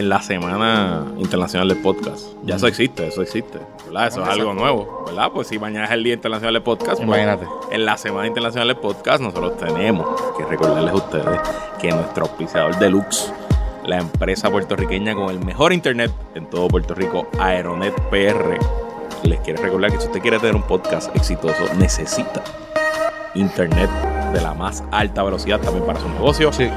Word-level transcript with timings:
en 0.00 0.08
la 0.08 0.22
Semana 0.22 1.04
Internacional 1.18 1.68
del 1.68 1.76
Podcast. 1.78 2.28
Ya 2.44 2.56
eso 2.56 2.66
existe, 2.66 3.06
eso 3.06 3.20
existe. 3.22 3.58
¿verdad? 3.86 4.06
Eso 4.08 4.22
es 4.22 4.28
algo 4.28 4.54
nuevo, 4.54 5.04
¿verdad? 5.06 5.30
Pues 5.32 5.48
si 5.48 5.58
mañana 5.58 5.84
es 5.84 5.90
el 5.92 6.02
Día 6.02 6.14
Internacional 6.14 6.54
del 6.54 6.62
Podcast, 6.62 6.96
pues, 6.96 7.02
Imagínate. 7.02 7.46
en 7.70 7.84
la 7.84 7.96
Semana 7.98 8.26
Internacional 8.26 8.68
del 8.68 8.78
Podcast 8.78 9.20
nosotros 9.20 9.58
tenemos 9.58 10.06
que 10.38 10.44
recordarles 10.46 10.90
a 10.92 10.96
ustedes 10.96 11.40
que 11.80 11.90
nuestro 11.90 12.24
auspiciador 12.24 12.78
deluxe, 12.78 13.30
la 13.84 13.98
empresa 13.98 14.50
puertorriqueña 14.50 15.14
con 15.14 15.28
el 15.28 15.44
mejor 15.44 15.72
internet 15.74 16.10
en 16.34 16.48
todo 16.48 16.68
Puerto 16.68 16.94
Rico, 16.94 17.26
Aeronet 17.38 17.94
PR, 18.10 18.58
les 19.24 19.40
quiere 19.40 19.60
recordar 19.62 19.90
que 19.92 19.98
si 20.00 20.06
usted 20.06 20.20
quiere 20.20 20.38
tener 20.38 20.56
un 20.56 20.62
podcast 20.62 21.14
exitoso, 21.14 21.64
necesita 21.76 22.42
internet 23.34 23.90
de 24.32 24.40
la 24.40 24.54
más 24.54 24.82
alta 24.92 25.22
velocidad 25.22 25.60
también 25.60 25.84
para 25.84 26.00
su 26.00 26.08
negocio, 26.08 26.52
Sí. 26.52 26.68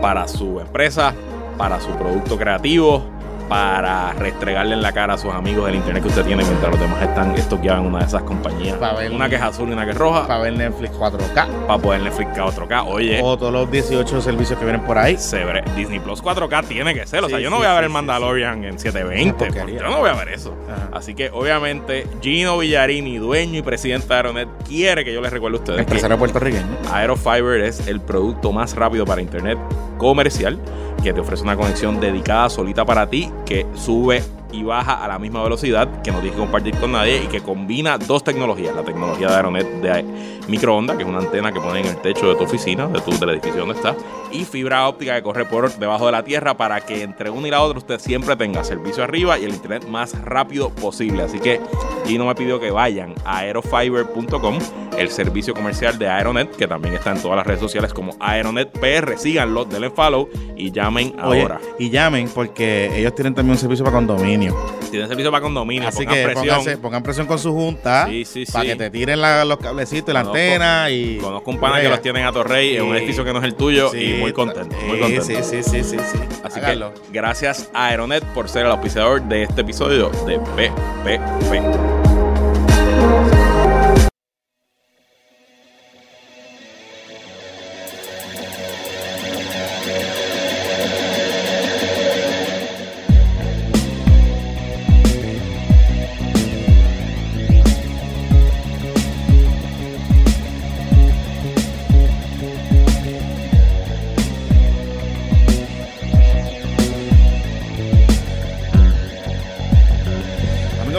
para 0.00 0.26
su 0.28 0.60
empresa, 0.60 1.12
para 1.60 1.78
su 1.78 1.90
producto 1.90 2.38
creativo, 2.38 3.04
para 3.50 4.12
restregarle 4.12 4.74
en 4.74 4.80
la 4.80 4.92
cara 4.92 5.14
a 5.14 5.18
sus 5.18 5.32
amigos 5.34 5.68
el 5.68 5.74
internet 5.74 6.04
que 6.04 6.08
usted 6.08 6.24
tiene 6.24 6.44
mientras 6.44 6.70
los 6.70 6.80
demás 6.80 7.02
están 7.02 7.34
estoqueados 7.34 7.80
en 7.82 7.88
una 7.88 7.98
de 7.98 8.04
esas 8.06 8.22
compañías. 8.22 8.78
Ver- 8.78 9.10
Una 9.10 9.28
que 9.28 9.34
es 9.34 9.42
azul 9.42 9.68
y 9.68 9.72
una 9.72 9.84
que 9.84 9.90
es 9.90 9.96
roja, 9.98 10.28
Para 10.28 10.38
ver 10.44 10.52
Netflix 10.52 10.92
4K. 10.96 11.48
para 11.66 11.78
poder 11.82 12.00
Netflix 12.02 12.30
4K. 12.32 12.84
Oye, 12.86 13.20
O 13.24 13.36
todos 13.36 13.52
los 13.52 13.68
18 13.68 14.20
servicios 14.22 14.56
que 14.56 14.64
vienen 14.64 14.82
por 14.84 14.96
ahí. 14.96 15.16
severe- 15.16 15.64
Disney 15.76 15.98
Plus 15.98 16.22
4K 16.22 16.62
tiene 16.62 16.94
que 16.94 17.04
ser. 17.08 17.24
O 17.24 17.28
sea, 17.28 17.38
Sí, 17.38 17.42
yo 17.44 17.50
no 17.50 17.56
sí, 17.56 17.62
voy 17.62 17.66
a 17.70 17.74
ver 17.74 17.80
sí, 17.82 17.86
el 17.86 17.90
Mandalorian 17.92 18.64
en 18.64 18.78
720. 18.78 19.44
Una 19.46 19.52
porquería. 19.54 19.80
Yo 19.80 19.88
no 19.90 19.98
voy 19.98 20.10
a 20.10 20.14
ver 20.14 20.28
eso. 20.28 20.54
Ajá. 20.72 20.88
Así 20.96 21.16
que, 21.16 21.30
obviamente, 21.30 22.06
Gino 22.22 22.56
Villarini, 22.58 23.18
dueño 23.18 23.58
y 23.58 23.62
presidente 23.62 24.06
de 24.06 24.14
Aeronet, 24.14 24.48
quiere 24.66 25.04
que 25.04 25.12
yo 25.12 25.20
les 25.20 25.32
recuerde 25.32 25.56
a 25.56 25.60
ustedes 25.60 25.80
Empresario 25.80 26.16
puertorriqueño. 26.18 26.66
Aerofiber 26.92 27.62
es 27.62 27.84
el 27.88 28.00
producto 28.00 28.52
más 28.52 28.76
rápido 28.76 29.04
para 29.04 29.20
internet 29.20 29.58
comercial 29.98 30.56
que 31.02 31.12
te 31.14 31.20
ofrece 31.20 31.42
una 31.42 31.56
conexión 31.56 31.98
dedicada 31.98 32.48
solita 32.50 32.84
para 32.84 33.08
ti 33.08 33.30
que 33.44 33.66
sube 33.74 34.22
y 34.52 34.62
baja 34.62 35.04
a 35.04 35.08
la 35.08 35.18
misma 35.18 35.42
velocidad 35.42 36.02
que 36.02 36.10
no 36.10 36.18
tienes 36.18 36.34
que 36.34 36.40
compartir 36.40 36.76
con 36.76 36.92
nadie 36.92 37.22
y 37.22 37.26
que 37.26 37.40
combina 37.40 37.98
dos 37.98 38.24
tecnologías. 38.24 38.74
La 38.74 38.82
tecnología 38.82 39.28
de 39.28 39.34
Aeronet 39.36 39.66
de 39.80 40.04
microondas, 40.48 40.96
que 40.96 41.02
es 41.02 41.08
una 41.08 41.18
antena 41.18 41.52
que 41.52 41.60
ponen 41.60 41.84
en 41.86 41.92
el 41.92 42.02
techo 42.02 42.28
de 42.28 42.34
tu 42.34 42.44
oficina, 42.44 42.86
de 42.88 43.00
tu, 43.00 43.12
del 43.18 43.30
edificio 43.30 43.60
donde 43.60 43.74
estás, 43.74 43.96
y 44.32 44.44
fibra 44.44 44.88
óptica 44.88 45.14
que 45.14 45.22
corre 45.22 45.44
por 45.44 45.72
debajo 45.76 46.06
de 46.06 46.12
la 46.12 46.22
tierra 46.24 46.56
para 46.56 46.80
que 46.80 47.02
entre 47.02 47.30
una 47.30 47.48
y 47.48 47.50
la 47.50 47.62
otra 47.62 47.78
usted 47.78 48.00
siempre 48.00 48.36
tenga 48.36 48.64
servicio 48.64 49.02
arriba 49.02 49.38
y 49.38 49.44
el 49.44 49.50
internet 49.50 49.86
más 49.88 50.20
rápido 50.24 50.70
posible. 50.70 51.22
Así 51.22 51.38
que 51.38 51.60
Gino 52.06 52.26
me 52.26 52.34
pidió 52.34 52.58
que 52.60 52.70
vayan 52.70 53.14
a 53.24 53.38
aerofiber.com, 53.38 54.58
el 54.98 55.08
servicio 55.10 55.54
comercial 55.54 55.98
de 55.98 56.08
Aeronet, 56.08 56.54
que 56.56 56.66
también 56.66 56.94
está 56.94 57.12
en 57.12 57.20
todas 57.22 57.36
las 57.36 57.46
redes 57.46 57.60
sociales 57.60 57.92
como 57.92 58.14
Aeronet 58.20 58.70
PR. 58.78 59.16
Síganlo, 59.18 59.64
denle 59.64 59.90
follow 59.90 60.28
y 60.56 60.70
llamen 60.70 61.14
Oye, 61.22 61.42
ahora. 61.42 61.60
y 61.78 61.90
llamen 61.90 62.28
porque 62.34 62.90
ellos 62.98 63.14
tienen 63.14 63.34
también 63.34 63.52
un 63.52 63.58
servicio 63.58 63.84
para 63.84 63.96
condominio. 63.96 64.39
Tienen 64.90 65.06
servicio 65.08 65.30
para 65.30 65.42
condominio, 65.42 65.88
Así 65.88 65.98
pongan 66.04 66.14
que 66.14 66.24
presión. 66.24 66.46
pónganse- 66.58 66.78
pongan 66.78 67.02
presión 67.02 67.26
con 67.28 67.38
su 67.38 67.52
junta 67.52 68.06
Sí, 68.08 68.24
sí, 68.24 68.44
para 68.46 68.62
sí. 68.64 68.70
que 68.70 68.76
te 68.76 68.90
tiren 68.90 69.20
la- 69.20 69.44
los 69.44 69.58
cablecitos 69.58 70.08
y 70.10 70.12
la 70.12 70.22
Conozco- 70.24 70.30
antena 70.36 70.90
y 70.90 71.18
Conozco 71.18 71.50
un 71.50 71.58
pana 71.60 71.80
que 71.80 71.88
los 71.88 72.02
tienen 72.02 72.24
a 72.26 72.32
Torrey 72.32 72.76
en 72.76 72.82
un 72.82 72.96
edificio 72.96 73.24
que 73.24 73.32
no 73.32 73.38
es 73.38 73.44
el 73.44 73.54
tuyo 73.54 73.94
y 73.94 74.14
muy 74.14 74.32
contento, 74.32 74.74
muy 74.86 74.98
contento. 74.98 75.24
Sí, 75.24 75.36
sí, 75.42 75.62
sí, 75.62 75.82
sí, 75.84 75.96
sí. 75.98 76.18
Así 76.42 76.58
Háganlo. 76.58 76.92
que 76.94 77.00
gracias 77.12 77.70
a 77.72 77.86
Aeronet 77.88 78.24
por 78.34 78.48
ser 78.48 78.64
el 78.66 78.72
auspiciador 78.72 79.22
de 79.22 79.44
este 79.44 79.60
episodio 79.60 80.10
de 80.26 80.38
PPP. 80.40 81.99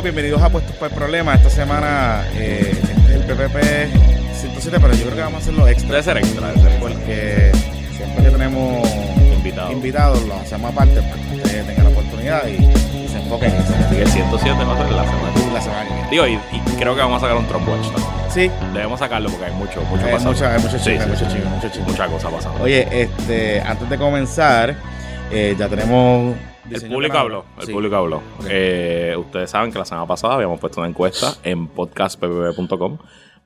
Amigos, 0.01 0.15
bienvenidos 0.15 0.41
a 0.41 0.49
Puestos 0.49 0.75
por 0.77 0.87
el 0.89 0.95
Problema. 0.95 1.35
Esta 1.35 1.49
semana 1.51 2.23
eh, 2.33 2.71
este 2.71 2.91
es 2.91 3.09
el 3.11 3.21
PPP 3.23 4.33
107, 4.33 4.77
pero 4.81 4.93
yo 4.95 5.03
creo 5.03 5.15
que 5.15 5.21
vamos 5.21 5.35
a 5.35 5.41
hacerlo 5.43 5.67
extra. 5.67 5.89
Debe 5.91 6.03
ser 6.03 6.17
extra, 6.17 6.47
debe 6.47 6.59
ser 6.61 6.71
extra. 6.71 6.87
Porque 6.89 7.51
siempre 7.97 8.23
que 8.23 8.29
tenemos 8.31 8.89
Invitado. 9.35 9.71
invitados, 9.71 10.23
lo 10.23 10.35
hacemos 10.37 10.71
aparte 10.71 11.01
para 11.03 11.15
que 11.15 11.35
ustedes 11.35 11.67
tengan 11.67 11.83
la 11.83 11.89
oportunidad 11.91 12.47
y, 12.47 12.55
y 12.97 13.07
se 13.09 13.17
enfoquen 13.19 13.51
en 13.51 13.61
eso. 13.61 13.73
Así 13.85 13.95
que 13.95 14.01
el 14.01 14.07
107 14.09 14.63
va 14.63 14.73
a 14.73 14.77
ser 14.77 14.91
la 14.91 15.03
semana. 15.03 15.53
La 15.53 15.61
semana 15.61 15.83
que 15.83 15.93
viene. 15.93 16.09
Digo, 16.09 16.27
y, 16.27 16.33
y 16.33 16.59
creo 16.79 16.95
que 16.95 17.01
vamos 17.01 17.17
a 17.17 17.19
sacar 17.27 17.37
un 17.37 17.47
Trump 17.47 17.67
Watch 17.69 17.85
también. 17.91 18.11
Sí, 18.33 18.51
Debemos 18.73 18.99
sacarlo 18.99 19.29
porque 19.29 19.45
hay 19.45 19.51
mucho, 19.53 19.81
mucho 19.83 20.03
hay 20.05 20.13
pasando. 20.13 20.31
mucha, 20.31 20.53
hay 20.55 20.61
mucho 20.61 20.79
Sí, 20.79 20.91
chisme, 20.97 21.03
sí, 21.03 21.09
mucho 21.25 21.29
sí. 21.29 21.37
mucho 21.47 21.67
chisme. 21.69 21.83
Mucha 21.87 22.07
cosa 22.07 22.29
pasando. 22.29 22.63
Oye, 22.63 22.87
este, 23.03 23.61
antes 23.61 23.87
de 23.89 23.97
comenzar, 23.97 24.75
eh, 25.31 25.55
ya 25.59 25.67
tenemos. 25.67 26.35
El 26.73 26.89
público 26.89 27.17
habló, 27.17 27.45
el 27.59 27.65
Sí. 27.65 27.71
público 27.73 27.95
habló. 27.95 28.21
Eh, 28.49 29.15
ustedes 29.17 29.49
saben 29.49 29.71
que 29.71 29.79
la 29.79 29.85
semana 29.85 30.07
pasada 30.07 30.35
habíamos 30.35 30.59
puesto 30.59 30.79
una 30.79 30.89
encuesta 30.89 31.33
en 31.43 31.67
podcastpbb.com 31.67 32.97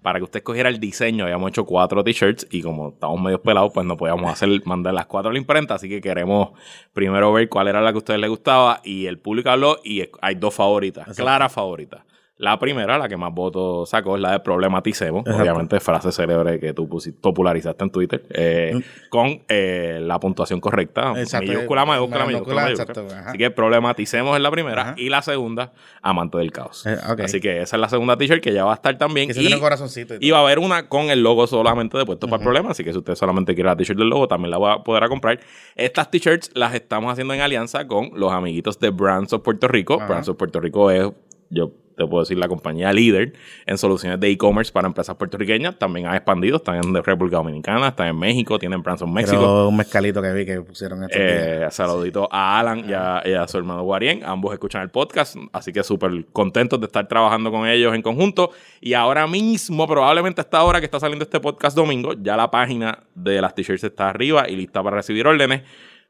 para 0.02 0.20
que 0.20 0.24
usted 0.24 0.38
escogiera 0.38 0.70
el 0.70 0.80
diseño. 0.80 1.24
Habíamos 1.24 1.50
hecho 1.50 1.66
cuatro 1.66 2.04
t-shirts 2.04 2.48
y 2.52 2.62
como 2.62 2.90
estamos 2.90 3.20
medio 3.20 3.42
pelados, 3.42 3.72
pues 3.74 3.86
no 3.88 3.98
podíamos 3.98 4.32
hacer 4.32 4.50
mandar 4.66 4.94
las 4.94 5.08
cuatro 5.08 5.30
a 5.30 5.34
la 5.34 5.40
imprenta. 5.40 5.74
Así 5.76 5.90
que 5.90 6.00
queremos 6.00 6.50
primero 6.94 7.34
ver 7.34 7.50
cuál 7.50 7.68
era 7.70 7.82
la 7.82 7.92
que 7.92 7.96
a 7.96 8.00
ustedes 8.00 8.20
les 8.20 8.30
gustaba. 8.30 8.82
Y 8.84 9.08
el 9.08 9.18
público 9.18 9.50
habló 9.50 9.80
y 9.84 10.04
hay 10.22 10.36
dos 10.36 10.54
favoritas, 10.54 11.02
Exacto. 11.08 11.24
claras 11.24 11.52
favoritas. 11.52 12.04
La 12.38 12.60
primera, 12.60 12.98
la 12.98 13.08
que 13.08 13.16
más 13.16 13.34
votos 13.34 13.90
sacó, 13.90 14.16
es 14.18 14.22
la 14.22 14.34
de 14.34 14.40
Problematicemos. 14.42 15.22
Exacto. 15.22 15.42
Obviamente, 15.42 15.80
frase 15.80 16.12
célebre 16.12 16.60
que 16.60 16.74
tú 16.74 16.90
popularizaste 17.22 17.84
en 17.86 17.90
Twitter. 17.92 18.24
eh, 18.30 18.72
Mm. 18.76 18.82
con 19.10 19.42
eh, 19.48 20.00
la 20.02 20.20
puntuación 20.20 20.60
correcta. 20.60 21.14
Exacto. 21.16 21.48
Mayúscula, 21.48 21.86
mayúscula, 21.86 22.26
mayúscula, 22.26 22.64
Mayúscula, 22.64 22.94
exacto. 23.02 23.30
Así 23.30 23.38
que 23.38 23.52
problematicemos 23.52 24.36
en 24.36 24.44
la 24.44 24.52
primera 24.52 24.82
Ajá. 24.82 24.94
y 24.98 25.08
la 25.08 25.22
segunda, 25.22 25.72
amante 26.02 26.38
del 26.38 26.52
caos. 26.52 26.86
Eh. 26.86 26.98
Así 27.24 27.40
que 27.40 27.62
esa 27.62 27.78
es 27.78 27.80
la 27.80 27.88
segunda 27.88 28.18
t-shirt 28.18 28.42
que 28.44 28.52
ya 28.54 28.66
va 28.66 28.72
a 28.72 28.76
estar 28.76 28.98
también. 28.98 29.28
Que 29.30 29.34
se 29.34 29.40
Y, 29.40 29.44
tiene 29.44 29.56
un 29.56 29.62
corazoncito. 29.62 30.16
y 30.20 30.32
va 30.32 30.40
a 30.40 30.42
haber 30.42 30.60
una 30.60 30.90
con 30.90 31.10
el 31.10 31.24
logo 31.24 31.48
solamente 31.48 31.98
de 31.98 32.06
puesto 32.06 32.28
para 32.28 32.42
el 32.42 32.44
problema. 32.44 32.72
Así 32.72 32.84
que 32.84 32.92
si 32.92 32.98
usted 32.98 33.16
solamente 33.16 33.56
quiere 33.56 33.70
la 33.70 33.78
t-shirt 33.78 33.98
del 33.98 34.10
logo, 34.10 34.28
también 34.28 34.52
la 34.52 34.58
va 34.58 34.74
a 34.74 34.84
poder 34.84 35.08
comprar. 35.08 35.40
Estas 35.78 36.12
t-shirts 36.12 36.52
las 36.54 36.74
estamos 36.76 37.14
haciendo 37.14 37.34
en 37.34 37.40
alianza 37.40 37.88
con 37.88 38.10
los 38.14 38.34
amiguitos 38.34 38.78
de 38.80 38.90
Brands 38.90 39.32
of 39.32 39.42
Puerto 39.42 39.70
Rico. 39.70 39.98
Brands 40.06 40.28
of 40.28 40.36
Puerto 40.36 40.60
Rico 40.60 40.92
es, 40.92 41.10
yo 41.50 41.72
te 41.96 42.06
puedo 42.06 42.24
decir, 42.24 42.38
la 42.38 42.48
compañía 42.48 42.92
líder 42.92 43.34
en 43.66 43.78
soluciones 43.78 44.20
de 44.20 44.30
e-commerce 44.30 44.72
para 44.72 44.88
empresas 44.88 45.16
puertorriqueñas. 45.16 45.80
También 45.80 46.08
ha 46.08 46.16
expandido, 46.16 46.58
están 46.58 46.76
en 46.76 46.94
República 47.04 47.38
Dominicana, 47.38 47.88
están 47.88 48.08
en 48.08 48.20
México, 48.20 48.60
tienen 48.60 48.84
Brands 48.84 49.02
of 49.02 49.10
México. 49.10 49.70
Un 49.70 49.78
mezcalito 49.78 50.22
que 50.22 50.34
vi 50.34 50.46
que 50.46 50.62
pusieron 50.62 51.04
estos 51.04 51.18
Eh, 51.18 51.66
saludito 51.72 52.28
a 52.32 52.60
Alan 52.60 52.90
y 52.90 52.94
a, 52.94 53.24
y 53.26 53.34
a 53.34 53.48
su 53.48 53.58
hermano 53.58 53.84
Guarien. 53.84 54.26
Ambos 54.26 54.52
escuchan 54.52 54.82
el 54.82 54.90
podcast, 54.90 55.38
así 55.54 55.72
que 55.72 55.84
súper 55.84 56.26
contentos 56.34 56.80
de 56.80 56.88
estar 56.88 57.08
trabajando 57.08 57.50
con 57.50 57.66
ellos 57.68 57.96
en 57.96 58.02
conjunto. 58.02 58.52
Y 58.82 58.94
ahora 58.94 59.26
mismo, 59.26 59.88
probablemente 59.88 60.42
a 60.42 60.44
esta 60.44 60.64
hora 60.64 60.80
que 60.80 60.86
está 60.86 61.00
saliendo 61.00 61.24
este 61.24 61.40
podcast 61.40 61.78
domingo, 61.78 62.14
ya 62.22 62.36
la 62.36 62.52
página 62.52 63.04
de 63.14 63.40
las 63.40 63.56
t-shirts 63.56 63.86
está 63.86 64.10
arriba 64.10 64.50
y 64.50 64.58
lista 64.58 64.84
para 64.84 64.98
recibir 64.98 65.26
órdenes. 65.26 65.62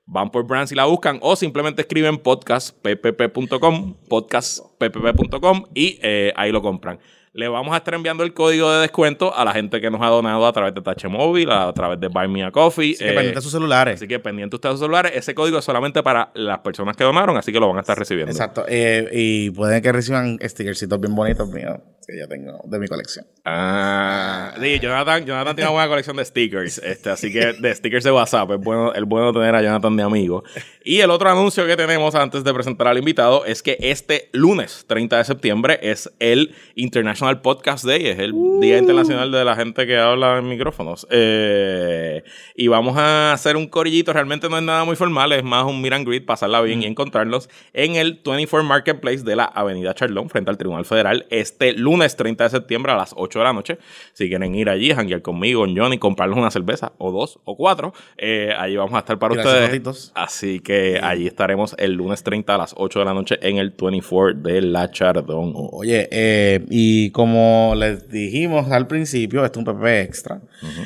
Van 0.08 0.30
por 0.30 0.46
brands 0.46 0.72
y 0.72 0.76
la 0.76 0.86
buscan 0.86 1.18
o 1.22 1.36
simplemente 1.36 1.82
escriben 1.82 2.20
podcastppp.com, 2.20 3.96
podcastppp.com 4.08 5.64
y 5.74 6.00
eh, 6.04 6.32
ahí 6.36 6.52
lo 6.52 6.62
compran. 6.62 7.00
Le 7.34 7.50
vamos 7.50 7.74
a 7.74 7.78
estar 7.78 7.94
enviando 7.96 8.24
el 8.24 8.34
código 8.34 8.72
de 8.72 8.82
descuento 8.82 9.36
a 9.36 9.44
la 9.44 9.52
gente 9.52 9.82
que 9.82 9.90
nos 9.90 10.02
ha 10.02 10.08
donado 10.08 10.46
a 10.46 10.54
través 10.54 10.74
de 10.74 10.82
Tache 10.82 11.10
Móvil, 11.10 11.52
a 11.52 11.74
través 11.74 12.00
de 12.00 12.08
Buy 12.08 12.30
Me 12.30 12.46
a 12.46 12.52
Coffee. 12.52 12.94
Así 12.94 13.04
que 13.04 13.10
eh, 13.10 13.14
pendiente 13.14 13.40
de 13.40 13.42
sus 13.42 13.52
celulares. 13.52 13.96
Así 13.96 14.08
que 14.08 14.20
pendiente 14.20 14.56
ustedes 14.56 14.76
de 14.76 14.78
sus 14.78 14.86
celulares. 14.86 15.12
Ese 15.16 15.36
código 15.36 15.58
es 15.58 15.66
solamente 15.66 16.02
para 16.02 16.32
las 16.36 16.60
personas 16.60 16.96
que 16.96 17.04
donaron, 17.04 17.36
así 17.36 17.52
que 17.52 17.60
lo 17.60 17.68
van 17.68 17.78
a 17.78 17.82
estar 17.82 17.98
recibiendo. 17.98 18.32
Exacto. 18.32 18.64
Eh, 18.70 19.10
y 19.12 19.50
pueden 19.50 19.82
que 19.82 19.92
reciban 19.92 20.40
stickercitos 20.42 20.98
bien 21.02 21.14
bonitos 21.14 21.50
míos 21.50 21.80
que 22.06 22.18
yo 22.18 22.28
tengo 22.28 22.60
de 22.66 22.80
mi 22.80 22.88
colección. 22.88 23.26
Ah, 23.44 24.54
sí, 24.60 24.80
Jonathan, 24.80 25.26
Jonathan 25.26 25.56
tiene 25.56 25.70
una 25.70 25.74
buena 25.74 25.90
colección 25.90 26.18
de 26.18 26.26
stickers, 26.26 26.80
este, 26.80 27.10
así 27.10 27.32
que 27.32 27.54
de 27.54 27.76
stickers 27.76 28.04
de 28.04 28.12
WhatsApp, 28.12 28.52
es 28.52 28.60
bueno, 28.60 28.94
es 28.94 29.04
bueno 29.04 29.32
tener 29.34 29.54
a 29.56 29.62
Jonathan 29.62 29.96
de 29.96 30.04
amigo. 30.04 30.44
Y 30.84 31.00
el 31.00 31.10
otro 31.10 31.30
anuncio 31.30 31.66
que 31.66 31.76
tenemos 31.76 32.16
antes 32.16 32.44
de 32.44 32.54
presentar 32.54 32.88
al 32.88 32.98
invitado 32.98 33.46
es 33.46 33.64
que 33.64 33.78
este 33.80 34.30
lunes 34.34 34.86
30 34.88 35.18
de 35.18 35.24
septiembre 35.24 35.80
es 35.82 36.12
el 36.20 36.56
International 36.76 37.42
Podcast 37.42 37.86
Day, 37.86 38.08
es 38.08 38.20
el 38.20 38.34
Día 38.62 38.78
Internacional 38.78 39.32
de 39.32 39.46
la 39.46 39.56
gente 39.56 39.88
que 39.88 39.98
habla 39.98 40.38
en 40.38 40.48
micrófonos. 40.48 41.08
Eh, 41.10 42.24
y 42.56 42.68
vamos 42.68 42.98
a 42.98 43.34
hacer 43.34 43.58
un 43.58 43.68
corillito, 43.68 44.14
realmente 44.14 44.50
no 44.50 44.58
es 44.58 44.64
nada 44.64 44.84
muy 44.84 44.96
formal, 44.96 45.32
es 45.32 45.44
más 45.44 45.66
un 45.66 45.86
and 45.94 46.08
greet, 46.08 46.26
pasarla 46.26 46.62
bien 46.62 46.82
y 46.82 46.86
encontrarlos 46.86 47.50
en 47.74 47.96
el 47.96 48.22
24 48.26 48.68
Marketplace 48.68 49.24
de 49.24 49.36
la 49.36 49.46
Avenida 49.46 49.94
Charlón, 49.94 50.30
frente 50.30 50.50
al 50.50 50.58
Tribunal 50.58 50.86
Federal, 50.86 51.26
este 51.30 51.74
lunes 51.74 51.95
lunes 51.96 52.16
30 52.16 52.44
de 52.44 52.50
septiembre 52.50 52.92
a 52.92 52.96
las 52.96 53.14
8 53.16 53.40
de 53.40 53.46
la 53.46 53.54
noche. 53.54 53.78
Si 54.14 54.28
quieren 54.28 54.54
ir 54.56 54.70
allí, 54.70 54.94
janguear 54.94 55.22
conmigo, 55.22 55.62
con 55.62 55.76
Johnny, 55.76 55.98
comprarles 55.98 56.38
una 56.38 56.52
cerveza, 56.52 56.92
o 56.98 57.12
dos, 57.12 57.40
o 57.46 57.56
cuatro, 57.56 57.94
eh, 58.18 58.54
allí 58.58 58.76
vamos 58.76 58.94
a 58.96 59.00
estar 59.00 59.18
para 59.18 59.36
ustedes. 59.36 60.12
Así 60.16 60.60
que 60.60 61.00
allí 61.02 61.28
estaremos 61.28 61.76
el 61.78 61.94
lunes 61.94 62.24
30 62.24 62.54
a 62.54 62.58
las 62.58 62.74
8 62.78 63.00
de 63.00 63.06
la 63.06 63.14
noche 63.14 63.38
en 63.42 63.58
el 63.58 63.72
24 63.72 64.42
de 64.42 64.62
La 64.62 64.92
Chardón. 64.92 65.54
Oye, 65.56 66.08
eh, 66.12 66.66
y 66.70 67.12
como 67.12 67.74
les 67.76 68.10
dijimos 68.10 68.70
al 68.72 68.88
principio, 68.88 69.46
esto 69.46 69.62
es 69.62 69.66
un 69.66 69.74
PP 69.74 70.02
extra. 70.02 70.42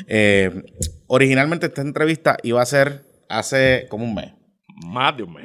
Eh, 0.06 0.62
originalmente 1.08 1.66
esta 1.66 1.82
entrevista 1.82 2.36
iba 2.42 2.62
a 2.62 2.66
ser 2.66 3.02
hace 3.28 3.86
como 3.88 4.04
un 4.04 4.14
mes. 4.14 4.32
Más 4.86 5.16
de 5.16 5.24
un 5.24 5.34
mes. 5.34 5.44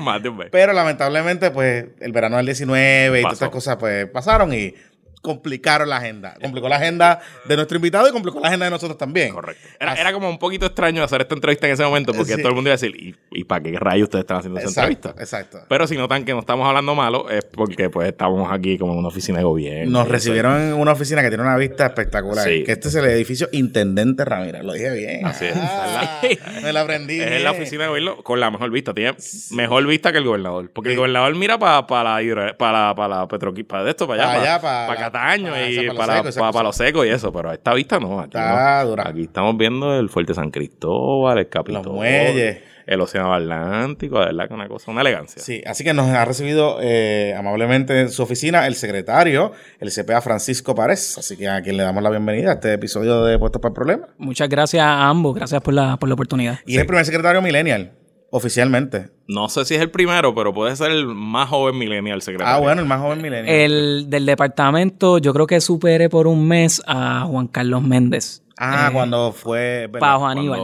Más 0.00 0.22
de 0.22 0.28
un 0.28 0.36
mes. 0.38 0.48
Pero 0.50 0.72
lamentablemente, 0.72 1.50
pues, 1.50 1.86
el 2.00 2.12
verano 2.12 2.36
del 2.36 2.46
19 2.46 3.18
y 3.18 3.22
todas 3.22 3.34
estas 3.34 3.50
cosas, 3.50 3.76
pues, 3.76 4.06
pasaron 4.06 4.52
y 4.54 4.74
complicaron 5.20 5.88
la 5.88 5.96
agenda. 5.96 6.34
Complicó 6.40 6.68
la 6.68 6.76
agenda 6.76 7.20
de 7.44 7.56
nuestro 7.56 7.76
invitado 7.76 8.08
y 8.08 8.12
complicó 8.12 8.40
la 8.40 8.48
agenda 8.48 8.66
de 8.66 8.70
nosotros 8.70 8.98
también. 8.98 9.32
Correcto. 9.32 9.68
Era, 9.80 10.12
como 10.12 10.28
un 10.30 10.38
poquito 10.38 10.66
extraño 10.66 11.02
hacer 11.02 11.22
esta 11.22 11.34
entrevista 11.34 11.66
en 11.66 11.74
ese 11.74 11.84
momento 11.84 12.12
porque 12.12 12.36
todo 12.36 12.48
el 12.48 12.54
mundo 12.54 12.68
iba 12.68 12.74
a 12.74 12.78
decir, 12.78 13.16
¿y, 13.30 13.44
para 13.44 13.62
qué 13.62 13.78
rayos 13.78 14.04
ustedes 14.04 14.22
están 14.22 14.38
haciendo 14.38 14.60
esa 14.60 14.68
entrevista? 14.68 15.14
Exacto. 15.18 15.60
Pero 15.68 15.86
si 15.86 15.96
notan 15.96 16.24
que 16.24 16.32
no 16.32 16.40
estamos 16.40 16.66
hablando 16.66 16.94
malo 16.94 17.30
es 17.30 17.44
porque 17.44 17.90
pues 17.90 18.08
estamos 18.08 18.50
aquí 18.52 18.78
como 18.78 18.92
en 18.92 18.98
una 18.98 19.08
oficina 19.08 19.38
de 19.38 19.44
gobierno. 19.44 19.98
Nos 19.98 20.08
recibieron 20.08 20.60
en 20.60 20.72
una 20.74 20.92
oficina 20.92 21.22
que 21.22 21.28
tiene 21.28 21.42
una 21.42 21.56
vista 21.56 21.86
espectacular. 21.86 22.46
Que 22.46 22.72
este 22.72 22.88
es 22.88 22.94
el 22.94 23.04
edificio 23.06 23.48
Intendente 23.52 24.24
Ramírez. 24.24 24.62
Lo 24.62 24.72
dije 24.72 24.90
bien. 24.92 25.26
Así 25.26 25.46
es. 25.46 25.54
Ah, 25.56 26.20
me 26.62 26.72
lo 26.72 26.80
aprendí. 26.80 27.20
Es 27.20 27.42
la 27.42 27.52
oficina 27.52 27.84
de 27.84 27.88
gobierno 27.88 28.22
con 28.22 28.40
la 28.40 28.50
mejor 28.50 28.70
vista. 28.70 28.94
Tiene 28.94 29.14
mejor 29.50 29.86
vista 29.86 30.12
que 30.12 30.18
el 30.18 30.24
gobernador. 30.24 30.70
Porque 30.72 30.90
el 30.90 30.96
gobernador 30.96 31.34
mira 31.34 31.58
para 31.58 31.86
para 31.86 32.20
la, 32.20 32.56
para, 32.56 32.94
para 32.94 33.08
la 33.20 33.28
para 33.28 33.90
esto, 33.90 34.06
para 34.06 34.32
allá, 34.32 34.60
para, 34.60 34.86
para, 34.86 35.07
Cataño 35.10 35.52
y 35.68 35.90
para, 35.90 36.22
para, 36.22 36.62
los 36.62 36.76
secos 36.76 37.06
y 37.06 37.10
eso, 37.10 37.32
pero 37.32 37.50
a 37.50 37.54
esta 37.54 37.74
vista 37.74 37.98
no. 37.98 38.20
Aquí, 38.20 38.36
aquí 38.36 39.22
estamos 39.22 39.56
viendo 39.56 39.98
el 39.98 40.08
Fuerte 40.08 40.34
San 40.34 40.50
Cristóbal, 40.50 41.38
el 41.38 41.48
Capitolio. 41.48 42.58
El 42.88 43.02
Océano 43.02 43.34
Atlántico, 43.34 44.18
de 44.18 44.26
verdad 44.26 44.48
que 44.48 44.54
una 44.54 44.66
cosa, 44.66 44.90
una 44.90 45.02
elegancia. 45.02 45.42
Sí, 45.42 45.62
así 45.66 45.84
que 45.84 45.92
nos 45.92 46.08
ha 46.08 46.24
recibido 46.24 46.78
eh, 46.80 47.34
amablemente 47.36 48.00
en 48.00 48.10
su 48.10 48.22
oficina 48.22 48.66
el 48.66 48.76
secretario, 48.76 49.52
el 49.78 49.92
CPA 49.92 50.22
Francisco 50.22 50.74
Párez. 50.74 51.18
Así 51.18 51.36
que 51.36 51.48
a 51.48 51.60
quien 51.60 51.76
le 51.76 51.82
damos 51.82 52.02
la 52.02 52.08
bienvenida 52.08 52.52
a 52.52 52.54
este 52.54 52.72
episodio 52.72 53.24
de 53.24 53.38
Puestos 53.38 53.60
para 53.60 53.72
el 53.72 53.74
Problema. 53.74 54.08
Muchas 54.16 54.48
gracias 54.48 54.82
a 54.82 55.06
ambos, 55.06 55.34
gracias 55.34 55.60
por 55.60 55.74
la, 55.74 55.98
por 55.98 56.08
la 56.08 56.14
oportunidad. 56.14 56.60
Y 56.64 56.76
es 56.76 56.80
el 56.80 56.86
primer 56.86 57.04
secretario 57.04 57.42
millennial. 57.42 57.92
Oficialmente. 58.30 59.10
No 59.26 59.48
sé 59.48 59.64
si 59.64 59.74
es 59.74 59.80
el 59.80 59.90
primero, 59.90 60.34
pero 60.34 60.52
puede 60.52 60.76
ser 60.76 60.90
el 60.90 61.06
más 61.06 61.48
joven 61.48 61.78
millennial 61.78 62.20
secretario. 62.20 62.54
Ah, 62.54 62.58
bueno, 62.58 62.82
el 62.82 62.86
más 62.86 63.00
joven 63.00 63.22
millennial. 63.22 63.54
El 63.54 64.10
del 64.10 64.26
departamento, 64.26 65.18
yo 65.18 65.32
creo 65.32 65.46
que 65.46 65.60
supere 65.60 66.10
por 66.10 66.26
un 66.26 66.46
mes 66.46 66.82
a 66.86 67.24
Juan 67.26 67.48
Carlos 67.48 67.82
Méndez. 67.82 68.42
Ah, 68.58 68.88
eh, 68.88 68.92
cuando 68.92 69.32
fue... 69.32 69.88
Bajo 70.00 70.26
Aníbal. 70.26 70.60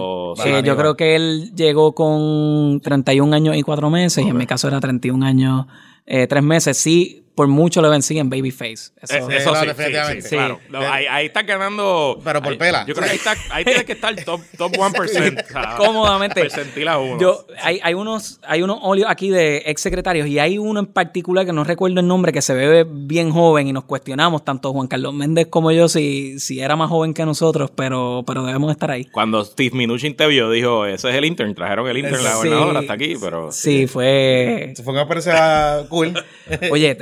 yo 0.63 0.77
creo 0.77 0.97
que 0.97 1.15
él 1.15 1.53
llegó 1.55 1.95
con 1.95 2.81
31 2.81 3.35
años 3.35 3.57
y 3.57 3.63
4 3.63 3.89
meses, 3.89 4.25
y 4.25 4.29
en 4.29 4.37
mi 4.37 4.47
caso 4.47 4.69
era 4.69 4.81
31 4.81 5.25
años, 5.25 5.67
eh, 6.05 6.27
3 6.27 6.43
meses. 6.43 6.77
Sí, 6.77 7.24
por 7.35 7.49
mucho 7.49 7.83
le 7.83 7.89
en 7.95 8.31
Babyface. 8.31 8.93
Eso, 9.01 9.31
eh, 9.31 9.37
eso 9.37 9.55
sí, 9.57 9.67
definitivamente. 9.67 10.23
Sí, 10.23 10.37
claro. 10.37 10.61
ahí, 10.73 11.07
ahí, 11.07 11.27
está 11.27 11.43
ganando. 11.43 12.21
Pero 12.23 12.43
por 12.43 12.57
pela. 12.57 12.85
Yo 12.87 12.95
creo 12.95 13.07
que 13.07 13.13
ahí, 13.13 13.17
está, 13.17 13.35
ahí 13.51 13.65
tiene 13.65 13.85
que 13.85 13.93
estar 13.93 14.15
top, 14.25 14.41
top 14.57 14.73
1%. 14.77 15.77
Cómodamente. 15.77 16.41
Percentila 16.41 16.99
uno. 16.99 17.21
Yo, 17.21 17.47
hay, 17.61 17.81
hay, 17.83 17.95
unos, 17.95 18.41
hay 18.47 18.63
unos 18.63 18.79
óleos 18.83 19.11
aquí 19.11 19.31
de 19.31 19.63
ex 19.67 19.81
secretarios 19.81 20.29
y 20.29 20.39
hay 20.39 20.59
uno 20.59 20.81
en 20.81 20.87
particular 20.87 21.45
que 21.45 21.53
no 21.53 21.65
recuerdo 21.65 22.01
el 22.01 22.07
nombre 22.07 22.33
que 22.33 22.43
se 22.43 22.55
ve 22.55 22.87
bien 22.89 23.31
joven 23.31 23.67
y 23.67 23.73
nos 23.73 23.85
cuestionamos, 23.85 24.45
tanto 24.45 24.73
Juan 24.73 24.87
Carlos 24.87 25.15
Méndez 25.15 25.49
como 25.49 25.73
yo, 25.73 25.89
si, 25.89 26.39
si 26.39 26.61
era 26.61 26.77
más 26.77 26.89
joven 26.89 27.15
que 27.15 27.25
nosotros, 27.25 27.71
pero, 27.75 28.23
pero 28.27 28.45
debemos 28.45 28.71
estar 28.71 28.91
ahí. 28.91 29.07
Cuando 29.07 29.45
Steve 29.45 29.77
Minuchin 29.77 30.17
te 30.17 30.27
vio, 30.27 30.51
dijo: 30.51 30.87
Ese 30.87 31.11
es 31.11 31.17
el 31.17 31.25
intern. 31.25 31.55
Trajeron 31.55 31.89
el 31.89 31.99
intern, 31.99 32.23
la 32.23 32.35
gobernadora 32.37 32.81
hasta 32.81 32.93
aquí, 32.93 33.15
pero. 33.21 33.51
Sí, 33.51 33.87
fue. 33.87 34.73
Se 34.77 34.83
fue 34.83 34.95
que 34.95 35.01
me 35.01 35.07
parecía 35.07 35.85
cool. 35.89 36.15
Oye, 36.71 36.95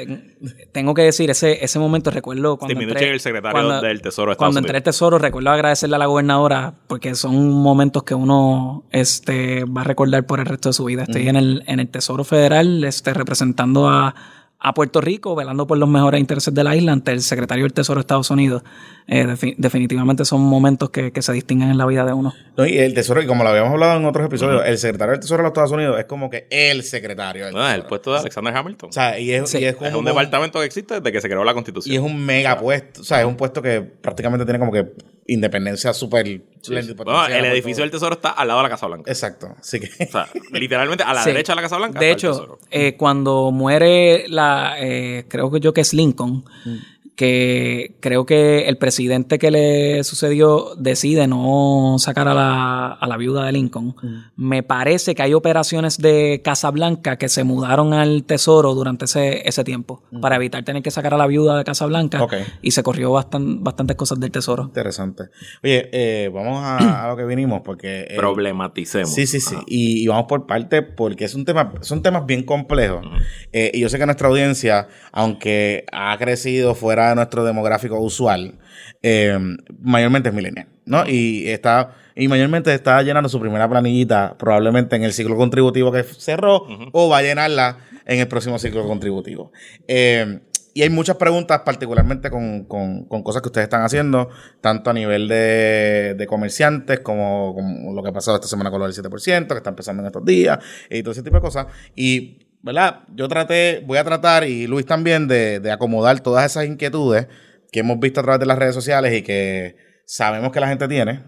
tengo 0.72 0.94
que 0.94 1.02
decir, 1.02 1.30
ese, 1.30 1.64
ese 1.64 1.78
momento 1.78 2.10
recuerdo 2.10 2.56
cuando 2.56 2.80
entré, 2.80 3.10
el 3.10 3.20
secretario 3.20 3.80
del 3.80 4.02
Tesoro 4.02 4.36
Cuando 4.36 4.58
entré 4.58 4.76
al 4.76 4.82
Tesoro, 4.82 5.18
recuerdo 5.18 5.50
agradecerle 5.50 5.96
a 5.96 5.98
la 5.98 6.06
gobernadora 6.06 6.74
porque 6.86 7.14
son 7.14 7.50
momentos 7.50 8.02
que 8.02 8.14
uno 8.14 8.84
este, 8.90 9.64
va 9.64 9.82
a 9.82 9.84
recordar 9.84 10.26
por 10.26 10.40
el 10.40 10.46
resto 10.46 10.70
de 10.70 10.72
su 10.72 10.84
vida. 10.84 11.02
Estoy 11.04 11.28
en, 11.28 11.36
el, 11.36 11.62
en 11.66 11.80
el 11.80 11.88
Tesoro 11.88 12.24
Federal 12.24 12.82
este, 12.84 13.14
representando 13.14 13.88
a 13.88 14.14
a 14.64 14.74
Puerto 14.74 15.00
Rico, 15.00 15.34
velando 15.34 15.66
por 15.66 15.76
los 15.76 15.88
mejores 15.88 16.20
intereses 16.20 16.54
de 16.54 16.62
la 16.62 16.76
isla 16.76 16.92
ante 16.92 17.10
el 17.10 17.20
secretario 17.20 17.64
del 17.64 17.72
Tesoro 17.72 17.98
de 17.98 18.02
Estados 18.02 18.30
Unidos. 18.30 18.62
Eh, 19.08 19.26
definitivamente 19.58 20.24
son 20.24 20.42
momentos 20.42 20.90
que, 20.90 21.10
se 21.20 21.32
distinguen 21.32 21.70
en 21.70 21.78
la 21.78 21.86
vida 21.86 22.04
de 22.04 22.12
uno. 22.12 22.32
y 22.58 22.78
el 22.78 22.94
Tesoro, 22.94 23.20
y 23.20 23.26
como 23.26 23.42
lo 23.42 23.50
habíamos 23.50 23.72
hablado 23.72 23.98
en 23.98 24.04
otros 24.04 24.24
episodios, 24.24 24.62
el 24.64 24.78
secretario 24.78 25.12
del 25.12 25.20
Tesoro 25.20 25.38
de 25.38 25.42
los 25.42 25.50
Estados 25.50 25.72
Unidos 25.72 25.98
es 25.98 26.04
como 26.04 26.30
que 26.30 26.46
el 26.50 26.84
secretario 26.84 27.46
del 27.46 27.54
no, 27.54 27.68
es 27.68 27.74
el 27.74 27.82
puesto 27.82 28.12
de 28.12 28.20
Alexander 28.20 28.56
Hamilton. 28.56 28.90
O 28.90 28.92
sea, 28.92 29.18
y 29.18 29.32
es, 29.32 29.52
un 29.94 30.04
departamento 30.04 30.60
que 30.60 30.66
existe 30.66 30.94
desde 30.94 31.10
que 31.10 31.20
se 31.20 31.28
creó 31.28 31.42
la 31.42 31.54
Constitución. 31.54 31.92
Y 31.92 31.96
es 31.96 32.02
un 32.02 32.24
mega 32.24 32.56
puesto, 32.56 33.00
o 33.00 33.04
sea, 33.04 33.20
es 33.20 33.26
un 33.26 33.36
puesto 33.36 33.62
que 33.62 33.80
prácticamente 33.80 34.44
tiene 34.44 34.60
como 34.60 34.70
que 34.70 34.92
independencia 35.26 35.92
súper 35.92 36.26
el 36.26 37.44
edificio 37.44 37.82
del 37.82 37.90
Tesoro 37.90 38.14
está 38.14 38.30
al 38.30 38.48
lado 38.48 38.60
de 38.60 38.64
la 38.64 38.68
Casa 38.70 38.86
Blanca. 38.86 39.10
Exacto. 39.10 39.54
Así 39.58 39.80
que... 39.80 39.86
O 40.04 40.10
sea, 40.10 40.28
literalmente 40.52 41.04
a 41.04 41.12
la 41.12 41.24
derecha 41.24 41.52
de 41.52 41.56
la 41.56 41.62
Casa 41.62 41.76
Blanca. 41.76 41.98
De 41.98 42.10
hecho, 42.10 42.58
eh, 42.70 42.96
cuando 42.96 43.50
muere 43.50 44.26
la, 44.28 44.76
eh, 44.78 45.24
creo 45.28 45.50
que 45.50 45.60
yo 45.60 45.72
que 45.72 45.80
es 45.80 45.92
Lincoln, 45.92 46.44
mm 46.64 47.01
que 47.16 47.96
creo 48.00 48.24
que 48.24 48.68
el 48.68 48.78
presidente 48.78 49.38
que 49.38 49.50
le 49.50 50.02
sucedió 50.02 50.74
decide 50.76 51.26
no 51.26 51.96
sacar 51.98 52.26
a 52.26 52.34
la, 52.34 52.92
a 52.92 53.06
la 53.06 53.16
viuda 53.16 53.44
de 53.44 53.52
Lincoln. 53.52 53.94
Mm. 54.00 54.18
Me 54.36 54.62
parece 54.62 55.14
que 55.14 55.22
hay 55.22 55.34
operaciones 55.34 55.98
de 55.98 56.40
Casablanca 56.42 57.16
que 57.16 57.28
se 57.28 57.44
mudaron 57.44 57.92
al 57.92 58.24
Tesoro 58.24 58.74
durante 58.74 59.04
ese, 59.04 59.46
ese 59.46 59.62
tiempo 59.62 60.02
mm. 60.10 60.20
para 60.20 60.36
evitar 60.36 60.64
tener 60.64 60.82
que 60.82 60.90
sacar 60.90 61.12
a 61.12 61.18
la 61.18 61.26
viuda 61.26 61.58
de 61.58 61.64
Casablanca 61.64 62.26
y 62.62 62.70
se 62.70 62.82
corrió 62.82 63.12
bastan, 63.12 63.62
bastantes 63.62 63.96
cosas 63.96 64.18
del 64.18 64.30
Tesoro. 64.30 64.64
Interesante. 64.64 65.24
Oye, 65.62 65.90
eh, 65.92 66.30
vamos 66.32 66.60
a, 66.64 67.08
lo 67.08 67.16
que 67.16 67.24
vinimos 67.24 67.60
porque... 67.62 68.06
Eh, 68.08 68.16
Problematicemos. 68.16 69.14
Sí, 69.14 69.26
sí, 69.26 69.40
sí. 69.40 69.56
Y, 69.66 70.06
vamos 70.06 70.26
por 70.28 70.46
parte 70.46 70.82
porque 70.82 71.24
es 71.24 71.34
un 71.34 71.44
tema, 71.44 71.74
son 71.82 72.02
temas 72.02 72.24
bien 72.26 72.42
complejos. 72.44 73.04
Eh, 73.52 73.70
y 73.74 73.80
yo 73.80 73.88
sé 73.88 73.98
que 73.98 74.06
nuestra 74.06 74.28
audiencia, 74.28 74.88
aunque 75.12 75.84
ha 75.92 76.16
crecido 76.18 76.74
fuera 76.74 77.01
de 77.10 77.14
nuestro 77.16 77.44
demográfico 77.44 77.98
usual, 78.00 78.58
eh, 79.02 79.38
mayormente 79.80 80.28
es 80.28 80.34
millennial, 80.34 80.68
¿no? 80.84 81.04
Y 81.06 81.48
está, 81.48 81.94
y 82.14 82.28
mayormente 82.28 82.72
está 82.74 83.02
llenando 83.02 83.28
su 83.28 83.40
primera 83.40 83.68
planillita 83.68 84.36
probablemente 84.38 84.96
en 84.96 85.04
el 85.04 85.12
ciclo 85.12 85.36
contributivo 85.36 85.92
que 85.92 86.02
cerró 86.04 86.66
o 86.92 87.08
va 87.08 87.18
a 87.18 87.22
llenarla 87.22 87.78
en 88.06 88.20
el 88.20 88.28
próximo 88.28 88.58
ciclo 88.58 88.86
contributivo. 88.86 89.52
Eh, 89.88 90.40
y 90.74 90.82
hay 90.82 90.90
muchas 90.90 91.16
preguntas, 91.16 91.60
particularmente 91.64 92.30
con, 92.30 92.64
cosas 92.64 93.42
que 93.42 93.48
ustedes 93.48 93.66
están 93.66 93.82
haciendo, 93.82 94.30
tanto 94.60 94.90
a 94.90 94.92
nivel 94.94 95.28
de, 95.28 96.24
comerciantes 96.28 97.00
como, 97.00 97.54
lo 97.94 98.02
que 98.02 98.08
ha 98.08 98.12
pasado 98.12 98.36
esta 98.36 98.48
semana 98.48 98.70
con 98.70 98.80
lo 98.80 98.86
del 98.86 98.94
7%, 98.94 99.48
que 99.48 99.54
está 99.54 99.70
empezando 99.70 100.02
en 100.02 100.06
estos 100.06 100.24
días, 100.24 100.58
y 100.88 101.02
todo 101.02 101.12
ese 101.12 101.22
tipo 101.22 101.36
de 101.36 101.42
cosas. 101.42 101.66
Y 101.94 102.41
¿verdad? 102.62 103.00
Yo 103.14 103.28
traté, 103.28 103.82
voy 103.84 103.98
a 103.98 104.04
tratar, 104.04 104.44
y 104.44 104.66
Luis 104.66 104.86
también, 104.86 105.28
de, 105.28 105.70
acomodar 105.70 106.20
todas 106.20 106.50
esas 106.50 106.66
inquietudes 106.66 107.26
que 107.70 107.80
hemos 107.80 107.98
visto 107.98 108.20
a 108.20 108.22
través 108.22 108.40
de 108.40 108.46
las 108.46 108.58
redes 108.58 108.74
sociales 108.74 109.12
y 109.14 109.22
que 109.22 109.76
sabemos 110.06 110.52
que 110.52 110.60
la 110.60 110.68
gente 110.68 110.88
tiene 110.88 111.24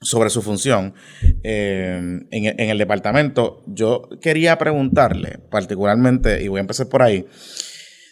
sobre 0.00 0.30
su 0.30 0.42
función 0.42 0.94
eh, 1.42 2.20
en, 2.30 2.70
el 2.70 2.78
departamento. 2.78 3.62
Yo 3.66 4.08
quería 4.20 4.58
preguntarle, 4.58 5.38
particularmente, 5.50 6.42
y 6.42 6.48
voy 6.48 6.58
a 6.58 6.62
empezar 6.62 6.88
por 6.88 7.02
ahí, 7.02 7.26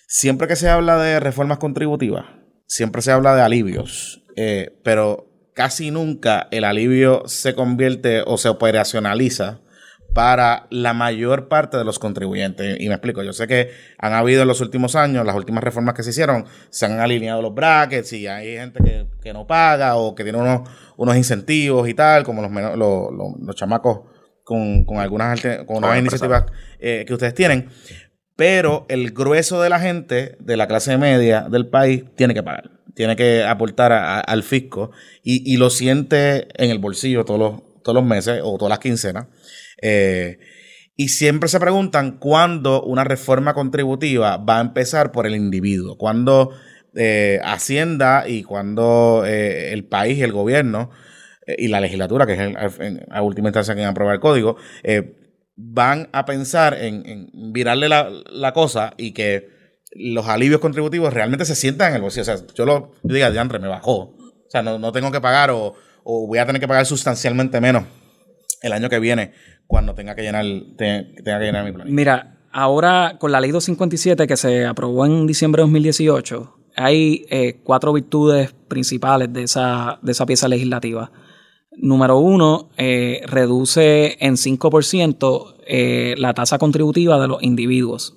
siempre 0.07 0.49
que 0.49 0.57
se 0.57 0.69
habla 0.69 0.99
de 0.99 1.21
reformas 1.21 1.59
contributivas, 1.59 2.27
siempre 2.67 3.03
se 3.03 3.13
habla 3.13 3.35
de 3.35 3.43
alivios, 3.43 4.23
eh, 4.37 4.81
pero 4.83 5.31
casi 5.55 5.91
nunca 5.91 6.49
el 6.51 6.65
alivio 6.65 7.25
se 7.27 7.55
convierte 7.55 8.23
o 8.25 8.39
se 8.39 8.49
operacionaliza 8.49 9.61
para 10.13 10.67
la 10.71 10.93
mayor 10.93 11.49
parte 11.49 11.77
de 11.77 11.85
los 11.85 11.99
contribuyentes. 11.99 12.81
Y 12.81 12.89
me 12.89 12.95
explico, 12.95 13.23
yo 13.23 13.33
sé 13.33 13.47
que 13.47 13.71
han 13.99 14.13
habido 14.13 14.43
en 14.43 14.49
los 14.49 14.61
últimos 14.61 14.97
años, 14.97 15.25
las 15.25 15.37
últimas 15.37 15.63
reformas 15.63 15.95
que 15.95 16.03
se 16.03 16.11
hicieron, 16.11 16.47
se 16.71 16.87
han 16.87 17.01
alineado 17.01 17.43
los 17.43 17.55
brackets 17.55 18.13
y 18.13 18.27
hay 18.27 18.57
gente 18.57 19.07
que, 19.23 19.33
no 19.33 19.47
paga 19.47 19.97
o 19.97 20.15
que 20.15 20.25
tiene 20.25 20.39
unos, 20.39 20.69
unos 20.97 21.17
incentivos 21.17 21.89
y 21.89 21.95
tal, 21.95 22.25
como 22.25 22.43
los, 22.43 22.51
los, 22.77 23.39
los, 23.41 23.57
chamacos 23.57 24.01
con, 24.43 24.85
algunas, 24.97 25.41
con 25.67 25.77
unas 25.77 25.99
iniciativas 25.99 26.45
eh, 26.81 27.05
que 27.07 27.15
ustedes 27.15 27.35
tienen. 27.35 27.69
Pero 28.35 28.87
el 28.89 29.13
grueso 29.13 29.61
de 29.61 29.69
la 29.69 29.79
gente 29.79 30.37
de 30.41 30.57
la 30.57 30.67
clase 30.67 30.97
media 30.97 31.43
del 31.43 31.69
país 31.69 32.05
tiene 32.17 32.35
que 32.35 32.43
pagar, 32.43 32.71
tiene 32.95 33.15
que 33.15 33.45
aportar 33.45 33.93
al 33.93 34.43
fisco 34.43 34.91
y, 35.23 35.53
y, 35.53 35.59
lo 35.59 35.71
siente 35.71 36.49
en 36.55 36.71
el 36.71 36.79
bolsillo 36.79 37.25
todos 37.25 37.39
los, 37.39 37.83
todos 37.83 37.95
los 37.95 38.05
meses 38.05 38.41
o 38.43 38.57
todas 38.57 38.71
las 38.71 38.79
quincenas. 38.79 39.27
Eh, 39.83 40.39
y 40.97 41.09
siempre 41.09 41.49
se 41.49 41.61
preguntan 41.61 42.19
cuándo 42.19 42.83
una 42.83 43.05
reforma 43.05 43.55
contributiva 43.55 44.37
va 44.37 44.59
a 44.59 44.61
empezar 44.61 45.13
por 45.13 45.27
el 45.27 45.35
individuo, 45.35 45.97
cuándo 45.97 46.51
eh, 46.95 47.41
Hacienda 47.45 48.25
y 48.29 48.43
cuando 48.43 49.23
eh, 49.27 49.73
el 49.73 49.85
país 49.85 50.19
y 50.19 50.23
el 50.23 50.33
gobierno 50.33 50.91
eh, 51.47 51.55
y 51.59 51.69
la 51.69 51.81
legislatura, 51.81 52.27
que 52.27 52.35
es 52.35 52.39
el- 52.41 52.57
en- 52.81 53.07
a 53.11 53.23
última 53.23 53.49
instancia 53.49 53.75
quien 53.75 53.87
aprueba 53.87 54.13
el 54.13 54.21
código, 54.21 54.57
eh, 54.83 55.17
van 55.57 56.09
a 56.13 56.25
pensar 56.27 56.75
en, 56.75 57.07
en 57.07 57.53
virarle 57.53 57.89
la, 57.89 58.11
la 58.31 58.53
cosa 58.53 58.93
y 58.99 59.13
que 59.13 59.49
los 59.93 60.27
alivios 60.29 60.61
contributivos 60.61 61.13
realmente 61.13 61.45
se 61.45 61.55
sientan 61.55 61.91
en 61.91 61.97
el 61.97 62.03
bolsillo. 62.03 62.23
O 62.23 62.25
sea, 62.37 62.47
yo 62.55 62.65
lo 62.67 62.93
yo 63.03 63.15
diga, 63.15 63.31
diantre, 63.31 63.59
me 63.59 63.69
bajó. 63.69 63.97
O 64.17 64.51
sea, 64.51 64.63
no, 64.63 64.79
no 64.79 64.93
tengo 64.93 65.11
que 65.13 65.21
pagar 65.21 65.51
o, 65.51 65.75
o 66.05 66.27
voy 66.27 66.39
a 66.39 66.47
tener 66.47 66.61
que 66.61 66.69
pagar 66.69 66.87
sustancialmente 66.87 67.61
menos 67.61 67.85
el 68.63 68.73
año 68.73 68.89
que 68.91 68.99
viene 68.99 69.33
cuando 69.71 69.95
tenga 69.95 70.17
que 70.17 70.23
llenar, 70.23 70.45
te- 70.77 71.05
tenga 71.25 71.39
que 71.39 71.45
llenar 71.45 71.65
mi 71.65 71.71
plan. 71.71 71.87
Mira, 71.95 72.39
ahora 72.51 73.17
con 73.21 73.31
la 73.31 73.41
ley 73.41 73.53
257 73.53 74.27
que 74.27 74.37
se 74.37 74.67
aprobó 74.67 75.07
en 75.07 75.29
diciembre 75.29 75.61
de 75.61 75.65
2018, 75.69 76.57
hay 76.75 77.25
eh, 77.31 77.61
cuatro 77.63 77.93
virtudes 77.93 78.53
principales 78.67 79.33
de 79.33 79.45
esa, 79.45 80.01
de 80.03 80.11
esa 80.13 80.27
pieza 80.27 80.49
legislativa. 80.49 81.13
Número 81.77 82.19
uno, 82.19 82.71
eh, 82.77 83.21
reduce 83.27 84.17
en 84.25 84.35
5% 84.37 85.55
eh, 85.67 86.15
la 86.19 86.35
tasa 86.35 86.59
contributiva 86.59 87.21
de 87.21 87.29
los 87.29 87.41
individuos. 87.43 88.17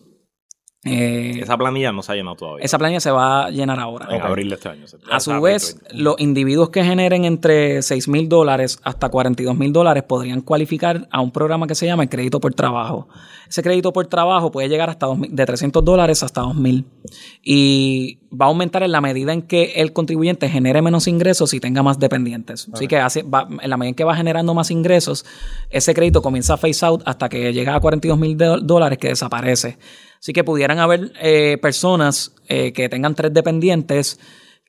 Eh, 0.86 1.40
Esa 1.42 1.58
planilla 1.58 1.92
no 1.94 2.04
se 2.04 2.12
ha 2.12 2.16
llenado 2.16 2.36
todavía. 2.36 2.66
esa 2.66 2.78
planilla 2.78 3.00
se 3.00 3.10
va 3.10 3.46
a 3.46 3.50
llenar 3.52 3.80
ahora. 3.80 4.08
en 4.14 4.22
abril 4.22 4.50
de 4.50 4.56
este 4.56 4.68
año. 4.70 4.86
A 5.10 5.20
su 5.22 5.40
vez, 5.40 5.80
los 5.92 6.16
individuos 6.20 6.70
que 6.72 6.84
generen 6.84 7.24
entre 7.24 7.82
6 7.82 8.08
mil 8.10 8.28
dólares 8.28 8.80
hasta 8.84 9.08
42 9.10 9.58
mil 9.58 9.72
dólares 9.72 10.04
podrían 10.04 10.42
cualificar 10.42 11.08
a 11.10 11.22
un 11.22 11.32
programa 11.32 11.68
que 11.68 11.76
se 11.76 11.86
llama 11.86 12.04
el 12.04 12.10
crédito 12.10 12.42
por 12.42 12.54
trabajo. 12.54 13.08
Ese 13.48 13.64
crédito 13.64 13.94
por 13.94 14.08
trabajo 14.08 14.52
puede 14.52 14.68
llegar 14.68 14.90
hasta 14.90 15.08
2.000 15.08 15.30
de 15.30 15.46
300 15.46 15.86
dólares 15.86 16.22
hasta 16.24 16.42
2 16.42 16.56
mil. 16.56 16.86
Y 17.44 18.20
va 18.32 18.46
a 18.46 18.50
aumentar 18.50 18.84
en 18.84 18.92
la 18.92 19.00
medida 19.02 19.32
en 19.32 19.44
que 19.44 19.74
el 19.76 19.94
contribuyente 19.94 20.50
genere 20.50 20.82
menos 20.82 21.08
ingresos 21.08 21.54
y 21.54 21.60
tenga 21.60 21.84
más 21.84 22.00
dependientes. 22.00 22.68
Así 22.74 22.88
que 22.88 22.98
hace, 22.98 23.24
va- 23.24 23.48
en 23.62 23.70
la 23.70 23.78
medida 23.78 23.90
en 23.90 23.96
que 23.96 24.04
va 24.04 24.16
generando 24.16 24.54
más 24.54 24.72
ingresos, 24.72 25.26
ese 25.70 25.94
crédito 25.94 26.22
comienza 26.22 26.56
a 26.56 26.58
phase 26.58 26.86
out 26.86 27.04
hasta 27.06 27.30
que 27.30 27.54
llega 27.54 27.76
a 27.76 27.80
42 27.80 28.18
mil 28.18 28.38
dólares 28.38 28.98
que 28.98 29.10
desaparece. 29.10 29.78
Así 30.24 30.32
que 30.32 30.46
pudieran 30.46 30.80
haber 30.80 31.12
eh, 31.20 31.58
personas 31.62 32.34
eh, 32.48 32.72
que 32.72 32.88
tengan 32.88 33.14
tres 33.14 33.34
dependientes 33.34 34.22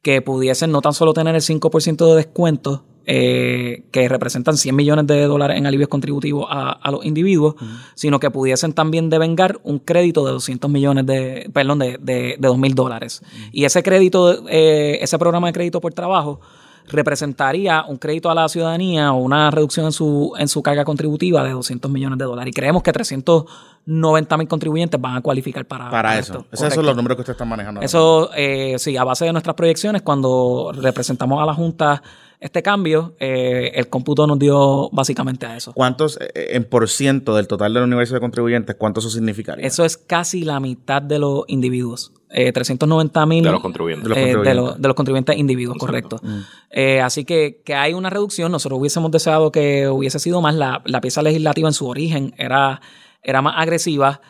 que 0.02 0.20
pudiesen 0.20 0.72
no 0.72 0.80
tan 0.80 0.94
solo 0.94 1.14
tener 1.14 1.32
el 1.32 1.42
5% 1.42 2.08
de 2.08 2.16
descuento, 2.16 2.84
eh, 3.06 3.84
que 3.92 4.08
representan 4.08 4.56
100 4.56 4.74
millones 4.74 5.06
de 5.06 5.22
dólares 5.26 5.56
en 5.56 5.68
alivios 5.68 5.88
contributivos 5.88 6.48
a, 6.50 6.72
a 6.72 6.90
los 6.90 7.04
individuos, 7.04 7.54
sino 7.94 8.18
que 8.18 8.32
pudiesen 8.32 8.72
también 8.72 9.08
devengar 9.10 9.60
un 9.62 9.78
crédito 9.78 10.26
de 10.26 10.32
200 10.32 10.68
millones 10.68 11.06
de, 11.06 11.48
perdón, 11.54 11.78
de, 11.78 11.98
de, 12.00 12.34
de 12.36 12.48
2 12.48 12.58
mil 12.58 12.74
dólares. 12.74 13.22
Y 13.52 13.64
ese 13.64 13.84
crédito, 13.84 14.48
eh, 14.48 14.98
ese 15.02 15.20
programa 15.20 15.46
de 15.46 15.52
crédito 15.52 15.80
por 15.80 15.94
trabajo, 15.94 16.40
representaría 16.88 17.84
un 17.86 17.96
crédito 17.96 18.30
a 18.30 18.34
la 18.34 18.48
ciudadanía 18.48 19.12
o 19.12 19.16
una 19.16 19.50
reducción 19.50 19.86
en 19.86 19.92
su, 19.92 20.34
en 20.38 20.48
su 20.48 20.62
carga 20.62 20.84
contributiva 20.84 21.42
de 21.42 21.50
200 21.50 21.90
millones 21.90 22.18
de 22.18 22.24
dólares. 22.24 22.50
Y 22.50 22.54
creemos 22.54 22.82
que 22.82 22.92
390 22.92 24.36
mil 24.36 24.48
contribuyentes 24.48 25.00
van 25.00 25.16
a 25.16 25.20
cualificar 25.20 25.64
para, 25.64 25.90
Para 25.90 26.18
esto. 26.18 26.46
eso. 26.52 26.66
Esos 26.66 26.74
son 26.74 26.86
los 26.86 26.96
números 26.96 27.16
que 27.16 27.22
ustedes 27.22 27.34
están 27.34 27.48
manejando. 27.48 27.80
Eso, 27.80 28.30
eh, 28.34 28.76
sí, 28.78 28.96
a 28.96 29.04
base 29.04 29.24
de 29.24 29.32
nuestras 29.32 29.56
proyecciones, 29.56 30.02
cuando 30.02 30.72
representamos 30.74 31.42
a 31.42 31.46
la 31.46 31.54
Junta 31.54 32.02
este 32.44 32.62
cambio, 32.62 33.14
eh, 33.18 33.72
el 33.74 33.88
cómputo 33.88 34.26
nos 34.26 34.38
dio 34.38 34.90
básicamente 34.90 35.46
a 35.46 35.56
eso. 35.56 35.72
¿Cuántos 35.72 36.18
eh, 36.20 36.50
en 36.50 36.64
por 36.64 36.88
ciento 36.88 37.34
del 37.34 37.48
total 37.48 37.72
del 37.74 37.82
universo 37.84 38.12
de 38.14 38.20
contribuyentes, 38.20 38.76
cuánto 38.76 39.00
eso 39.00 39.08
significaría? 39.10 39.66
Eso 39.66 39.84
es 39.84 39.96
casi 39.96 40.44
la 40.44 40.60
mitad 40.60 41.00
de 41.00 41.18
los 41.18 41.44
individuos. 41.48 42.12
Eh, 42.30 42.52
390 42.52 43.26
mil 43.26 43.44
De 43.44 43.50
los 43.52 43.60
contribuyentes. 43.62 44.04
De 44.04 44.08
los 44.10 44.18
eh, 44.18 44.20
de, 44.20 44.32
contribuyentes. 44.34 44.64
los- 44.72 44.82
de 44.82 44.88
los 44.88 44.94
contribuyentes 44.94 45.36
individuos, 45.38 45.78
correcto. 45.78 46.20
Eh, 46.70 47.00
así 47.00 47.24
que, 47.24 47.62
que 47.64 47.74
hay 47.74 47.94
una 47.94 48.10
reducción. 48.10 48.52
Nosotros 48.52 48.78
hubiésemos 48.80 49.10
deseado 49.10 49.50
que 49.52 49.88
hubiese 49.88 50.18
sido 50.18 50.40
más. 50.42 50.54
La, 50.54 50.82
la 50.84 51.00
pieza 51.00 51.22
legislativa 51.22 51.68
en 51.68 51.72
su 51.74 51.86
origen 51.88 52.34
era, 52.36 52.80
era 53.22 53.40
más 53.40 53.54
agresiva, 53.56 54.20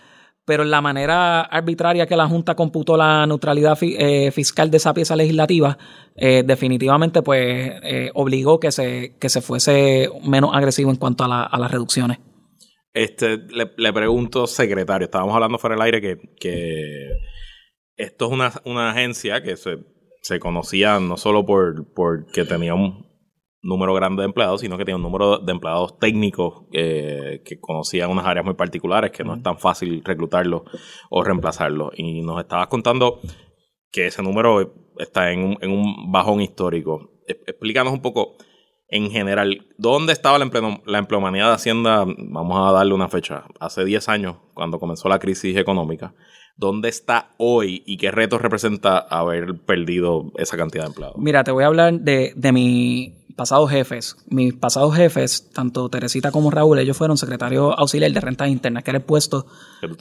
pero 0.46 0.64
la 0.64 0.80
manera 0.80 1.40
arbitraria 1.42 2.06
que 2.06 2.16
la 2.16 2.28
Junta 2.28 2.54
computó 2.54 2.96
la 2.96 3.26
neutralidad 3.26 3.78
eh, 3.82 4.30
fiscal 4.30 4.70
de 4.70 4.76
esa 4.76 4.92
pieza 4.92 5.16
legislativa, 5.16 5.78
eh, 6.16 6.42
definitivamente 6.44 7.22
pues 7.22 7.72
eh, 7.82 8.10
obligó 8.14 8.60
que 8.60 8.70
se, 8.72 9.16
que 9.18 9.28
se 9.28 9.40
fuese 9.40 10.08
menos 10.22 10.50
agresivo 10.54 10.90
en 10.90 10.96
cuanto 10.96 11.24
a, 11.24 11.28
la- 11.28 11.42
a 11.44 11.58
las 11.58 11.70
reducciones. 11.70 12.18
Este, 12.92 13.38
le, 13.38 13.92
pregunto, 13.92 14.46
secretario, 14.46 15.06
estábamos 15.06 15.34
hablando 15.34 15.58
fuera 15.58 15.74
del 15.74 15.82
aire 15.82 16.00
que, 16.00 16.16
que 16.38 17.10
esto 17.96 18.26
es 18.26 18.32
una, 18.32 18.52
una 18.64 18.90
agencia 18.90 19.42
que 19.42 19.56
se, 19.56 19.78
se 20.22 20.38
conocía 20.38 21.00
no 21.00 21.16
solo 21.16 21.44
por, 21.44 21.92
por 21.92 22.26
que 22.30 22.44
tenía 22.44 22.74
un 22.74 23.13
número 23.64 23.92
grande 23.94 24.22
de 24.22 24.26
empleados, 24.26 24.60
sino 24.60 24.76
que 24.78 24.84
tenía 24.84 24.96
un 24.96 25.02
número 25.02 25.38
de 25.38 25.50
empleados 25.52 25.98
técnicos 25.98 26.64
eh, 26.72 27.42
que 27.44 27.58
conocían 27.58 28.10
unas 28.10 28.26
áreas 28.26 28.44
muy 28.44 28.54
particulares 28.54 29.10
que 29.10 29.24
no 29.24 29.34
es 29.34 29.42
tan 29.42 29.58
fácil 29.58 30.02
reclutarlos 30.04 30.62
o 31.10 31.24
reemplazarlos. 31.24 31.90
Y 31.96 32.20
nos 32.22 32.40
estabas 32.40 32.68
contando 32.68 33.20
que 33.90 34.06
ese 34.06 34.22
número 34.22 34.74
está 34.98 35.32
en 35.32 35.40
un, 35.44 35.58
en 35.60 35.70
un 35.70 36.12
bajón 36.12 36.40
histórico. 36.40 37.10
E- 37.26 37.40
Explícanos 37.46 37.92
un 37.92 38.02
poco, 38.02 38.36
en 38.88 39.10
general, 39.10 39.66
¿dónde 39.78 40.12
estaba 40.12 40.38
la, 40.38 40.44
empleo- 40.44 40.82
la 40.84 40.98
empleomanía 40.98 41.46
de 41.48 41.54
Hacienda? 41.54 42.04
Vamos 42.06 42.58
a 42.68 42.72
darle 42.72 42.92
una 42.94 43.08
fecha. 43.08 43.44
Hace 43.60 43.84
10 43.84 44.08
años, 44.08 44.36
cuando 44.52 44.78
comenzó 44.78 45.08
la 45.08 45.18
crisis 45.18 45.56
económica. 45.56 46.14
¿Dónde 46.56 46.88
está 46.88 47.30
hoy 47.38 47.82
y 47.84 47.96
qué 47.96 48.12
retos 48.12 48.40
representa 48.40 48.98
haber 48.98 49.60
perdido 49.66 50.30
esa 50.36 50.56
cantidad 50.56 50.84
de 50.84 50.88
empleados? 50.90 51.16
Mira, 51.18 51.42
te 51.42 51.50
voy 51.50 51.64
a 51.64 51.66
hablar 51.66 51.94
de, 51.94 52.32
de 52.36 52.52
mis 52.52 53.23
pasados 53.36 53.70
jefes. 53.70 54.16
Mis 54.26 54.54
pasados 54.54 54.94
jefes, 54.94 55.50
tanto 55.52 55.88
Teresita 55.88 56.30
como 56.30 56.50
Raúl, 56.50 56.78
ellos 56.78 56.96
fueron 56.96 57.16
secretarios 57.16 57.74
auxiliar 57.76 58.12
de 58.12 58.20
rentas 58.20 58.48
internas, 58.48 58.84
que 58.84 58.90
era 58.90 58.98
el 58.98 59.04
puesto 59.04 59.46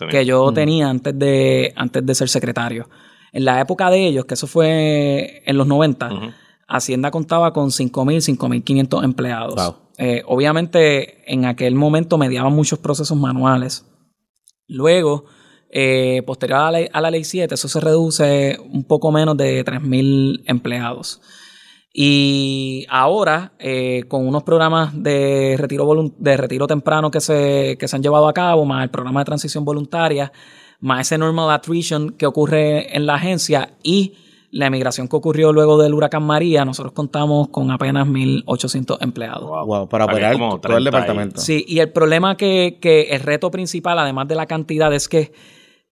que 0.10 0.26
yo 0.26 0.52
tenía 0.52 0.90
antes 0.90 1.18
de, 1.18 1.74
antes 1.76 2.06
de 2.06 2.16
ser 2.16 2.30
secretario. 2.30 2.90
En 3.32 3.46
la 3.46 3.60
época 3.60 3.90
de 3.90 4.08
ellos, 4.08 4.26
que 4.26 4.36
eso 4.36 4.48
fue 4.48 5.42
en 5.46 5.58
los 5.58 5.68
90, 5.68 6.14
Ujú. 6.14 6.32
Hacienda 6.68 7.12
contaba 7.12 7.52
con 7.54 7.70
5.000, 7.70 8.38
5.500 8.38 9.04
empleados. 9.04 9.56
Wow. 9.56 9.76
Eh, 9.98 10.24
obviamente, 10.26 11.32
en 11.32 11.46
aquel 11.46 11.76
momento 11.76 12.18
mediaban 12.18 12.54
muchos 12.54 12.80
procesos 12.80 13.18
manuales. 13.18 13.86
Luego, 14.68 15.26
eh, 15.70 16.24
posterior 16.26 16.60
a 16.60 16.64
la, 16.66 16.72
ley, 16.72 16.90
a 16.92 17.02
la 17.02 17.12
ley 17.12 17.24
7, 17.24 17.54
eso 17.54 17.68
se 17.68 17.80
reduce 17.80 18.58
un 18.72 18.86
poco 18.86 19.12
menos 19.12 19.36
de 19.38 19.64
3.000 19.66 20.44
empleados. 20.46 21.22
Y 21.96 22.88
ahora, 22.90 23.54
eh, 23.60 24.06
con 24.08 24.28
unos 24.28 24.42
programas 24.42 24.92
de 25.02 25.56
retiro, 25.60 25.86
volun- 25.86 26.16
de 26.18 26.36
retiro 26.38 26.66
temprano 26.66 27.12
que 27.12 27.22
se, 27.22 27.78
que 27.80 27.88
se 27.88 27.96
han 27.96 28.02
llevado 28.02 28.28
a 28.28 28.34
cabo, 28.34 28.66
más 28.66 28.84
el 28.84 28.90
programa 28.90 29.22
de 29.22 29.26
transición 29.26 29.64
voluntaria, 29.64 30.32
más 30.80 31.02
ese 31.02 31.20
normal 31.20 31.52
attrition 31.52 32.10
que 32.14 32.26
ocurre 32.26 32.96
en 32.98 33.06
la 33.06 33.14
agencia 33.16 33.78
y 33.84 34.16
la 34.50 34.68
emigración 34.68 35.08
que 35.08 35.16
ocurrió 35.16 35.54
luego 35.54 35.78
del 35.82 35.94
huracán 35.94 36.24
María, 36.24 36.66
nosotros 36.66 36.94
contamos 36.94 37.50
con 37.50 37.70
apenas 37.72 38.08
1.800 38.08 38.98
empleados. 39.02 39.48
Wow. 39.48 39.66
Wow, 39.66 39.90
para 39.90 40.06
operar 40.06 40.36
todo 40.38 40.56
el 40.56 40.62
30 40.62 40.80
y- 40.80 40.84
departamento. 40.86 41.42
Sí, 41.42 41.64
y 41.68 41.80
el 41.80 41.92
problema 41.92 42.38
que, 42.38 42.80
que 42.82 43.04
el 43.12 43.20
reto 43.22 43.52
principal, 43.52 44.00
además 44.00 44.28
de 44.28 44.36
la 44.36 44.48
cantidad, 44.48 44.92
es 44.94 45.08
que 45.08 45.32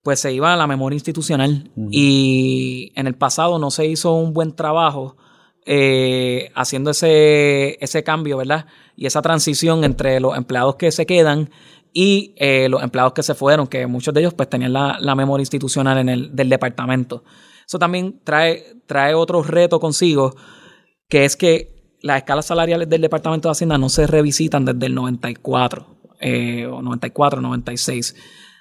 pues 0.03 0.19
se 0.19 0.33
iba 0.33 0.51
a 0.51 0.57
la 0.57 0.65
memoria 0.65 0.95
institucional 0.95 1.69
y 1.91 2.91
en 2.95 3.05
el 3.05 3.13
pasado 3.15 3.59
no 3.59 3.69
se 3.69 3.85
hizo 3.85 4.13
un 4.15 4.33
buen 4.33 4.55
trabajo 4.55 5.15
eh, 5.65 6.51
haciendo 6.55 6.91
ese, 6.91 7.77
ese 7.83 8.03
cambio, 8.03 8.37
¿verdad? 8.37 8.65
Y 8.95 9.05
esa 9.05 9.21
transición 9.21 9.83
entre 9.83 10.19
los 10.19 10.35
empleados 10.37 10.75
que 10.75 10.91
se 10.91 11.05
quedan 11.05 11.49
y 11.93 12.33
eh, 12.37 12.67
los 12.69 12.81
empleados 12.83 13.13
que 13.13 13.23
se 13.23 13.35
fueron, 13.35 13.67
que 13.67 13.85
muchos 13.87 14.13
de 14.13 14.21
ellos 14.21 14.33
pues 14.33 14.49
tenían 14.49 14.73
la, 14.73 14.97
la 14.99 15.15
memoria 15.15 15.43
institucional 15.43 15.97
en 15.97 16.09
el, 16.09 16.35
del 16.35 16.49
departamento. 16.49 17.23
Eso 17.67 17.79
también 17.79 18.21
trae, 18.23 18.81
trae 18.85 19.13
otro 19.13 19.43
reto 19.43 19.79
consigo, 19.79 20.35
que 21.07 21.25
es 21.25 21.35
que 21.35 21.71
las 22.01 22.17
escalas 22.17 22.45
salariales 22.47 22.89
del 22.89 23.01
Departamento 23.01 23.47
de 23.47 23.51
Hacienda 23.51 23.77
no 23.77 23.89
se 23.89 24.07
revisitan 24.07 24.65
desde 24.65 24.87
el 24.87 24.95
94, 24.95 25.85
eh, 26.19 26.65
o 26.65 26.81
94, 26.81 27.41
96. 27.41 28.15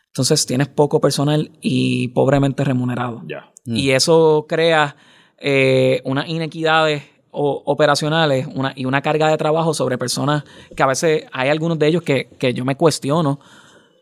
Entonces 0.09 0.45
tienes 0.47 0.69
poco 0.69 1.00
personal 1.00 1.50
y 1.61 2.09
pobremente 2.09 2.64
remunerado. 2.64 3.23
Ya. 3.26 3.52
Y 3.64 3.90
eso 3.90 4.47
crea 4.49 4.97
eh, 5.40 6.00
unas 6.04 6.28
inequidades 6.28 7.02
o- 7.30 7.62
operacionales 7.64 8.47
una, 8.54 8.73
y 8.76 8.85
una 8.85 9.00
carga 9.02 9.28
de 9.28 9.37
trabajo 9.37 9.73
sobre 9.75 9.97
personas 9.99 10.44
que 10.76 10.82
a 10.82 10.87
veces 10.87 11.25
hay 11.32 11.49
algunos 11.49 11.78
de 11.78 11.87
ellos 11.87 12.02
que, 12.02 12.28
que 12.38 12.52
yo 12.54 12.64
me 12.64 12.76
cuestiono 12.76 13.40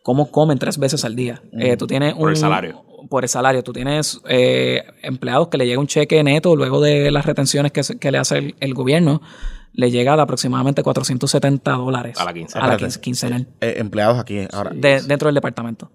cómo 0.02 0.30
comen 0.30 0.58
tres 0.58 0.78
veces 0.78 1.04
al 1.04 1.14
día. 1.14 1.42
Eh, 1.52 1.76
tú 1.76 1.86
tienes 1.86 2.14
Por 2.14 2.30
el 2.30 2.34
un- 2.34 2.40
salario. 2.40 2.84
Por 3.08 3.22
el 3.24 3.28
salario. 3.28 3.62
Tú 3.62 3.72
tienes 3.72 4.20
eh, 4.28 4.82
empleados 5.02 5.48
que 5.48 5.56
le 5.58 5.66
llega 5.66 5.78
un 5.78 5.86
cheque 5.86 6.22
neto 6.24 6.56
luego 6.56 6.80
de 6.80 7.10
las 7.12 7.24
retenciones 7.26 7.70
que, 7.72 7.82
que 7.98 8.10
le 8.10 8.18
hace 8.18 8.38
el, 8.38 8.54
el 8.60 8.74
gobierno. 8.74 9.20
Le 9.74 9.90
llega 9.90 10.16
de 10.16 10.22
aproximadamente 10.22 10.82
470 10.82 11.70
dólares 11.72 12.18
A 12.18 12.24
la 12.24 12.32
quincena. 12.34 12.64
a 12.64 12.68
la 12.68 12.76
quincenal 13.00 13.46
Eh, 13.60 13.74
empleados 13.76 14.18
aquí 14.18 14.40
ahora. 14.52 14.72
de- 14.74 15.02
dentro 15.02 15.26
del 15.28 15.34
departamento. 15.36 15.90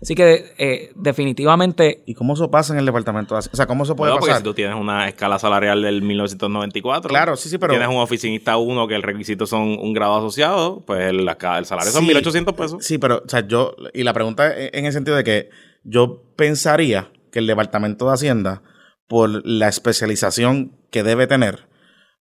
Así 0.00 0.14
que 0.14 0.54
eh, 0.58 0.92
definitivamente... 0.94 2.02
¿Y 2.06 2.14
cómo 2.14 2.34
eso 2.34 2.50
pasa 2.50 2.72
en 2.72 2.78
el 2.78 2.86
departamento 2.86 3.34
de 3.34 3.40
Hacienda? 3.40 3.54
O 3.54 3.56
sea, 3.56 3.66
¿cómo 3.66 3.84
eso 3.84 3.96
puede 3.96 4.10
Bueno, 4.12 4.20
porque 4.20 4.30
pasar? 4.30 4.42
si 4.42 4.44
tú 4.44 4.54
tienes 4.54 4.76
una 4.76 5.08
escala 5.08 5.38
salarial 5.38 5.82
del 5.82 6.02
1994. 6.02 7.08
Claro, 7.08 7.36
sí, 7.36 7.48
sí, 7.48 7.58
pero- 7.58 7.72
Tienes 7.72 7.88
un 7.88 7.96
oficinista 7.96 8.56
uno 8.56 8.86
que 8.88 8.94
el 8.94 9.02
requisito 9.02 9.46
son 9.46 9.76
un 9.78 9.92
grado 9.92 10.16
asociado, 10.18 10.84
pues 10.86 11.08
el, 11.10 11.20
el 11.28 11.64
salario 11.66 11.90
son 11.92 12.02
Sí. 12.02 12.06
1800 12.08 12.54
pesos. 12.54 12.84
Sí, 12.84 12.98
pero, 12.98 13.22
o 13.24 13.28
sea, 13.28 13.46
yo, 13.46 13.74
y 13.92 14.02
la 14.04 14.12
pregunta 14.12 14.54
es 14.56 14.70
en 14.72 14.84
el 14.86 14.92
sentido 14.92 15.16
de 15.16 15.24
que 15.24 15.50
yo 15.84 16.22
pensaría 16.36 17.10
que 17.32 17.38
el 17.40 17.46
Departamento 17.46 18.06
de 18.08 18.14
Hacienda, 18.14 18.62
por 19.06 19.46
la 19.46 19.68
especialización 19.68 20.76
que 20.90 21.02
debe 21.02 21.26
tener, 21.26 21.66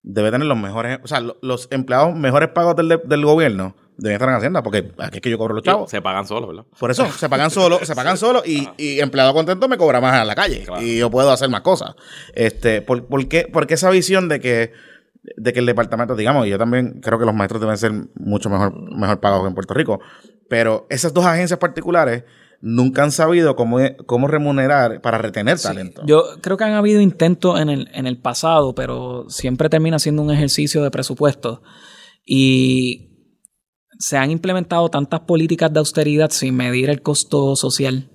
debe 0.03 0.31
tener 0.31 0.47
los 0.47 0.57
mejores, 0.57 0.99
o 1.03 1.07
sea, 1.07 1.19
lo- 1.19 1.37
los 1.41 1.67
empleados 1.71 2.15
mejores 2.15 2.49
pagos 2.49 2.75
del, 2.75 2.87
de- 2.89 3.01
del 3.05 3.25
gobierno 3.25 3.75
deben 3.97 4.15
estar 4.15 4.29
en 4.29 4.35
Hacienda, 4.35 4.63
porque 4.63 4.91
aquí 4.97 5.17
es 5.17 5.21
que 5.21 5.29
yo 5.29 5.37
cobro 5.37 5.55
los 5.55 5.63
chavos. 5.63 5.89
Se 5.89 6.01
pagan 6.01 6.25
solos, 6.27 6.49
¿verdad? 6.49 6.65
Por 6.79 6.91
eso, 6.91 7.09
se 7.11 7.27
pagan 7.29 7.49
solo, 7.51 7.79
se 7.83 7.95
pagan 7.95 8.17
solo 8.17 8.43
y, 8.45 8.69
y 8.77 8.99
empleado 8.99 9.33
contento 9.33 9.67
me 9.67 9.77
cobra 9.77 9.99
más 10.01 10.21
en 10.21 10.27
la 10.27 10.35
calle 10.35 10.63
Claro. 10.65 10.81
y 10.81 10.97
yo 10.97 11.09
puedo 11.09 11.31
hacer 11.31 11.49
más 11.49 11.61
cosas. 11.61 11.95
Este, 12.33 12.81
¿por, 12.81 13.05
por 13.07 13.27
qué, 13.27 13.47
por 13.51 13.67
qué 13.67 13.73
esa 13.73 13.89
visión 13.89 14.29
de 14.29 14.39
que, 14.39 14.71
de 15.35 15.53
que 15.53 15.59
el 15.59 15.65
departamento, 15.65 16.15
digamos, 16.15 16.45
y 16.47 16.49
yo 16.49 16.57
también 16.57 17.01
creo 17.01 17.19
que 17.19 17.25
los 17.25 17.33
maestros 17.35 17.59
deben 17.61 17.77
ser 17.77 17.91
mucho 18.15 18.49
mejor, 18.49 18.73
mejor 18.95 19.19
pagados 19.19 19.43
que 19.43 19.49
en 19.49 19.55
Puerto 19.55 19.73
Rico, 19.73 19.99
pero 20.49 20.85
esas 20.89 21.13
dos 21.13 21.25
agencias 21.25 21.59
particulares 21.59 22.23
nunca 22.61 23.03
han 23.03 23.11
sabido 23.11 23.55
cómo, 23.55 23.77
cómo 24.05 24.27
remunerar 24.27 25.01
para 25.01 25.17
retener 25.19 25.59
talento. 25.59 26.01
Yo 26.05 26.23
creo 26.41 26.57
que 26.57 26.63
han 26.63 26.73
habido 26.73 27.01
intentos 27.01 27.59
en 27.59 27.69
el, 27.69 27.89
en 27.93 28.07
el 28.07 28.17
pasado, 28.17 28.73
pero 28.73 29.25
siempre 29.29 29.69
termina 29.69 29.99
siendo 29.99 30.21
un 30.23 30.31
ejercicio 30.31 30.81
de 30.83 30.89
presupuesto. 30.89 31.61
Y 32.25 33.06
se 33.99 34.17
han 34.17 34.31
implementado 34.31 34.89
tantas 34.89 35.21
políticas 35.21 35.71
de 35.73 35.79
austeridad 35.79 36.29
sin 36.29 36.55
medir 36.55 36.89
el 36.89 37.01
costo 37.01 37.55
social 37.55 38.09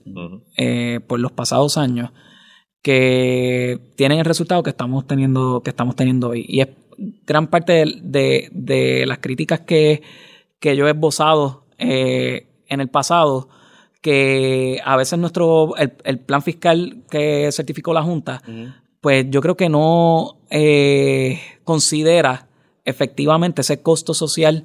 eh, 0.56 1.00
por 1.06 1.18
los 1.20 1.32
pasados 1.32 1.76
años 1.76 2.10
que 2.82 3.78
tienen 3.96 4.18
el 4.18 4.24
resultado 4.24 4.62
que 4.62 4.70
estamos 4.70 5.06
teniendo, 5.06 5.62
que 5.62 5.70
estamos 5.70 5.94
teniendo 5.96 6.30
hoy. 6.30 6.44
Y 6.48 6.60
es 6.60 6.68
gran 7.26 7.46
parte 7.48 7.72
de, 7.72 7.98
de- 8.02 8.48
de 8.52 9.06
las 9.06 9.18
críticas 9.18 9.60
que, 9.60 10.02
que 10.58 10.76
yo 10.76 10.86
he 10.86 10.90
esbozado 10.90 11.66
eh, 11.78 12.48
en 12.68 12.80
el 12.80 12.88
pasado, 12.88 13.48
que 14.00 14.80
a 14.84 14.96
veces 14.96 15.18
nuestro, 15.18 15.76
el, 15.76 15.92
el 16.04 16.18
plan 16.18 16.42
fiscal 16.42 17.04
que 17.08 17.50
certificó 17.52 17.92
la 17.94 18.02
Junta, 18.02 18.42
pues 19.00 19.26
yo 19.30 19.40
creo 19.40 19.56
que 19.56 19.68
no 19.68 20.38
eh, 20.50 21.40
considera 21.64 22.48
efectivamente 22.84 23.60
ese 23.62 23.80
costo 23.80 24.12
social 24.12 24.64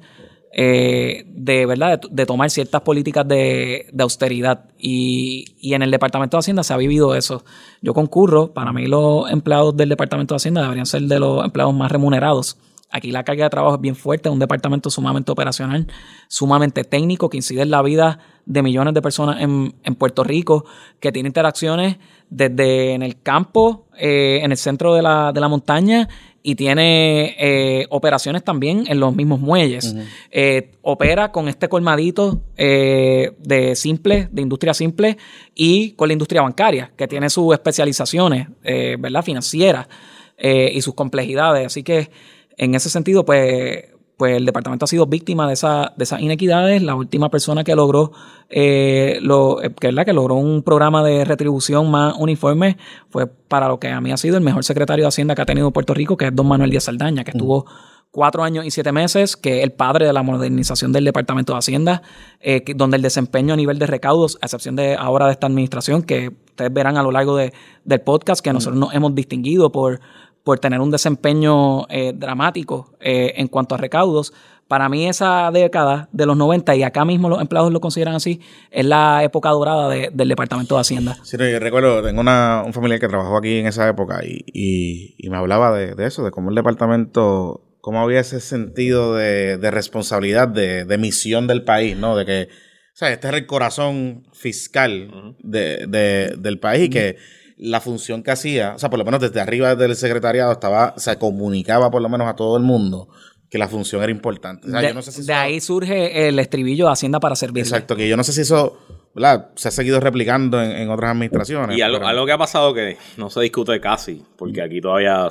eh, 0.60 1.22
de 1.28 1.66
verdad 1.66 2.00
de, 2.10 2.26
tomar 2.26 2.50
ciertas 2.50 2.80
políticas 2.80 3.28
de, 3.28 3.86
austeridad. 3.96 4.64
Y, 4.76 5.54
y 5.60 5.74
en 5.74 5.82
el 5.82 5.92
departamento 5.92 6.36
de 6.36 6.40
hacienda 6.40 6.64
se 6.64 6.74
ha 6.74 6.76
vivido 6.76 7.14
eso. 7.14 7.44
Yo 7.80 7.94
concurro 7.94 8.52
para 8.52 8.72
mí 8.72 8.88
los 8.88 9.30
empleados 9.30 9.76
del 9.76 9.88
departamento 9.88 10.34
de 10.34 10.38
hacienda 10.38 10.62
deberían 10.62 10.86
ser 10.86 11.02
de 11.02 11.20
los 11.20 11.44
empleados 11.44 11.72
más 11.74 11.92
remunerados. 11.92 12.58
Aquí 12.90 13.12
la 13.12 13.22
carga 13.22 13.44
de 13.44 13.50
trabajo 13.50 13.76
es 13.76 13.80
bien 13.80 13.94
fuerte 13.94 14.30
un 14.30 14.40
departamento 14.40 14.90
sumamente 14.90 15.30
operacional 15.30 15.86
sumamente 16.26 16.82
técnico 16.82 17.28
que 17.28 17.36
incide 17.36 17.62
en 17.62 17.70
la 17.70 17.82
vida 17.82 18.18
de 18.46 18.62
millones 18.62 18.94
de 18.94 19.02
personas 19.02 19.40
en, 19.40 19.74
en 19.84 19.94
Puerto 19.94 20.24
Rico 20.24 20.64
que 20.98 21.12
tiene 21.12 21.28
interacciones 21.28 21.98
desde 22.30 22.94
en 22.94 23.02
el 23.02 23.20
campo 23.20 23.86
eh, 23.98 24.40
en 24.42 24.52
el 24.52 24.56
centro 24.56 24.94
de 24.94 25.02
la, 25.02 25.32
de 25.32 25.40
la 25.40 25.48
montaña 25.48 26.08
y 26.42 26.54
tiene 26.54 27.36
eh, 27.38 27.86
operaciones 27.90 28.44
también 28.44 28.84
en 28.86 29.00
los 29.00 29.14
mismos 29.14 29.40
muelles. 29.40 29.94
Eh, 30.30 30.70
opera 30.82 31.32
con 31.32 31.48
este 31.48 31.68
colmadito 31.68 32.42
eh, 32.56 33.32
de 33.38 33.74
simple, 33.76 34.28
de 34.30 34.42
industria 34.42 34.72
simple 34.72 35.18
y 35.54 35.92
con 35.92 36.08
la 36.08 36.12
industria 36.12 36.42
bancaria, 36.42 36.92
que 36.96 37.08
tiene 37.08 37.28
sus 37.28 37.52
especializaciones, 37.52 38.48
eh, 38.62 38.96
¿verdad? 38.98 39.22
Financieras 39.22 39.88
eh, 40.36 40.70
y 40.72 40.80
sus 40.80 40.94
complejidades. 40.94 41.66
Así 41.66 41.82
que 41.82 42.10
en 42.56 42.74
ese 42.74 42.88
sentido, 42.88 43.24
pues, 43.24 43.84
pues 44.18 44.36
el 44.36 44.44
departamento 44.44 44.84
ha 44.84 44.88
sido 44.88 45.06
víctima 45.06 45.46
de, 45.46 45.54
esa, 45.54 45.94
de 45.96 46.04
esas 46.04 46.20
inequidades. 46.20 46.82
La 46.82 46.94
última 46.96 47.30
persona 47.30 47.64
que 47.64 47.74
logró, 47.74 48.12
eh, 48.50 49.18
lo, 49.22 49.62
eh, 49.62 49.72
que, 49.78 49.86
¿verdad? 49.86 50.04
que 50.04 50.12
logró 50.12 50.34
un 50.34 50.62
programa 50.62 51.02
de 51.04 51.24
retribución 51.24 51.90
más 51.90 52.14
uniforme 52.18 52.76
fue 53.08 53.26
para 53.26 53.68
lo 53.68 53.78
que 53.78 53.88
a 53.88 54.00
mí 54.00 54.10
ha 54.12 54.16
sido 54.16 54.36
el 54.36 54.42
mejor 54.42 54.64
secretario 54.64 55.04
de 55.04 55.08
Hacienda 55.08 55.34
que 55.34 55.42
ha 55.42 55.46
tenido 55.46 55.70
Puerto 55.70 55.94
Rico, 55.94 56.16
que 56.16 56.26
es 56.26 56.34
don 56.36 56.48
Manuel 56.48 56.70
Díaz 56.70 56.84
Saldaña, 56.84 57.22
que 57.24 57.30
estuvo 57.30 57.64
cuatro 58.10 58.42
años 58.42 58.64
y 58.64 58.70
siete 58.72 58.90
meses, 58.90 59.36
que 59.36 59.58
es 59.58 59.64
el 59.64 59.70
padre 59.70 60.06
de 60.06 60.12
la 60.12 60.22
modernización 60.24 60.92
del 60.92 61.04
Departamento 61.04 61.52
de 61.52 61.58
Hacienda, 61.60 62.02
eh, 62.40 62.64
donde 62.74 62.96
el 62.96 63.02
desempeño 63.02 63.54
a 63.54 63.56
nivel 63.56 63.78
de 63.78 63.86
recaudos, 63.86 64.36
a 64.42 64.46
excepción 64.46 64.74
de 64.76 64.96
ahora 64.96 65.26
de 65.26 65.32
esta 65.32 65.46
administración, 65.46 66.02
que 66.02 66.32
ustedes 66.48 66.72
verán 66.72 66.96
a 66.96 67.02
lo 67.04 67.12
largo 67.12 67.36
de- 67.36 67.52
del 67.84 68.00
podcast, 68.00 68.42
que 68.42 68.52
nosotros 68.52 68.80
nos 68.80 68.94
hemos 68.94 69.14
distinguido 69.14 69.70
por, 69.70 70.00
por 70.44 70.58
tener 70.58 70.80
un 70.80 70.90
desempeño 70.90 71.86
eh, 71.88 72.12
dramático 72.14 72.94
eh, 73.00 73.34
en 73.36 73.48
cuanto 73.48 73.74
a 73.74 73.78
recaudos. 73.78 74.32
Para 74.66 74.90
mí 74.90 75.08
esa 75.08 75.50
década 75.50 76.10
de 76.12 76.26
los 76.26 76.36
90, 76.36 76.76
y 76.76 76.82
acá 76.82 77.04
mismo 77.06 77.30
los 77.30 77.40
empleados 77.40 77.72
lo 77.72 77.80
consideran 77.80 78.14
así, 78.14 78.40
es 78.70 78.84
la 78.84 79.24
época 79.24 79.48
dorada 79.50 79.88
de- 79.88 80.10
del 80.12 80.28
Departamento 80.28 80.74
de 80.74 80.82
Hacienda. 80.82 81.16
Sí, 81.22 81.38
no, 81.38 81.48
yo 81.48 81.58
recuerdo, 81.58 82.02
tengo 82.02 82.20
una, 82.20 82.62
un 82.66 82.74
familiar 82.74 83.00
que 83.00 83.08
trabajó 83.08 83.38
aquí 83.38 83.58
en 83.60 83.66
esa 83.66 83.88
época 83.88 84.20
y, 84.24 84.44
y- 84.52 85.14
y 85.16 85.30
me 85.30 85.38
hablaba 85.38 85.72
de, 85.76 85.94
de 85.94 86.06
eso, 86.06 86.22
de 86.22 86.30
cómo 86.30 86.50
el 86.50 86.54
departamento, 86.54 87.62
cómo 87.80 88.00
había 88.02 88.20
ese 88.20 88.40
sentido 88.40 89.14
de, 89.14 89.56
de 89.56 89.70
responsabilidad, 89.70 90.48
de, 90.48 90.84
de 90.84 90.98
misión 90.98 91.46
del 91.46 91.64
país, 91.64 91.96
¿no? 91.96 92.14
De 92.14 92.26
que, 92.26 92.48
o 92.50 92.96
sea, 92.98 93.10
este 93.10 93.28
era 93.28 93.38
el 93.38 93.46
corazón 93.46 94.24
fiscal 94.34 95.34
de, 95.38 95.86
de- 95.88 96.34
del 96.38 96.58
país 96.58 96.84
y 96.84 96.90
que 96.90 97.16
la 97.58 97.80
función 97.80 98.22
que 98.22 98.30
hacía, 98.30 98.74
o 98.76 98.78
sea, 98.78 98.88
por 98.88 98.98
lo 98.98 99.04
menos 99.04 99.20
desde 99.20 99.40
arriba 99.40 99.74
del 99.74 99.96
secretariado 99.96 100.52
estaba, 100.52 100.94
se 100.96 101.16
comunicaba 101.18 101.90
por 101.90 102.00
lo 102.02 102.08
menos 102.08 102.28
a 102.28 102.34
todo 102.36 102.56
el 102.56 102.62
mundo 102.62 103.08
que 103.50 103.58
la 103.58 103.66
función 103.68 104.02
era 104.02 104.12
importante. 104.12 104.68
O 104.68 104.70
sea, 104.70 104.80
de 104.80 104.88
yo 104.88 104.94
no 104.94 105.02
sé 105.02 105.10
si 105.10 105.18
de 105.18 105.32
eso- 105.32 105.34
ahí 105.34 105.60
surge 105.60 106.28
el 106.28 106.38
estribillo 106.38 106.86
de 106.86 106.92
Hacienda 106.92 107.18
para 107.18 107.34
servir. 107.34 107.62
Exacto, 107.64 107.96
que 107.96 108.08
yo 108.08 108.16
no 108.16 108.22
sé 108.24 108.32
si 108.32 108.42
eso 108.42 108.78
¿verdad? 109.14 109.48
se 109.56 109.68
ha 109.68 109.70
seguido 109.70 109.98
replicando 110.00 110.62
en, 110.62 110.70
en 110.72 110.90
otras 110.90 111.10
administraciones. 111.12 111.76
Y 111.76 111.80
algo, 111.82 111.96
pero- 111.98 112.08
algo 112.08 112.26
que 112.26 112.32
ha 112.32 112.38
pasado 112.38 112.72
que 112.74 112.96
no 113.16 113.30
se 113.30 113.40
discute 113.40 113.80
casi, 113.80 114.22
porque 114.36 114.62
aquí 114.62 114.80
todavía 114.80 115.26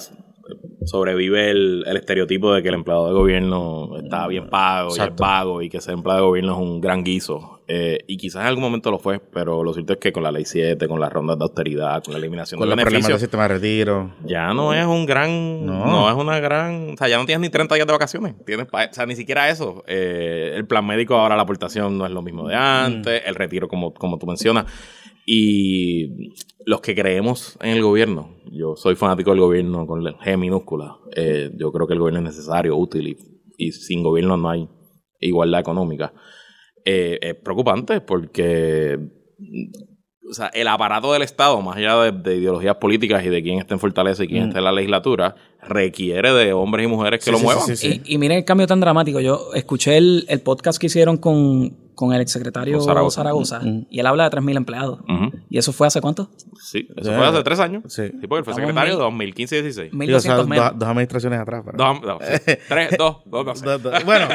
sobrevive 0.86 1.50
el, 1.52 1.84
el 1.88 1.98
estereotipo 1.98 2.54
de 2.54 2.62
que 2.62 2.70
el 2.70 2.76
empleado 2.76 3.08
de 3.08 3.14
gobierno 3.14 3.98
está 4.02 4.28
bien 4.28 4.50
pago 4.50 4.96
y 4.96 5.00
es 5.00 5.16
vago 5.16 5.62
y 5.62 5.70
que 5.70 5.82
ser 5.82 5.94
empleado 5.96 6.22
de 6.22 6.28
gobierno 6.28 6.54
es 6.54 6.60
un 6.60 6.82
gran 6.82 7.04
guiso. 7.04 7.54
Eh, 7.70 7.98
y 8.08 8.16
quizás 8.16 8.44
en 8.44 8.48
algún 8.48 8.64
momento 8.64 8.90
lo 8.92 8.98
fue, 9.00 9.20
pero 9.20 9.62
lo 9.62 9.74
cierto 9.74 9.92
es 9.94 10.00
que 10.00 10.14
con 10.14 10.24
la 10.24 10.32
ley 10.32 10.46
7, 10.46 10.88
con 10.88 11.02
las 11.02 11.12
rondas 11.12 11.38
de 11.38 11.44
austeridad, 11.44 12.02
con 12.02 12.14
la 12.14 12.20
eliminación 12.20 12.60
con 12.60 12.70
de 12.70 12.76
los 12.76 12.94
del 12.94 13.20
sistema 13.20 13.44
de 13.44 13.50
retiro. 13.56 14.14
ya 14.26 14.54
no 14.54 14.74
es 14.74 14.86
un 14.86 15.06
gran, 15.06 15.66
No. 15.66 15.86
no. 15.86 16.10
es 16.10 16.16
una 16.16 16.40
gran, 16.40 16.92
o 16.94 16.98
sea, 16.98 17.10
ya 17.10 17.18
no 17.18 17.26
tienes 17.26 17.42
ni 17.42 17.50
30 17.50 17.76
días 17.76 17.86
de 17.86 17.92
vacaciones, 17.92 18.36
tienes, 18.46 18.68
pa- 18.68 18.86
o 18.90 18.94
sea, 18.94 19.06
ni 19.06 19.18
siquiera 19.18 19.50
eso. 19.50 19.84
Eh, 19.86 20.54
el 20.56 20.66
plan 20.66 20.86
médico 20.88 21.16
ahora 21.16 21.36
la 21.36 21.42
aportación 21.42 21.98
no 21.98 22.06
es 22.06 22.12
lo 22.14 22.22
mismo 22.22 22.48
de 22.48 22.56
antes, 22.56 23.22
el 23.26 23.36
retiro 23.36 23.68
como, 23.68 23.94
como 23.94 24.18
tú 24.18 24.26
mencionas. 24.28 24.66
Y 25.30 26.32
los 26.66 26.80
que 26.80 26.96
creemos 26.96 27.58
en 27.62 27.72
el 27.72 27.82
gobierno, 27.82 28.38
yo 28.50 28.78
soy 28.78 28.96
fanático 28.96 29.32
del 29.32 29.42
gobierno 29.42 29.86
con 29.86 30.02
la 30.02 30.18
G 30.20 30.38
minúscula, 30.38 30.96
eh, 31.13 31.52
yo 31.54 31.70
creo 31.74 31.86
que 31.86 31.94
el 31.96 32.00
gobierno 32.00 32.20
es 32.22 32.36
necesario, 32.36 32.78
útil 32.78 33.10
y, 33.10 33.18
y 33.58 33.72
sin 33.74 34.04
gobierno 34.04 34.38
no 34.38 34.50
hay 34.50 34.70
igualdad 35.20 35.60
económica. 35.60 36.13
Eh, 36.86 37.20
es 37.22 37.36
preocupante 37.36 38.00
porque 38.00 38.98
o 40.30 40.34
sea, 40.34 40.48
el 40.48 40.68
aparato 40.70 41.12
del 41.12 41.24
Estado, 41.24 41.62
más 41.62 41.76
allá 41.76 42.02
de, 42.04 42.12
de 42.13 42.38
ideologías 42.38 42.78
políticas 42.78 43.26
y 43.26 43.30
de 43.30 43.44
quién 43.44 43.60
está 43.60 43.74
en 43.74 43.82
Fortaleza 43.82 44.24
y 44.24 44.28
quién 44.28 44.46
Mm. 44.46 44.48
está 44.48 44.60
en 44.60 44.66
la 44.66 44.72
legislatura, 44.72 45.36
requiere 45.62 46.32
de 46.34 46.54
hombres 46.54 46.86
y 46.86 46.88
mujeres 46.88 47.20
que 47.20 47.26
Sí, 47.26 47.32
lo 47.32 47.38
sí, 47.38 47.43
muevan. 47.43 47.63
sí, 47.65 47.76
sí, 47.76 47.91
sí. 47.93 48.02
Y, 48.06 48.15
y 48.15 48.17
miren 48.17 48.38
el 48.39 48.46
cambio 48.46 48.67
tan 48.67 48.80
dramático. 48.80 49.20
Yo 49.20 49.50
escuché 49.54 49.98
el, 49.98 50.26
el 50.30 50.39
podcast 50.41 50.80
que 50.80 50.88
hicieron 50.88 51.17
con, 51.17 51.70
con 51.96 52.13
el 52.13 52.22
exsecretario 52.22 52.80
Zaragoza, 52.80 53.22
Zaragoza. 53.22 53.62
y 53.89 54.00
él 54.00 54.06
habla 54.06 54.30
de 54.30 54.38
3.000 54.38 54.56
empleados. 54.58 55.00
¿Y 55.50 55.58
eso 55.58 55.74
fue 55.74 55.88
hace 55.88 56.00
cuánto? 56.00 56.30
Sí, 56.62 56.88
eso 56.96 57.10
Sí. 57.12 57.15
fue 57.15 57.26
hace 57.26 57.43
tres 57.43 57.60
años. 57.60 57.84
Sí. 57.88 58.04
porque 58.04 58.22
él 58.22 58.28
fue 58.28 58.39
Estamos 58.54 58.56
secretario 58.58 58.91
de 58.93 58.98
mil- 58.98 59.04
2015 59.34 59.58
y 59.58 59.62
16. 59.62 59.91
1.200 59.93 60.06
Digo, 60.06 60.17
o 60.17 60.20
sea, 60.20 60.36
dos, 60.36 60.48
dos 60.80 60.89
administraciones 60.89 61.39
atrás. 61.39 61.63
pero- 61.65 61.78
Dos, 61.78 62.02
no, 62.02 62.20
sí. 62.22 62.54
tres, 62.70 62.89
dos, 62.98 63.17
dos, 63.26 63.46
no 63.46 63.56
sé. 63.56 63.65
Bueno, 64.06 64.28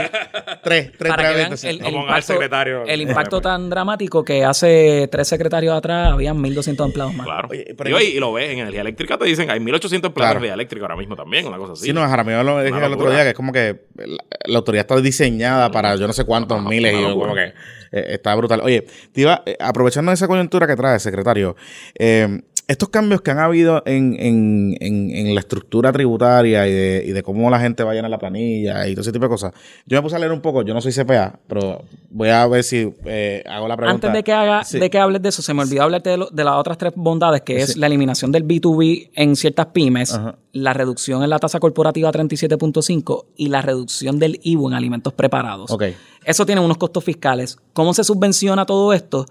tres, 0.63 0.93
tres, 0.99 1.11
Para 1.11 1.29
que 1.31 1.35
vean 1.37 1.53
el, 1.63 1.81
el 1.87 1.95
impacto, 1.95 2.33
secretario. 2.33 2.83
el 2.85 3.01
impacto 3.01 3.41
tan 3.41 3.71
dramático 3.71 4.25
que 4.25 4.45
hace 4.45 5.09
tres 5.11 5.29
secretarios 5.29 5.75
atrás 5.77 6.13
habían 6.13 6.39
1.200 6.43 6.85
empleados 6.87 7.15
más. 7.15 7.27
Claro. 7.27 7.49
Oye, 7.51 7.75
pero 7.77 8.01
y 8.01 8.19
lo 8.19 8.33
ves 8.33 8.51
en 8.51 8.59
energía 8.61 8.81
eléctrica, 8.81 9.19
te 9.19 9.25
dicen 9.27 9.51
hay 9.51 9.61
1800 9.61 10.09
empleados 10.09 10.33
Claro. 10.33 10.39
en 10.39 10.45
energía 10.45 10.55
eléctrica 10.55 10.85
ahora 10.87 10.97
mismo 10.97 11.12
también, 11.17 11.47
una 11.47 11.59
cosa 11.59 11.73
así. 11.75 11.87
Sí, 11.87 11.93
no, 11.93 12.01
Jaramillo 12.01 12.43
lo 12.43 12.63
dije 12.63 12.85
el 12.85 12.93
otro 12.93 13.11
día, 13.11 13.23
que 13.23 13.31
es 13.31 13.35
como 13.35 13.53
que 13.53 13.87
la, 13.97 14.25
la 14.47 14.59
autoridad 14.59 14.83
está 14.83 15.01
diseñada 15.01 15.71
para 15.71 15.97
yo 15.97 16.07
no 16.07 16.13
sé 16.13 16.25
cuántos 16.25 16.63
miles 16.63 16.95
y 16.95 17.01
yo 17.01 17.15
como 17.15 17.35
que 17.35 17.53
eh, 17.93 18.15
está 18.15 18.35
brutal. 18.35 18.61
Oye, 18.63 18.87
te 19.13 19.21
iba, 19.21 19.43
eh, 19.45 19.57
aprovechando 19.61 20.13
esa 20.13 20.27
coyuntura 20.27 20.67
que 20.67 20.75
trae, 20.77 20.99
secretario, 20.99 21.57
eh, 21.99 22.41
estos 22.69 22.89
cambios 22.91 23.21
que 23.23 23.31
han 23.33 23.39
habido 23.39 23.83
en, 23.87 24.17
en, 24.19 24.77
en, 24.81 25.11
en 25.11 25.35
la 25.35 25.41
estructura 25.41 25.93
tributaria 25.93 26.67
y 26.67 26.73
de, 26.73 27.05
y 27.07 27.11
de 27.11 27.23
cómo 27.23 27.51
la 27.51 27.59
gente 27.61 27.83
va 27.85 27.91
a 27.91 27.95
llenar 27.95 28.11
la 28.11 28.19
planilla 28.19 28.87
y 28.89 28.93
todo 28.95 29.03
ese 29.03 29.13
tipo 29.13 29.25
de 29.25 29.29
cosas, 29.29 29.53
yo 29.85 29.99
me 29.99 30.03
puse 30.03 30.17
a 30.17 30.19
leer 30.19 30.33
un 30.33 30.41
poco, 30.41 30.63
yo 30.63 30.73
no 30.73 30.81
soy 30.81 30.93
CPA, 30.93 31.39
pero 31.49 31.83
voy 32.11 32.29
a 32.31 32.47
ver 32.47 32.63
si 32.65 32.95
eh, 33.05 33.43
hago 33.49 33.69
la 33.69 33.77
pregunta. 33.77 34.07
Antes 34.09 34.13
de 34.19 34.23
que, 34.25 34.33
haga, 34.33 34.65
Sí. 34.65 34.79
de 34.79 34.89
que 34.91 34.99
hables 34.99 35.21
de 35.21 35.29
eso, 35.29 35.43
se 35.43 35.53
me 35.53 35.63
olvidó 35.63 35.83
hablarte 35.83 36.11
de, 36.11 36.17
lo- 36.19 36.31
de 36.31 36.45
las 36.45 36.55
otras 36.55 36.79
tres 36.79 36.93
bondades, 36.95 37.43
que 37.43 37.57
es 37.59 37.77
la 37.77 37.87
eliminación 37.89 38.33
del 38.33 38.47
B2B 38.47 39.11
en 39.15 39.37
ciertas 39.37 39.67
pymes, 39.67 40.15
Ajá. 40.15 40.37
la 40.53 40.73
reducción 40.73 41.23
en 41.25 41.31
la 41.31 41.39
tasa 41.41 41.59
corporativa 41.61 42.09
a 42.09 42.13
37.5 42.13 43.27
y 43.37 43.49
la 43.49 43.61
reducción 43.63 44.19
del 44.19 44.39
IVU 44.43 44.69
en 44.69 44.75
alimentos 44.75 45.13
preparados. 45.13 45.71
Ok. 45.71 45.85
Eso 46.25 46.47
tiene 46.47 46.61
unos 46.61 46.79
costos 46.79 47.03
fiscales. 47.05 47.59
¿Cómo 47.73 47.93
se 47.93 48.05
subvenciona 48.05 48.65
todo 48.67 48.93
esto? 48.93 49.27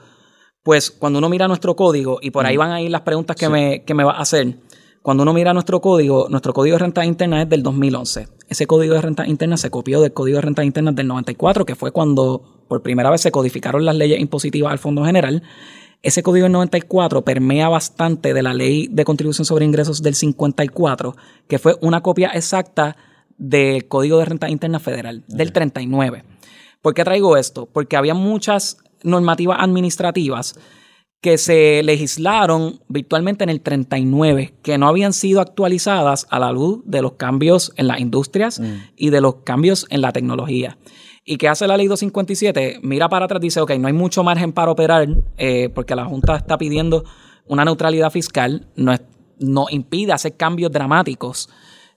Pues 0.63 0.91
cuando 0.91 1.19
uno 1.19 1.29
mira 1.29 1.47
nuestro 1.47 1.75
código, 1.75 2.19
y 2.21 2.31
por 2.31 2.45
ahí 2.45 2.55
van 2.55 2.71
a 2.71 2.81
ir 2.81 2.91
las 2.91 3.01
preguntas 3.01 3.35
que, 3.35 3.49
me, 3.49 3.83
que 3.83 3.93
me 3.93 4.03
va 4.03 4.13
a 4.13 4.21
hacer. 4.21 4.59
Cuando 5.01 5.23
uno 5.23 5.33
mira 5.33 5.53
nuestro 5.53 5.81
código, 5.81 6.27
nuestro 6.29 6.53
código 6.53 6.75
de 6.75 6.79
renta 6.83 7.03
interna 7.03 7.41
es 7.41 7.49
del 7.49 7.63
2011. 7.63 8.27
Ese 8.47 8.67
código 8.67 8.93
de 8.93 9.01
renta 9.01 9.25
interna 9.25 9.57
se 9.57 9.71
copió 9.71 9.99
del 10.01 10.13
código 10.13 10.35
de 10.35 10.41
renta 10.41 10.63
interna 10.63 10.91
del 10.91 11.07
94, 11.07 11.65
que 11.65 11.73
fue 11.73 11.91
cuando 11.91 12.63
por 12.67 12.83
primera 12.83 13.09
vez 13.09 13.21
se 13.21 13.31
codificaron 13.31 13.83
las 13.83 13.95
leyes 13.95 14.19
impositivas 14.19 14.71
al 14.71 14.77
Fondo 14.77 15.03
General. 15.03 15.41
Ese 16.03 16.21
código 16.21 16.43
del 16.43 16.51
94 16.51 17.23
permea 17.23 17.67
bastante 17.67 18.35
de 18.35 18.43
la 18.43 18.53
ley 18.53 18.87
de 18.91 19.03
contribución 19.03 19.45
sobre 19.45 19.65
ingresos 19.65 20.03
del 20.03 20.13
54, 20.13 21.15
que 21.47 21.57
fue 21.57 21.75
una 21.81 22.01
copia 22.01 22.29
exacta 22.35 22.95
del 23.39 23.87
código 23.87 24.19
de 24.19 24.25
renta 24.25 24.49
interna 24.49 24.79
federal, 24.79 25.23
del 25.27 25.51
39. 25.51 26.23
¿Por 26.83 26.93
qué 26.93 27.03
traigo 27.03 27.37
esto? 27.37 27.65
Porque 27.65 27.97
había 27.97 28.13
muchas 28.13 28.77
normativas 29.03 29.57
administrativas 29.59 30.55
que 31.21 31.37
se 31.37 31.83
legislaron 31.83 32.79
virtualmente 32.87 33.43
en 33.43 33.51
el 33.51 33.61
39, 33.61 34.55
que 34.63 34.77
no 34.79 34.87
habían 34.87 35.13
sido 35.13 35.39
actualizadas 35.39 36.25
a 36.31 36.39
la 36.39 36.51
luz 36.51 36.81
de 36.85 37.01
los 37.03 37.13
cambios 37.13 37.71
en 37.75 37.87
las 37.87 37.99
industrias 37.99 38.59
y 38.95 39.11
de 39.11 39.21
los 39.21 39.35
cambios 39.43 39.85
en 39.91 40.01
la 40.01 40.11
tecnología. 40.13 40.77
¿Y 41.23 41.37
qué 41.37 41.47
hace 41.47 41.67
la 41.67 41.77
ley 41.77 41.85
257? 41.85 42.79
Mira 42.81 43.07
para 43.07 43.25
atrás, 43.25 43.39
dice, 43.39 43.61
ok, 43.61 43.71
no 43.77 43.87
hay 43.87 43.93
mucho 43.93 44.23
margen 44.23 44.51
para 44.51 44.71
operar 44.71 45.07
eh, 45.37 45.69
porque 45.69 45.95
la 45.95 46.05
Junta 46.05 46.35
está 46.37 46.57
pidiendo 46.57 47.03
una 47.45 47.63
neutralidad 47.65 48.09
fiscal, 48.11 48.67
no, 48.75 48.91
es- 48.91 49.01
no 49.37 49.67
impide 49.69 50.13
hacer 50.13 50.35
cambios 50.35 50.71
dramáticos. 50.71 51.49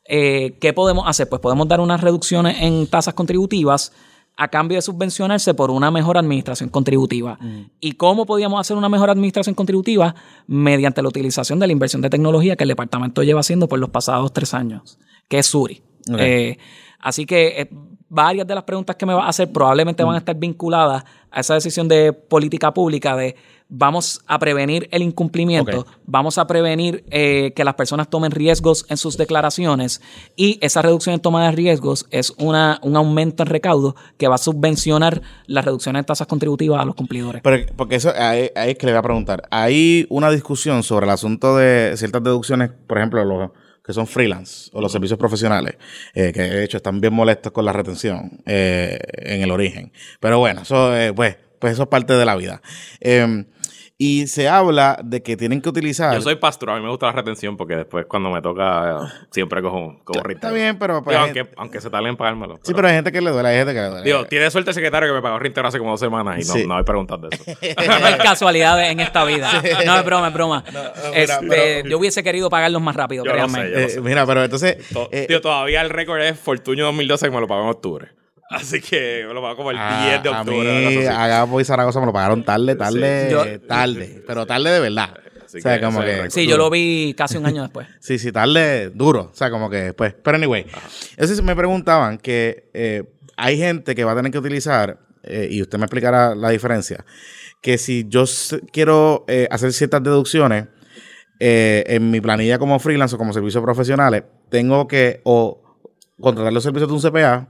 Eh, 0.07 0.59
¿Qué 0.61 0.75
podemos 0.75 1.05
hacer? 1.09 1.31
Pues 1.31 1.41
podemos 1.41 1.67
dar 1.67 1.81
unas 1.81 2.03
reducciones 2.03 2.57
en 2.61 2.87
tasas 2.89 3.15
contributivas 3.15 3.93
a 4.37 4.49
cambio 4.49 4.77
de 4.77 4.83
subvencionarse 4.83 5.55
por 5.55 5.71
una 5.71 5.91
mejor 5.91 6.19
administración 6.19 6.69
contributiva. 6.69 7.39
¿Y 7.81 7.93
cómo 7.93 8.27
podíamos 8.27 8.61
hacer 8.61 8.77
una 8.77 8.89
mejor 8.89 9.11
administración 9.11 9.55
contributiva? 9.55 10.15
Mediante 10.47 11.03
la 11.03 11.09
utilización 11.09 11.59
de 11.61 11.67
la 11.67 11.73
inversión 11.73 12.03
de 12.03 12.11
tecnología 12.11 12.57
que 12.57 12.65
el 12.65 12.69
departamento 12.69 13.23
lleva 13.23 13.41
haciendo 13.41 13.69
por 13.69 13.79
los 13.79 13.91
pasados 13.91 14.33
tres 14.33 14.55
años, 14.55 14.99
que 15.29 15.39
es 15.39 15.47
Suri. 15.47 15.83
Eh, 16.19 16.59
así 16.99 17.27
que 17.27 17.61
eh, 17.61 17.71
varias 18.09 18.47
de 18.47 18.55
las 18.55 18.65
preguntas 18.65 18.97
que 18.97 19.07
me 19.07 19.15
va 19.15 19.25
a 19.25 19.29
hacer 19.29 19.51
probablemente 19.53 20.03
van 20.05 20.17
a 20.17 20.19
estar 20.19 20.37
vinculadas 20.37 21.05
a 21.31 21.41
esa 21.41 21.55
decisión 21.55 21.89
de 21.89 22.13
política 22.13 22.75
pública 22.75 23.17
de 23.17 23.37
vamos 23.69 24.21
a 24.27 24.39
prevenir 24.39 24.89
el 24.93 25.03
incumplimiento, 25.03 25.87
vamos 26.07 26.39
a 26.39 26.47
prevenir 26.47 27.05
eh, 27.11 27.53
que 27.57 27.65
las 27.65 27.75
personas 27.75 28.09
tomen 28.09 28.31
riesgos 28.31 28.87
en 28.89 28.97
sus 28.97 29.17
declaraciones 29.17 30.01
y 30.37 30.59
esa 30.61 30.83
reducción 30.83 31.15
en 31.15 31.21
toma 31.21 31.45
de 31.47 31.53
riesgos 31.53 32.07
es 32.11 32.33
una, 32.39 32.79
un 32.83 32.97
aumento 32.97 33.43
en 33.43 33.49
recaudo 33.49 33.97
que 34.19 34.29
va 34.29 34.37
a 34.37 34.39
subvencionar 34.39 35.23
la 35.47 35.63
reducción 35.63 35.97
en 35.97 36.05
tasas 36.05 36.27
contributivas 36.27 36.81
a 36.81 36.85
los 36.85 36.95
cumplidores. 36.95 37.43
Pero, 37.43 37.67
porque 37.77 37.97
eso, 37.97 38.13
ahí, 38.17 38.51
ahí 38.55 38.73
es 38.73 38.79
que 38.79 38.87
le 38.87 38.93
voy 38.93 38.99
a 38.99 39.03
preguntar. 39.03 39.49
Hay 39.51 40.07
una 40.11 40.31
discusión 40.31 40.83
sobre 40.83 41.07
el 41.07 41.11
asunto 41.11 41.57
de 41.57 41.95
ciertas 41.97 42.23
deducciones, 42.23 42.71
por 42.87 42.99
ejemplo, 42.99 43.25
los 43.25 43.51
que 43.85 43.93
son 43.93 44.07
freelance 44.07 44.71
o 44.73 44.81
los 44.81 44.91
servicios 44.91 45.19
profesionales, 45.19 45.77
eh, 46.15 46.33
que 46.33 46.43
de 46.43 46.65
hecho 46.65 46.79
están 46.79 47.01
bien 47.01 47.13
molestos 47.13 47.53
con 47.53 47.67
la 47.67 47.73
retención 47.73 48.41
eh, 48.47 48.99
en 49.13 49.43
el 49.43 49.51
origen. 49.51 49.93
Pero 50.21 50.39
bueno, 50.39 50.63
eso, 50.63 50.97
eh, 50.97 51.13
pues, 51.13 51.37
pues 51.59 51.75
eso 51.75 51.83
es 51.83 51.89
parte 51.89 52.15
de 52.15 52.25
la 52.25 52.35
vida. 52.35 52.63
Eh, 53.01 53.45
y 54.07 54.27
se 54.27 54.49
habla 54.49 54.99
de 55.03 55.23
que 55.23 55.37
tienen 55.37 55.63
que 55.63 55.69
utilizar. 55.71 56.15
Yo 56.15 56.21
soy 56.21 56.35
pastor, 56.37 56.71
a 56.71 56.77
mí 56.77 56.83
me 56.83 56.91
gusta 56.91 57.07
la 57.07 57.13
retención 57.13 57.57
porque 57.57 57.77
después 57.77 58.05
cuando 58.07 58.31
me 58.31 58.43
toca 58.43 59.13
siempre 59.31 59.63
cojo, 59.63 59.97
cojo 60.05 60.29
Está 60.29 60.51
bien, 60.53 60.79
pero. 60.79 61.03
pues, 61.03 61.15
Digo, 61.17 61.25
aunque, 61.25 61.49
aunque 61.57 61.81
se 61.81 61.89
tarden 61.89 62.09
en 62.11 62.17
pagármelo. 62.17 62.59
sí, 62.63 62.75
pero 62.75 62.89
hay 62.89 62.95
gente 62.95 63.11
que 63.13 63.21
le 63.21 63.31
duele, 63.31 63.49
hay 63.49 63.57
gente 63.59 63.73
que 63.73 63.81
le 63.81 63.89
duele. 63.89 64.05
Digo, 64.05 64.25
tiene 64.27 64.51
suerte 64.51 64.71
el 64.71 64.75
secretario 64.75 65.09
que 65.09 65.15
me 65.15 65.23
pagó 65.23 65.39
reintegro 65.39 65.69
hace 65.69 65.79
como 65.79 65.93
dos 65.93 66.01
semanas 66.01 66.37
y 66.45 66.47
no, 66.49 66.55
Sí. 66.55 66.67
no 66.67 66.77
hay 66.77 66.85
preguntas 66.85 67.19
de 67.23 67.29
eso. 67.33 67.45
No 68.01 68.07
hay 68.07 68.19
casualidades 68.19 68.91
en 68.93 69.01
esta 69.01 69.25
vida. 69.25 69.51
No 69.87 69.97
es 69.99 70.05
broma, 70.05 70.29
es 70.29 70.35
broma. 70.35 70.65
mira, 70.67 70.93
Este, 71.15 71.47
pero- 71.49 71.89
yo 71.89 71.99
hubiese 71.99 72.23
querido 72.23 72.51
pagarlos 72.51 72.83
más 72.83 72.95
rápido, 72.97 73.25
Yo 73.25 73.31
lo 73.31 73.35
créanme. 73.35 73.63
sé, 73.63 73.95
yo- 73.95 74.01
Eh, 74.01 74.03
mira, 74.03 74.27
pero 74.27 74.45
entonces. 74.45 74.77
To- 74.93 75.09
eh, 75.13 75.27
tío, 75.29 75.41
todavía 75.41 75.81
el 75.81 75.91
récord 75.91 76.21
es 76.21 76.39
Fortunio 76.39 76.85
2012 76.87 77.27
que 77.27 77.35
me 77.35 77.41
lo 77.41 77.47
pagó 77.49 77.63
en 77.63 77.69
octubre. 77.71 78.09
Así 78.51 78.81
que 78.81 79.25
me 79.27 79.35
lo 79.35 79.41
pagó 79.43 79.57
como 79.57 79.71
el 79.71 79.79
a- 79.79 80.07
10 80.07 80.23
de 80.23 80.29
a 80.29 80.41
octubre. 80.41 81.09
a 81.09 81.27
Gabo 81.27 81.61
y 81.61 81.65
Zaragoza 81.65 82.01
me 82.01 82.07
lo 82.07 82.13
pagaron 82.13 82.45
tarde, 82.45 82.77
tarde, 82.77 83.27
Sí. 83.29 83.33
Yo- 83.33 83.61
tarde. 83.67 84.23
Pero 84.27 84.47
tarde 84.47 84.71
de 84.71 84.81
verdad. 84.81 85.11
O 85.47 85.49
sea, 85.61 85.79
que 85.79 85.85
como 85.85 86.01
que. 86.01 86.31
Sí, 86.31 86.47
yo 86.47 86.57
lo 86.57 86.69
vi 86.69 87.15
casi 87.17 87.37
un 87.37 87.47
año 87.47 87.63
después. 87.63 87.87
Sí, 88.01 88.19
sí, 88.19 88.33
tarde 88.33 88.91
duro. 88.91 89.31
O 89.33 89.35
sea, 89.35 89.51
como 89.51 89.71
que 89.71 89.77
después. 89.77 90.15
Pero 90.23 90.37
anyway. 90.37 90.67
Entonces 91.13 91.43
me 91.43 91.55
preguntaban 91.57 92.19
que 92.19 92.71
eh, 92.75 93.05
hay 93.37 93.57
gente 93.59 93.95
que 93.95 94.05
va 94.05 94.13
a 94.13 94.17
tener 94.17 94.31
que 94.33 94.39
utilizar, 94.39 94.99
eh, 95.23 95.49
y 95.51 95.63
usted 95.63 95.79
me 95.79 95.85
explicará 95.85 96.35
la 96.35 96.51
diferencia, 96.51 97.05
que 97.63 97.79
si 97.79 98.05
yo 98.09 98.25
quiero 98.73 99.25
eh, 99.29 99.49
hacer 99.51 99.73
ciertas 99.73 100.03
deducciones 100.03 100.67
eh, 101.41 101.85
en 101.87 102.11
mi 102.11 102.21
planilla 102.21 102.59
como 102.59 102.79
freelance 102.79 103.15
o 103.15 103.19
como 103.19 103.33
servicios 103.33 103.63
profesionales, 103.63 104.25
tengo 104.51 104.87
que 104.87 105.21
o 105.25 105.63
contratar 106.21 106.53
los 106.53 106.63
servicios 106.63 106.89
de 106.89 106.95
un 106.95 107.01
CPA 107.01 107.49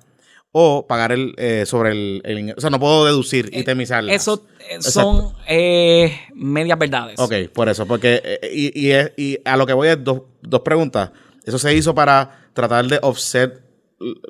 o 0.57 0.87
pagar 0.87 1.11
el 1.11 1.35
eh, 1.37 1.65
sobre 1.67 1.91
el, 1.91 2.23
el. 2.25 2.55
O 2.57 2.61
sea, 2.61 2.71
no 2.71 2.79
puedo 2.79 3.05
deducir 3.05 3.51
y 3.53 3.65
temizarlas. 3.65 4.15
Eso 4.15 4.47
eh, 4.71 4.81
son 4.81 5.33
eh, 5.49 6.17
medias 6.33 6.79
verdades. 6.79 7.19
Ok, 7.19 7.35
por 7.53 7.69
eso, 7.69 7.87
porque 7.87 8.23
eh, 8.25 8.51
y, 8.55 8.93
y, 9.33 9.39
a 9.45 9.57
lo 9.57 9.67
que 9.67 9.73
voy 9.73 9.89
es 9.89 10.05
dos, 10.05 10.23
dos 10.43 10.61
preguntas. 10.61 11.11
Eso 11.45 11.59
se 11.59 11.75
hizo 11.75 11.93
para 11.95 12.47
tratar 12.55 12.87
de 12.87 13.01
offset 13.03 13.61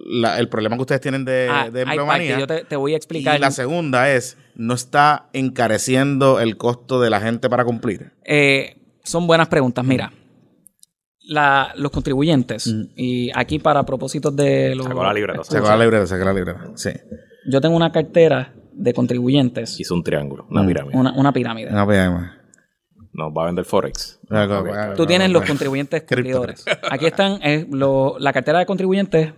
la- 0.07 0.39
el 0.39 0.49
problema 0.49 0.77
que 0.77 0.83
ustedes 0.83 1.01
tienen 1.03 1.25
de, 1.27 1.49
Ah, 1.51 1.69
de 1.71 1.83
empleomanía. 1.83 2.39
yo 2.39 2.47
te, 2.47 2.65
te 2.65 2.77
voy 2.77 2.95
a 2.95 2.97
explicar. 2.97 3.37
Y 3.37 3.41
la 3.41 3.51
segunda 3.51 4.11
es, 4.11 4.39
¿no 4.55 4.73
está 4.75 5.27
encareciendo 5.35 6.41
el 6.41 6.57
costo 6.57 7.01
de 7.01 7.11
la 7.11 7.21
gente 7.21 7.51
para 7.51 7.65
cumplir? 7.65 8.13
Eh, 8.25 8.77
son 9.03 9.27
buenas 9.27 9.49
preguntas. 9.49 9.85
Mira, 9.85 10.11
la- 11.27 11.73
los 11.77 11.91
contribuyentes, 11.91 12.67
y 12.97 13.31
aquí 13.35 13.59
para 13.59 13.83
propósitos 13.85 14.35
de 14.37 14.75
los... 14.75 14.87
Sacó 14.87 15.03
la 15.05 15.13
libreta. 15.15 15.45
Sacó 15.45 15.69
la 15.69 15.77
libreta, 15.77 16.07
sacó 16.07 16.25
la 16.25 16.33
libreta. 16.33 16.71
Sí. 16.75 16.91
Yo 17.51 17.61
tengo 17.61 17.77
una 17.77 17.91
cartera 17.93 18.55
de 18.73 18.93
contribuyentes, 18.93 19.79
Hizo 19.81 19.95
un 19.95 20.03
triángulo, 20.03 20.47
una 20.51 20.63
Mm. 20.63 20.67
pirámide. 20.67 20.97
una, 20.99 21.13
una 21.15 21.33
pirámide. 21.33 21.71
Una 21.71 21.87
pena. 21.87 22.41
Nos 23.13 23.33
va 23.33 23.43
a 23.45 23.47
vender 23.47 23.65
Forex. 23.65 24.19
Ok. 24.29 24.97
Tú 24.97 25.07
tienes 25.07 25.31
los 25.31 25.45
contribuyentes 25.45 26.03
cumplidores. 26.03 26.65
Aquí 26.91 27.07
están, 27.07 27.39
eh, 27.43 27.67
lo- 27.71 28.17
la 28.19 28.33
cartera 28.33 28.59
de 28.59 28.67
contribuyentes 28.67 29.33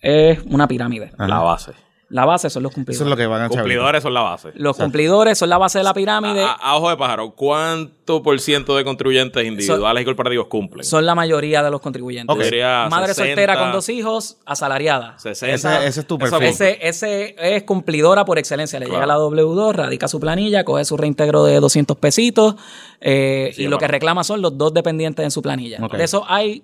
es 0.00 0.38
una 0.46 0.66
pirámide. 0.66 1.12
La 1.18 1.40
base. 1.40 1.72
La 2.14 2.24
base 2.24 2.48
son 2.48 2.62
los 2.62 2.70
Eso 2.70 2.76
cumplidores. 2.76 3.00
es 3.00 3.10
lo 3.10 3.16
que 3.16 3.26
van 3.26 3.42
a 3.42 3.46
echar. 3.46 3.58
Cumplidores 3.58 4.02
son 4.04 4.14
la 4.14 4.20
base. 4.20 4.52
Los 4.54 4.76
cumplidores 4.76 5.36
son 5.36 5.48
la 5.50 5.58
base 5.58 5.78
de 5.78 5.84
la 5.84 5.92
pirámide, 5.94 6.44
A, 6.44 6.52
a 6.52 6.76
ojo 6.76 6.88
de 6.90 6.96
pájaro, 6.96 7.32
¿cuánto 7.32 8.22
por 8.22 8.38
ciento 8.38 8.76
de 8.76 8.84
contribuyentes 8.84 9.44
individuales 9.44 10.02
y 10.02 10.04
corporativos 10.04 10.46
cumplen? 10.46 10.84
son 10.84 11.04
la 11.06 11.16
mayoría 11.16 11.60
de 11.64 11.72
los 11.72 11.80
contribuyentes. 11.80 12.32
Madre 12.36 13.08
60, 13.08 13.14
soltera 13.14 13.58
con 13.58 13.72
dos 13.72 13.88
hijos, 13.88 14.36
asalariada. 14.46 15.18
60. 15.18 15.54
Ese- 15.54 15.86
ese 15.88 16.00
es 16.02 16.06
tu 16.06 16.14
Eso 16.22 16.38
perfil. 16.38 16.48
Ese, 16.48 16.78
ese 16.86 17.34
es 17.56 17.64
cumplidora 17.64 18.24
por 18.24 18.38
excelencia. 18.38 18.78
Le 18.78 18.86
Claro. 18.86 19.00
llega 19.00 19.06
la 19.06 19.18
W2, 19.18 19.72
radica 19.74 20.06
su 20.06 20.20
planilla, 20.20 20.62
coge 20.64 20.84
su 20.84 20.96
reintegro 20.96 21.42
de 21.42 21.58
200 21.58 21.96
pesitos 21.96 22.54
eh, 23.00 23.50
Sí, 23.56 23.64
y 23.64 23.66
lo 23.66 23.78
que 23.78 23.88
reclama 23.88 24.22
son 24.22 24.40
los 24.40 24.56
dos 24.56 24.72
dependientes 24.72 25.24
en 25.24 25.30
su 25.32 25.42
planilla. 25.42 25.78
De 25.78 26.04
eso 26.04 26.24
hay 26.28 26.62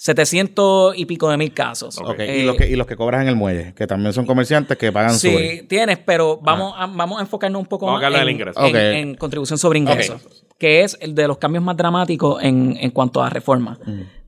700 0.00 0.94
y 0.96 1.04
pico 1.04 1.28
de 1.30 1.36
mil 1.36 1.52
casos. 1.52 1.98
Ok, 1.98 2.20
Eh, 2.20 2.38
y, 2.40 2.42
los 2.44 2.56
que, 2.56 2.68
y 2.70 2.74
los 2.74 2.86
que 2.86 2.96
cobran 2.96 3.20
en 3.22 3.28
el 3.28 3.36
muelle, 3.36 3.74
que 3.74 3.86
también 3.86 4.14
son 4.14 4.24
comerciantes 4.24 4.78
que 4.78 4.90
pagan 4.90 5.12
su... 5.12 5.28
Sí, 5.28 5.66
tienes, 5.68 5.98
pero 5.98 6.38
vamos, 6.42 6.72
a, 6.76 6.86
vamos 6.86 7.18
a 7.18 7.20
enfocarnos 7.20 7.60
un 7.60 7.66
poco 7.66 7.84
Vamos 7.84 8.00
más 8.00 8.10
en, 8.14 8.18
del 8.20 8.30
ingreso. 8.30 8.58
en- 8.60 8.66
Ok. 8.66 8.74
en 8.76 9.14
contribución 9.16 9.58
sobre 9.58 9.78
ingresos, 9.78 10.22
que 10.58 10.82
es 10.84 10.96
el 11.02 11.14
de 11.14 11.28
los 11.28 11.36
cambios 11.36 11.62
más 11.62 11.76
dramáticos 11.76 12.42
en, 12.42 12.78
en 12.80 12.90
cuanto 12.92 13.22
a 13.22 13.28
reforma. 13.28 13.78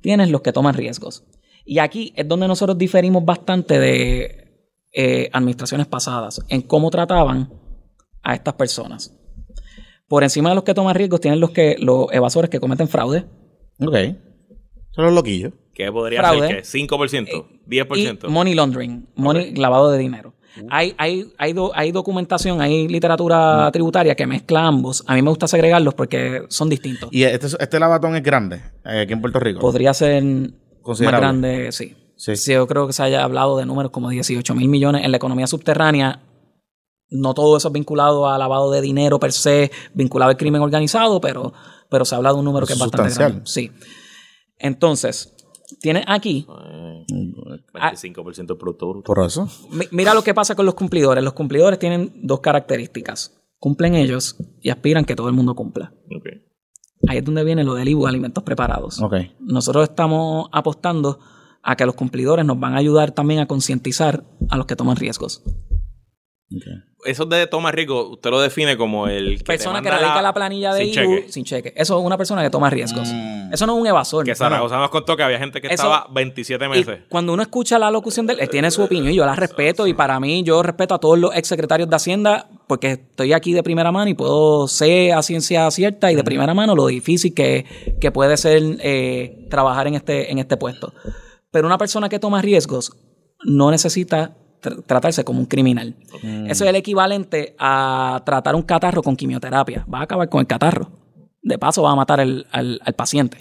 Tienes 0.03 0.29
los 0.29 0.43
que 0.43 0.53
toman 0.53 0.75
riesgos. 0.75 1.25
Y 1.65 1.79
aquí 1.79 2.13
es 2.17 2.29
donde 2.29 2.47
nosotros 2.49 2.77
diferimos 2.77 3.25
bastante 3.25 3.79
de 3.79 4.69
eh, 4.93 5.31
administraciones 5.33 5.87
pasadas, 5.87 6.45
en 6.51 6.61
cómo 6.61 6.91
trataban 6.91 7.51
a 8.23 8.35
estas 8.35 8.55
personas. 8.55 9.17
Por 10.07 10.23
encima 10.23 10.51
de 10.51 10.55
los 10.57 10.65
que 10.65 10.75
toman 10.75 10.95
riesgos, 10.95 11.21
tienen 11.23 11.41
los 11.41 11.51
que 11.53 11.77
los 11.79 12.09
evasores 12.13 12.51
que 12.51 12.61
cometen 12.61 12.89
fraude. 12.89 13.25
Ok. 13.81 13.97
Son 14.91 15.07
los 15.07 15.15
loquillos. 15.15 15.55
¿Qué 15.75 15.91
podría 15.91 16.21
Fraude. 16.21 16.49
ser? 16.49 16.57
¿Qué? 16.63 16.63
¿5%? 16.89 17.47
Y 17.71 17.77
¿10%? 17.81 18.29
money 18.29 18.55
laundering, 18.55 19.07
money, 19.17 19.55
lavado 19.55 19.91
de 19.91 19.99
dinero. 19.99 20.35
Hay, 20.69 20.95
hay, 20.99 21.33
hay, 21.39 21.55
do- 21.55 21.73
hay 21.75 21.93
documentación, 21.93 22.61
hay 22.61 22.87
literatura 22.87 23.71
tributaria 23.73 24.15
que 24.15 24.27
mezcla 24.27 24.67
ambos. 24.67 25.03
A 25.07 25.15
mí 25.15 25.23
me 25.23 25.31
gusta 25.31 25.47
segregarlos 25.49 25.95
porque 25.95 26.43
son 26.49 26.69
distintos. 26.69 27.09
Y 27.11 27.23
este, 27.23 27.47
este 27.59 27.81
lavatón 27.81 28.15
es 28.17 28.23
grande 28.23 28.61
eh, 28.85 29.01
aquí 29.01 29.15
en 29.15 29.23
Puerto 29.23 29.41
Rico. 29.41 29.61
Podría 29.61 29.95
ser 29.95 30.23
más 30.23 31.01
grande, 31.01 31.73
sí. 31.73 31.97
Sí. 32.17 32.37
Sí, 32.37 32.53
Yo 32.53 32.67
creo 32.67 32.87
que 32.87 32.93
se 32.93 33.03
haya 33.03 33.25
hablado 33.25 33.57
de 33.57 33.65
números 33.65 33.91
como 33.91 34.11
18 34.11 34.55
mil 34.55 34.69
millones 34.69 35.05
en 35.05 35.11
la 35.11 35.17
economía 35.17 35.47
subterránea. 35.47 36.21
No 37.09 37.33
todo 37.35 37.57
eso 37.57 37.69
es 37.69 37.73
vinculado 37.73 38.29
a 38.29 38.37
lavado 38.39 38.71
de 38.71 38.81
dinero 38.83 39.19
per 39.19 39.33
se, 39.33 39.71
vinculado 39.95 40.31
al 40.31 40.37
crimen 40.37 40.61
organizado, 40.61 41.21
pero, 41.21 41.53
pero 41.91 42.05
se 42.05 42.15
habla 42.15 42.31
de 42.33 42.39
un 42.39 42.45
número 42.45 42.67
que 42.67 42.75
es 42.75 42.79
bastante 42.79 43.15
grande. 43.15 43.41
Sí. 43.45 43.71
Entonces, 44.59 45.32
tienes 45.81 46.05
aquí, 46.07 46.47
Ah. 47.75 47.91
25% 47.91 48.55
del 48.55 48.59
Producto 48.59 48.89
Bruto. 48.89 49.05
Por 49.15 49.25
eso. 49.25 49.49
mi- 49.71 49.87
mira 49.91 50.15
lo 50.15 50.23
que 50.23 50.35
pasa 50.35 50.55
con 50.55 50.67
los 50.67 50.75
cumplidores. 50.75 51.23
Los 51.23 51.33
cumplidores 51.33 51.79
tienen 51.79 52.13
dos 52.23 52.41
características. 52.41 53.39
Cumplen 53.59 53.95
ellos 53.95 54.37
y 54.61 54.71
aspiran 54.71 55.05
que 55.05 55.15
todo 55.17 55.29
el 55.29 55.35
mundo 55.35 55.55
cumpla. 55.55 55.93
Ahí 57.09 57.19
es 57.19 57.25
donde 57.25 57.45
viene 57.45 57.65
lo 57.65 57.75
del 57.75 57.89
IBU, 57.89 58.07
alimentos 58.07 58.45
preparados. 58.45 59.01
Ok. 59.03 59.15
Nosotros 59.41 59.89
estamos 59.89 60.49
apostando 60.53 61.19
a 61.63 61.77
que 61.77 61.87
los 61.87 61.95
cumplidores 61.95 62.45
nos 62.45 62.59
van 62.59 62.75
a 62.75 62.79
ayudar 62.79 63.13
también 63.13 63.41
a 63.41 63.47
concientizar 63.47 64.25
a 64.51 64.57
los 64.57 64.67
que 64.67 64.77
toman 64.77 64.97
riesgos. 64.97 65.43
Eso 67.05 67.25
de 67.27 67.49
toma 67.49 67.73
riesgo, 67.73 68.11
usted 68.11 68.31
lo 68.31 68.41
define 68.41 68.77
como 68.77 69.09
el 69.09 69.39
que 69.39 69.45
persona 69.45 69.81
te 69.81 69.85
que 69.85 69.91
radica 69.91 70.23
la 70.23 70.33
planilla 70.33 70.73
de 70.73 70.85
sin 70.85 71.03
IBU 71.03 71.17
cheque. 71.17 71.33
sin 71.33 71.45
cheque. 71.45 71.73
Eso 71.77 71.99
es 71.99 72.05
una 72.07 72.17
persona 72.17 72.43
que 72.43 72.51
toma 72.51 72.71
riesgos. 72.71 73.09
Eso 73.51 73.67
no 73.67 73.75
es 73.75 73.81
un 73.81 73.87
evasor. 73.89 74.25
Que 74.25 74.37
Zaragoza 74.37 74.77
nos 74.79 74.91
contó 74.91 75.17
que 75.17 75.25
había 75.25 75.39
gente 75.41 75.61
que 75.61 75.67
Eso- 75.67 75.75
estaba 75.75 76.07
27 76.13 76.65
Y 76.65 76.69
meses. 76.69 77.01
cuando 77.09 77.33
uno 77.33 77.43
escucha 77.43 77.77
la 77.81 77.91
locución 77.91 78.29
de 78.29 78.35
él, 78.35 78.41
él 78.41 78.49
tiene 78.49 78.71
su 78.71 78.83
opinión 78.83 79.11
y 79.13 79.17
yo 79.17 79.27
la 79.27 79.35
respeto. 79.35 79.89
Y 79.89 79.95
para 79.95 80.21
mí, 80.21 80.45
yo 80.45 80.63
respeto 80.63 80.95
a 80.95 81.01
todos 81.01 81.19
los 81.19 81.35
exsecretarios 81.35 81.91
de 81.91 81.97
Hacienda 81.97 82.49
porque 82.69 82.93
estoy 82.93 83.33
aquí 83.33 83.53
de 83.53 83.65
primera 83.65 83.91
mano 83.91 84.09
y 84.09 84.15
puedo 84.15 84.69
ser 84.69 85.13
a 85.15 85.23
ciencia 85.23 85.69
cierta 85.73 86.13
y 86.13 86.15
de 86.15 86.23
primera 86.23 86.55
mano 86.55 86.77
lo 86.77 86.87
difícil 86.87 87.35
que, 87.35 87.67
que 88.01 88.13
puede 88.13 88.37
ser 88.37 88.63
eh, 88.81 89.49
trabajar 89.51 89.89
en 89.89 89.95
este, 89.97 90.31
en 90.31 90.39
este 90.39 90.57
puesto. 90.57 90.95
Pero 91.51 91.67
una 91.67 91.79
persona 91.79 92.09
que 92.09 92.21
toma 92.21 92.41
riesgos 92.43 92.93
no 93.45 93.73
necesita 93.73 94.37
tr- 94.63 94.83
tratarse 94.87 95.25
como 95.25 95.41
un 95.41 95.47
criminal. 95.47 95.95
Eso 96.49 96.65
es 96.65 96.71
el 96.71 96.77
equivalente 96.77 97.55
a 97.59 98.23
tratar 98.25 98.55
un 98.55 98.63
catarro 98.63 99.03
con 99.03 99.17
quimioterapia. 99.17 99.85
Va 99.93 100.01
a 100.01 100.03
acabar 100.05 100.29
con 100.29 100.41
el 100.41 100.47
catarro. 100.47 100.91
De 101.43 101.59
paso, 101.59 101.83
va 101.83 101.91
a 101.93 101.97
matar 101.97 102.21
el- 102.21 102.47
al- 102.53 102.81
al 102.85 102.93
paciente. 102.95 103.39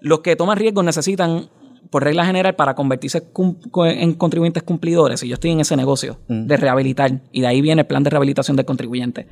Los 0.00 0.20
que 0.20 0.36
toman 0.36 0.56
riesgos 0.56 0.84
necesitan, 0.84 1.48
por 1.90 2.04
regla 2.04 2.24
general, 2.24 2.54
para 2.54 2.74
convertirse 2.74 3.24
en 3.86 4.14
contribuyentes 4.14 4.62
cumplidores, 4.62 5.22
y 5.22 5.28
yo 5.28 5.34
estoy 5.34 5.50
en 5.50 5.60
ese 5.60 5.76
negocio 5.76 6.20
de 6.28 6.56
rehabilitar, 6.56 7.22
y 7.32 7.40
de 7.40 7.46
ahí 7.46 7.60
viene 7.60 7.82
el 7.82 7.86
plan 7.86 8.02
de 8.04 8.10
rehabilitación 8.10 8.56
del 8.56 8.66
contribuyente. 8.66 9.26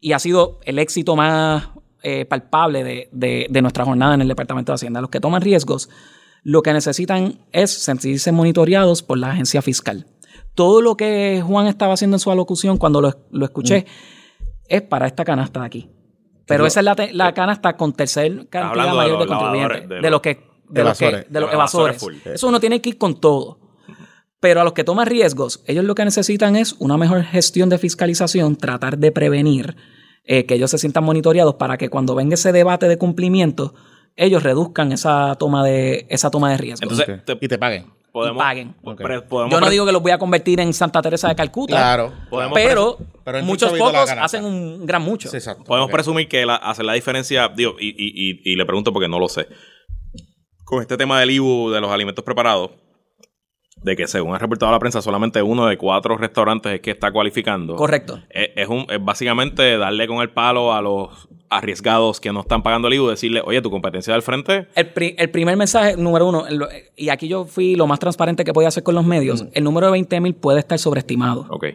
Y 0.00 0.12
ha 0.12 0.18
sido 0.18 0.58
el 0.64 0.78
éxito 0.78 1.16
más 1.16 1.68
eh, 2.04 2.24
palpable 2.24 2.82
de, 2.82 3.08
de- 3.12 3.46
de 3.48 3.62
nuestra 3.62 3.84
jornada 3.84 4.14
en 4.14 4.22
el 4.22 4.26
Departamento 4.28 4.72
de 4.72 4.74
Hacienda. 4.74 5.00
Los 5.00 5.10
que 5.10 5.20
toman 5.20 5.40
riesgos, 5.40 5.88
lo 6.42 6.60
que 6.62 6.72
necesitan 6.72 7.38
es 7.52 7.70
sentirse 7.70 8.32
monitoreados 8.32 9.04
por 9.04 9.18
la 9.18 9.30
agencia 9.30 9.62
fiscal. 9.62 10.06
Todo 10.54 10.82
lo 10.82 10.96
que 10.96 11.42
Juan 11.46 11.66
estaba 11.66 11.94
haciendo 11.94 12.16
en 12.16 12.20
su 12.20 12.30
alocución 12.30 12.76
cuando 12.76 13.00
lo, 13.00 13.14
lo 13.30 13.44
escuché 13.44 13.86
es 14.68 14.82
para 14.82 15.06
esta 15.06 15.24
canasta 15.24 15.60
de 15.60 15.66
aquí. 15.66 15.90
Pero 16.46 16.66
esa 16.66 16.80
es 16.80 16.84
la, 16.84 16.96
la 17.12 17.32
canasta 17.34 17.76
con 17.76 17.92
tercer 17.92 18.48
cantidad 18.48 18.86
de 18.86 18.92
mayor 18.92 19.18
de, 19.20 19.26
los 19.26 19.38
contribuyentes. 19.38 19.88
de 19.88 20.00
De, 20.00 20.10
los- 20.10 20.20
que 20.20 20.40
de 20.68 20.84
los, 20.84 20.98
que- 20.98 21.04
evasores. 21.06 21.32
de 21.32 21.40
los 21.40 21.52
evasores 21.52 21.96
full. 21.98 22.14
Eso 22.24 22.48
uno 22.48 22.60
tiene 22.60 22.80
que 22.80 22.90
ir 22.90 22.98
con 22.98 23.20
todo. 23.20 23.58
Pero 24.40 24.60
a 24.60 24.64
los 24.64 24.72
que 24.72 24.82
toman 24.82 25.06
riesgos, 25.06 25.62
ellos 25.68 25.84
lo 25.84 25.94
que 25.94 26.04
necesitan 26.04 26.56
es 26.56 26.74
una 26.80 26.96
mejor 26.96 27.22
gestión 27.22 27.68
de 27.68 27.78
fiscalización, 27.78 28.56
tratar 28.56 28.98
de 28.98 29.12
prevenir 29.12 29.76
eh, 30.24 30.46
que 30.46 30.54
ellos 30.54 30.70
se 30.70 30.78
sientan 30.78 31.04
monitoreados 31.04 31.54
para 31.54 31.78
que 31.78 31.88
cuando 31.88 32.14
venga 32.16 32.34
ese 32.34 32.50
debate 32.52 32.88
de 32.88 32.98
cumplimiento, 32.98 33.74
ellos 34.16 34.42
reduzcan 34.42 34.90
esa 34.92 35.36
toma 35.36 35.64
de, 35.64 36.06
esa 36.10 36.30
toma 36.30 36.50
de 36.50 36.58
riesgos. 36.58 36.82
Entonces, 37.00 37.24
te- 37.24 37.38
y 37.40 37.48
te 37.48 37.56
paguen. 37.58 37.86
Podemos, 38.12 38.42
paguen. 38.42 38.74
podemos 38.82 39.50
Yo 39.50 39.60
no 39.60 39.70
digo 39.70 39.86
que 39.86 39.92
los 39.92 40.02
voy 40.02 40.12
a 40.12 40.18
convertir 40.18 40.60
en 40.60 40.72
Santa 40.72 41.00
Teresa 41.02 41.28
de 41.28 41.34
Calcuta. 41.36 41.76
Claro. 41.76 42.12
Podemos 42.30 42.54
Pero, 42.54 42.98
muchos 43.42 43.72
pocos 43.72 44.10
hacen 44.10 44.44
un 44.44 44.84
gran 44.86 45.02
mucho. 45.02 45.28
Sí, 45.30 45.36
exacto. 45.36 45.64
Podemos 45.64 45.90
presumir 45.90 46.28
que 46.28 46.44
la, 46.46 46.56
hacer 46.56 46.84
la 46.84 46.92
diferencia, 46.92 47.48
digo, 47.48 47.76
y, 47.80 47.88
y- 47.88 48.30
y- 48.30 48.52
y 48.52 48.56
le 48.56 48.64
pregunto 48.66 48.92
porque 48.92 49.08
no 49.08 49.18
lo 49.18 49.28
sé. 49.28 49.48
Con 50.64 50.80
este 50.80 50.96
tema 50.96 51.18
del 51.20 51.30
IBU 51.32 51.70
de 51.70 51.80
los 51.80 51.90
alimentos 51.90 52.24
preparados, 52.24 52.70
de 53.82 53.96
que 53.96 54.06
según 54.06 54.34
ha 54.34 54.38
reportado 54.38 54.70
la 54.72 54.78
prensa, 54.78 55.02
solamente 55.02 55.42
uno 55.42 55.66
de 55.66 55.76
cuatro 55.76 56.16
restaurantes 56.16 56.74
es 56.74 56.80
que 56.80 56.90
está 56.92 57.10
cualificando. 57.12 57.74
Correcto. 57.76 58.20
Es, 58.30 58.50
es 58.56 58.68
un, 58.68 58.86
es 58.88 59.04
básicamente 59.04 59.76
darle 59.76 60.06
con 60.06 60.18
el 60.22 60.30
palo 60.30 60.72
a 60.72 60.80
los 60.82 61.28
arriesgados 61.50 62.18
que 62.20 62.32
no 62.32 62.40
están 62.40 62.62
pagando 62.62 62.88
el 62.88 62.94
IBU, 62.94 63.08
decirle, 63.08 63.42
oye, 63.44 63.60
tu 63.60 63.70
competencia 63.70 64.14
del 64.14 64.22
frente, 64.22 64.68
El, 64.74 64.86
pri- 64.92 65.14
el 65.18 65.30
primer 65.30 65.56
mensaje, 65.56 65.96
número 65.98 66.26
uno, 66.28 66.46
el- 66.46 66.62
y 66.96 67.10
aquí 67.10 67.28
yo 67.28 67.44
fui 67.44 67.74
lo 67.76 67.86
más 67.86 67.98
transparente 67.98 68.42
que 68.44 68.52
podía 68.54 68.68
hacer 68.68 68.82
con 68.82 68.94
los 68.94 69.04
medios, 69.04 69.44
el 69.52 69.62
número 69.64 69.86
de 69.88 69.92
20 69.92 70.20
mil 70.20 70.34
puede 70.34 70.60
estar 70.60 70.78
sobreestimado. 70.78 71.46
ok. 71.50 71.66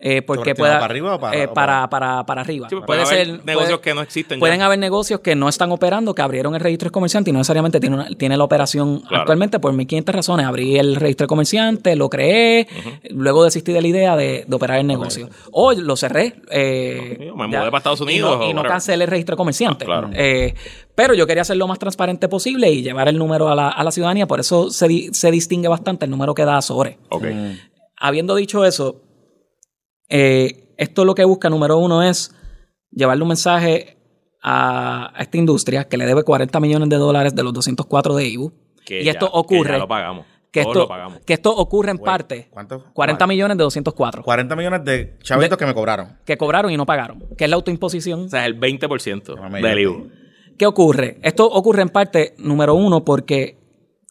Eh, 0.00 0.22
porque 0.22 0.50
¿Sobreestimado 0.54 0.70
pueda, 0.70 0.78
para 0.80 0.84
arriba 0.92 1.14
o 1.16 1.20
para- 1.20 1.36
eh, 1.36 1.46
o 1.46 1.52
para, 1.54 1.90
para, 1.90 2.24
para 2.24 2.40
arriba. 2.42 2.68
Sí, 2.70 2.76
pueden 2.86 3.04
haber 3.04 3.44
negocios 3.44 3.68
puede- 3.70 3.80
que 3.80 3.94
no 3.94 4.00
existen 4.02 4.36
ya. 4.36 4.40
Pueden 4.40 4.62
haber 4.62 4.78
negocios 4.78 5.18
que 5.18 5.34
no 5.34 5.48
están 5.48 5.72
operando, 5.72 6.14
que 6.14 6.22
abrieron 6.22 6.54
el 6.54 6.60
registro 6.60 6.86
de 6.86 6.92
comerciante 6.92 7.30
y 7.30 7.32
no 7.32 7.40
necesariamente 7.40 7.80
tiene, 7.80 7.96
una- 7.96 8.08
tiene 8.10 8.36
la 8.36 8.44
operación 8.44 9.00
Claro. 9.00 9.22
actualmente 9.22 9.58
por 9.58 9.72
1500 9.72 10.14
razones. 10.14 10.46
Abrí 10.46 10.78
el 10.78 10.94
registro 10.94 11.24
de 11.24 11.28
comerciante, 11.28 11.96
lo 11.96 12.08
creé, 12.08 12.68
luego 13.10 13.42
desistí 13.42 13.72
de 13.72 13.82
la 13.82 13.88
idea 13.88 14.14
de, 14.16 14.44
de 14.46 14.56
operar 14.56 14.78
el 14.78 14.86
negocio. 14.86 15.30
O 15.50 15.72
lo 15.72 15.96
cerré. 15.96 16.34
eh, 16.48 17.16
Me 17.18 17.50
ya, 17.50 17.58
mudé 17.60 17.70
para 17.70 17.78
Estados 17.78 18.00
y 18.00 18.04
Unidos 18.04 18.38
no- 18.38 18.50
Y 18.50 18.54
no, 18.54 18.62
cancelé 18.62 19.02
el 19.02 19.10
registro 19.10 19.34
de 19.34 19.38
comerciante. 19.38 19.84
Ah, 19.84 19.86
claro. 19.86 20.10
Eh, 20.14 20.54
pero 20.94 21.14
yo 21.14 21.26
quería 21.26 21.42
ser 21.42 21.56
lo 21.56 21.66
más 21.66 21.80
transparente 21.80 22.28
posible 22.28 22.70
y 22.70 22.82
llevar 22.82 23.08
el 23.08 23.18
número 23.18 23.48
a 23.48 23.56
la, 23.56 23.68
a 23.70 23.82
la 23.82 23.90
ciudadanía. 23.90 24.28
Por 24.28 24.38
eso 24.38 24.70
se, 24.70 24.86
di- 24.86 25.08
se 25.12 25.32
distingue 25.32 25.66
bastante 25.66 26.04
el 26.04 26.10
número 26.12 26.34
que 26.34 26.44
da 26.44 26.62
sobre. 26.62 26.98
Ok. 27.08 27.24
Habiendo 27.96 28.36
dicho 28.36 28.64
eso, 28.64 29.02
eh, 30.08 30.74
esto 30.76 31.04
lo 31.04 31.14
que 31.14 31.24
busca, 31.24 31.50
número 31.50 31.78
uno, 31.78 32.02
es 32.02 32.34
llevarle 32.90 33.22
un 33.22 33.28
mensaje 33.28 33.96
a, 34.42 35.12
esta 35.18 35.36
industria 35.36 35.88
que 35.88 35.96
le 35.96 36.06
debe 36.06 36.22
40 36.22 36.58
millones 36.60 36.88
de 36.88 36.96
dólares 36.96 37.34
de 37.34 37.42
los 37.42 37.52
204 37.52 38.14
de 38.14 38.28
IBU. 38.28 38.52
Que 38.84 39.02
y 39.02 39.04
ya- 39.04 39.12
esto 39.12 39.26
que 39.26 39.38
ocurre. 39.38 39.72
ya 39.72 39.78
lo 39.78 39.88
pagamos. 39.88 40.26
que 40.50 40.60
esto, 40.60 40.74
lo 40.74 40.88
pagamos. 40.88 41.20
que 41.26 41.34
esto 41.34 41.54
ocurre 41.54 41.90
en 41.90 41.98
parte. 41.98 42.48
¿Cuánto? 42.50 42.84
40 42.94 43.26
millones 43.26 43.58
de 43.58 43.64
204 43.64 44.22
40 44.22 44.56
millones 44.56 44.84
de 44.84 45.18
chavitos 45.22 45.58
que 45.58 45.66
me 45.66 45.74
cobraron. 45.74 46.16
que 46.24 46.38
cobraron 46.38 46.70
y 46.70 46.76
no 46.76 46.86
pagaron, 46.86 47.22
que 47.36 47.44
es 47.44 47.50
la 47.50 47.56
autoimposición. 47.56 48.24
O 48.24 48.28
sea, 48.28 48.46
el 48.46 48.58
20% 48.58 49.34
Déjame 49.34 49.60
del. 49.60 49.78
IBU. 49.80 50.10
¿Qué 50.56 50.66
ocurre? 50.66 51.18
Esto 51.22 51.46
ocurre 51.48 51.82
en 51.82 51.88
parte, 51.90 52.34
número 52.38 52.74
uno, 52.74 53.04
porque 53.04 53.57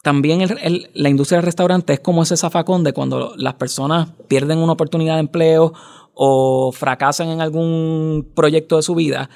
también 0.02 0.40
el- 0.42 0.58
el- 0.62 0.90
la 0.94 1.08
industria 1.08 1.38
del 1.38 1.44
restaurante 1.46 1.92
es 1.94 2.00
como 2.00 2.22
ese 2.22 2.36
zafacón 2.36 2.84
de 2.84 2.92
cuando 2.92 3.34
las 3.36 3.54
personas 3.54 4.08
pierden 4.28 4.58
una 4.58 4.72
oportunidad 4.72 5.14
de 5.14 5.20
empleo 5.20 5.72
o 6.14 6.72
fracasan 6.72 7.28
en 7.30 7.40
algún 7.40 8.30
proyecto 8.34 8.76
de 8.76 8.82
su 8.82 8.94
vida, 8.94 9.28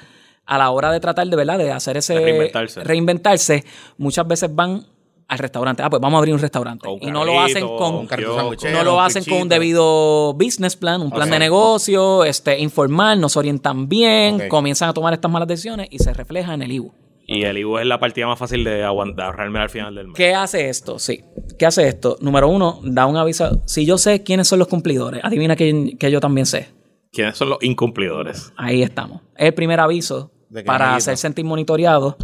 a 0.45 0.57
la 0.57 0.69
hora 0.71 0.91
de 0.91 0.99
tratar 0.99 1.27
de, 1.27 1.35
¿verdad? 1.35 1.57
de 1.57 1.71
hacer 1.71 1.97
ese... 1.97 2.15
De 2.15 2.19
reinventarse. 2.25 2.83
reinventarse, 2.83 3.63
muchas 3.97 4.27
veces 4.27 4.53
van 4.53 4.85
al 5.29 5.37
restaurante. 5.39 5.81
Ah, 5.81 5.89
pues 5.89 6.01
vamos 6.01 6.17
a 6.17 6.19
abrir 6.19 6.33
un 6.33 6.41
restaurante. 6.41 6.87
Un 6.89 6.99
y 7.01 7.09
no 7.11 7.23
lo 7.23 7.39
hacen 7.39 7.65
con... 7.65 7.95
un 7.95 8.07
kiosco. 8.07 8.55
No 8.71 8.83
lo 8.83 8.95
un 8.95 9.01
hacen 9.01 9.23
con 9.23 9.41
un 9.43 9.49
debido 9.49 10.33
business 10.33 10.75
plan, 10.75 11.01
un 11.01 11.11
plan 11.11 11.29
de 11.29 11.39
negocio, 11.39 12.25
este, 12.25 12.59
informal, 12.59 13.19
no 13.21 13.29
se 13.29 13.39
orientan 13.39 13.87
bien, 13.87 14.49
comienzan 14.49 14.89
a 14.89 14.93
tomar 14.93 15.13
estas 15.13 15.31
malas 15.31 15.47
decisiones 15.47 15.87
y 15.89 15.99
se 15.99 16.13
refleja 16.13 16.53
en 16.53 16.61
el 16.63 16.71
IBU. 16.73 16.91
Y 17.33 17.43
el 17.43 17.57
IBU 17.57 17.79
es 17.79 17.85
la 17.85 17.99
partida 17.99 18.27
más 18.27 18.37
fácil 18.39 18.63
de, 18.63 18.85
aguant- 18.85 19.15
de 19.15 19.23
ahorrarme 19.23 19.59
al 19.59 19.69
final 19.69 19.95
del 19.95 20.07
mes. 20.07 20.15
¿Qué 20.15 20.33
hace 20.33 20.69
esto? 20.69 20.99
Sí. 20.99 21.23
¿Qué 21.57 21.65
hace 21.65 21.87
esto? 21.87 22.17
Número 22.21 22.47
uno, 22.47 22.79
da 22.83 23.05
un 23.05 23.17
aviso. 23.17 23.61
Si 23.65 23.85
yo 23.85 23.97
sé 23.97 24.23
quiénes 24.23 24.47
son 24.47 24.59
los 24.59 24.67
cumplidores, 24.67 25.21
adivina 25.23 25.55
que, 25.55 25.95
que 25.99 26.11
yo 26.11 26.19
también 26.19 26.45
sé. 26.45 26.69
¿Quiénes 27.11 27.37
son 27.37 27.49
los 27.49 27.59
incumplidores? 27.63 28.51
Ahí 28.57 28.81
estamos. 28.83 29.21
Es 29.35 29.47
el 29.47 29.53
primer 29.53 29.79
aviso 29.79 30.31
para 30.65 30.95
hacer 30.95 31.17
sentir 31.17 31.45
monitoreados 31.45 32.15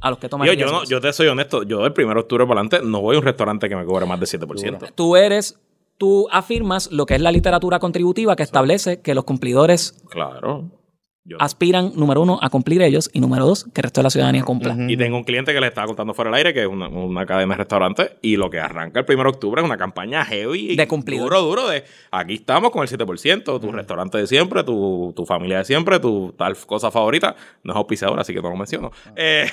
a 0.00 0.10
los 0.10 0.18
que 0.18 0.28
toman 0.28 0.46
Yo, 0.46 0.52
yo, 0.54 0.66
no, 0.66 0.84
yo 0.84 1.00
te 1.00 1.12
soy 1.12 1.28
honesto, 1.28 1.62
yo 1.62 1.82
del 1.82 1.92
1 1.96 2.14
de 2.14 2.20
octubre 2.20 2.46
para 2.46 2.60
adelante 2.60 2.80
no 2.84 3.00
voy 3.00 3.16
a 3.16 3.18
un 3.20 3.24
restaurante 3.24 3.68
que 3.68 3.76
me 3.76 3.84
cobre 3.84 4.06
más 4.06 4.20
de 4.20 4.26
7%. 4.26 4.92
Tú 4.94 5.16
eres, 5.16 5.58
tú 5.98 6.28
afirmas 6.30 6.90
lo 6.92 7.06
que 7.06 7.14
es 7.14 7.20
la 7.20 7.32
literatura 7.32 7.78
contributiva 7.78 8.36
que 8.36 8.42
establece 8.42 9.00
que 9.00 9.14
los 9.14 9.24
cumplidores 9.24 10.02
Claro. 10.10 10.70
Yo- 11.26 11.38
aspiran, 11.40 11.92
número 11.96 12.20
uno, 12.20 12.38
a 12.42 12.50
cumplir 12.50 12.82
ellos 12.82 13.08
y 13.14 13.20
número 13.20 13.46
dos, 13.46 13.64
que 13.72 13.80
el 13.80 13.84
resto 13.84 14.00
de 14.00 14.02
la 14.02 14.10
ciudadanía 14.10 14.42
cumpla. 14.44 14.76
Y 14.88 14.96
tengo 14.98 15.16
un 15.16 15.24
cliente 15.24 15.54
que 15.54 15.60
le 15.60 15.68
estaba 15.68 15.86
contando 15.86 16.12
fuera 16.12 16.30
del 16.30 16.36
aire, 16.36 16.52
que 16.52 16.60
es 16.60 16.66
una, 16.66 16.88
una 16.88 17.24
cadena 17.24 17.54
de 17.54 17.58
restaurantes, 17.58 18.10
y 18.20 18.36
lo 18.36 18.50
que 18.50 18.60
arranca 18.60 19.00
el 19.00 19.06
1 19.08 19.22
de 19.22 19.28
octubre 19.30 19.62
es 19.62 19.64
una 19.64 19.78
campaña 19.78 20.22
heavy. 20.26 20.76
De 20.76 20.86
cumplidor. 20.86 21.30
Duro, 21.30 21.40
duro, 21.42 21.68
de 21.68 21.84
aquí 22.10 22.34
estamos 22.34 22.70
con 22.72 22.82
el 22.82 22.88
7%, 22.90 23.58
tu 23.58 23.72
restaurante 23.72 24.18
de 24.18 24.26
siempre, 24.26 24.64
tu, 24.64 25.14
tu 25.16 25.24
familia 25.24 25.58
de 25.58 25.64
siempre, 25.64 25.98
tu 25.98 26.34
tal 26.36 26.54
cosa 26.66 26.90
favorita. 26.90 27.34
No 27.62 27.72
es 27.72 27.76
auspiciador, 27.78 28.20
así 28.20 28.34
que 28.34 28.42
no 28.42 28.50
lo 28.50 28.56
menciono. 28.56 28.90
Eh, 29.16 29.46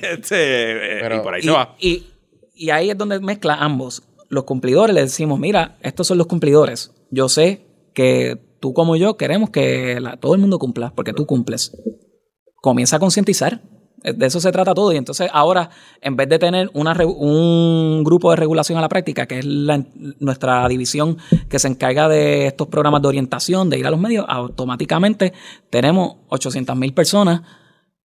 este, 0.00 0.96
eh, 0.96 0.98
Pero- 1.02 1.16
y 1.16 1.20
por 1.20 1.34
ahí 1.34 1.40
Y, 1.40 1.44
se 1.44 1.50
va. 1.50 1.74
y- 1.78 2.06
y 2.54 2.70
ahí 2.70 2.90
es 2.90 2.96
donde 2.98 3.20
mezcla 3.20 3.54
ambos. 3.56 4.02
Los 4.28 4.44
cumplidores 4.44 4.94
les 4.94 5.04
decimos, 5.04 5.38
mira, 5.38 5.76
estos 5.82 6.06
son 6.06 6.18
los 6.18 6.26
cumplidores. 6.26 6.92
Yo 7.10 7.28
sé 7.28 7.66
que 7.94 8.38
tú 8.60 8.72
como 8.74 8.96
yo 8.96 9.16
queremos 9.16 9.50
que 9.50 9.98
la- 10.00 10.16
todo 10.16 10.34
el 10.34 10.40
mundo 10.40 10.58
cumpla, 10.58 10.92
porque 10.94 11.12
tú 11.12 11.26
cumples. 11.26 11.72
Comienza 12.62 12.96
a 12.96 12.98
concientizar. 12.98 13.62
Eh, 14.02 14.12
De 14.14 14.26
eso 14.26 14.40
se 14.40 14.50
trata 14.52 14.72
todo. 14.74 14.92
Y 14.92 14.96
entonces 14.96 15.28
ahora, 15.32 15.70
en 16.00 16.16
vez 16.16 16.28
de 16.28 16.38
tener 16.38 16.70
una, 16.74 16.92
un 17.04 18.02
grupo 18.04 18.30
de 18.30 18.36
regulación 18.36 18.78
a 18.78 18.80
la 18.82 18.88
práctica, 18.88 19.26
que 19.26 19.38
es 19.40 19.44
la- 19.44 19.84
nuestra 20.20 20.66
división 20.68 21.18
que 21.48 21.58
se 21.58 21.68
encarga 21.68 22.08
de 22.08 22.46
estos 22.46 22.68
programas 22.68 23.02
de 23.02 23.08
orientación, 23.08 23.68
de 23.70 23.78
ir 23.78 23.86
a 23.86 23.90
los 23.90 24.00
medios, 24.00 24.24
automáticamente 24.28 25.32
tenemos 25.70 26.16
800 26.28 26.76
mil 26.76 26.92
personas 26.94 27.42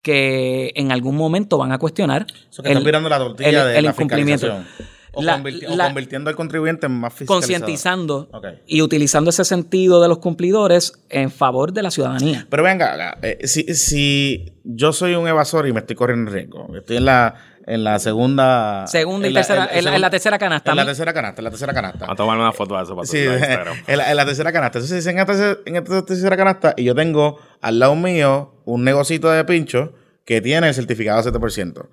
que 0.02 0.72
en 0.76 0.92
algún 0.92 1.16
momento 1.16 1.58
van 1.58 1.72
a 1.72 1.78
cuestionar 1.78 2.26
Eso 2.50 2.62
que 2.62 2.70
están 2.70 2.84
virando 2.84 3.08
la 3.08 3.18
tortilla 3.18 3.48
el- 3.48 3.68
de 3.72 3.78
el 3.78 3.84
la 3.84 3.90
incumplimiento. 3.90 4.46
fiscalización. 4.46 4.99
O, 5.12 5.22
La- 5.22 5.38
convirti- 5.38 5.66
o 5.68 5.76
la- 5.76 5.86
convirtiendo 5.86 6.30
al 6.30 6.36
contribuyente 6.36 6.86
en 6.86 6.92
más 6.92 7.12
fiscalizador. 7.12 7.40
concientizando 7.42 8.28
y 8.66 8.80
utilizando 8.82 9.30
ese 9.30 9.44
sentido 9.44 10.00
de 10.00 10.08
los 10.08 10.18
cumplidores 10.18 10.92
en 11.08 11.30
favor 11.30 11.72
de 11.72 11.82
la 11.82 11.90
ciudadanía. 11.90 12.46
Pero 12.48 12.62
venga, 12.62 13.18
eh, 13.22 13.38
si, 13.46 13.64
si 13.74 14.52
yo 14.64 14.92
soy 14.92 15.14
un 15.14 15.26
evasor 15.26 15.66
y 15.66 15.72
me 15.72 15.80
estoy 15.80 15.96
corriendo 15.96 16.30
riesgo, 16.30 16.68
estoy 16.76 16.98
en 16.98 17.06
la, 17.06 17.34
en 17.66 17.82
la 17.84 17.98
segunda... 17.98 18.86
Segunda 18.86 19.26
y 19.26 19.30
en 19.30 19.34
la- 19.34 19.40
tercera, 19.40 19.68
en- 19.72 19.78
en 19.78 19.84
la, 19.84 19.94
en 19.96 20.00
la 20.00 20.10
tercera 20.10 20.38
canasta. 20.38 20.70
En 20.70 20.76
la 20.76 20.84
tercera 20.86 21.12
canasta, 21.12 21.40
en 21.40 21.44
la 21.44 21.50
tercera 21.50 21.74
canasta. 21.74 22.06
A 22.10 22.14
tomar 22.14 22.38
una 22.38 22.52
foto 22.52 22.76
de 22.76 22.82
eso 22.84 22.94
para 22.94 23.06
Sí, 23.06 23.18
en 23.86 23.98
la, 23.98 24.10
en 24.10 24.16
la 24.16 24.24
tercera 24.24 24.52
canasta. 24.52 24.78
Entonces, 24.78 25.02
si 25.02 25.10
en 25.10 25.18
esta, 25.18 25.32
tercera- 25.32 25.58
en 25.66 25.76
esta 25.76 26.04
tercera 26.04 26.36
canasta 26.36 26.74
y 26.76 26.84
yo 26.84 26.94
tengo 26.94 27.38
al 27.60 27.78
lado 27.80 27.96
mío 27.96 28.54
un 28.64 28.84
negocito 28.84 29.28
de 29.30 29.44
pincho 29.44 29.92
que 30.24 30.40
tiene 30.40 30.68
el 30.68 30.74
certificado 30.74 31.20
7%. 31.22 31.86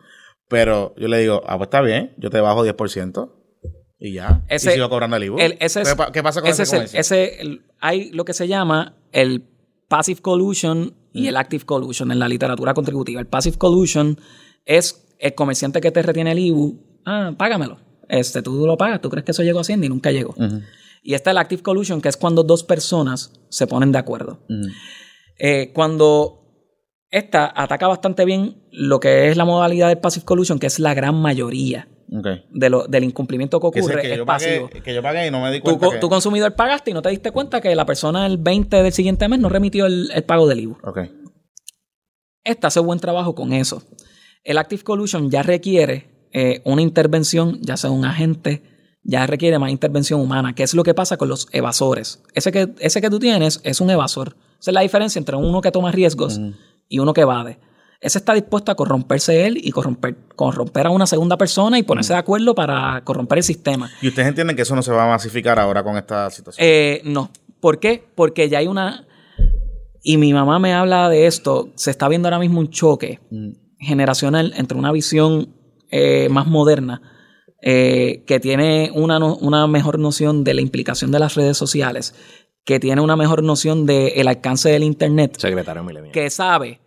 Pero 0.49 0.93
yo 0.97 1.07
le 1.07 1.19
digo, 1.19 1.41
ah, 1.45 1.57
pues 1.57 1.67
está 1.67 1.81
bien, 1.81 2.13
yo 2.17 2.29
te 2.29 2.39
bajo 2.39 2.63
10% 2.63 3.33
y 3.99 4.13
ya. 4.13 4.43
Ese- 4.47 4.71
y 4.71 4.73
sigo 4.75 4.89
cobrando 4.89 5.17
el 5.17 5.23
el- 5.23 5.57
ese 5.59 5.81
es- 5.81 5.89
¿Qué, 5.89 5.95
pa- 5.95 6.11
qué 6.11 6.23
pasa 6.23 6.41
con 6.41 6.49
ese 6.49 6.63
ese 6.63 6.77
es 6.77 6.93
el- 6.93 6.99
ese- 6.99 7.41
el- 7.41 7.61
hay 7.79 8.11
lo 8.11 8.23
que 8.25 8.33
se 8.33 8.47
llama 8.47 8.95
el 9.11 9.43
passive 9.87 10.21
collusion 10.21 10.93
y 11.13 11.27
el 11.27 11.35
active 11.37 11.65
collusion 11.65 12.11
en 12.11 12.19
la 12.19 12.27
literatura 12.29 12.73
contributiva. 12.73 13.19
El 13.19 13.27
passive 13.27 13.57
collusion 13.57 14.19
es 14.65 15.15
el 15.19 15.33
comerciante 15.33 15.81
que 15.81 15.91
te 15.91 16.01
retiene 16.03 16.31
el 16.33 16.39
IBU. 16.39 16.99
Ah, 17.05 17.33
págamelo. 17.37 17.79
Este, 18.07 18.41
tú 18.41 18.65
lo 18.67 18.77
pagas, 18.77 19.01
tú 19.01 19.09
crees 19.09 19.25
que 19.25 19.31
eso 19.31 19.41
llegó 19.43 19.57
a 19.57 19.61
Hacienda 19.61 19.85
y 19.85 19.89
nunca 19.89 20.11
llegó. 20.11 20.35
Y 21.01 21.13
está 21.13 21.31
el 21.31 21.37
active 21.37 21.61
collusion, 21.63 22.01
que 22.01 22.09
es 22.09 22.17
cuando 22.17 22.43
dos 22.43 22.63
personas 22.63 23.31
se 23.49 23.65
ponen 23.67 23.91
de 23.91 23.97
acuerdo. 23.97 24.39
Eh, 25.39 25.71
cuando 25.73 26.46
esta 27.11 27.51
ataca 27.55 27.87
bastante 27.87 28.25
bien 28.25 28.63
lo 28.71 28.99
que 28.99 29.29
es 29.29 29.37
la 29.37 29.45
modalidad 29.45 29.87
del 29.87 29.97
passive 29.99 30.25
collusion, 30.25 30.59
que 30.59 30.67
es 30.67 30.79
la 30.79 30.93
gran 30.93 31.15
mayoría 31.15 31.87
de 32.51 32.69
lo- 32.69 32.87
del 32.87 33.03
incumplimiento 33.03 33.59
que 33.59 33.67
ocurre, 33.67 34.01
que, 34.01 34.11
es 34.13 34.17
yo 34.17 34.25
pasivo. 34.25 34.67
pagué, 34.69 34.81
que 34.81 34.93
yo 34.93 35.01
pagué 35.01 35.27
y 35.27 35.31
no 35.31 35.41
me 35.41 35.51
di 35.51 35.59
Tú, 35.59 35.63
cuenta 35.65 35.85
co- 35.87 35.91
que... 35.93 35.97
tú 35.99 36.09
consumidor 36.09 36.55
pagaste 36.55 36.91
y 36.91 36.93
no 36.93 37.01
te 37.01 37.09
diste 37.09 37.31
cuenta 37.31 37.59
que 37.61 37.73
la 37.75 37.85
persona 37.85 38.25
el 38.25 38.37
20 38.37 38.81
del 38.83 38.93
siguiente 38.93 39.27
mes 39.27 39.39
no 39.39 39.49
remitió 39.49 39.85
el, 39.85 40.09
el 40.13 40.23
pago 40.23 40.47
del 40.47 40.59
IVU. 40.61 40.77
Esta 42.43 42.67
hace 42.67 42.79
buen 42.79 42.99
trabajo 42.99 43.35
con 43.35 43.51
eso. 43.53 43.83
El 44.43 44.57
Active 44.57 44.83
Collusion 44.83 45.29
ya 45.29 45.43
requiere 45.43 46.27
eh, 46.31 46.61
una 46.63 46.81
intervención, 46.81 47.59
ya 47.61 47.75
sea 47.75 47.89
un 47.91 48.05
agente, 48.05 48.63
ya 49.03 49.27
requiere 49.27 49.59
más 49.59 49.71
intervención 49.71 50.21
humana, 50.21 50.55
que 50.55 50.63
es 50.63 50.73
lo 50.73 50.83
que 50.83 50.93
pasa 50.93 51.17
con 51.17 51.27
los 51.27 51.47
evasores. 51.51 52.23
Ese 52.33 52.51
que, 52.53 52.69
ese 52.79 53.01
que 53.01 53.09
tú 53.09 53.19
tienes 53.19 53.59
es 53.63 53.81
un 53.81 53.89
evasor. 53.89 54.37
Esa 54.61 54.71
es 54.71 54.73
la 54.73 54.81
diferencia 54.81 55.19
entre 55.19 55.35
uno 55.35 55.59
que 55.61 55.71
toma 55.71 55.91
riesgos 55.91 56.39
y 56.87 56.99
uno 56.99 57.13
que 57.13 57.21
evade. 57.21 57.59
Ese 57.99 58.19
está 58.19 58.33
dispuesto 58.33 58.71
a 58.71 58.75
corromperse 58.75 59.47
él 59.47 59.57
y 59.61 59.71
corromper, 59.71 60.15
corromper 60.35 60.85
a 60.87 60.89
una 60.91 61.07
segunda 61.07 61.37
persona 61.37 61.79
y 61.79 61.83
ponerse 61.83 62.13
de 62.13 62.19
acuerdo 62.19 62.53
para 62.53 63.01
corromper 63.03 63.39
el 63.39 63.43
sistema. 63.43 63.89
¿Y 64.01 64.09
ustedes 64.09 64.27
entienden 64.27 64.55
que 64.55 64.61
eso 64.61 64.75
no 64.75 64.83
se 64.83 64.91
va 64.91 65.05
a 65.05 65.07
masificar 65.07 65.59
ahora 65.59 65.83
con 65.83 65.97
esta 65.97 66.29
situación? 66.29 66.63
Eh, 66.67 67.01
no. 67.05 67.31
¿Por 67.59 67.79
qué? 67.79 68.07
Porque 68.13 68.49
ya 68.49 68.59
hay 68.59 68.67
una. 68.67 69.07
Y 70.03 70.17
mi 70.17 70.31
mamá 70.31 70.59
me 70.59 70.73
habla 70.73 71.09
de 71.09 71.25
esto. 71.25 71.71
Se 71.75 71.89
está 71.89 72.07
viendo 72.07 72.27
ahora 72.27 72.39
mismo 72.39 72.59
un 72.59 72.69
choque 72.69 73.19
generacional 73.79 74.53
entre 74.55 74.77
una 74.77 74.91
visión 74.91 75.55
eh, 75.89 76.29
más 76.29 76.45
moderna 76.45 77.01
eh, 77.61 78.23
que 78.27 78.39
tiene 78.39 78.91
una, 78.93 79.17
una 79.17 79.65
mejor 79.67 79.97
noción 79.97 80.43
de 80.43 80.53
la 80.53 80.61
implicación 80.61 81.11
de 81.11 81.19
las 81.19 81.33
redes 81.33 81.57
sociales, 81.57 82.13
que 82.67 82.81
tiene 82.81 82.99
una 83.01 83.15
mejor 83.15 83.43
noción 83.43 83.85
del 83.85 84.27
alcance 84.27 84.67
del 84.69 84.83
Internet, 84.83 85.37
Secretario 85.39 85.83
milenial. 85.85 86.11
que 86.11 86.29
sabe 86.29 86.81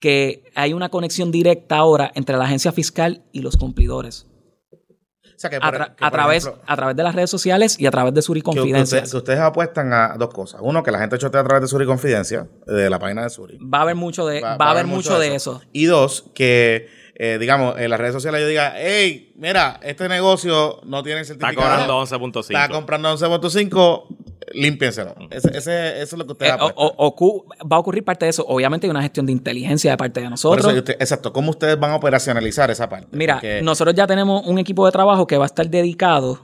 que 0.00 0.50
hay 0.56 0.72
una 0.72 0.88
conexión 0.88 1.30
directa 1.30 1.76
ahora 1.76 2.10
entre 2.16 2.36
la 2.36 2.44
agencia 2.46 2.72
fiscal 2.72 3.22
y 3.32 3.40
los 3.40 3.56
cumplidores. 3.56 4.26
o 4.72 5.38
sea, 5.38 5.50
que 5.50 5.56
A, 5.56 5.60
por- 5.60 5.74
tra- 5.74 5.94
que, 5.94 6.04
a 6.04 6.10
través, 6.10 6.44
ejemplo, 6.46 6.62
a 6.66 6.76
través 6.76 6.96
de 6.96 7.02
las 7.04 7.14
redes 7.14 7.30
sociales 7.30 7.76
y 7.78 7.86
a 7.86 7.92
través 7.92 8.12
de 8.12 8.18
que, 8.18 8.22
que 8.22 8.26
Suriconfidencias. 8.26 8.86
ustedes, 9.04 9.10
que 9.12 9.16
ustedes 9.18 9.38
apuestan 9.38 9.92
a 9.92 10.16
dos 10.18 10.30
cosas. 10.34 10.60
Uno, 10.64 10.82
que 10.82 10.90
la 10.90 10.98
gente 10.98 11.16
chotea 11.16 11.40
a 11.42 11.44
través 11.44 11.62
de 11.62 11.68
Suri 11.68 11.86
Confidencia, 11.86 12.48
de 12.66 12.90
la 12.90 12.98
página 12.98 13.22
de 13.22 13.30
Suri. 13.30 13.58
Va 13.58 13.78
a 13.78 13.82
haber 13.82 13.94
mucho 13.94 14.26
de, 14.26 14.40
va, 14.40 14.56
a 14.58 14.70
haber 14.72 14.86
mucho 14.86 15.16
de 15.18 15.34
eso. 15.36 15.62
Y 15.72 15.84
dos, 15.86 16.24
que, 16.34 16.88
eh, 17.16 17.38
digamos, 17.38 17.78
en 17.78 17.90
las 17.90 17.98
redes 18.00 18.12
sociales 18.12 18.40
yo 18.40 18.48
diga, 18.48 18.74
hey, 18.76 19.32
mira, 19.36 19.78
este 19.82 20.08
negocio 20.08 20.80
no 20.84 21.02
tiene 21.02 21.20
el 21.20 21.22
Está 21.26 21.34
certificado. 21.48 21.86
cobrando 21.86 21.98
11.5. 22.00 22.40
Está 22.40 22.68
comprando 22.68 23.08
11.5, 23.16 24.04
límpienselo. 24.52 25.14
Ese, 25.30 25.56
ese- 25.56 26.02
eso 26.02 26.02
es 26.02 26.12
lo 26.18 26.26
que 26.26 26.32
ustedes 26.32 26.52
Eh, 26.52 26.56
o- 26.60 26.94
o- 26.96 27.46
va 27.70 27.76
a 27.76 27.78
ocurrir 27.78 28.04
parte 28.04 28.26
de 28.26 28.30
eso. 28.30 28.44
Obviamente 28.48 28.86
hay 28.86 28.90
una 28.90 29.02
gestión 29.02 29.26
de 29.26 29.32
inteligencia 29.32 29.92
de 29.92 29.96
parte 29.96 30.20
de 30.20 30.26
Por 30.26 30.30
nosotros. 30.32 30.66
eso, 30.66 30.78
usted- 30.78 30.96
exacto, 30.98 31.32
¿cómo 31.32 31.50
ustedes 31.50 31.78
van 31.78 31.92
a 31.92 31.96
operacionalizar 31.96 32.70
esa 32.70 32.88
parte? 32.88 33.08
Mira, 33.12 33.34
Porque- 33.34 33.62
nosotros 33.62 33.94
ya 33.94 34.06
tenemos 34.06 34.44
un 34.46 34.58
equipo 34.58 34.84
de 34.86 34.92
trabajo 34.92 35.26
que 35.26 35.36
va 35.38 35.44
a 35.44 35.46
estar 35.46 35.68
dedicado 35.68 36.40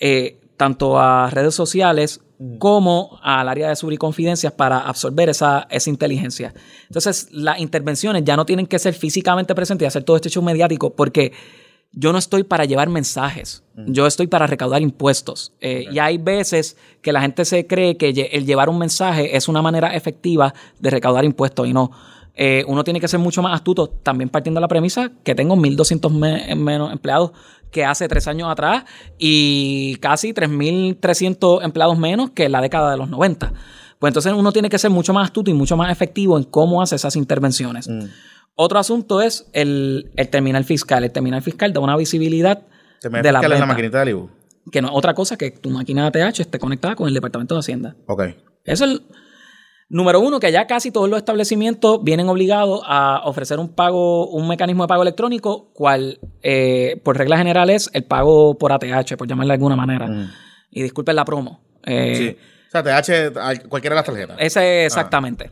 eh, 0.00 0.38
tanto 0.58 0.98
a 0.98 1.30
redes 1.30 1.54
sociales 1.54 2.20
como 2.58 3.18
al 3.22 3.48
área 3.48 3.70
de 3.70 3.76
suriconfidencias 3.76 4.52
para 4.52 4.78
absorber 4.80 5.28
esa, 5.30 5.66
esa 5.70 5.90
inteligencia. 5.90 6.52
Entonces, 6.86 7.28
las 7.32 7.58
intervenciones 7.58 8.22
ya 8.24 8.36
no 8.36 8.44
tienen 8.44 8.66
que 8.66 8.78
ser 8.78 8.92
físicamente 8.94 9.54
presentes 9.54 9.86
y 9.86 9.88
hacer 9.88 10.04
todo 10.04 10.16
este 10.16 10.28
show 10.28 10.42
mediático 10.42 10.94
porque 10.94 11.32
yo 11.92 12.12
no 12.12 12.18
estoy 12.18 12.44
para 12.44 12.64
llevar 12.66 12.90
mensajes, 12.90 13.64
yo 13.74 14.06
estoy 14.06 14.26
para 14.26 14.46
recaudar 14.46 14.82
impuestos. 14.82 15.54
Eh, 15.60 15.86
Y 15.90 15.98
hay 15.98 16.18
veces 16.18 16.76
que 17.00 17.12
la 17.12 17.22
gente 17.22 17.44
se 17.44 17.66
cree 17.66 17.96
que 17.96 18.10
el 18.30 18.44
llevar 18.44 18.68
un 18.68 18.78
mensaje 18.78 19.36
es 19.36 19.48
una 19.48 19.62
manera 19.62 19.94
efectiva 19.94 20.52
de 20.78 20.90
recaudar 20.90 21.24
impuestos 21.24 21.66
y 21.66 21.72
no. 21.72 21.90
Eh, 22.40 22.62
uno 22.68 22.84
tiene 22.84 23.00
que 23.00 23.08
ser 23.08 23.18
mucho 23.18 23.42
más 23.42 23.52
astuto, 23.54 23.88
también 23.88 24.28
partiendo 24.30 24.58
de 24.58 24.62
la 24.62 24.68
premisa 24.68 25.10
que 25.24 25.34
tengo 25.34 25.56
1.200 25.56 26.10
me- 26.12 26.54
menos 26.54 26.92
empleados 26.92 27.32
que 27.72 27.84
hace 27.84 28.06
tres 28.06 28.28
años 28.28 28.48
atrás 28.48 28.84
y 29.18 29.96
casi 29.96 30.32
3.300 30.32 31.64
empleados 31.64 31.98
menos 31.98 32.30
que 32.30 32.44
en 32.44 32.52
la 32.52 32.60
década 32.60 32.90
de 32.92 32.96
los 32.96 33.08
90. 33.08 33.52
Pues 33.98 34.10
entonces 34.10 34.32
uno 34.32 34.52
tiene 34.52 34.68
que 34.70 34.78
ser 34.78 34.90
mucho 34.90 35.12
más 35.12 35.24
astuto 35.26 35.50
y 35.50 35.54
mucho 35.54 35.76
más 35.76 35.90
efectivo 35.90 36.38
en 36.38 36.44
cómo 36.44 36.80
hace 36.80 36.96
esas 36.96 37.16
intervenciones. 37.16 37.88
Otro 38.54 38.78
asunto 38.78 39.20
es 39.20 39.48
el, 39.52 40.10
el 40.16 40.28
terminal 40.28 40.64
fiscal. 40.64 41.04
El 41.04 41.10
terminal 41.12 41.42
fiscal 41.42 41.72
da 41.72 41.80
una 41.80 41.96
visibilidad 41.96 42.62
¿Te 43.00 43.10
me 43.10 43.22
de 43.22 43.32
la 43.32 43.40
fiscal 43.40 43.58
la 43.60 43.66
maquinita 43.66 43.98
del 44.00 44.10
IBU? 44.10 44.30
que 44.70 44.82
no 44.82 44.88
es 44.88 44.94
otra 44.94 45.14
cosa 45.14 45.36
que 45.38 45.50
tu 45.50 45.70
máquina 45.70 46.10
de 46.10 46.22
ATH 46.22 46.40
esté 46.40 46.58
conectada 46.58 46.94
con 46.94 47.08
el 47.08 47.14
Departamento 47.14 47.54
de 47.54 47.60
Hacienda. 47.60 47.96
Ok. 48.06 48.22
Eso 48.64 48.84
es 48.84 48.90
el 48.92 49.02
número 49.88 50.20
uno, 50.20 50.38
que 50.40 50.52
ya 50.52 50.66
casi 50.66 50.90
todos 50.90 51.08
los 51.08 51.18
establecimientos 51.18 52.02
vienen 52.02 52.28
obligados 52.28 52.82
a 52.84 53.22
ofrecer 53.24 53.58
un 53.58 53.68
pago, 53.68 54.28
un 54.28 54.48
mecanismo 54.48 54.84
de 54.84 54.88
pago 54.88 55.02
electrónico, 55.02 55.72
cual 55.72 56.18
eh, 56.42 57.00
por 57.04 57.16
regla 57.16 57.38
general 57.38 57.70
es 57.70 57.90
el 57.92 58.04
pago 58.04 58.58
por 58.58 58.72
ATH, 58.72 59.16
por 59.16 59.26
llamarle 59.26 59.52
de 59.52 59.54
alguna 59.54 59.76
manera. 59.76 60.08
Y 60.70 60.82
disculpen 60.82 61.16
la 61.16 61.24
promo. 61.24 61.60
Eh, 61.84 62.14
Sí. 62.16 62.36
O 62.68 62.70
sea, 62.70 62.82
TH, 62.82 63.38
a 63.38 63.56
cualquiera 63.66 63.94
de 63.94 63.98
las 64.00 64.04
tarjetas. 64.04 64.36
ese 64.38 64.84
exactamente. 64.84 65.50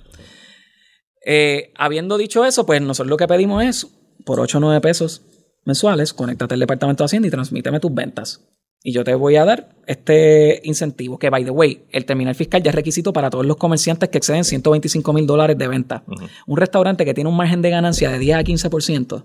Eh, 1.25 1.72
habiendo 1.77 2.18
dicho 2.18 2.44
eso, 2.44 2.66
pues 2.66 2.83
nosotros 2.83 3.09
lo 3.09 3.16
que 3.16 3.27
pedimos 3.27 3.64
es, 3.64 3.87
por 4.25 4.38
8 4.38 4.59
o 4.59 4.61
9 4.61 4.81
pesos 4.83 5.22
mensuales, 5.64 6.12
conéctate 6.12 6.55
al 6.55 6.61
departamento 6.61 7.03
de 7.03 7.07
Hacienda 7.07 7.29
y 7.29 7.31
transmíteme 7.31 7.81
tus 7.81 7.92
ventas. 7.92 8.42
Y 8.88 8.92
yo 8.92 9.03
te 9.03 9.16
voy 9.16 9.35
a 9.35 9.44
dar 9.44 9.70
este 9.88 10.61
incentivo, 10.62 11.18
que 11.18 11.29
by 11.29 11.44
the 11.44 11.51
way, 11.51 11.87
el 11.90 12.05
terminal 12.05 12.37
fiscal 12.37 12.62
ya 12.62 12.70
es 12.70 12.75
requisito 12.77 13.12
para 13.12 13.31
todos 13.31 13.44
los 13.44 13.57
comerciantes 13.57 14.11
que 14.11 14.18
exceden 14.18 14.44
125 14.44 15.12
mil 15.12 15.27
dólares 15.27 15.59
de 15.59 15.66
venta. 15.66 16.05
Un 16.46 16.57
restaurante 16.57 17.05
que 17.05 17.12
tiene 17.12 17.29
un 17.29 17.37
margen 17.37 17.62
de 17.62 17.70
ganancia 17.70 18.12
de 18.12 18.20
10 18.20 18.37
a 18.37 18.44
15%. 18.44 19.25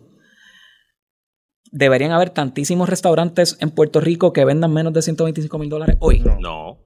Deberían 1.71 2.11
haber 2.11 2.31
tantísimos 2.31 2.89
restaurantes 2.89 3.55
en 3.61 3.69
Puerto 3.69 4.01
Rico 4.01 4.33
que 4.33 4.45
vendan 4.45 4.73
menos 4.73 4.93
de 4.93 5.03
125 5.03 5.55
mil 5.59 5.69
dólares 5.69 5.95
hoy. 5.99 6.23
No. 6.39 6.79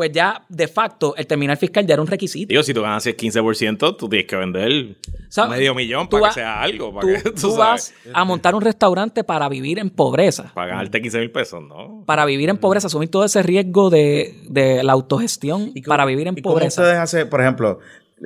Pues 0.00 0.12
ya, 0.12 0.42
de 0.48 0.66
facto, 0.66 1.14
el 1.14 1.26
terminal 1.26 1.58
fiscal 1.58 1.86
ya 1.86 1.92
era 1.92 2.00
un 2.00 2.08
requisito. 2.08 2.48
Digo, 2.48 2.62
si 2.62 2.72
tú 2.72 2.80
ganas 2.80 3.04
el 3.06 3.14
15%, 3.18 3.96
tú 3.98 4.08
tienes 4.08 4.26
que 4.26 4.34
vender 4.34 4.96
¿Sabes? 5.28 5.58
medio 5.58 5.74
millón 5.74 6.04
Tú 6.08 6.12
para 6.12 6.22
vas- 6.22 6.34
que 6.34 6.40
sea 6.40 6.62
algo. 6.62 6.94
Para 6.94 7.06
Tú, 7.06 7.22
que, 7.22 7.30
tú 7.38 7.54
vas 7.54 7.92
a 8.14 8.24
montar 8.24 8.54
un 8.54 8.62
restaurante 8.62 9.24
para 9.24 9.46
vivir 9.50 9.78
en 9.78 9.90
pobreza. 9.90 10.52
Para 10.54 10.68
ganarte 10.68 11.02
15 11.02 11.18
mil 11.18 11.30
pesos, 11.30 11.62
¿no? 11.62 12.02
Para 12.06 12.24
vivir 12.24 12.48
en 12.48 12.56
pobreza, 12.56 12.86
asumir 12.86 13.10
todo 13.10 13.26
ese 13.26 13.42
riesgo 13.42 13.90
de, 13.90 14.40
de 14.48 14.82
la 14.82 14.92
autogestión 14.94 15.70
¿Y 15.74 15.82
cómo- 15.82 15.92
para 15.92 16.06
vivir 16.06 16.28
en 16.28 16.38
¿y 16.38 16.40
cómo 16.40 16.54
pobreza. 16.54 16.80
ustedes 16.80 16.98
hacen, 16.98 17.28
por 17.28 17.42
ejemplo, 17.42 17.78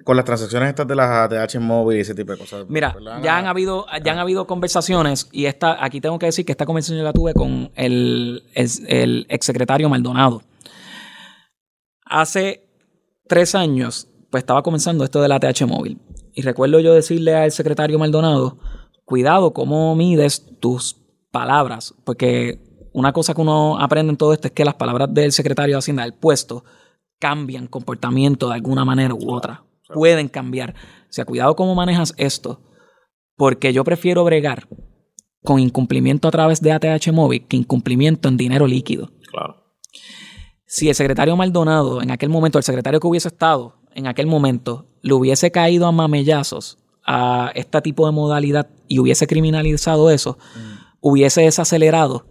con 0.05 0.15
las 0.17 0.25
transacciones 0.25 0.69
estas 0.69 0.87
de 0.87 0.95
las 0.95 1.11
ATH 1.33 1.59
móvil 1.59 1.99
y 1.99 2.01
ese 2.03 2.15
tipo 2.15 2.31
de 2.31 2.39
cosas? 2.39 2.67
Mira, 2.69 2.93
¿verdad? 2.95 3.21
ya 3.21 3.37
han 3.37 3.47
habido, 3.49 3.85
ya 4.05 4.13
han 4.13 4.19
habido 4.21 4.47
conversaciones 4.47 5.29
y 5.33 5.47
esta, 5.47 5.85
aquí 5.85 6.01
tengo 6.01 6.21
que 6.21 6.27
decir 6.27 6.45
que 6.47 6.53
esta 6.53 6.67
conversación 6.67 6.99
yo 6.99 7.05
la 7.05 7.13
tuve 7.13 7.35
con 7.35 7.73
el, 7.75 8.45
el, 8.55 8.69
el 8.87 9.27
exsecretario 9.29 9.89
Maldonado. 9.89 10.41
Hace 12.15 12.69
tres 13.27 13.57
años, 13.57 14.07
pues 14.31 14.43
estaba 14.43 14.63
comenzando 14.63 15.03
esto 15.03 15.21
del 15.21 15.33
ATH 15.33 15.67
móvil. 15.67 16.01
Y 16.33 16.43
recuerdo 16.43 16.79
yo 16.79 16.95
decirle 16.95 17.35
al 17.35 17.51
secretario 17.51 17.99
Maldonado, 17.99 18.57
cuidado 19.05 19.53
cómo 19.53 19.97
mides 19.97 20.47
tus 20.61 20.97
palabras, 21.33 21.93
porque 22.05 22.61
una 22.93 23.13
cosa 23.13 23.35
que 23.35 23.41
uno 23.41 23.81
aprende 23.81 24.13
en 24.13 24.17
todo 24.17 24.33
esto 24.33 24.47
es 24.47 24.53
que 24.53 24.65
las 24.65 24.75
palabras 24.75 25.13
del 25.13 25.33
secretario 25.33 25.75
de 25.75 25.81
Hacienda 25.81 26.05
del 26.05 26.15
puesto 26.15 26.63
cambian 27.19 27.67
comportamiento 27.67 28.47
de 28.47 28.55
alguna 28.55 28.85
manera 28.85 29.13
u 29.13 29.35
otra. 29.35 29.65
Pueden 29.93 30.29
cambiar. 30.29 30.71
O 30.71 31.13
sea, 31.13 31.25
cuidado 31.25 31.57
cómo 31.57 31.75
manejas 31.75 32.15
esto, 32.17 32.61
porque 33.37 33.73
yo 33.73 33.83
prefiero 33.83 34.23
bregar 34.23 34.69
con 35.43 35.59
incumplimiento 35.59 36.29
a 36.29 36.31
través 36.31 36.61
de 36.61 36.71
ATH 36.71 37.11
móvil 37.13 37.45
que 37.49 37.57
incumplimiento 37.57 38.29
en 38.29 38.37
dinero 38.37 38.69
líquido. 38.69 39.11
Claro. 39.33 39.64
Si 40.75 40.89
el 40.89 40.97
secretario 40.97 41.37
Maldonado, 41.37 42.03
en 42.03 42.11
aquel 42.11 42.31
momento, 42.31 42.59
el 42.59 42.65
secretario 42.65 42.99
que 42.99 43.07
hubiese 43.07 43.29
estado 43.29 43.77
en 43.95 44.09
aquel 44.09 44.27
momento, 44.27 44.87
le 45.03 45.15
hubiese 45.15 45.53
caído 45.53 45.87
a 45.87 45.93
mamellazos 45.93 46.79
a 47.07 47.53
este 47.55 47.81
tipo 47.81 48.07
de 48.07 48.13
modalidad 48.13 48.69
y 48.89 48.99
hubiese 48.99 49.29
criminalizado 49.29 50.11
eso, 50.11 50.37
hubiese 51.01 51.43
desacelerado 51.43 52.27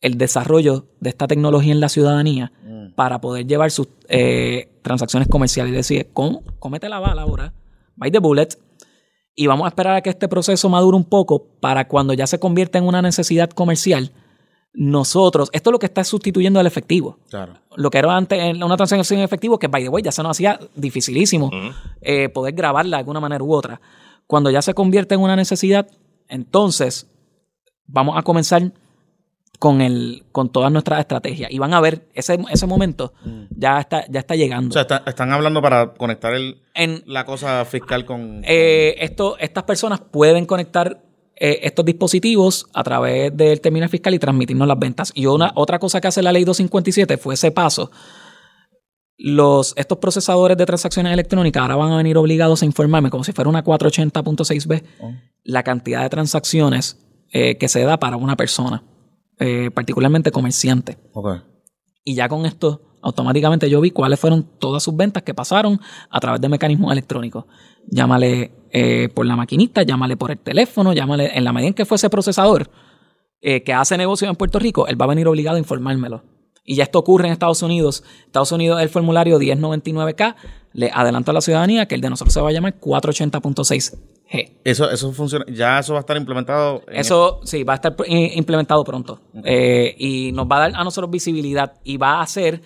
el 0.00 0.18
desarrollo 0.18 0.88
de 0.98 1.10
esta 1.10 1.28
tecnología 1.28 1.70
en 1.70 1.78
la 1.78 1.88
ciudadanía 1.88 2.50
para 2.96 3.20
poder 3.20 3.46
llevar 3.46 3.70
sus 3.70 3.86
eh, 4.08 4.80
transacciones 4.82 5.28
comerciales. 5.28 5.70
Es 5.70 5.88
decir, 5.88 6.08
con, 6.12 6.40
cómete 6.58 6.88
la 6.88 6.98
bala 6.98 7.22
ahora, 7.22 7.54
bite 7.94 8.10
the 8.10 8.18
bullet, 8.18 8.48
y 9.36 9.46
vamos 9.46 9.64
a 9.64 9.68
esperar 9.68 9.94
a 9.94 10.00
que 10.00 10.10
este 10.10 10.26
proceso 10.26 10.68
madure 10.68 10.96
un 10.96 11.04
poco 11.04 11.46
para 11.60 11.86
cuando 11.86 12.14
ya 12.14 12.26
se 12.26 12.40
convierta 12.40 12.78
en 12.78 12.84
una 12.88 13.00
necesidad 13.00 13.48
comercial, 13.48 14.10
nosotros, 14.78 15.48
esto 15.52 15.70
es 15.70 15.72
lo 15.72 15.78
que 15.78 15.86
está 15.86 16.04
sustituyendo 16.04 16.60
el 16.60 16.66
efectivo. 16.66 17.18
Claro. 17.30 17.54
Lo 17.76 17.88
que 17.90 17.96
era 17.98 18.14
antes 18.14 18.38
en 18.38 18.62
una 18.62 18.76
transacción 18.76 19.18
en 19.18 19.24
efectivo, 19.24 19.58
que 19.58 19.68
by 19.68 19.82
the 19.82 19.88
way 19.88 20.02
ya 20.02 20.12
se 20.12 20.22
nos 20.22 20.32
hacía 20.36 20.60
dificilísimo 20.74 21.50
eh, 22.02 22.28
poder 22.28 22.54
grabarla 22.54 22.98
de 22.98 23.00
alguna 23.00 23.20
manera 23.20 23.42
u 23.42 23.52
otra. 23.54 23.80
Cuando 24.26 24.50
ya 24.50 24.60
se 24.60 24.74
convierte 24.74 25.14
en 25.14 25.22
una 25.22 25.34
necesidad, 25.34 25.88
entonces 26.28 27.08
vamos 27.86 28.18
a 28.18 28.22
comenzar 28.22 28.72
con 29.58 29.80
el 29.80 30.24
con 30.32 30.50
todas 30.50 30.70
nuestras 30.70 31.00
estrategias 31.00 31.50
y 31.50 31.58
van 31.58 31.72
a 31.72 31.80
ver 31.80 32.06
ese, 32.12 32.38
ese 32.50 32.66
momento 32.66 33.14
ya 33.48 33.80
está 33.80 34.04
ya 34.10 34.20
está 34.20 34.34
llegando 34.36 34.68
O 34.68 34.72
sea, 34.74 34.82
está- 34.82 35.02
están 35.06 35.32
hablando 35.32 35.62
para 35.62 35.94
conectar 35.94 36.34
el, 36.34 36.60
en 36.74 37.02
la 37.06 37.24
cosa 37.24 37.64
fiscal 37.64 38.04
con... 38.04 38.42
eh, 38.44 38.96
esto 38.98 39.38
estas 39.38 39.64
personas 39.64 40.00
pueden 40.00 40.44
conectar 40.44 41.00
eh, 41.36 41.60
estos 41.62 41.84
dispositivos 41.84 42.66
a 42.72 42.82
través 42.82 43.36
del 43.36 43.60
terminal 43.60 43.88
fiscal 43.88 44.14
y 44.14 44.18
transmitirnos 44.18 44.66
las 44.66 44.78
ventas 44.78 45.12
y 45.14 45.26
una 45.26 45.52
otra 45.54 45.78
cosa 45.78 46.00
que 46.00 46.08
hace 46.08 46.22
la 46.22 46.32
ley 46.32 46.44
257 46.44 47.16
fue 47.18 47.34
ese 47.34 47.50
paso 47.50 47.90
los, 49.18 49.72
estos 49.76 49.98
procesadores 49.98 50.56
de 50.56 50.66
transacciones 50.66 51.12
electrónicas 51.12 51.62
ahora 51.62 51.76
van 51.76 51.92
a 51.92 51.96
venir 51.96 52.18
obligados 52.18 52.62
a 52.62 52.66
informarme 52.66 53.10
como 53.10 53.24
si 53.24 53.32
fuera 53.32 53.48
una 53.48 53.64
480.6b 53.64 54.82
la 55.44 55.62
cantidad 55.62 56.02
de 56.02 56.08
transacciones 56.10 56.98
eh, 57.32 57.56
que 57.56 57.68
se 57.68 57.82
da 57.82 57.98
para 57.98 58.16
una 58.16 58.36
persona, 58.36 58.84
eh, 59.38 59.70
particularmente 59.72 60.30
comerciante. 60.30 60.98
Y 62.04 62.14
ya 62.14 62.28
con 62.28 62.46
esto, 62.46 62.96
automáticamente 63.02 63.68
yo 63.68 63.80
vi 63.80 63.90
cuáles 63.90 64.20
fueron 64.20 64.44
todas 64.58 64.82
sus 64.82 64.96
ventas 64.96 65.22
que 65.22 65.34
pasaron 65.34 65.80
a 66.10 66.20
través 66.20 66.40
de 66.40 66.48
mecanismos 66.48 66.92
electrónicos. 66.92 67.44
Llámale 67.88 68.52
eh, 68.78 69.08
por 69.08 69.24
la 69.24 69.36
maquinita, 69.36 69.84
llámale 69.84 70.18
por 70.18 70.30
el 70.30 70.38
teléfono, 70.38 70.92
llámale 70.92 71.30
en 71.34 71.44
la 71.44 71.52
medida 71.54 71.68
en 71.68 71.74
que 71.74 71.86
fuese 71.86 72.10
procesador 72.10 72.68
eh, 73.40 73.62
que 73.62 73.72
hace 73.72 73.96
negocio 73.96 74.28
en 74.28 74.36
Puerto 74.36 74.58
Rico, 74.58 74.86
él 74.86 75.00
va 75.00 75.06
a 75.06 75.08
venir 75.08 75.26
obligado 75.28 75.56
a 75.56 75.58
informármelo. 75.58 76.22
Y 76.62 76.74
ya 76.74 76.82
esto 76.82 76.98
ocurre 76.98 77.26
en 77.26 77.32
Estados 77.32 77.62
Unidos. 77.62 78.04
Estados 78.26 78.52
Unidos, 78.52 78.82
el 78.82 78.90
formulario 78.90 79.38
1099K, 79.38 80.34
le 80.74 80.90
adelanto 80.92 81.30
a 81.30 81.34
la 81.34 81.40
ciudadanía 81.40 81.86
que 81.86 81.94
el 81.94 82.02
de 82.02 82.10
nosotros 82.10 82.34
se 82.34 82.40
va 82.42 82.50
a 82.50 82.52
llamar 82.52 82.78
480.6G. 82.78 84.58
Eso, 84.62 84.90
eso 84.90 85.10
funciona, 85.12 85.46
ya 85.48 85.78
eso 85.78 85.94
va 85.94 86.00
a 86.00 86.02
estar 86.02 86.18
implementado. 86.18 86.82
en 86.88 86.96
Eso 86.96 87.40
sí, 87.44 87.64
va 87.64 87.72
a 87.72 87.76
estar 87.76 87.96
eh, 88.06 88.32
implementado 88.34 88.84
pronto. 88.84 89.22
Eh, 89.42 89.94
y 89.96 90.32
nos 90.32 90.46
va 90.46 90.56
a 90.56 90.68
dar 90.68 90.72
a 90.74 90.84
nosotros 90.84 91.10
visibilidad 91.10 91.74
y 91.82 91.96
va 91.96 92.18
a 92.18 92.22
hacer, 92.22 92.60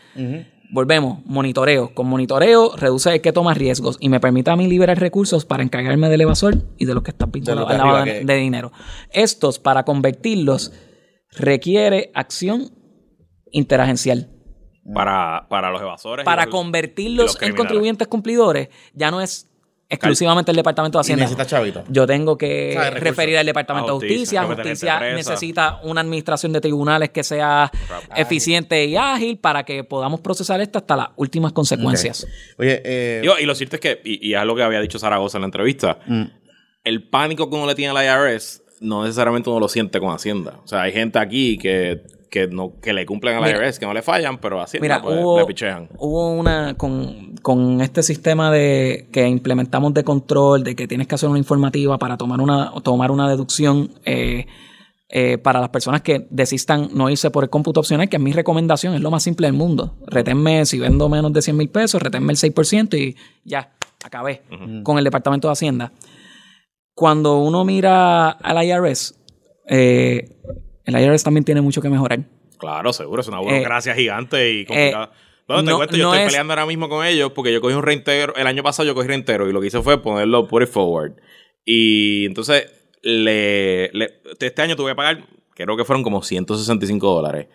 volvemos, 0.72 1.24
monitoreo. 1.24 1.94
Con 1.94 2.08
monitoreo 2.08 2.76
reduce 2.76 3.12
el 3.12 3.20
que 3.20 3.32
toma 3.32 3.54
riesgos 3.54 3.96
y 4.00 4.08
me 4.08 4.20
permite 4.20 4.50
a 4.50 4.56
mí 4.56 4.66
liberar 4.66 4.98
recursos 4.98 5.44
para 5.44 5.62
encargarme 5.62 6.08
del 6.08 6.20
evasor 6.22 6.56
y 6.78 6.84
de 6.84 6.94
los 6.94 7.02
que 7.02 7.10
están 7.10 7.30
vinculados 7.30 7.68
de 7.68 7.74
arriba 7.74 8.04
de, 8.04 8.24
de 8.24 8.34
dinero. 8.36 8.72
Estos, 9.12 9.58
para 9.58 9.84
convertirlos, 9.84 10.72
requiere 11.32 12.10
acción 12.14 12.70
interagencial. 13.50 14.30
Para, 14.94 15.46
para 15.48 15.70
los 15.70 15.82
evasores. 15.82 16.24
y 16.24 16.26
Para 16.26 16.44
y 16.44 16.50
convertirlos 16.50 17.34
los 17.34 17.42
en 17.42 17.54
contribuyentes 17.54 18.08
cumplidores, 18.08 18.68
ya 18.94 19.10
no 19.10 19.20
es 19.20 19.49
exclusivamente 19.90 20.52
el 20.52 20.56
Departamento 20.56 20.98
de 20.98 21.00
Y 21.00 21.02
Hacienda. 21.02 21.24
necesita 21.24 21.44
chavito. 21.46 21.84
Yo 21.88 22.06
tengo 22.06 22.38
que 22.38 22.70
O 22.70 22.72
sea, 22.72 22.82
recursos. 22.90 23.04
referir 23.04 23.36
al 23.38 23.44
Departamento 23.46 23.90
A 23.90 23.98
de 23.98 24.06
justicia, 24.08 24.44
Justicia. 24.44 25.00
necesita 25.14 25.80
una 25.82 26.00
administración 26.00 26.52
de 26.52 26.60
tribunales 26.60 27.10
que 27.10 27.24
sea 27.24 27.70
eficiente 28.16 28.84
y 28.86 28.96
ágil 28.96 29.38
para 29.38 29.64
que 29.64 29.84
podamos 29.84 30.20
procesar 30.20 30.60
esto 30.60 30.78
hasta 30.78 30.96
las 30.96 31.08
últimas 31.16 31.52
consecuencias. 31.52 32.26
Oye, 32.56 32.80
eh, 32.84 33.22
y 33.40 33.44
lo 33.44 33.54
cierto 33.54 33.76
es 33.76 33.80
que, 33.80 34.00
y, 34.04 34.28
y 34.30 34.34
es 34.34 34.44
lo 34.44 34.54
que 34.54 34.62
había 34.62 34.80
dicho 34.80 34.98
Zaragoza 34.98 35.38
en 35.38 35.42
la 35.42 35.46
entrevista, 35.46 35.98
mm, 36.06 36.22
el 36.84 37.02
pánico 37.08 37.50
que 37.50 37.56
uno 37.56 37.66
le 37.66 37.74
tiene 37.74 37.96
al 37.98 38.04
IRS 38.04 38.62
no 38.80 39.02
necesariamente 39.04 39.50
uno 39.50 39.60
lo 39.60 39.68
siente 39.68 40.00
con 40.00 40.14
Hacienda. 40.14 40.58
O 40.64 40.66
sea, 40.68 40.82
hay 40.82 40.92
gente 40.92 41.18
aquí 41.18 41.58
que, 41.58 42.00
que, 42.30 42.46
no, 42.46 42.74
que 42.80 42.92
le 42.92 43.04
cumplen 43.04 43.36
al. 43.36 43.50
IRS, 43.50 43.78
que 43.78 43.86
no 43.86 43.92
le 43.92 44.02
fallan, 44.02 44.38
pero 44.38 44.60
Hacienda 44.60 44.84
Mira, 44.84 45.02
pues, 45.02 45.18
hubo, 45.18 45.40
le 45.40 45.46
pichean. 45.46 45.88
hubo 45.98 46.30
una 46.30 46.74
con, 46.74 47.34
con 47.42 47.80
este 47.80 48.02
sistema 48.02 48.50
de 48.50 49.08
que 49.12 49.26
implementamos 49.26 49.92
de 49.92 50.04
control, 50.04 50.64
de 50.64 50.76
que 50.76 50.86
tienes 50.86 51.08
que 51.08 51.16
hacer 51.16 51.28
una 51.28 51.38
informativa 51.38 51.98
para 51.98 52.16
tomar 52.16 52.40
una, 52.40 52.72
tomar 52.82 53.10
una 53.10 53.28
deducción 53.28 53.92
eh, 54.04 54.46
eh, 55.08 55.38
para 55.38 55.58
las 55.58 55.70
personas 55.70 56.02
que 56.02 56.28
desistan 56.30 56.90
no 56.94 57.10
irse 57.10 57.30
por 57.30 57.42
el 57.42 57.50
cómputo 57.50 57.80
opcional, 57.80 58.08
que 58.08 58.16
es 58.16 58.22
mi 58.22 58.32
recomendación, 58.32 58.94
es 58.94 59.00
lo 59.00 59.10
más 59.10 59.24
simple 59.24 59.48
del 59.48 59.56
mundo. 59.56 59.96
Retenme, 60.06 60.64
si 60.66 60.78
vendo 60.78 61.08
menos 61.08 61.32
de 61.32 61.42
100 61.42 61.56
mil 61.56 61.68
pesos, 61.68 62.00
retenme 62.00 62.32
el 62.32 62.38
6% 62.38 62.96
y 62.96 63.16
ya, 63.44 63.72
acabé 64.04 64.42
con 64.84 64.98
el 64.98 65.04
Departamento 65.04 65.48
de 65.48 65.52
Hacienda. 65.52 65.92
Cuando 66.94 67.38
uno 67.38 67.64
mira 67.64 68.30
al 68.30 68.64
IRS, 68.64 69.16
eh, 69.66 70.28
el 70.84 70.94
IRS 70.98 71.22
también 71.24 71.44
tiene 71.44 71.60
mucho 71.60 71.80
que 71.82 71.88
mejorar. 71.88 72.20
Claro, 72.58 72.92
seguro, 72.92 73.22
es 73.22 73.28
una 73.28 73.38
burocracia 73.40 73.94
gigante 73.94 74.50
y 74.50 74.64
complicada. 74.66 75.12
bueno, 75.48 75.62
te 75.64 75.68
Eh, 75.68 75.72
no- 75.72 75.76
cuento, 75.78 75.96
yo 75.96 76.04
no 76.04 76.12
estoy 76.14 76.26
es- 76.26 76.32
peleando 76.32 76.52
ahora 76.52 76.66
mismo 76.66 76.88
con 76.88 77.04
ellos 77.06 77.32
porque 77.32 77.52
yo 77.52 77.60
cogí 77.60 77.74
un 77.74 77.82
reintegro, 77.82 78.34
el 78.36 78.46
año 78.46 78.62
pasado 78.62 78.86
yo 78.86 78.94
cogí 78.94 79.08
reintegro 79.08 79.48
y 79.48 79.52
lo 79.52 79.60
que 79.60 79.68
hice 79.68 79.80
fue 79.82 80.00
ponerlo 80.02 80.46
put 80.46 80.62
it 80.62 80.68
forward. 80.68 81.12
Y 81.64 82.26
entonces, 82.26 82.66
le, 83.02 83.90
le- 83.92 84.20
este 84.38 84.62
año 84.62 84.76
tuve 84.76 84.90
que 84.92 84.96
pagar, 84.96 85.24
creo 85.54 85.76
que 85.76 85.84
fueron 85.84 86.02
como 86.02 86.22
165 86.22 87.12
dólares. 87.14 87.46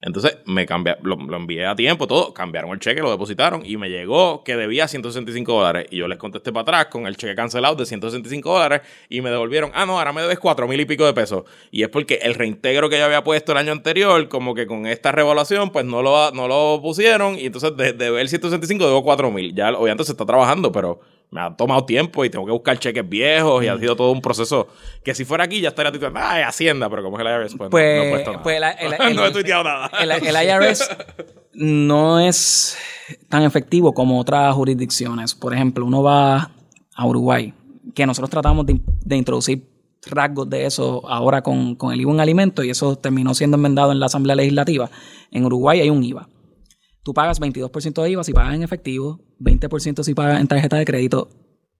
Entonces 0.00 0.38
me 0.44 0.64
cambié, 0.64 0.96
lo, 1.02 1.14
envié 1.36 1.66
a 1.66 1.74
tiempo, 1.74 2.06
todo, 2.06 2.32
cambiaron 2.32 2.70
el 2.70 2.78
cheque, 2.78 3.00
lo 3.00 3.10
depositaron 3.10 3.62
y 3.64 3.76
me 3.76 3.90
llegó 3.90 4.44
que 4.44 4.56
debía 4.56 4.86
165 4.86 5.52
dólares. 5.52 5.88
Y 5.90 5.96
yo 5.96 6.08
les 6.08 6.18
contesté 6.18 6.52
para 6.52 6.62
atrás 6.62 6.86
con 6.86 7.06
el 7.06 7.16
cheque 7.16 7.34
cancelado 7.34 7.74
de 7.74 7.84
165 7.84 8.52
dólares 8.52 8.82
y 9.08 9.20
me 9.20 9.30
devolvieron, 9.30 9.72
ah, 9.74 9.86
no, 9.86 9.98
ahora 9.98 10.12
me 10.12 10.22
debes 10.22 10.38
4 10.38 10.68
mil 10.68 10.80
y 10.80 10.84
pico 10.84 11.04
de 11.04 11.12
pesos. 11.14 11.44
Y 11.70 11.82
es 11.82 11.88
porque 11.88 12.20
el 12.22 12.34
reintegro 12.34 12.88
que 12.88 12.98
yo 12.98 13.04
había 13.04 13.24
puesto 13.24 13.52
el 13.52 13.58
año 13.58 13.72
anterior, 13.72 14.28
como 14.28 14.54
que 14.54 14.66
con 14.66 14.86
esta 14.86 15.10
revaluación, 15.10 15.70
pues 15.70 15.84
no 15.84 16.02
lo, 16.02 16.30
no 16.30 16.46
lo 16.46 16.80
pusieron 16.80 17.36
y 17.38 17.46
entonces 17.46 17.76
de, 17.76 17.92
de 17.92 18.10
ver 18.10 18.28
165 18.28 18.86
debo 18.86 19.02
4 19.02 19.30
mil. 19.32 19.54
Ya 19.54 19.70
obviamente 19.70 20.04
se 20.04 20.12
está 20.12 20.24
trabajando, 20.24 20.70
pero 20.70 21.00
me 21.30 21.40
ha 21.42 21.54
tomado 21.54 21.84
tiempo 21.84 22.24
y 22.24 22.30
tengo 22.30 22.46
que 22.46 22.52
buscar 22.52 22.78
cheques 22.78 23.06
viejos 23.08 23.62
y 23.62 23.68
ha 23.68 23.76
sido 23.78 23.94
todo 23.96 24.10
un 24.12 24.22
proceso 24.22 24.68
que 25.04 25.14
si 25.14 25.24
fuera 25.24 25.44
aquí 25.44 25.60
ya 25.60 25.68
estaría 25.68 25.92
ah, 26.14 26.40
es 26.40 26.46
Hacienda, 26.46 26.88
pero 26.88 27.02
como 27.02 27.18
es 27.18 27.26
el 27.26 27.32
IRS, 27.32 27.54
pues, 27.56 27.70
no- 27.70 27.78
no, 27.78 27.78
he 27.78 27.98
Pues, 27.98 28.10
puesto 28.10 28.30
nada. 28.32 28.42
pues 28.42 28.60
la- 28.60 28.70
el- 28.70 28.90
no 29.16 29.24
he 29.24 29.26
el- 29.26 29.32
tuiteado 29.32 29.64
nada. 29.64 29.90
el, 30.00 30.10
el 30.10 30.46
IRS 30.48 30.88
no 31.54 32.18
es 32.20 32.76
tan 33.28 33.42
efectivo 33.42 33.92
como 33.92 34.18
otras 34.20 34.54
jurisdicciones. 34.54 35.34
Por 35.34 35.54
ejemplo, 35.54 35.84
uno 35.84 36.02
va 36.02 36.50
a 36.94 37.06
Uruguay, 37.06 37.52
que 37.94 38.06
nosotros 38.06 38.30
tratamos 38.30 38.64
de, 38.66 38.80
de 39.04 39.16
introducir 39.16 39.68
rasgos 40.06 40.48
de 40.48 40.64
eso 40.64 41.02
ahora 41.08 41.42
con, 41.42 41.74
con 41.74 41.92
el 41.92 42.00
IVA 42.00 42.12
en 42.12 42.20
alimentos 42.20 42.64
y 42.64 42.70
eso 42.70 42.96
terminó 42.96 43.34
siendo 43.34 43.56
enmendado 43.56 43.92
en 43.92 44.00
la 44.00 44.06
Asamblea 44.06 44.36
Legislativa. 44.36 44.88
En 45.30 45.44
Uruguay 45.44 45.80
hay 45.80 45.90
un 45.90 46.02
IVA. 46.02 46.28
Tú 47.08 47.14
pagas 47.14 47.40
22% 47.40 48.02
de 48.02 48.10
IVA 48.10 48.22
si 48.22 48.34
pagas 48.34 48.54
en 48.54 48.62
efectivo, 48.62 49.18
20% 49.40 50.02
si 50.02 50.12
pagas 50.12 50.42
en 50.42 50.46
tarjeta 50.46 50.76
de 50.76 50.84
crédito, 50.84 51.30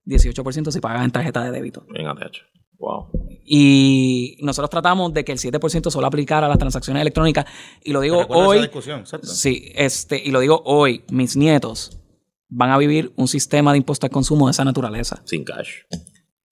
18% 0.07 0.71
si 0.71 0.79
pagas 0.79 1.05
en 1.05 1.11
tarjeta 1.11 1.43
de 1.43 1.51
débito. 1.51 1.85
En 1.93 2.07
ATH. 2.07 2.37
Wow. 2.79 3.11
Y 3.45 4.39
nosotros 4.41 4.71
tratamos 4.71 5.13
de 5.13 5.23
que 5.23 5.31
el 5.31 5.37
7% 5.37 5.91
solo 5.91 6.07
aplicara 6.07 6.47
a 6.47 6.49
las 6.49 6.57
transacciones 6.57 7.01
electrónicas. 7.01 7.45
Y 7.83 7.93
lo 7.93 8.01
digo 8.01 8.21
recuerdo 8.21 8.41
esa 8.41 8.49
hoy. 8.49 8.59
discusión, 8.61 8.99
exacto. 9.01 9.27
Sí, 9.27 9.71
este, 9.75 10.19
y 10.19 10.31
lo 10.31 10.39
digo 10.39 10.63
hoy, 10.65 11.03
mis 11.11 11.35
nietos 11.37 11.99
van 12.47 12.71
a 12.71 12.79
vivir 12.79 13.13
un 13.15 13.27
sistema 13.27 13.71
de 13.71 13.77
impuesto 13.77 14.07
al 14.07 14.11
consumo 14.11 14.47
de 14.47 14.51
esa 14.53 14.65
naturaleza, 14.65 15.21
Sin 15.25 15.43
cash. 15.43 15.69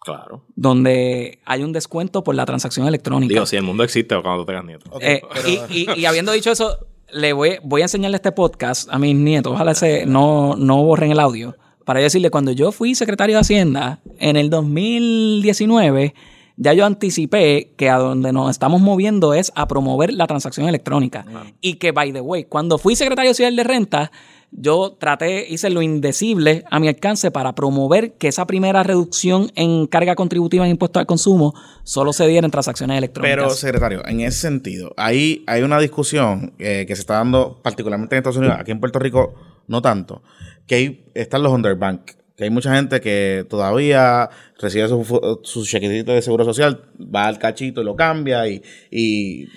Claro. 0.02 0.46
donde 0.56 1.40
hay 1.46 1.64
un 1.64 1.74
descuento 1.74 2.24
por 2.24 2.36
la 2.36 2.46
transacción 2.46 2.88
electrónica. 2.88 3.34
Digo, 3.34 3.46
si 3.48 3.56
el 3.56 3.64
mundo 3.64 3.84
existe 3.84 4.16
cuando 4.22 4.44
tú 4.44 4.46
tengas 4.46 4.66
nietos. 4.66 4.88
Eh, 5.02 5.20
pero- 5.34 5.50
y, 5.50 5.90
y- 5.96 6.00
y 6.02 6.06
habiendo 6.06 6.32
dicho 6.32 6.52
eso, 6.52 6.78
le 7.12 7.34
voy, 7.34 7.58
voy 7.64 7.82
a 7.82 7.86
enseñarle 7.86 8.18
este 8.18 8.32
podcast 8.32 8.90
a 8.92 9.00
mis 9.00 9.16
nietos. 9.16 9.54
Ojalá 9.54 9.74
se, 9.76 10.06
no, 10.06 10.56
no 10.56 10.84
borren 10.84 11.12
el 11.12 11.20
audio. 11.20 11.56
Para 11.86 12.02
decirle, 12.02 12.30
cuando 12.30 12.52
yo 12.52 12.72
fui 12.72 12.96
secretario 12.96 13.36
de 13.36 13.42
Hacienda 13.42 14.02
en 14.20 14.36
el 14.36 14.50
2019, 14.50 16.14
ya 16.58 16.74
yo 16.74 16.86
anticipé 16.86 17.74
que 17.78 17.90
a 17.90 17.98
donde 17.98 18.34
nos 18.34 18.50
estamos 18.50 18.82
moviendo 18.82 19.34
es 19.34 19.52
a 19.56 19.68
promover 19.68 20.12
la 20.12 20.28
transacción 20.28 20.68
electrónica. 20.68 21.26
Y 21.62 21.76
que, 21.76 21.92
by 21.92 22.12
the 22.12 22.22
way, 22.22 22.44
cuando 22.44 22.78
fui 22.78 22.96
secretario 22.96 23.34
civil 23.34 23.56
de 23.56 23.64
renta, 23.64 24.12
yo 24.52 24.96
traté, 25.00 25.46
hice 25.50 25.70
lo 25.70 25.82
indecible 25.82 26.64
a 26.72 26.80
mi 26.80 26.88
alcance 26.88 27.32
para 27.32 27.54
promover 27.54 28.14
que 28.14 28.28
esa 28.28 28.48
primera 28.48 28.84
reducción 28.84 29.52
en 29.56 29.88
carga 29.88 30.16
contributiva 30.16 30.66
en 30.66 30.72
impuestos 30.72 31.02
al 31.02 31.06
consumo 31.06 31.54
solo 31.84 32.14
se 32.14 32.28
diera 32.28 32.46
en 32.46 32.52
transacciones 32.52 32.98
electrónicas. 32.98 33.36
Pero, 33.38 33.50
secretario, 33.50 34.06
en 34.08 34.22
ese 34.22 34.40
sentido, 34.40 34.94
ahí 34.98 35.44
hay 35.48 35.64
una 35.64 35.80
discusión 35.80 36.54
eh, 36.60 36.86
que 36.88 36.96
se 36.96 37.02
está 37.02 37.16
dando 37.16 37.60
particularmente 37.62 38.16
en 38.16 38.20
Estados 38.20 38.38
Unidos, 38.38 38.58
aquí 38.60 38.72
en 38.72 38.80
Puerto 38.80 39.00
Rico 39.00 39.36
no 39.68 39.82
tanto, 39.82 40.24
que 40.66 40.76
ahí 40.76 41.06
están 41.14 41.44
los 41.44 41.52
underbank 41.52 42.12
que 42.38 42.44
hay 42.44 42.52
mucha 42.52 42.74
gente 42.76 43.02
que 43.02 43.48
todavía 43.50 44.30
recibe 44.60 44.88
su, 44.88 45.40
su 45.42 45.66
chequecito 45.66 46.12
de 46.12 46.22
seguro 46.22 46.46
social, 46.46 46.84
va 47.00 47.26
al 47.26 47.40
cachito 47.40 47.82
y 47.82 47.84
lo 47.84 47.96
cambia 47.96 48.48
y, 48.48 48.62
y, 48.92 49.48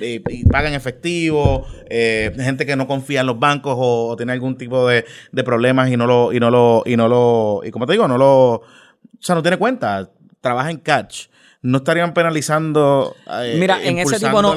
paga 0.50 0.68
en 0.68 0.74
efectivo, 0.74 1.66
eh, 1.90 2.32
gente 2.36 2.64
que 2.64 2.76
no 2.76 2.86
confía 2.86 3.20
en 3.20 3.26
los 3.26 3.38
bancos 3.38 3.74
o, 3.76 4.16
tiene 4.16 4.32
algún 4.32 4.56
tipo 4.56 4.88
de, 4.88 5.04
problemas 5.44 5.90
y 5.90 5.98
no 5.98 6.06
lo, 6.06 6.32
y 6.32 6.40
no 6.40 6.50
lo, 6.50 6.82
y 6.86 6.96
no 6.96 7.06
lo, 7.06 7.60
y 7.64 7.70
como 7.70 7.84
te 7.84 7.92
digo, 7.92 8.08
no 8.08 8.16
lo, 8.16 8.54
o 8.54 8.64
sea, 9.20 9.34
no 9.34 9.42
tiene 9.42 9.58
cuenta, 9.58 10.10
trabaja 10.40 10.70
en 10.70 10.78
catch 10.78 11.26
no 11.62 11.76
estarían 11.76 12.14
penalizando. 12.14 13.14
Eh, 13.30 13.56
Mira, 13.60 13.82
en 13.82 13.98
ese 13.98 14.18
tipo 14.18 14.40
no. 14.40 14.54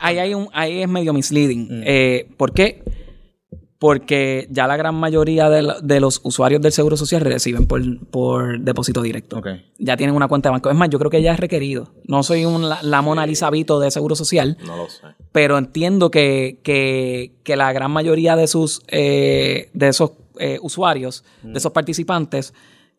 ahí, 0.00 0.18
hay 0.18 0.34
un, 0.34 0.50
ahí 0.52 0.82
es 0.82 0.88
medio 0.88 1.14
misleading. 1.14 1.78
Mm. 1.78 1.82
Eh, 1.86 2.28
¿Por 2.36 2.52
qué? 2.52 2.82
Porque 3.80 4.46
ya 4.50 4.66
la 4.66 4.76
gran 4.76 4.94
mayoría 4.94 5.48
de, 5.48 6.00
los 6.00 6.20
usuarios 6.22 6.60
del 6.60 6.70
Seguro 6.70 6.98
Social 6.98 7.22
reciben 7.22 7.66
por, 7.66 8.60
depósito 8.60 9.00
directo. 9.00 9.42
Ya 9.78 9.96
tienen 9.96 10.14
una 10.14 10.28
cuenta 10.28 10.50
de 10.50 10.52
banco. 10.52 10.68
Es 10.68 10.76
más, 10.76 10.90
yo 10.90 10.98
creo 10.98 11.10
que 11.10 11.22
ya 11.22 11.32
es 11.32 11.40
requerido. 11.40 11.88
No 12.04 12.22
soy 12.22 12.44
un, 12.44 12.68
la, 12.68 13.02
Mona 13.02 13.26
Lisa 13.26 13.48
Vito 13.48 13.80
de 13.80 13.90
Seguro 13.90 14.16
Social. 14.16 14.58
No 14.66 14.76
lo 14.76 14.90
sé. 14.90 15.06
Pero 15.32 15.56
entiendo 15.56 16.10
que, 16.10 16.58
que, 16.62 17.56
la 17.56 17.72
gran 17.72 17.90
mayoría 17.90 18.36
de, 18.36 18.48
sus, 18.48 18.82
eh, 18.88 19.70
de 19.72 19.88
esos 19.88 20.12
eh, 20.38 20.58
usuarios, 20.60 21.24
de 21.42 21.56
esos 21.56 21.72
participantes, 21.72 22.52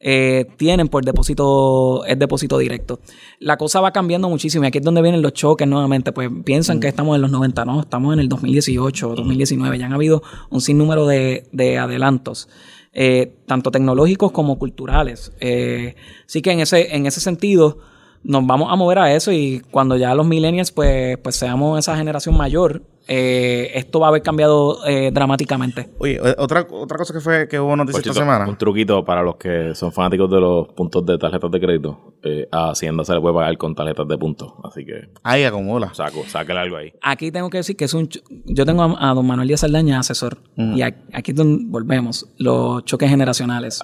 eh, 0.04 0.48
tienen 0.58 0.88
por 0.88 1.06
depósito, 1.06 2.04
es 2.06 2.18
depósito 2.18 2.58
directo. 2.58 3.00
La 3.40 3.58
cosa 3.58 3.82
va 3.82 3.92
cambiando 3.92 4.30
muchísimo 4.30 4.64
y 4.64 4.68
aquí 4.68 4.80
es 4.80 4.84
donde 4.84 5.02
vienen 5.02 5.22
los 5.22 5.34
choques 5.34 5.68
nuevamente. 5.68 6.12
Pues 6.12 6.30
piensan 6.44 6.80
que 6.80 6.88
estamos 6.88 7.16
en 7.16 7.22
los 7.22 7.32
90, 7.32 7.66
no, 7.66 7.82
estamos 7.82 8.14
en 8.14 8.20
el 8.20 8.28
2018, 8.28 9.16
2019. 9.16 9.78
Ya 9.78 9.86
han 9.86 9.94
habido 9.94 10.24
un 10.50 10.62
sinnúmero 10.62 11.06
de, 11.06 11.48
de 11.52 11.78
adelantos. 11.78 12.50
Eh, 12.94 13.38
tanto 13.46 13.72
tecnológicos 13.72 14.32
como 14.32 14.58
culturales. 14.58 15.32
Eh, 15.40 15.96
así 16.26 16.42
que 16.42 16.52
en 16.52 16.60
ese, 16.60 16.96
en 16.96 17.06
ese 17.06 17.22
sentido, 17.22 17.78
nos 18.24 18.46
vamos 18.46 18.68
a 18.72 18.76
mover 18.76 19.00
a 19.00 19.16
eso 19.16 19.32
y 19.32 19.62
cuando 19.72 19.96
ya 19.98 20.14
los 20.14 20.28
millennials 20.28 20.72
pues, 20.72 21.18
pues 21.20 21.36
seamos 21.36 21.80
esa 21.80 21.96
generación 21.96 22.36
mayor, 22.36 22.84
eh, 23.14 23.78
esto 23.78 24.00
va 24.00 24.08
a 24.08 24.10
haber 24.10 24.22
cambiado 24.22 24.88
eh, 24.88 25.12
dramáticamente. 25.12 25.90
Oye, 26.00 26.18
otra, 26.38 26.66
otra 26.72 26.98
cosa 26.98 27.14
que 27.14 27.20
fue 27.20 27.46
que 27.50 27.60
hubo 27.60 27.76
noticia 27.76 28.00
esta 28.00 28.14
semana. 28.14 28.48
Un 28.48 28.58
truquito 28.58 29.04
para 29.04 29.22
los 29.22 29.36
que 29.36 29.76
son 29.76 29.92
fanáticos 29.92 30.32
de 30.32 30.40
los 30.40 30.70
puntos 30.70 31.06
de 31.06 31.18
tarjetas 31.18 31.52
de 31.52 31.60
crédito. 31.60 32.16
Eh, 32.24 32.48
a 32.50 32.70
Hacienda 32.70 33.04
se 33.04 33.14
le 33.14 33.20
puede 33.20 33.36
pagar 33.36 33.58
con 33.58 33.76
tarjetas 33.76 34.08
de 34.08 34.18
puntos. 34.18 34.54
Así 34.64 34.86
que. 34.86 35.10
Ahí 35.24 35.44
acumula. 35.44 35.94
Saco, 35.94 36.24
sáquele 36.26 36.60
algo 36.60 36.78
ahí. 36.78 36.94
Aquí 37.02 37.34
tengo 37.34 37.50
que 37.50 37.58
decir 37.58 37.76
que 37.76 37.84
es 37.84 37.94
un. 37.94 38.08
Yo 38.46 38.66
tengo 38.66 38.82
a, 38.98 39.14
don 39.14 39.28
Manuel 39.28 39.50
Díaz 39.50 39.60
Saldaña, 39.60 40.00
asesor. 40.00 40.38
Y 40.56 40.82
aquí 40.82 41.32
es 41.32 41.36
donde 41.36 41.66
volvemos. 41.68 42.34
Los 42.38 42.86
choques 42.86 43.10
generacionales. 43.10 43.82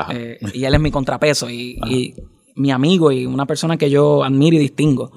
y 0.53 0.63
él 0.63 0.73
es 0.73 0.79
mi 0.79 0.89
contrapeso. 0.89 1.49
y 1.49 2.15
mi 2.55 2.71
amigo 2.71 3.11
y 3.11 3.25
una 3.25 3.45
persona 3.45 3.75
que 3.75 3.89
yo 3.89 4.23
admiro 4.23 4.55
y 4.55 4.59
distingo. 4.59 5.11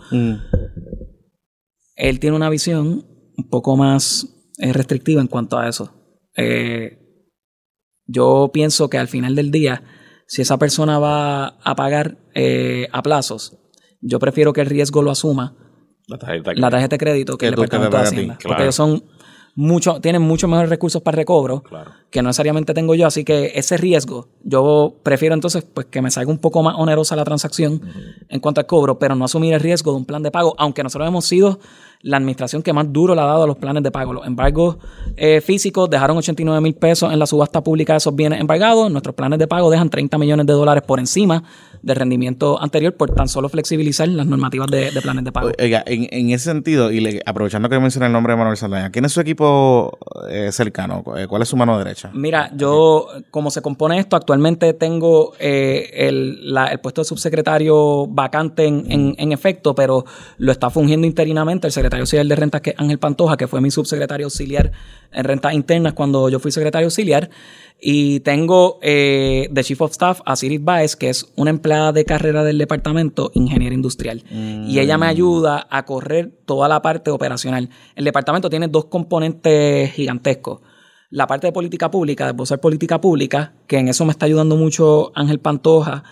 Él 1.94 2.18
tiene 2.18 2.34
una 2.34 2.50
visión 2.50 3.04
un 3.40 3.48
poco 3.48 3.76
más 3.76 4.26
eh, 4.58 4.72
restrictiva 4.72 5.20
en 5.20 5.26
cuanto 5.26 5.58
a 5.58 5.68
eso. 5.68 5.92
Eh, 6.36 6.98
yo 8.06 8.50
pienso 8.52 8.90
que 8.90 8.98
al 8.98 9.08
final 9.08 9.34
del 9.34 9.50
día, 9.50 9.82
si 10.26 10.42
esa 10.42 10.58
persona 10.58 10.98
va 10.98 11.58
a 11.62 11.74
pagar 11.74 12.18
eh, 12.34 12.88
a 12.92 13.02
plazos, 13.02 13.56
yo 14.00 14.18
prefiero 14.18 14.52
que 14.52 14.60
el 14.60 14.66
riesgo 14.66 15.02
lo 15.02 15.10
asuma 15.10 15.56
la 16.06 16.18
tarjeta, 16.18 16.88
de 16.88 16.98
crédito 16.98 17.38
que, 17.38 17.46
el 17.46 17.52
departamento 17.52 17.96
de 17.96 18.02
Hacienda. 18.02 18.38
Porque 18.42 18.62
ellos 18.62 18.74
son 18.74 19.04
mucho, 19.54 20.00
tienen 20.00 20.22
mucho 20.22 20.48
mejores 20.48 20.70
recursos 20.70 21.02
para 21.02 21.16
recobro 21.16 21.62
que 22.10 22.22
no 22.22 22.28
necesariamente 22.28 22.74
tengo 22.74 22.94
yo. 22.94 23.06
Así 23.06 23.24
que 23.24 23.52
ese 23.54 23.76
riesgo, 23.76 24.28
yo 24.42 25.00
prefiero 25.04 25.34
entonces 25.34 25.64
pues 25.64 25.86
que 25.86 26.02
me 26.02 26.10
salga 26.10 26.30
un 26.30 26.38
poco 26.38 26.62
más 26.62 26.74
onerosa 26.76 27.14
la 27.14 27.24
transacción 27.24 27.80
en 28.28 28.40
cuanto 28.40 28.60
al 28.60 28.66
cobro, 28.66 28.98
pero 28.98 29.14
no 29.14 29.24
asumir 29.24 29.54
el 29.54 29.60
riesgo 29.60 29.92
de 29.92 29.98
un 29.98 30.04
plan 30.04 30.22
de 30.22 30.30
pago, 30.30 30.54
aunque 30.58 30.82
nosotros 30.82 31.08
hemos 31.08 31.24
sido 31.26 31.60
la 32.02 32.16
administración 32.16 32.62
que 32.62 32.72
más 32.72 32.90
duro 32.90 33.14
le 33.14 33.20
ha 33.20 33.26
dado 33.26 33.42
a 33.42 33.46
los 33.46 33.58
planes 33.58 33.82
de 33.82 33.90
pago. 33.90 34.12
Los 34.12 34.26
embargos 34.26 34.76
eh, 35.16 35.40
físicos 35.40 35.90
dejaron 35.90 36.16
89 36.16 36.60
mil 36.60 36.74
pesos 36.74 37.12
en 37.12 37.18
la 37.18 37.26
subasta 37.26 37.62
pública 37.62 37.92
de 37.92 37.98
esos 37.98 38.14
bienes 38.14 38.40
embargados. 38.40 38.90
Nuestros 38.90 39.14
planes 39.14 39.38
de 39.38 39.46
pago 39.46 39.70
dejan 39.70 39.90
30 39.90 40.16
millones 40.16 40.46
de 40.46 40.52
dólares 40.54 40.82
por 40.86 40.98
encima 40.98 41.42
del 41.82 41.96
rendimiento 41.96 42.60
anterior 42.60 42.94
por 42.94 43.14
tan 43.14 43.28
solo 43.28 43.48
flexibilizar 43.48 44.08
las 44.08 44.26
normativas 44.26 44.68
de, 44.70 44.90
planes 45.02 45.24
de 45.24 45.32
pago. 45.32 45.50
Oiga, 45.58 45.82
en, 45.86 46.30
ese 46.30 46.44
sentido, 46.44 46.90
y 46.90 47.20
aprovechando 47.24 47.68
que 47.68 47.78
mencioné 47.78 48.06
el 48.06 48.12
nombre 48.12 48.32
de 48.32 48.38
Manuel 48.38 48.56
Saldaña, 48.56 48.90
¿quién 48.90 49.04
es 49.04 49.12
su 49.12 49.20
equipo 49.20 49.98
eh, 50.28 50.50
cercano? 50.52 51.02
Eh, 51.16 51.26
¿Cuál 51.26 51.42
es 51.42 51.48
su 51.48 51.56
mano 51.56 51.78
derecha? 51.78 52.10
Mira, 52.12 52.50
yo, 52.54 53.08
como 53.30 53.50
se 53.50 53.62
compone 53.62 53.98
esto, 53.98 54.16
actualmente 54.16 54.74
tengo 54.74 55.32
el, 55.38 56.54
puesto 56.82 57.00
de 57.02 57.04
subsecretario 57.06 58.06
vacante 58.06 58.66
en, 58.66 59.14
en 59.18 59.32
efecto, 59.32 59.74
pero 59.74 60.04
lo 60.38 60.52
está 60.52 60.70
fungiendo 60.70 61.06
interinamente 61.06 61.66
el 61.66 61.72
secretario 61.72 61.89
secretario 61.90 62.02
auxiliar 62.02 62.26
de 62.26 62.36
rentas, 62.36 62.60
que 62.60 62.74
Ángel 62.76 62.98
Pantoja, 62.98 63.36
que 63.36 63.48
fue 63.48 63.60
mi 63.60 63.70
subsecretario 63.70 64.26
auxiliar 64.26 64.70
en 65.12 65.24
rentas 65.24 65.54
internas 65.54 65.92
cuando 65.94 66.28
yo 66.28 66.38
fui 66.38 66.52
secretario 66.52 66.86
auxiliar. 66.86 67.30
Y 67.80 68.20
tengo 68.20 68.78
eh, 68.82 69.48
de 69.50 69.64
Chief 69.64 69.80
of 69.80 69.90
Staff 69.90 70.20
a 70.24 70.36
Siris 70.36 70.62
Baez, 70.62 70.96
que 70.96 71.08
es 71.08 71.26
una 71.34 71.50
empleada 71.50 71.92
de 71.92 72.04
carrera 72.04 72.44
del 72.44 72.58
departamento, 72.58 73.32
ingeniera 73.34 73.74
industrial. 73.74 74.22
Y 74.30 74.78
ella 74.78 74.98
me 74.98 75.06
ayuda 75.06 75.66
a 75.70 75.84
correr 75.84 76.30
toda 76.44 76.68
la 76.68 76.82
parte 76.82 77.10
operacional. 77.10 77.70
El 77.96 78.04
departamento 78.04 78.50
tiene 78.50 78.68
dos 78.68 78.84
componentes 78.84 79.92
gigantescos. 79.92 80.60
La 81.08 81.26
parte 81.26 81.48
de 81.48 81.52
política 81.52 81.90
pública, 81.90 82.26
de 82.26 82.34
posar 82.34 82.60
política 82.60 83.00
pública, 83.00 83.54
que 83.66 83.78
en 83.78 83.88
eso 83.88 84.04
me 84.04 84.12
está 84.12 84.26
ayudando 84.26 84.56
mucho 84.56 85.10
Ángel 85.16 85.40
Pantoja 85.40 86.04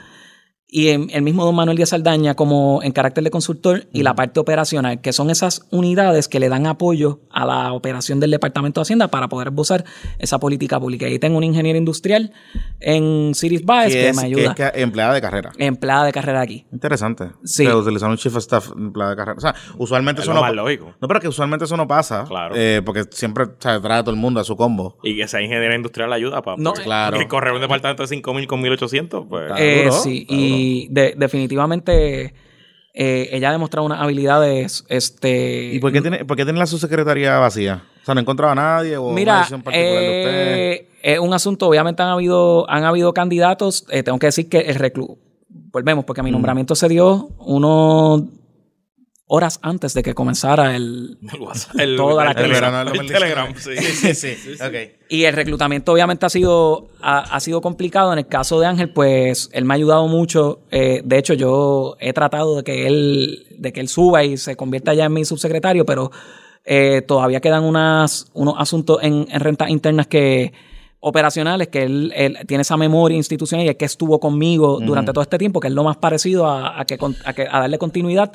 y 0.70 0.88
el 0.88 1.22
mismo 1.22 1.46
don 1.46 1.54
Manuel 1.54 1.78
Díaz 1.78 1.88
Saldaña 1.90 2.34
como 2.34 2.82
en 2.82 2.92
carácter 2.92 3.24
de 3.24 3.30
consultor 3.30 3.86
y 3.90 4.02
la 4.02 4.14
parte 4.14 4.38
operacional, 4.38 5.00
que 5.00 5.14
son 5.14 5.30
esas 5.30 5.66
unidades 5.70 6.28
que 6.28 6.38
le 6.40 6.50
dan 6.50 6.66
apoyo 6.66 7.20
a 7.30 7.46
la 7.46 7.72
operación 7.72 8.20
del 8.20 8.30
Departamento 8.32 8.80
de 8.80 8.82
Hacienda 8.82 9.08
para 9.08 9.28
poder 9.28 9.48
esbozar 9.48 9.86
esa 10.18 10.38
política 10.38 10.78
pública. 10.78 11.06
Ahí 11.06 11.18
tengo 11.18 11.38
un 11.38 11.44
ingeniero 11.44 11.78
industrial 11.78 12.32
en 12.80 13.34
Cities 13.34 13.64
Baez 13.64 13.94
que, 13.94 14.12
me 14.12 14.22
ayuda. 14.26 14.54
Que 14.54 14.64
es 14.64 14.72
empleada 14.74 15.14
de 15.14 15.22
carrera. 15.22 15.52
Empleada 15.56 16.04
de 16.04 16.12
carrera 16.12 16.42
aquí. 16.42 16.66
Interesante. 16.70 17.30
Sí. 17.44 17.64
Que 17.64 17.74
utilizan 17.74 18.10
un 18.10 18.18
chief 18.18 18.36
of 18.36 18.42
staff 18.42 18.70
empleada 18.76 19.12
de 19.12 19.16
carrera. 19.16 19.38
O 19.38 19.40
sea, 19.40 19.54
usualmente 19.78 20.20
eso 20.20 20.34
no... 20.34 20.42
Más 20.42 20.52
lógico. 20.52 20.94
No, 21.00 21.08
pero 21.08 21.20
que 21.20 21.28
usualmente 21.28 21.64
eso 21.64 21.78
no 21.78 21.88
pasa. 21.88 22.24
Claro. 22.24 22.54
Eh, 22.54 22.82
porque 22.84 23.04
siempre 23.10 23.46
trae 23.46 23.76
a 23.76 24.02
todo 24.02 24.10
el 24.10 24.20
mundo 24.20 24.38
a 24.38 24.44
su 24.44 24.54
combo. 24.54 24.98
Y 25.02 25.16
que 25.16 25.22
esa 25.22 25.40
ingeniera 25.40 25.74
industrial 25.74 26.12
ayuda 26.12 26.42
para... 26.42 26.58
No, 26.58 26.74
claro. 26.74 27.22
Y 27.22 27.26
correr 27.26 27.54
un 27.54 27.62
departamento 27.62 28.06
de 28.06 28.16
5.000 28.16 28.46
con 28.46 28.62
1.800, 28.62 29.26
pues... 29.28 29.52
Eh, 29.56 29.88
sí, 29.92 30.26
y 30.28 30.57
de, 30.90 31.14
definitivamente 31.16 32.34
eh, 33.00 33.28
ella 33.32 33.50
ha 33.50 33.52
demostrado 33.52 33.86
unas 33.86 34.00
habilidades. 34.00 34.84
Este, 34.88 35.72
¿Y 35.72 35.78
por 35.78 35.92
qué, 35.92 36.00
tiene, 36.00 36.24
por 36.24 36.36
qué 36.36 36.44
tiene 36.44 36.58
la 36.58 36.66
subsecretaría 36.66 37.38
vacía? 37.38 37.84
O 38.02 38.04
sea, 38.04 38.14
no 38.14 38.20
encontraba 38.20 38.52
a 38.52 38.56
nadie 38.56 38.96
o 38.96 39.10
Mira, 39.10 39.46
eh, 39.72 40.88
es 41.02 41.18
un 41.20 41.32
asunto, 41.32 41.68
obviamente 41.68 42.02
han 42.02 42.08
habido, 42.08 42.68
han 42.68 42.84
habido 42.84 43.14
candidatos. 43.14 43.86
Eh, 43.90 44.02
tengo 44.02 44.18
que 44.18 44.26
decir 44.26 44.48
que 44.48 44.58
el 44.58 44.74
reclu 44.74 45.16
volvemos, 45.48 46.04
porque 46.04 46.22
mi 46.22 46.30
mm. 46.30 46.32
nombramiento 46.32 46.74
se 46.74 46.88
dio 46.88 47.28
uno 47.38 48.26
horas 49.28 49.60
antes 49.62 49.92
de 49.92 50.02
que 50.02 50.14
comenzara 50.14 50.74
el, 50.74 51.18
el 51.78 51.96
toda 51.96 52.24
la 52.24 52.30
el, 52.30 52.36
Telegram. 53.06 53.54
Sí, 53.56 53.76
sí, 53.76 54.14
sí. 54.14 54.36
Y 55.10 55.24
el 55.24 55.34
reclutamiento 55.34 55.92
obviamente 55.92 56.24
ha 56.24 56.30
sido, 56.30 56.88
ha, 57.02 57.38
sido 57.40 57.60
complicado. 57.60 58.12
En 58.12 58.20
el 58.20 58.26
caso 58.26 58.58
de 58.58 58.66
Ángel, 58.66 58.90
pues 58.90 59.50
él 59.52 59.66
me 59.66 59.74
ha 59.74 59.76
ayudado 59.76 60.08
mucho. 60.08 60.60
Eh, 60.70 61.02
de 61.04 61.18
hecho, 61.18 61.34
yo 61.34 61.96
he 62.00 62.14
tratado 62.14 62.56
de 62.56 62.64
que 62.64 62.86
él, 62.86 63.46
de 63.58 63.72
que 63.72 63.80
él 63.80 63.88
suba 63.88 64.24
y 64.24 64.38
se 64.38 64.56
convierta 64.56 64.94
ya 64.94 65.04
en 65.04 65.12
mi 65.12 65.26
subsecretario, 65.26 65.84
pero 65.84 66.10
eh, 66.64 67.02
todavía 67.02 67.40
quedan 67.40 67.64
unas, 67.64 68.30
unos 68.32 68.54
asuntos 68.56 68.98
en, 69.02 69.26
rentas 69.28 69.68
internas 69.68 70.06
que 70.06 70.54
operacionales, 71.00 71.68
que 71.68 71.82
él, 71.82 72.38
tiene 72.46 72.62
esa 72.62 72.78
memoria 72.78 73.16
institucional 73.16 73.66
y 73.66 73.68
es 73.68 73.76
que 73.76 73.84
estuvo 73.84 74.18
conmigo 74.18 74.80
durante 74.80 75.12
todo 75.12 75.22
este 75.22 75.38
tiempo, 75.38 75.60
que 75.60 75.68
es 75.68 75.74
lo 75.74 75.84
más 75.84 75.98
parecido 75.98 76.50
a, 76.50 76.84
que, 76.86 76.98
a 77.50 77.60
darle 77.60 77.78
continuidad. 77.78 78.32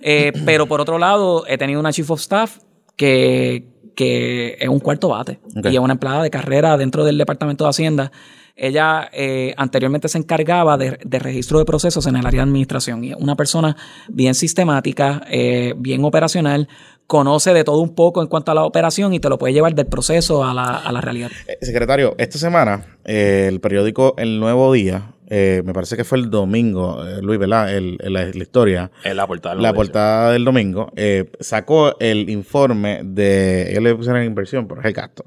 Eh, 0.00 0.32
pero 0.44 0.66
por 0.66 0.80
otro 0.80 0.98
lado, 0.98 1.44
he 1.46 1.56
tenido 1.58 1.80
una 1.80 1.92
chief 1.92 2.10
of 2.10 2.20
staff 2.20 2.58
que, 2.96 3.66
que 3.94 4.56
es 4.60 4.68
un 4.68 4.80
cuarto 4.80 5.08
bate 5.08 5.40
y 5.62 5.68
es 5.68 5.78
una 5.78 5.94
empleada 5.94 6.22
de 6.22 6.30
carrera 6.30 6.76
dentro 6.76 7.04
del 7.04 7.18
Departamento 7.18 7.64
de 7.64 7.70
Hacienda. 7.70 8.12
Ella 8.56 9.10
eh, 9.12 9.52
anteriormente 9.56 10.08
se 10.08 10.18
encargaba 10.18 10.78
de, 10.78 10.98
de 11.04 11.18
registro 11.18 11.58
de 11.58 11.64
procesos 11.64 12.06
en 12.06 12.14
el 12.14 12.24
área 12.24 12.38
de 12.38 12.44
administración 12.44 13.02
y 13.02 13.10
es 13.10 13.16
una 13.18 13.34
persona 13.34 13.76
bien 14.08 14.34
sistemática, 14.34 15.22
eh, 15.28 15.74
bien 15.76 16.04
operacional, 16.04 16.68
conoce 17.08 17.52
de 17.52 17.64
todo 17.64 17.80
un 17.80 17.96
poco 17.96 18.22
en 18.22 18.28
cuanto 18.28 18.52
a 18.52 18.54
la 18.54 18.64
operación 18.64 19.12
y 19.12 19.18
te 19.18 19.28
lo 19.28 19.38
puede 19.38 19.54
llevar 19.54 19.74
del 19.74 19.86
proceso 19.86 20.44
a 20.44 20.54
la, 20.54 20.76
a 20.76 20.92
la 20.92 21.00
realidad. 21.00 21.32
Secretario, 21.60 22.14
esta 22.16 22.38
semana 22.38 22.86
eh, 23.04 23.46
el 23.48 23.60
periódico 23.60 24.14
El 24.18 24.38
Nuevo 24.38 24.72
Día, 24.72 25.13
eh, 25.28 25.62
me 25.64 25.72
parece 25.72 25.96
que 25.96 26.04
fue 26.04 26.18
el 26.18 26.30
domingo, 26.30 27.04
eh, 27.06 27.20
Luis, 27.22 27.38
¿verdad? 27.38 27.74
El- 27.74 27.98
el- 28.00 28.12
la, 28.12 28.24
la 28.24 28.30
historia, 28.42 28.90
En 29.04 29.16
la 29.16 29.26
portada. 29.26 29.54
la 29.54 29.72
portada 29.72 30.32
del 30.32 30.44
domingo, 30.44 30.92
eh, 30.96 31.30
sacó 31.40 31.96
el 32.00 32.28
informe 32.30 33.00
de, 33.04 33.70
ellos 33.70 33.82
le 33.82 33.94
pusieron 33.94 34.22
inversión, 34.24 34.66
pero 34.68 34.80
es 34.80 34.86
el 34.86 34.92
gasto, 34.92 35.24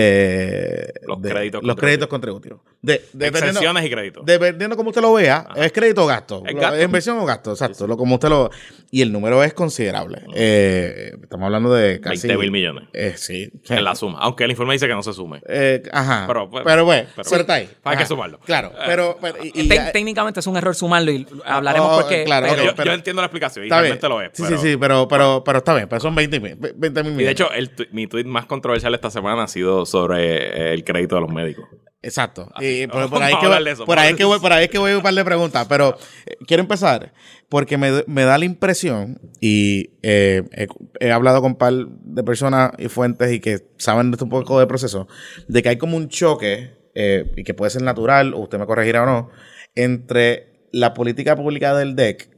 de 0.00 0.92
Los 1.06 1.20
de- 1.22 1.28
créditos 1.30 1.62
los 1.62 1.76
créditos 1.76 2.08
contributivos. 2.08 2.60
De, 2.82 3.04
de- 3.12 3.26
Exenciones 3.28 3.84
y 3.84 3.90
créditos. 3.90 4.24
dependiendo 4.24 4.74
como 4.76 4.88
usted 4.90 5.02
lo 5.02 5.12
vea, 5.12 5.46
es 5.56 5.70
crédito 5.72 6.04
o 6.04 6.06
gasto. 6.06 6.42
Es 6.46 6.54
Lo- 6.54 6.60
gasto. 6.60 6.76
¿Es 6.78 6.84
inversión 6.84 7.18
o 7.18 7.26
gasto? 7.26 7.50
Exacto. 7.50 7.86
Lo, 7.86 7.96
como 7.96 8.14
usted 8.14 8.28
lo, 8.30 8.50
y 8.90 9.02
el 9.02 9.12
número 9.12 9.44
es 9.44 9.52
considerable. 9.52 10.22
Eh, 10.34 11.12
estamos 11.22 11.44
hablando 11.46 11.72
de 11.74 12.00
casi 12.00 12.26
20 12.26 12.38
mil 12.42 12.50
millones. 12.50 12.88
Eh, 12.94 13.14
sí. 13.16 13.50
En 13.68 13.84
la 13.84 13.94
suma. 13.94 14.18
Aunque 14.20 14.44
el 14.44 14.50
informe 14.50 14.72
dice 14.74 14.86
que 14.86 14.94
no 14.94 15.02
se 15.02 15.12
sume. 15.12 15.42
Eh, 15.46 15.82
ajá. 15.92 16.24
Pero, 16.26 16.48
Pero, 16.50 16.50
pues, 16.50 16.64
bueno, 16.64 17.06
pero- 17.14 17.28
pero, 17.28 17.40
está 17.42 17.54
ahí. 17.54 17.68
hay 17.84 17.96
que 17.98 18.06
sumarlo. 18.06 18.40
Claro, 18.40 18.72
pero. 18.86 19.18
Pero 19.20 19.38
y- 19.44 19.68
ya- 19.68 19.92
técnicamente 19.92 20.40
es 20.40 20.46
un 20.46 20.56
error 20.56 20.74
sumarlo 20.74 21.10
y 21.12 21.26
hablaremos 21.44 21.90
Oh, 21.92 22.00
por 22.00 22.08
qué. 22.08 22.24
claro, 22.24 22.46
pero- 22.50 22.64
yo, 22.64 22.74
pero- 22.74 22.90
yo 22.90 22.94
entiendo 22.94 23.22
la 23.22 23.26
explicación 23.26 23.64
y 23.64 23.68
está 23.68 23.76
bien. 23.82 23.98
realmente 24.00 24.08
lo 24.08 24.20
es. 24.22 24.30
Sí, 24.32 24.42
pero- 24.46 24.60
sí, 24.60 24.68
sí, 24.70 24.76
pero, 24.76 25.08
pero, 25.08 25.42
pero 25.44 25.58
está 25.58 25.74
bien. 25.74 25.88
Pero 25.88 26.00
son 26.00 26.14
20 26.14 26.40
mil. 26.40 26.56
20 26.56 27.02
mil 27.04 27.20
Y 27.20 27.24
de 27.24 27.30
hecho, 27.30 27.50
el 27.52 27.70
mi 27.92 28.06
tweet 28.06 28.24
más 28.24 28.46
controversial 28.46 28.94
esta 28.94 29.10
semana 29.10 29.44
ha 29.44 29.48
sido 29.48 29.86
sobre 29.86 30.70
eh, 30.70 30.74
el 30.74 30.84
crédito 30.84 31.14
de 31.16 31.20
los 31.22 31.30
médicos. 31.30 31.66
Exacto. 32.02 32.50
Ah, 32.54 32.64
Y 32.64 32.86
por, 32.86 33.22
ahí 33.22 33.34
que 33.38 33.70
eso, 33.70 33.84
por 33.84 33.98
ahí 33.98 34.14
que 34.14 34.24
voy, 34.24 34.38
por 34.40 34.52
ahí 34.54 34.68
que 34.68 34.78
voy 34.78 34.92
a 34.92 34.96
un 34.96 35.02
par 35.02 35.12
de 35.12 35.22
preguntas, 35.22 35.66
pero 35.68 35.98
eh, 36.24 36.36
quiero 36.46 36.62
empezar 36.62 37.12
porque 37.50 37.76
me, 37.76 38.04
me 38.06 38.24
da 38.24 38.38
la 38.38 38.46
impresión 38.46 39.20
y 39.38 39.90
eh, 40.02 40.42
he, 40.52 40.66
he 40.98 41.12
hablado 41.12 41.42
con 41.42 41.52
un 41.52 41.58
par 41.58 41.74
de 41.74 42.22
personas 42.22 42.70
y 42.78 42.88
fuentes 42.88 43.30
y 43.32 43.40
que 43.40 43.66
saben 43.76 44.10
de 44.10 44.14
esto 44.14 44.24
un 44.24 44.30
poco 44.30 44.58
de 44.58 44.66
proceso, 44.66 45.08
de 45.46 45.62
que 45.62 45.68
hay 45.68 45.76
como 45.76 45.98
un 45.98 46.08
choque 46.08 46.79
eh, 46.94 47.32
y 47.36 47.44
que 47.44 47.54
puede 47.54 47.70
ser 47.70 47.82
natural, 47.82 48.34
o 48.34 48.38
usted 48.38 48.58
me 48.58 48.66
corregirá 48.66 49.02
o 49.02 49.06
no, 49.06 49.30
entre 49.74 50.66
la 50.72 50.94
política 50.94 51.36
pública 51.36 51.74
del 51.74 51.96
DEC, 51.96 52.30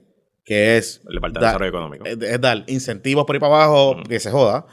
que 0.44 0.76
es 0.76 1.00
El 1.08 1.14
Departamento 1.16 1.40
de 1.40 1.46
Desarrollo 1.46 1.68
Económico. 1.70 2.04
es, 2.06 2.16
es 2.20 2.40
dar 2.40 2.64
incentivos 2.66 3.24
por 3.24 3.36
ahí 3.36 3.40
para 3.40 3.54
abajo, 3.54 4.02
que 4.08 4.18
se 4.20 4.30
joda, 4.30 4.66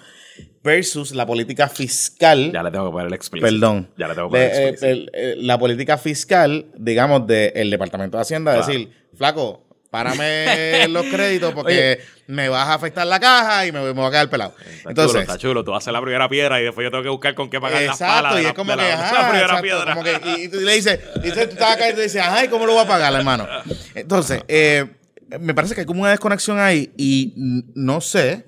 versus 0.63 1.13
la 1.13 1.25
política 1.25 1.67
fiscal. 1.67 2.51
Ya 2.51 2.63
le 2.63 2.71
tengo 2.71 2.85
que 2.85 2.91
poner 2.91 3.07
el 3.07 3.13
explícito. 3.13 3.51
Perdón. 3.51 3.89
Ya 3.97 4.07
le 4.07 4.15
tengo 4.15 4.29
que 4.29 4.31
poner 4.31 4.51
el 4.51 4.51
De, 4.57 4.63
eh, 4.63 4.69
explícito. 4.69 4.87
el- 4.87 5.11
eh, 5.13 5.35
la 5.37 5.57
política 5.57 5.97
fiscal, 5.97 6.71
digamos, 6.77 7.27
del 7.27 7.69
Departamento 7.69 8.17
de 8.17 8.21
Hacienda, 8.21 8.53
Claro. 8.55 8.67
decir, 8.67 8.89
flaco, 9.15 9.67
párame 9.89 10.87
los 10.89 11.03
créditos 11.05 11.53
porque 11.53 11.99
me 12.27 12.47
vas 12.49 12.67
a 12.67 12.75
afectar 12.75 13.07
la 13.07 13.19
caja 13.19 13.65
y 13.65 13.71
me, 13.71 13.81
me 13.81 13.91
voy 13.91 14.05
a 14.05 14.11
quedar 14.11 14.29
pelado. 14.29 14.53
Está 14.59 14.89
Entonces, 14.89 15.11
chulo, 15.13 15.21
está 15.21 15.37
chulo. 15.37 15.63
Tú 15.63 15.75
haces 15.75 15.91
la 15.91 16.01
primera 16.01 16.29
piedra 16.29 16.61
y 16.61 16.65
después 16.65 16.85
yo 16.85 16.91
tengo 16.91 17.03
que 17.03 17.09
buscar 17.09 17.33
con 17.35 17.49
qué 17.49 17.59
pagar 17.59 17.81
las 17.81 17.97
palas 17.97 18.17
exacto, 18.17 18.35
de 18.37 18.43
y 18.43 18.45
es 18.45 18.53
como 18.53 18.71
que, 18.71 18.77
la- 18.81 18.93
ajá, 18.93 19.13
la 19.13 19.19
primera 19.29 19.45
exacto, 19.45 19.63
piedra. 19.63 19.93
como 19.95 20.03
que- 20.03 20.41
y, 20.41 20.43
y 20.45 20.47
tú 20.49 20.59
le 20.59 20.73
dices, 20.75 20.99
y 21.15 21.19
dices, 21.21 21.49
tú 21.49 21.53
estás 21.55 21.75
acá 21.75 21.89
y 21.89 21.93
tú 21.95 22.01
dices, 22.01 22.21
ajá, 22.21 22.45
¿y 22.45 22.47
cómo 22.49 22.65
lo 22.65 22.73
voy 22.73 22.83
a 22.83 22.87
pagar, 22.87 23.13
hermano? 23.13 23.47
Entonces, 23.95 24.41
eh, 24.47 24.85
me 25.39 25.53
parece 25.53 25.73
que 25.75 25.81
hay 25.81 25.87
como 25.87 26.01
una 26.01 26.11
desconexión 26.11 26.59
ahí 26.59 26.91
y 26.97 27.33
no 27.75 28.01
sé 28.01 28.45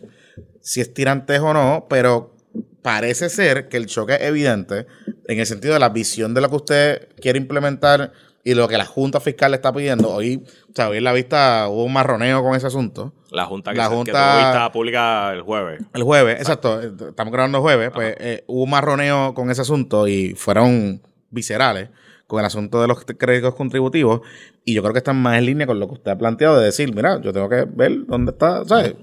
si 0.62 0.80
es 0.82 0.94
tirantejo 0.94 1.48
o 1.48 1.54
no, 1.54 1.88
pero 1.90 2.36
parece 2.84 3.30
ser 3.30 3.68
que 3.68 3.78
el 3.78 3.86
choque 3.88 4.14
es 4.16 4.22
evidente 4.24 4.86
en 5.28 5.40
el 5.40 5.46
sentido 5.46 5.74
de 5.74 5.80
la 5.80 5.90
visión 5.90 6.34
de 6.34 6.42
lo 6.42 6.50
que 6.50 6.56
usted 6.56 7.08
quiere 7.20 7.38
implementar 7.38 8.12
y 8.44 8.54
lo 8.56 8.68
que 8.68 8.78
la 8.78 8.86
Junta 8.86 9.20
Fiscal 9.20 9.52
le 9.52 9.56
está 9.56 9.72
pidiendo. 9.74 10.10
Hoy, 10.10 10.44
o 10.70 10.74
sea, 10.76 10.90
hoy 10.90 10.98
en 10.98 11.04
la 11.04 11.14
vista 11.14 11.68
hubo 11.70 11.84
un 11.84 11.94
marroneo 11.94 12.42
con 12.44 12.56
ese 12.56 12.68
asunto. 12.68 13.14
La 13.32 13.46
junta 13.46 13.72
que, 13.72 13.78
La 13.78 13.84
se- 13.86 13.90
que 13.92 13.96
Junta- 13.96 14.12
tuvo 14.12 14.38
vista 14.38 14.72
pública 14.72 15.32
el 15.34 15.42
jueves. 15.42 15.82
El 15.94 16.04
jueves, 16.04 16.36
exacto, 16.40 16.82
estamos 16.82 17.32
grabando 17.32 17.60
el 17.60 17.62
jueves, 17.62 17.92
pues 17.94 18.16
eh, 18.20 18.44
hubo 18.48 18.64
un 18.64 18.70
marroneo 18.70 19.34
con 19.34 19.50
ese 19.52 19.62
asunto 19.62 20.08
y 20.08 20.34
fueron 20.36 21.02
viscerales 21.30 21.90
con 22.28 22.40
el 22.40 22.46
asunto 22.46 22.82
de 22.82 22.88
los 22.88 23.04
créditos 23.06 23.56
contributivos 23.56 24.22
y 24.66 24.74
yo 24.74 24.82
creo 24.82 24.94
que 24.94 25.00
están 25.00 25.22
más 25.22 25.38
en 25.38 25.46
línea 25.46 25.68
con 25.68 25.80
lo 25.80 25.88
que 25.88 25.94
usted 25.96 26.12
ha 26.12 26.18
planteado 26.18 26.58
de 26.60 26.66
decir, 26.66 26.94
mira, 26.96 27.20
yo 27.22 27.32
tengo 27.34 27.48
que 27.50 27.66
ver 27.66 28.06
dónde 28.06 28.32
está, 28.32 28.64
¿sabes? 28.66 28.96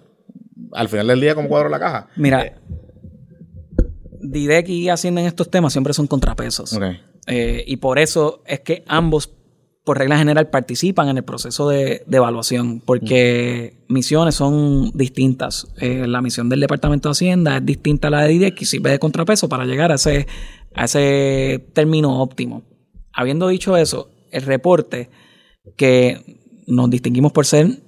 Al 0.72 0.88
final 0.88 1.06
del 1.06 1.20
día, 1.20 1.34
cómo 1.34 1.48
cuadro 1.48 1.68
la 1.68 1.78
caja. 1.78 2.08
Mira, 2.16 2.44
Eh, 2.44 2.54
Didec 4.20 4.68
y 4.68 4.88
Hacienda 4.88 5.20
en 5.20 5.26
estos 5.28 5.48
temas 5.50 5.72
siempre 5.72 5.92
son 5.94 6.06
contrapesos. 6.06 6.72
ok. 6.72 6.82
Eh, 7.28 7.62
y 7.66 7.76
por 7.76 7.98
eso 7.98 8.42
es 8.46 8.60
que 8.60 8.84
ambos, 8.86 9.30
por 9.84 9.98
regla 9.98 10.18
general, 10.18 10.48
participan 10.48 11.08
en 11.08 11.18
el 11.18 11.24
proceso 11.24 11.68
de, 11.68 12.02
de 12.06 12.16
evaluación, 12.16 12.80
porque 12.80 13.84
misiones 13.88 14.34
son 14.34 14.90
distintas. 14.94 15.68
Eh, 15.78 16.06
la 16.06 16.20
misión 16.22 16.48
del 16.48 16.60
Departamento 16.60 17.08
de 17.08 17.12
Hacienda 17.12 17.58
es 17.58 17.66
distinta 17.66 18.08
a 18.08 18.10
la 18.10 18.22
de 18.22 18.28
DIDEC 18.30 18.62
y 18.62 18.64
sirve 18.64 18.90
de 18.90 18.98
contrapeso 18.98 19.48
para 19.48 19.64
llegar 19.66 19.92
a 19.92 19.96
ese, 19.96 20.26
a 20.74 20.84
ese 20.84 21.70
término 21.74 22.20
óptimo. 22.22 22.62
Habiendo 23.12 23.48
dicho 23.48 23.76
eso, 23.76 24.10
el 24.30 24.42
reporte 24.42 25.10
que 25.76 26.38
nos 26.66 26.88
distinguimos 26.90 27.32
por 27.32 27.46
ser 27.46 27.82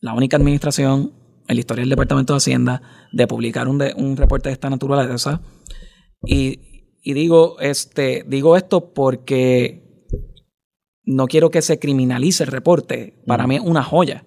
la 0.00 0.14
única 0.14 0.36
administración 0.36 1.12
en 1.48 1.56
la 1.56 1.60
historia 1.60 1.82
del 1.82 1.90
Departamento 1.90 2.32
de 2.32 2.38
Hacienda 2.38 2.82
de 3.12 3.26
publicar 3.26 3.68
un, 3.68 3.78
de- 3.78 3.92
un 3.96 4.16
reporte 4.16 4.48
de 4.48 4.52
esta 4.54 4.70
naturaleza. 4.70 5.40
Y, 6.24 6.60
y 7.02 7.12
digo, 7.14 7.56
este, 7.60 8.24
digo 8.26 8.56
esto 8.56 8.92
porque 8.92 9.82
no 11.04 11.26
quiero 11.26 11.50
que 11.50 11.62
se 11.62 11.78
criminalice 11.78 12.44
el 12.44 12.50
reporte. 12.50 13.22
Para 13.26 13.46
mí 13.46 13.56
es 13.56 13.62
una 13.62 13.82
joya. 13.82 14.24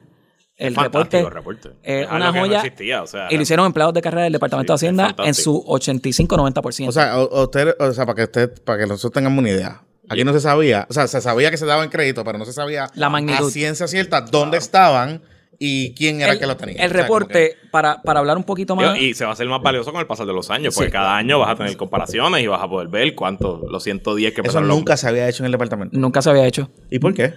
El 0.56 0.76
reporte, 0.76 1.24
Fantástico 1.24 1.30
reporte. 1.32 1.70
eh, 1.84 2.06
una 2.10 2.32
que 2.32 2.38
no 2.40 2.46
joya 2.46 2.58
existía, 2.62 3.02
o 3.02 3.08
sea, 3.08 3.28
y 3.32 3.36
lo 3.38 3.42
hicieron 3.42 3.66
empleados 3.66 3.94
de 3.94 4.02
carrera 4.04 4.24
del 4.26 4.34
Departamento 4.34 4.78
Sí, 4.78 4.86
de 4.86 4.92
Hacienda 4.92 5.16
en 5.26 5.34
su 5.34 5.64
85-90%. 5.66 6.88
O 6.90 6.92
sea, 6.92 7.20
o- 7.20 7.44
usted, 7.44 7.76
o 7.80 7.92
sea, 7.92 8.06
para 8.06 8.16
que 8.18 8.24
usted, 8.24 8.64
para 8.64 8.80
que 8.80 8.86
nosotros 8.88 9.14
tengamos 9.14 9.40
una 9.40 9.50
idea. 9.50 9.82
Aquí 10.10 10.24
no 10.24 10.32
se 10.34 10.42
sabía, 10.42 10.86
o 10.90 10.94
sea, 10.94 11.08
se 11.08 11.22
sabía 11.22 11.50
que 11.50 11.58
se 11.58 11.66
daban 11.66 11.90
crédito, 11.90 12.24
pero 12.24 12.38
no 12.38 12.46
se 12.46 12.54
sabía 12.54 12.88
La 12.94 13.10
magnitud. 13.10 13.48
a 13.48 13.52
ciencia 13.52 13.88
cierta 13.88 14.22
dónde 14.22 14.58
estaban 14.58 15.24
y 15.66 15.94
quién 15.96 16.20
era 16.20 16.34
el, 16.34 16.40
que 16.40 16.46
lo 16.46 16.58
tenía. 16.58 16.76
el 16.84 16.92
O 16.92 16.94
sea, 16.94 17.08
como 17.08 17.20
reporte, 17.20 17.56
para, 17.72 18.02
para 18.02 18.20
hablar 18.20 18.36
un 18.36 18.44
poquito 18.44 18.76
más. 18.76 18.98
Y 19.00 19.14
se 19.14 19.24
va 19.24 19.30
a 19.30 19.34
hacer 19.34 19.48
más 19.48 19.62
valioso 19.62 19.92
con 19.94 20.02
el 20.02 20.08
pasar 20.08 20.26
de 20.28 20.34
los 20.34 20.50
años, 20.50 20.74
porque 20.76 20.90
Sí. 20.90 20.92
cada 20.92 21.16
año 21.16 21.40
vas 21.40 21.52
a 21.52 21.56
tener 21.56 21.78
comparaciones 21.78 22.42
y 22.44 22.48
vas 22.48 22.62
a 22.62 22.68
poder 22.70 22.90
ver 22.90 23.16
cuánto, 23.16 23.62
los 23.70 23.82
110 23.84 24.34
que 24.34 24.42
Eso 24.42 24.60
los- 24.60 24.68
nunca 24.70 24.98
se 24.98 25.08
había 25.08 25.30
hecho 25.30 25.44
en 25.44 25.46
el 25.46 25.52
departamento. 25.54 25.98
Nunca 25.98 26.22
se 26.22 26.30
había 26.30 26.46
hecho. 26.46 26.70
¿Y 26.92 27.00
por 27.00 27.14
qué? 27.14 27.34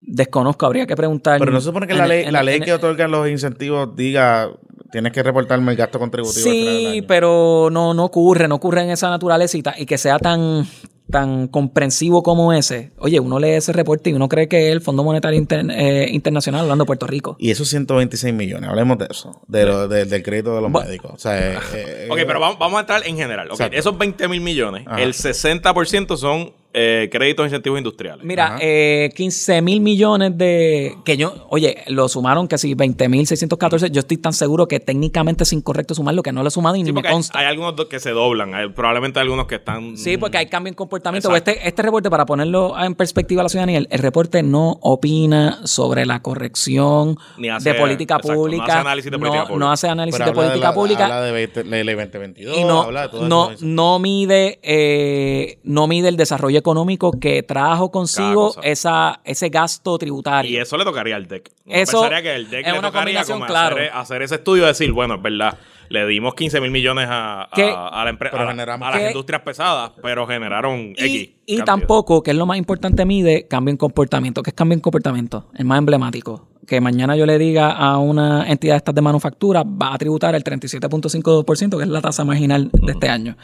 Desconozco, 0.00 0.66
habría 0.66 0.86
que 0.86 0.96
preguntar. 0.96 1.38
Pero 1.38 1.52
no 1.52 1.60
se 1.60 1.66
supone 1.66 1.86
que 1.86 1.92
en- 1.92 1.98
la 1.98 2.06
ley, 2.06 2.24
en- 2.24 2.32
la 2.32 2.42
ley 2.42 2.56
en- 2.56 2.62
que 2.64 2.72
otorga 2.72 3.06
los 3.06 3.28
incentivos 3.28 3.94
diga 3.94 4.50
tienes 4.90 5.12
que 5.12 5.22
reportarme 5.22 5.70
el 5.72 5.78
gasto 5.78 5.98
contributivo. 5.98 6.44
Sí, 6.44 7.02
pero 7.08 7.68
no, 7.70 7.94
no 7.94 8.04
ocurre, 8.04 8.46
no 8.48 8.56
ocurre 8.56 8.82
en 8.82 8.90
esa 8.90 9.08
naturaleza 9.10 9.56
y, 9.56 9.62
ta- 9.62 9.74
y 9.78 9.86
que 9.86 9.96
sea 9.96 10.18
tan, 10.18 10.66
tan 11.12 11.46
comprensivo 11.46 12.24
como 12.24 12.52
ese. 12.52 12.90
Oye, 12.98 13.20
uno 13.20 13.38
lee 13.38 13.50
ese 13.50 13.72
reporte 13.72 14.10
y 14.10 14.14
uno 14.14 14.28
cree 14.28 14.48
que 14.48 14.66
es 14.66 14.72
el 14.72 14.80
Fondo 14.80 15.04
Monetario 15.04 15.38
Inter- 15.38 15.64
eh, 15.70 16.08
Internacional 16.10 16.62
hablando 16.62 16.82
de 16.82 16.86
Puerto 16.86 17.06
Rico. 17.06 17.36
Y 17.38 17.52
esos 17.52 17.68
126 17.68 18.34
millones, 18.34 18.68
hablemos 18.68 18.98
de 18.98 19.06
eso, 19.08 19.40
de 19.46 19.64
lo- 19.66 19.86
de- 19.86 20.06
del 20.06 20.22
crédito 20.24 20.56
de 20.56 20.62
los 20.62 20.70
Bu- 20.72 20.84
médicos. 20.84 21.12
O 21.14 21.18
sea, 21.18 21.38
eh, 21.52 21.58
eh, 21.74 22.08
Ok, 22.10 22.18
pero 22.26 22.40
vamos, 22.40 22.58
vamos 22.58 22.78
a 22.78 22.80
entrar 22.80 23.06
en 23.06 23.16
general. 23.16 23.46
Ok, 23.46 23.52
Exacto. 23.52 23.76
Esos 23.78 23.96
20 23.96 24.26
mil 24.26 24.40
millones, 24.40 24.84
Ajá. 24.86 25.00
el 25.02 25.12
60% 25.14 26.16
son 26.16 26.50
eh, 26.74 27.08
créditos 27.12 27.44
e 27.44 27.48
incentivos 27.48 27.78
industriales. 27.78 28.24
Mira, 28.24 28.56
eh, 28.60 29.10
15 29.14 29.60
mil 29.62 29.80
millones 29.80 30.36
de... 30.38 30.96
Que 31.04 31.16
yo, 31.16 31.34
oye, 31.50 31.78
lo 31.88 32.08
sumaron 32.08 32.48
que 32.48 32.56
si 32.58 32.74
20 32.74 33.08
mil 33.08 33.26
614, 33.26 33.90
yo 33.90 34.00
estoy 34.00 34.16
tan 34.16 34.32
seguro 34.32 34.66
que 34.68 34.80
técnicamente 34.80 35.44
es 35.44 35.52
incorrecto 35.52 35.94
sumarlo 35.94 36.22
que 36.22 36.32
no 36.32 36.42
lo 36.42 36.48
he 36.48 36.50
sumado 36.50 36.76
y 36.76 36.80
Sí, 36.80 36.84
ni 36.84 36.92
me 36.92 37.00
hay, 37.06 37.12
consta. 37.12 37.38
hay 37.38 37.46
algunos 37.46 37.74
que 37.88 38.00
se 38.00 38.10
doblan, 38.10 38.54
hay- 38.54 38.68
probablemente 38.70 39.18
hay 39.18 39.24
algunos 39.24 39.46
que 39.46 39.56
están... 39.56 39.96
Sí, 39.96 40.16
porque 40.16 40.38
hay 40.38 40.46
cambio 40.46 40.68
en 40.70 40.74
comportamiento. 40.74 41.28
Exacto. 41.28 41.50
Este, 41.50 41.68
este 41.68 41.82
reporte, 41.82 42.08
para 42.10 42.24
ponerlo 42.26 42.74
en 42.82 42.94
perspectiva 42.94 43.42
a 43.42 43.44
la 43.44 43.48
ciudadanía, 43.48 43.78
el, 43.78 43.88
el 43.90 43.98
reporte 43.98 44.42
no 44.42 44.78
opina 44.80 45.60
sobre 45.66 46.06
la 46.06 46.22
corrección 46.22 47.16
Ni 47.38 47.48
hace- 47.50 47.70
de 47.72 47.74
política 47.78 48.14
exacto, 48.14 48.32
no 48.32 48.38
pública. 48.40 48.64
hace 48.64 48.72
análisis 48.78 49.10
de 49.10 49.18
política 49.18 49.40
no- 49.42 49.46
pública. 49.48 49.64
no 49.66 49.72
hace 49.72 49.88
análisis 49.88 50.18
pero 50.18 50.24
de 50.24 50.30
habla 50.30 50.42
política 50.48 50.68
la- 50.68 50.74
pública. 50.74 51.04
Habla 51.04 51.22
de 51.22 51.32
20 51.32 51.64
ley 51.64 51.84
ley 51.84 51.94
2022, 51.94 52.56
y 52.58 52.64
no, 52.64 52.82
habla 52.82 53.02
de 53.02 53.08
todo 53.08 53.28
no, 53.28 53.50
eso. 53.50 53.64
no 53.66 53.98
mide 53.98 54.58
eh, 54.62 55.58
no 55.64 55.86
mide 55.86 56.08
el 56.08 56.16
desarrollo 56.16 56.61
económico 56.62 57.12
que 57.12 57.42
trajo 57.42 57.90
consigo 57.90 58.54
esa, 58.62 59.20
ese 59.24 59.48
gasto 59.50 59.98
tributario. 59.98 60.50
Y 60.50 60.56
eso 60.56 60.76
le 60.76 60.84
tocaría 60.84 61.16
al 61.16 61.26
DEC. 61.28 61.52
Uno 61.66 61.74
Eso 61.76 62.00
pensaría 62.00 62.22
que 62.22 62.34
el 62.34 62.48
DEC 62.50 62.66
es 62.66 62.72
le 62.72 62.78
una 62.78 62.88
tocaría 62.88 63.04
combinación, 63.20 63.38
como 63.40 63.46
claro. 63.46 63.76
hacer, 63.76 63.90
hacer 63.92 64.22
ese 64.22 64.34
estudio 64.36 64.64
y 64.64 64.66
decir, 64.68 64.92
bueno, 64.92 65.16
es 65.16 65.22
verdad, 65.22 65.58
le 65.90 66.06
dimos 66.06 66.34
15 66.34 66.60
mil 66.60 66.70
millones 66.70 67.06
a, 67.10 67.42
a- 67.42 68.00
a 68.00 68.04
la 68.04 68.10
empre- 68.12 68.30
Pero 68.30 68.48
a 68.48 68.52
a 68.88 68.90
las 68.98 69.02
industrias 69.08 69.42
pesadas, 69.42 69.92
pero 70.02 70.26
generaron 70.26 70.94
X. 70.96 71.04
y, 71.04 71.36
y 71.44 71.56
cantidad. 71.58 71.64
tampoco, 71.66 72.22
que 72.22 72.30
es 72.30 72.36
lo 72.36 72.46
más 72.46 72.56
importante, 72.56 73.04
mide 73.04 73.46
cambio 73.46 73.70
en 73.72 73.76
comportamiento. 73.76 74.42
¿Qué 74.42 74.50
es 74.50 74.54
cambio 74.54 74.74
en 74.74 74.80
comportamiento? 74.80 75.50
El 75.54 75.66
más 75.66 75.78
emblemático. 75.78 76.48
que 76.66 76.80
mañana 76.80 77.16
yo 77.16 77.26
le 77.26 77.38
diga 77.38 77.72
a 77.72 77.98
una 77.98 78.48
entidad 78.48 78.74
de 78.74 78.78
estas 78.78 78.94
de 78.94 79.00
manufactura, 79.02 79.64
va 79.64 79.92
a 79.92 79.98
tributar 79.98 80.34
el 80.36 80.44
37.5%, 80.44 81.76
que 81.76 81.82
es 81.82 81.88
la 81.88 82.00
tasa 82.00 82.24
marginal 82.24 82.70
de 82.72 82.92
este 82.92 83.08
año. 83.08 83.36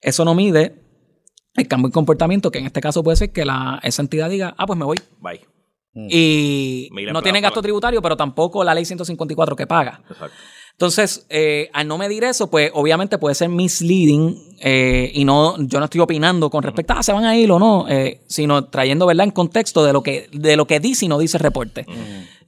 Eso 0.00 0.24
no 0.24 0.34
mide 0.34 0.74
el 1.54 1.68
cambio 1.68 1.86
en 1.86 1.92
comportamiento, 1.92 2.50
que 2.50 2.58
en 2.58 2.66
este 2.66 2.80
caso 2.80 3.02
puede 3.02 3.16
ser 3.16 3.32
que 3.32 3.44
la, 3.44 3.80
esa 3.82 4.02
entidad 4.02 4.30
diga, 4.30 4.54
ah, 4.58 4.66
pues 4.66 4.78
me 4.78 4.84
voy. 4.84 4.98
Bye. 5.20 5.40
Y 5.96 6.88
Mira, 6.92 7.12
no 7.12 7.22
tiene 7.22 7.40
gasto 7.40 7.62
tributario, 7.62 8.02
pero 8.02 8.16
tampoco 8.16 8.64
la 8.64 8.74
ley 8.74 8.84
154 8.84 9.54
que 9.54 9.66
paga. 9.66 10.02
Exacto. 10.10 10.36
Entonces, 10.72 11.24
eh, 11.30 11.70
al 11.72 11.86
no 11.86 11.98
medir 11.98 12.24
eso, 12.24 12.50
pues 12.50 12.72
obviamente 12.74 13.16
puede 13.18 13.36
ser 13.36 13.48
misleading 13.48 14.56
eh, 14.60 15.12
y 15.14 15.24
no, 15.24 15.56
yo 15.62 15.78
no 15.78 15.84
estoy 15.84 16.00
opinando 16.00 16.50
con 16.50 16.64
respecto 16.64 16.94
a 16.94 16.98
ah, 16.98 17.02
se 17.04 17.12
van 17.12 17.24
a 17.24 17.36
ir 17.36 17.48
o 17.52 17.60
no, 17.60 17.86
eh, 17.88 18.22
sino 18.26 18.64
trayendo 18.64 19.06
verdad 19.06 19.24
en 19.24 19.30
contexto 19.30 19.84
de 19.84 19.92
lo 19.92 20.02
que, 20.02 20.28
de 20.32 20.56
lo 20.56 20.66
que 20.66 20.80
dice 20.80 21.04
y 21.04 21.08
no 21.08 21.18
dice 21.18 21.36
el 21.36 21.44
reporte. 21.44 21.86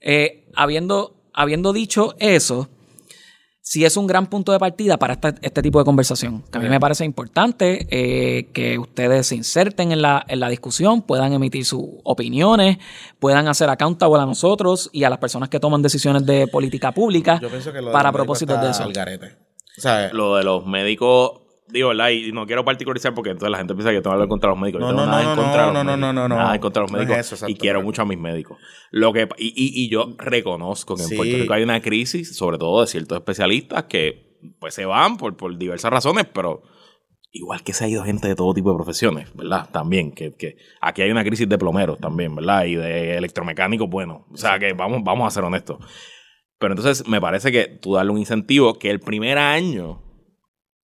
Eh, 0.00 0.44
habiendo, 0.56 1.14
habiendo 1.32 1.72
dicho 1.72 2.16
eso, 2.18 2.68
sí 3.68 3.84
es 3.84 3.96
un 3.96 4.06
gran 4.06 4.26
punto 4.28 4.52
de 4.52 4.60
partida 4.60 4.96
para 4.96 5.14
esta- 5.14 5.34
este 5.42 5.60
tipo 5.60 5.80
de 5.80 5.84
conversación. 5.84 6.42
Que 6.52 6.58
a 6.58 6.60
mí 6.60 6.68
me 6.68 6.78
parece 6.78 7.04
importante 7.04 7.88
eh, 7.90 8.46
que 8.52 8.78
ustedes 8.78 9.26
se 9.26 9.34
inserten 9.34 9.90
en 9.90 10.02
la, 10.02 10.24
en 10.28 10.38
la 10.38 10.48
discusión, 10.48 11.02
puedan 11.02 11.32
emitir 11.32 11.64
sus 11.64 11.82
opiniones, 12.04 12.78
puedan 13.18 13.48
hacer 13.48 13.68
accountable 13.68 14.22
a 14.22 14.26
nosotros 14.26 14.88
y 14.92 15.02
a 15.02 15.10
las 15.10 15.18
personas 15.18 15.48
que 15.48 15.58
toman 15.58 15.82
decisiones 15.82 16.24
de 16.24 16.46
política 16.46 16.92
pública 16.92 17.40
Yo 17.42 17.48
pienso 17.50 17.72
que 17.72 17.82
para 17.82 18.12
propósitos 18.12 18.60
de 18.60 18.70
eso. 18.70 18.84
al 18.84 18.92
garete. 18.92 19.36
O 19.76 19.80
sea, 19.80 20.12
Lo 20.12 20.36
de 20.36 20.44
los 20.44 20.64
médicos, 20.64 21.32
digo, 21.68 21.88
¿verdad? 21.88 22.10
Y 22.10 22.32
no 22.32 22.46
quiero 22.46 22.64
particularizar 22.64 23.14
porque 23.14 23.30
entonces 23.30 23.50
la 23.50 23.58
gente 23.58 23.74
piensa 23.74 23.90
que 23.92 24.00
tengo 24.00 24.14
algo 24.14 24.28
contra 24.28 24.50
los 24.50 24.58
médicos. 24.58 24.80
Yo 24.80 24.86
No, 24.92 24.92
no, 24.92 25.06
nada 25.06 25.22
no, 25.22 25.30
en 25.30 25.36
no, 25.36 25.42
contra 25.42 25.60
de 25.60 25.66
los 25.66 25.74
no, 25.74 25.84
no, 25.84 25.90
médicos. 25.96 26.00
no, 26.00 26.12
no, 26.12 26.28
no. 26.28 26.36
Nada 26.36 26.54
en 26.54 26.60
contra 26.60 26.80
de 26.80 26.84
los 26.84 26.92
No 26.92 27.00
es 27.02 27.08
médicos. 27.08 27.32
eso, 27.32 27.48
y 27.48 27.54
quiero 27.56 27.82
mucho 27.82 28.02
a 28.02 28.04
mis 28.04 28.18
médicos. 28.18 28.58
Lo 28.90 29.12
que, 29.12 29.28
y, 29.38 29.48
y- 29.48 29.84
y 29.84 29.88
yo 29.90 30.14
reconozco 30.18 30.96
que 30.96 31.02
en 31.02 31.08
Sí. 31.08 31.16
Puerto 31.16 31.36
Rico 31.36 31.52
hay 31.54 31.62
una 31.62 31.80
crisis, 31.80 32.36
sobre 32.36 32.58
todo 32.58 32.80
de 32.82 32.86
ciertos 32.86 33.18
especialistas 33.18 33.84
que 33.84 34.38
pues 34.60 34.74
se 34.74 34.84
van 34.86 35.16
por, 35.16 35.36
por 35.36 35.56
diversas 35.58 35.90
razones, 35.90 36.26
pero 36.32 36.62
igual 37.32 37.62
que 37.62 37.72
se 37.72 37.84
ha 37.84 37.88
ido 37.88 38.04
gente 38.04 38.28
de 38.28 38.34
todo 38.36 38.54
tipo 38.54 38.70
de 38.70 38.76
profesiones, 38.76 39.34
¿verdad? 39.34 39.68
También, 39.70 40.12
que, 40.12 40.34
que 40.36 40.56
aquí 40.80 41.02
hay 41.02 41.10
una 41.10 41.24
crisis 41.24 41.48
de 41.48 41.58
plomeros 41.58 41.98
también, 41.98 42.34
¿verdad? 42.34 42.64
Y 42.64 42.76
de 42.76 43.16
electromecánicos, 43.16 43.88
bueno, 43.90 44.26
o 44.32 44.36
sea 44.36 44.58
que 44.58 44.72
vamos, 44.72 45.00
vamos 45.04 45.26
a 45.26 45.30
ser 45.30 45.44
honestos. 45.44 45.78
Pero 46.58 46.72
entonces 46.74 47.06
me 47.06 47.20
parece 47.20 47.52
que 47.52 47.66
tú 47.66 47.94
darle 47.94 48.12
un 48.12 48.18
incentivo 48.18 48.78
que 48.78 48.88
el 48.90 49.00
primer 49.00 49.36
año 49.36 50.02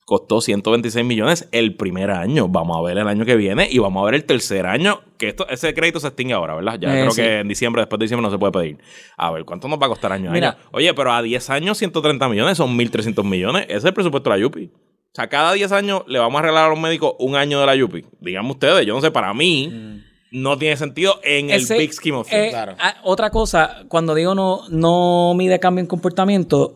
costó 0.05 0.40
126 0.40 1.05
millones 1.05 1.48
el 1.53 1.76
primer 1.76 2.11
año. 2.11 2.48
Vamos 2.48 2.76
a 2.76 2.82
ver 2.82 2.98
el 2.98 3.07
año 3.09 3.24
que 3.24 3.36
viene 3.36 3.68
y 3.70 3.78
vamos 3.78 4.03
a 4.03 4.07
ver 4.07 4.14
el 4.14 4.24
tercer 4.24 4.66
año, 4.66 5.00
que 5.16 5.28
esto, 5.28 5.48
ese 5.48 5.72
crédito 5.74 6.00
se 6.00 6.09
extingue 6.09 6.34
ahora, 6.34 6.55
¿verdad? 6.57 6.78
Ya 6.80 6.88
Eh, 6.88 7.00
creo 7.00 7.11
sí. 7.12 7.22
que 7.22 7.38
en 7.40 7.48
diciembre, 7.48 7.82
después 7.82 7.98
de 7.98 8.05
diciembre 8.05 8.24
no 8.26 8.30
se 8.32 8.38
puede 8.38 8.53
pedir. 8.53 8.78
A 9.16 9.30
ver, 9.30 9.44
¿cuánto 9.44 9.68
nos 9.68 9.80
va 9.80 9.86
a 9.86 9.88
costar 9.90 10.12
año 10.12 10.30
a 10.30 10.32
Mira. 10.32 10.50
año? 10.50 10.59
Oye, 10.72 10.92
pero 10.94 11.12
a 11.12 11.22
10 11.22 11.50
años 11.50 11.78
130 11.78 12.28
millones 12.28 12.59
son 12.59 12.76
1.300 12.76 13.24
millones. 13.24 13.64
Ese 13.68 13.78
es 13.78 13.84
el 13.84 13.94
presupuesto 13.94 14.28
de 14.30 14.36
la 14.36 14.42
Yupi. 14.42 14.66
O 14.66 15.14
sea, 15.14 15.28
cada 15.28 15.53
10 15.53 15.70
años 15.72 16.03
le 16.07 16.18
vamos 16.18 16.36
a 16.36 16.38
arreglar 16.40 16.66
a 16.66 16.68
los 16.70 16.80
médicos 16.80 17.14
un 17.18 17.36
año 17.36 17.61
de 17.61 17.66
la 17.66 17.76
Yupi. 17.76 18.05
Díganme 18.20 18.50
ustedes, 18.50 18.84
yo 18.86 18.94
no 18.94 19.00
sé, 19.00 19.11
para 19.11 19.32
mí 19.34 20.00
no 20.32 20.57
tiene 20.59 20.76
sentido 20.78 21.20
en 21.22 21.50
Ese, 21.50 21.74
el 21.74 21.80
big 21.80 21.92
scheme 21.92 22.16
of 22.16 22.26
eh, 22.32 22.40
things. 22.40 22.50
claro. 22.50 22.74
ah, 22.80 22.96
otra 23.05 23.28
cosa, 23.30 23.82
cuando 23.88 24.14
digo 24.14 24.34
no, 24.34 24.62
no 24.70 25.34
mide 25.36 25.61
cambio 25.61 25.80
en 25.82 25.86
comportamiento, 25.86 26.74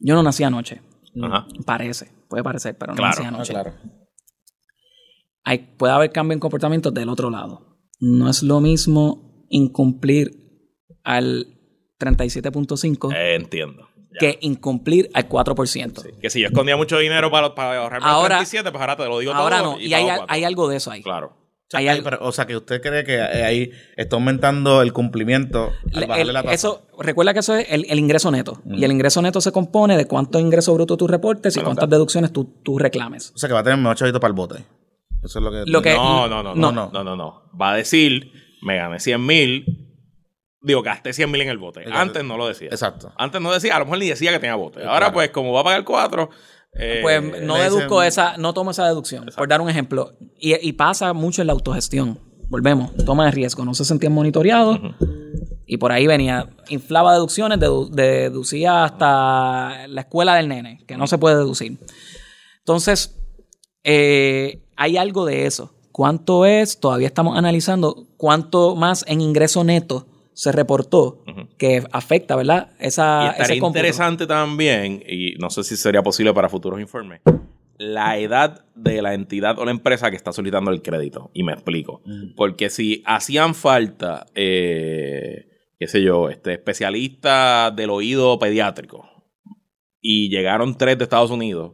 yo 0.00 0.14
no 0.14 0.22
nací 0.22 0.42
anoche. 0.44 0.80
Ajá. 1.22 1.46
Parece, 1.64 2.10
puede 2.28 2.42
parecer, 2.42 2.76
pero 2.78 2.92
no 2.92 2.96
Claro. 2.96 3.10
nací 3.16 3.24
ah, 3.24 3.28
anoche. 3.28 3.52
claro. 3.52 3.72
Hay, 5.44 5.58
puede 5.78 5.92
haber 5.92 6.12
cambio 6.12 6.34
en 6.34 6.40
comportamiento 6.40 6.90
del 6.90 7.08
otro 7.08 7.30
lado. 7.30 7.78
No 8.00 8.28
es 8.28 8.42
lo 8.42 8.60
mismo 8.60 9.46
incumplir 9.48 10.30
al 11.04 11.46
37.5 11.98 13.12
Eh, 13.14 13.34
entiendo. 13.34 13.88
Ya. 14.10 14.18
que 14.20 14.38
incumplir 14.42 15.10
al 15.14 15.28
4%. 15.28 16.18
Que 16.20 16.30
si 16.30 16.40
yo 16.40 16.48
escondía 16.48 16.76
mucho 16.76 16.98
dinero 16.98 17.30
para, 17.30 17.54
para 17.54 17.78
ahorrarme 17.82 18.06
Ahora- 18.08 18.36
37, 18.38 18.70
pues 18.70 18.80
ahora 18.80 18.96
te 18.96 19.04
lo 19.06 19.18
digo 19.18 19.32
Ahora 19.32 19.58
todo. 19.60 19.72
no, 19.72 19.80
y 19.80 19.92
hay, 19.92 20.06
hay 20.28 20.44
algo 20.44 20.68
de 20.68 20.76
eso 20.76 20.90
ahí. 20.90 21.02
Claro. 21.02 21.36
O 21.68 21.70
sea, 21.70 21.80
Hay 21.80 21.88
hay- 21.88 21.98
algo- 21.98 22.04
pero, 22.10 22.24
o 22.26 22.32
sea, 22.32 22.46
que 22.46 22.56
usted 22.56 22.80
cree 22.80 23.04
que 23.04 23.16
eh, 23.16 23.44
ahí 23.44 23.70
está 23.96 24.16
aumentando 24.16 24.80
el 24.80 24.94
cumplimiento 24.94 25.70
al 25.92 26.00
Le- 26.00 26.06
bajarle 26.06 26.28
el- 26.30 26.32
la 26.32 26.42
tasa. 26.42 26.54
eso, 26.54 26.86
recuerda 26.98 27.34
que 27.34 27.40
eso 27.40 27.54
es 27.56 27.66
el, 27.68 27.84
el 27.90 27.98
ingreso 27.98 28.30
neto. 28.30 28.62
Y 28.64 28.84
el 28.84 28.90
ingreso 28.90 29.20
neto 29.20 29.40
se 29.42 29.52
compone 29.52 29.96
de 29.98 30.06
cuánto 30.06 30.38
ingreso 30.38 30.72
bruto 30.72 30.96
tú 30.96 31.06
reportes 31.06 31.56
y 31.56 31.60
cuántas 31.60 31.90
deducciones 31.90 32.32
tú, 32.32 32.60
tú 32.64 32.78
reclames. 32.78 33.32
O 33.34 33.38
sea, 33.38 33.48
que 33.48 33.52
va 33.52 33.60
a 33.60 33.62
tener 33.64 33.78
mejor 33.78 33.96
chavito 33.96 34.18
para 34.18 34.30
el 34.30 34.34
bote. 34.34 34.64
Eso 35.22 35.38
es 35.40 35.44
lo 35.44 35.50
que... 35.50 35.64
Lo 35.66 35.82
que- 35.82 35.94
No, 35.94 36.26
no, 36.26 36.42
no, 36.42 36.54
no, 36.54 36.72
no. 36.72 36.90
no, 37.04 37.16
no. 37.16 37.42
Va 37.60 37.72
a 37.72 37.76
decir, 37.76 38.32
me 38.62 38.76
gané 38.76 38.98
100 38.98 39.26
mil, 39.26 39.66
digo, 40.62 40.82
gasté 40.82 41.12
100 41.12 41.30
mil 41.30 41.42
en 41.42 41.48
el 41.50 41.58
bote. 41.58 41.80
Exacto. 41.80 42.00
Antes 42.00 42.24
no 42.24 42.38
lo 42.38 42.48
decía. 42.48 42.68
Exacto. 42.68 43.12
Antes 43.18 43.40
no 43.42 43.52
decía, 43.52 43.76
a 43.76 43.78
lo 43.80 43.84
mejor 43.84 43.98
ni 43.98 44.08
decía 44.08 44.32
que 44.32 44.38
tenía 44.38 44.54
bote. 44.54 44.80
Ahora, 44.84 44.98
Claro. 45.00 45.12
pues, 45.12 45.30
como 45.30 45.52
va 45.52 45.60
a 45.60 45.64
pagar 45.64 45.84
4, 45.84 46.30
Pues 47.02 47.42
no 47.42 47.56
le 47.56 47.64
deduzco 47.64 48.00
dicen- 48.00 48.08
esa, 48.08 48.36
no 48.36 48.54
tomo 48.54 48.70
esa 48.70 48.86
deducción, 48.86 49.26
por 49.36 49.48
dar 49.48 49.60
un 49.60 49.68
ejemplo. 49.70 50.12
Y, 50.38 50.54
y 50.66 50.72
pasa 50.74 51.12
mucho 51.12 51.40
en 51.42 51.46
la 51.48 51.52
autogestión. 51.54 52.20
Volvemos, 52.48 52.94
toma 53.04 53.26
de 53.26 53.30
riesgo, 53.32 53.64
no 53.64 53.74
se 53.74 53.84
sentían 53.84 54.12
monitoreados. 54.12 54.78
Y 55.66 55.76
por 55.76 55.92
ahí 55.92 56.06
venía, 56.06 56.48
inflaba 56.70 57.12
deducciones, 57.12 57.58
dedu- 57.58 57.90
deducía 57.90 58.84
hasta 58.84 59.86
la 59.88 60.00
escuela 60.02 60.34
del 60.36 60.48
nene, 60.48 60.82
que 60.86 60.96
no 60.96 61.06
se 61.06 61.18
puede 61.18 61.36
deducir. 61.36 61.78
Entonces, 62.60 63.18
eh, 63.84 64.64
hay 64.76 64.96
algo 64.96 65.26
de 65.26 65.46
eso. 65.46 65.74
¿Cuánto 65.92 66.46
es? 66.46 66.80
Todavía 66.80 67.08
estamos 67.08 67.36
analizando 67.36 68.06
cuánto 68.16 68.76
más 68.76 69.04
en 69.08 69.20
ingreso 69.20 69.64
neto 69.64 70.06
se 70.38 70.52
reportó 70.52 71.24
que 71.56 71.82
afecta, 71.90 72.36
¿verdad? 72.36 72.70
Y 72.78 72.86
Esa, 72.86 73.30
estaría 73.30 73.56
ese 73.56 73.66
interesante 73.66 74.24
también, 74.24 75.02
y 75.04 75.34
no 75.40 75.50
sé 75.50 75.64
si 75.64 75.76
sería 75.76 76.00
posible 76.00 76.32
para 76.32 76.48
futuros 76.48 76.80
informes, 76.80 77.22
la 77.76 78.16
edad 78.18 78.64
de 78.76 79.02
la 79.02 79.14
entidad 79.14 79.58
o 79.58 79.64
la 79.64 79.72
empresa 79.72 80.10
que 80.10 80.16
está 80.16 80.32
solicitando 80.32 80.70
el 80.70 80.80
crédito. 80.80 81.32
Y 81.34 81.42
me 81.42 81.52
explico. 81.52 82.02
Porque 82.36 82.70
si 82.70 83.02
hacían 83.04 83.56
falta, 83.56 84.26
eh, 84.36 85.48
qué 85.76 85.88
sé 85.88 86.04
yo, 86.04 86.28
este, 86.28 86.52
especialistas 86.52 87.74
del 87.74 87.90
oído 87.90 88.38
pediátrico 88.38 89.08
y 90.00 90.28
llegaron 90.28 90.78
tres 90.78 90.98
de 90.98 91.04
Estados 91.04 91.32
Unidos, 91.32 91.72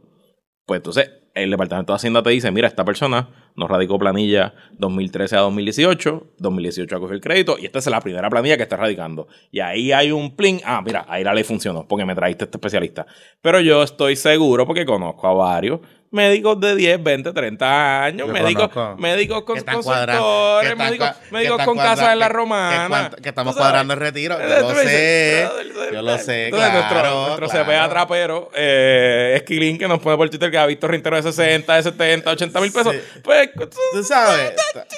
pues 0.65 0.79
entonces 0.79 1.11
el 1.35 1.51
Departamento 1.51 1.93
de 1.93 1.97
Hacienda 1.97 2.23
te 2.23 2.31
dice, 2.31 2.49
mira, 2.49 2.67
esta 2.67 2.83
persona 2.83 3.44
nos 3.55 3.69
radicó 3.69 3.97
planilla 3.97 4.53
2013 4.77 5.35
a 5.37 5.39
2018, 5.41 6.33
2018 6.37 6.95
acogió 6.95 7.15
el 7.15 7.21
crédito 7.21 7.57
y 7.59 7.65
esta 7.65 7.79
es 7.79 7.87
la 7.87 8.01
primera 8.01 8.29
planilla 8.29 8.57
que 8.57 8.63
está 8.63 8.77
radicando. 8.77 9.27
Y 9.51 9.59
ahí 9.59 9.91
hay 9.91 10.11
un 10.11 10.35
plin, 10.35 10.59
ah, 10.65 10.81
mira, 10.85 11.05
ahí 11.07 11.23
la 11.23 11.33
ley 11.33 11.43
funcionó 11.43 11.87
porque 11.87 12.05
me 12.05 12.15
trajiste 12.15 12.45
este 12.45 12.57
especialista. 12.57 13.05
Pero 13.41 13.61
yo 13.61 13.83
estoy 13.83 14.15
seguro 14.15 14.65
porque 14.65 14.85
conozco 14.85 15.27
a 15.27 15.33
varios 15.33 15.79
médicos 16.15 16.59
de 16.59 16.75
10, 16.75 17.03
20, 17.03 17.33
30 17.33 18.03
años, 18.05 18.27
Yo 18.27 18.33
médicos, 18.33 18.69
conozco. 18.69 19.01
médicos 19.01 19.43
con 19.43 19.59
consultores, 19.61 20.77
médicos, 20.77 21.09
médicos 21.31 21.63
con 21.65 21.77
casa 21.77 21.95
cuadra- 21.95 22.13
en 22.13 22.19
la 22.19 22.29
romana. 22.29 23.09
que 23.15 23.21
que 23.21 23.29
estamos 23.29 23.55
cuadrando 23.55 23.93
el 23.93 23.99
retiro. 23.99 24.37
Yo 24.39 24.61
lo 24.61 24.75
sé. 24.75 25.49
Yo 25.93 26.01
lo 26.01 26.17
sé, 26.17 26.45
Entonces, 26.45 26.71
nuestro, 26.73 26.89
claro, 26.99 27.27
nuestro 27.27 27.47
claro. 27.49 27.65
CPA 27.65 27.89
trapero, 27.89 28.49
eh, 28.55 29.33
Esquilín, 29.37 29.77
que 29.77 29.87
nos 29.87 29.99
pone 29.99 30.17
por 30.17 30.29
Twitter 30.29 30.49
que 30.49 30.57
ha 30.57 30.65
visto 30.65 30.87
reinteros 30.87 31.23
de 31.23 31.31
60, 31.31 31.75
de 31.75 31.83
70, 31.83 32.31
80 32.31 32.61
mil 32.61 32.71
pesos. 32.71 32.93
Sí. 32.95 33.19
Pues, 33.23 33.49
Tú 33.93 34.03
sabes. 34.03 34.53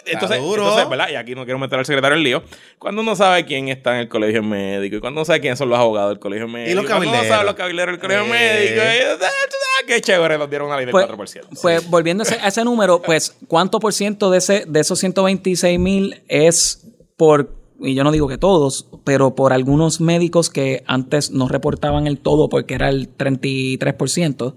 entonces, 0.05 0.39
duro. 0.39 0.63
entonces, 0.63 0.89
¿verdad? 0.89 1.09
Y 1.09 1.15
aquí 1.15 1.36
no 1.36 1.43
quiero 1.45 1.59
meter 1.59 1.80
al 1.80 1.86
secretario 1.86 2.18
en 2.18 2.24
lío. 2.24 2.43
Cuando 2.80 3.01
uno 3.01 3.15
sabe 3.15 3.45
quién 3.45 3.70
está 3.70 3.93
en 3.95 4.01
el 4.01 4.07
colegio 4.09 4.43
médico 4.43 4.95
y 4.97 4.99
cuando 4.99 5.20
uno 5.22 5.26
sabe 5.26 5.41
quiénes 5.41 5.57
son 5.59 5.70
los 5.70 5.80
abogados 5.80 6.11
del 6.11 6.20
colegio 6.20 6.47
médico. 6.47 6.82
los 6.82 6.86
cuando 6.91 7.09
uno 7.09 7.24
sabe 7.26 7.43
los 7.45 7.55
cabilderos 7.55 7.93
del 7.93 8.01
colegio 8.01 8.26
Eh. 8.26 8.30
médico. 8.30 8.82
y- 8.84 9.26
ah, 9.26 9.84
qué 9.88 10.01
chévere, 10.01 10.38
nos 10.38 10.49
dieron 10.49 10.68
una 10.68 10.78
ley 10.78 10.86
del 10.86 10.91
Pues, 10.91 11.07
4%. 11.08 11.62
pues 11.62 11.89
volviendo 11.89 12.24
a 12.24 12.26
ese, 12.26 12.36
a 12.36 12.47
ese 12.47 12.64
número, 12.64 13.01
pues, 13.01 13.36
¿cuánto 13.47 13.80
por 13.80 13.93
ciento 13.93 14.30
de, 14.30 14.39
ese, 14.39 14.66
de 14.68 14.80
esos 14.80 14.99
126 14.99 15.80
mil 15.80 16.22
es 16.28 16.88
por, 17.16 17.55
y 17.80 17.95
yo 17.95 18.03
no 18.03 18.12
digo 18.12 18.28
que 18.28 18.38
todos, 18.38 18.89
pero 19.03 19.36
por 19.36 19.53
algunos 19.53 20.01
médicos 20.01 20.49
que 20.49 20.84
antes 20.88 21.32
no 21.32 21.47
reportaban 21.47 22.08
el 22.08 22.20
todo 22.20 22.49
porque 22.49 22.76
era 22.76 22.89
el 22.89 23.16
33%? 23.16 24.55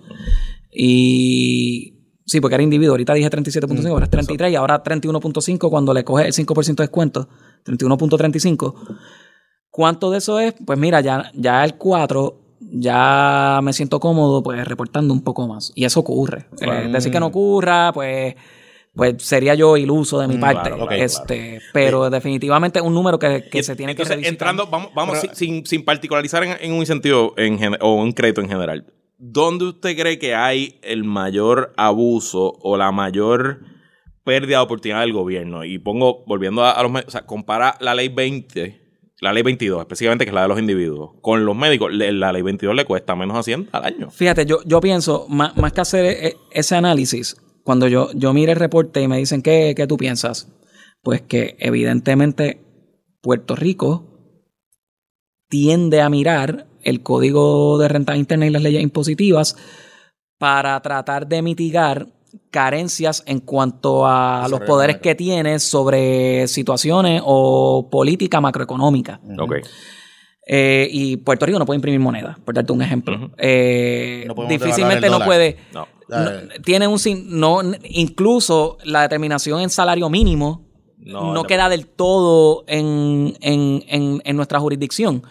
Y 0.72 1.94
sí, 2.26 2.40
porque 2.40 2.54
era 2.54 2.62
individuo, 2.62 2.92
ahorita 2.92 3.14
dije 3.14 3.30
37.5, 3.30 3.88
ahora 3.88 4.04
es 4.04 4.10
33 4.10 4.52
y 4.52 4.56
ahora 4.56 4.82
31.5 4.82 5.70
cuando 5.70 5.92
le 5.94 6.04
coge 6.04 6.26
el 6.26 6.32
5% 6.32 6.76
de 6.76 6.82
descuento, 6.82 7.28
31.35. 7.64 8.74
¿Cuánto 9.70 10.10
de 10.10 10.18
eso 10.18 10.40
es? 10.40 10.54
Pues 10.64 10.78
mira, 10.78 11.00
ya, 11.00 11.30
ya 11.34 11.64
el 11.64 11.76
4 11.76 12.49
ya 12.72 13.60
me 13.62 13.72
siento 13.72 14.00
cómodo 14.00 14.42
pues 14.42 14.66
reportando 14.66 15.12
un 15.14 15.22
poco 15.22 15.46
más. 15.48 15.72
Y 15.74 15.84
eso 15.84 16.00
ocurre. 16.00 16.46
Eh, 16.60 16.88
decir 16.92 17.10
que 17.12 17.20
no 17.20 17.26
ocurra, 17.26 17.92
pues, 17.92 18.34
pues 18.94 19.14
sería 19.22 19.54
yo 19.54 19.76
iluso 19.76 20.18
de 20.20 20.28
mi 20.28 20.36
Mm, 20.36 20.40
parte. 20.40 20.70
claro, 20.70 20.90
este, 20.90 21.60
Pero 21.72 22.10
definitivamente 22.10 22.78
es 22.78 22.84
un 22.84 22.94
número 22.94 23.18
que, 23.18 23.44
que 23.50 23.58
Y 23.58 23.62
se 23.62 23.76
tiene 23.76 23.94
que 23.94 24.04
revisitar. 24.04 24.32
entrando, 24.32 24.66
vamos, 24.66 24.90
vamos 24.94 25.18
Pero- 25.20 25.34
sin, 25.34 25.64
sin, 25.66 25.84
particularizar 25.84 26.44
en, 26.44 26.56
en 26.60 26.72
un 26.72 26.78
incentivo 26.78 27.34
en 27.36 27.58
o 27.80 27.94
un 27.94 28.12
crédito 28.12 28.40
en 28.40 28.48
general. 28.48 28.86
¿Dónde 29.18 29.66
usted 29.66 29.96
cree 29.98 30.18
que 30.18 30.34
hay 30.34 30.78
el 30.82 31.04
mayor 31.04 31.72
abuso 31.76 32.54
o 32.62 32.76
la 32.78 32.90
mayor 32.90 33.60
pérdida 34.24 34.58
de 34.58 34.62
oportunidad 34.64 35.00
del 35.00 35.12
gobierno? 35.12 35.64
Y 35.64 35.78
pongo, 35.78 36.24
volviendo 36.26 36.64
a, 36.64 36.70
a 36.72 36.82
los... 36.82 36.90
O 37.06 37.10
sea, 37.10 37.26
compara 37.26 37.76
la 37.80 37.94
ley 37.94 38.08
20 38.08 38.80
la 39.20 39.32
ley 39.32 39.42
22, 39.42 39.80
específicamente 39.80 40.24
que 40.24 40.30
es 40.30 40.34
la 40.34 40.42
de 40.42 40.48
los 40.48 40.58
individuos, 40.58 41.10
con 41.20 41.44
los 41.44 41.56
médicos, 41.56 41.92
la 41.92 42.32
ley 42.32 42.42
22 42.42 42.74
le 42.74 42.84
cuesta 42.84 43.14
menos 43.14 43.36
a 43.36 43.42
100 43.42 43.68
al 43.72 43.84
año. 43.84 44.10
Fíjate, 44.10 44.46
yo, 44.46 44.60
yo 44.64 44.80
pienso, 44.80 45.26
más, 45.28 45.56
más 45.56 45.72
que 45.72 45.80
hacer 45.80 46.04
e- 46.06 46.36
ese 46.50 46.74
análisis, 46.74 47.36
cuando 47.62 47.86
yo, 47.88 48.10
yo 48.14 48.32
mire 48.32 48.52
el 48.52 48.58
reporte 48.58 49.00
y 49.02 49.08
me 49.08 49.18
dicen, 49.18 49.42
¿qué, 49.42 49.74
qué 49.76 49.86
tú 49.86 49.96
piensas? 49.96 50.48
Pues 51.02 51.20
que 51.20 51.56
evidentemente 51.58 52.60
Puerto 53.20 53.54
Rico 53.56 54.06
tiende 55.48 56.00
a 56.00 56.08
mirar 56.08 56.66
el 56.82 57.02
código 57.02 57.78
de 57.78 57.88
renta 57.88 58.16
interna 58.16 58.46
y 58.46 58.50
las 58.50 58.62
leyes 58.62 58.82
impositivas 58.82 59.56
para 60.38 60.80
tratar 60.80 61.26
de 61.26 61.42
mitigar 61.42 62.08
carencias 62.50 63.22
en 63.26 63.40
cuanto 63.40 64.06
a 64.06 64.46
los 64.48 64.60
poderes 64.60 64.98
que 64.98 65.14
tiene 65.14 65.58
sobre 65.58 66.46
situaciones 66.48 67.22
o 67.24 67.88
política 67.90 68.40
macroeconómica. 68.40 69.20
Ok. 69.38 69.56
Eh, 70.52 70.88
y 70.90 71.16
Puerto 71.18 71.46
Rico 71.46 71.58
no 71.58 71.66
puede 71.66 71.76
imprimir 71.76 72.00
moneda, 72.00 72.36
por 72.44 72.54
darte 72.54 72.72
un 72.72 72.82
ejemplo. 72.82 73.16
Ujú. 73.16 73.30
Eh, 73.38 74.24
No 74.26 74.34
podemos 74.34 74.58
difícilmente 74.60 75.08
no 75.08 75.20
puede. 75.20 75.58
No. 75.72 75.86
no- 76.08 76.30
tiene 76.64 76.88
un 76.88 76.98
sin- 76.98 77.38
no 77.38 77.60
incluso 77.84 78.78
la 78.84 79.02
determinación 79.02 79.60
en 79.60 79.70
salario 79.70 80.10
mínimo 80.10 80.66
No, 80.98 81.20
no, 81.26 81.34
no. 81.34 81.44
queda 81.44 81.68
del 81.68 81.86
todo 81.86 82.64
en, 82.66 83.36
en- 83.40 83.84
en- 83.88 84.22
en 84.24 84.36
nuestra 84.36 84.58
jurisdicción. 84.58 85.22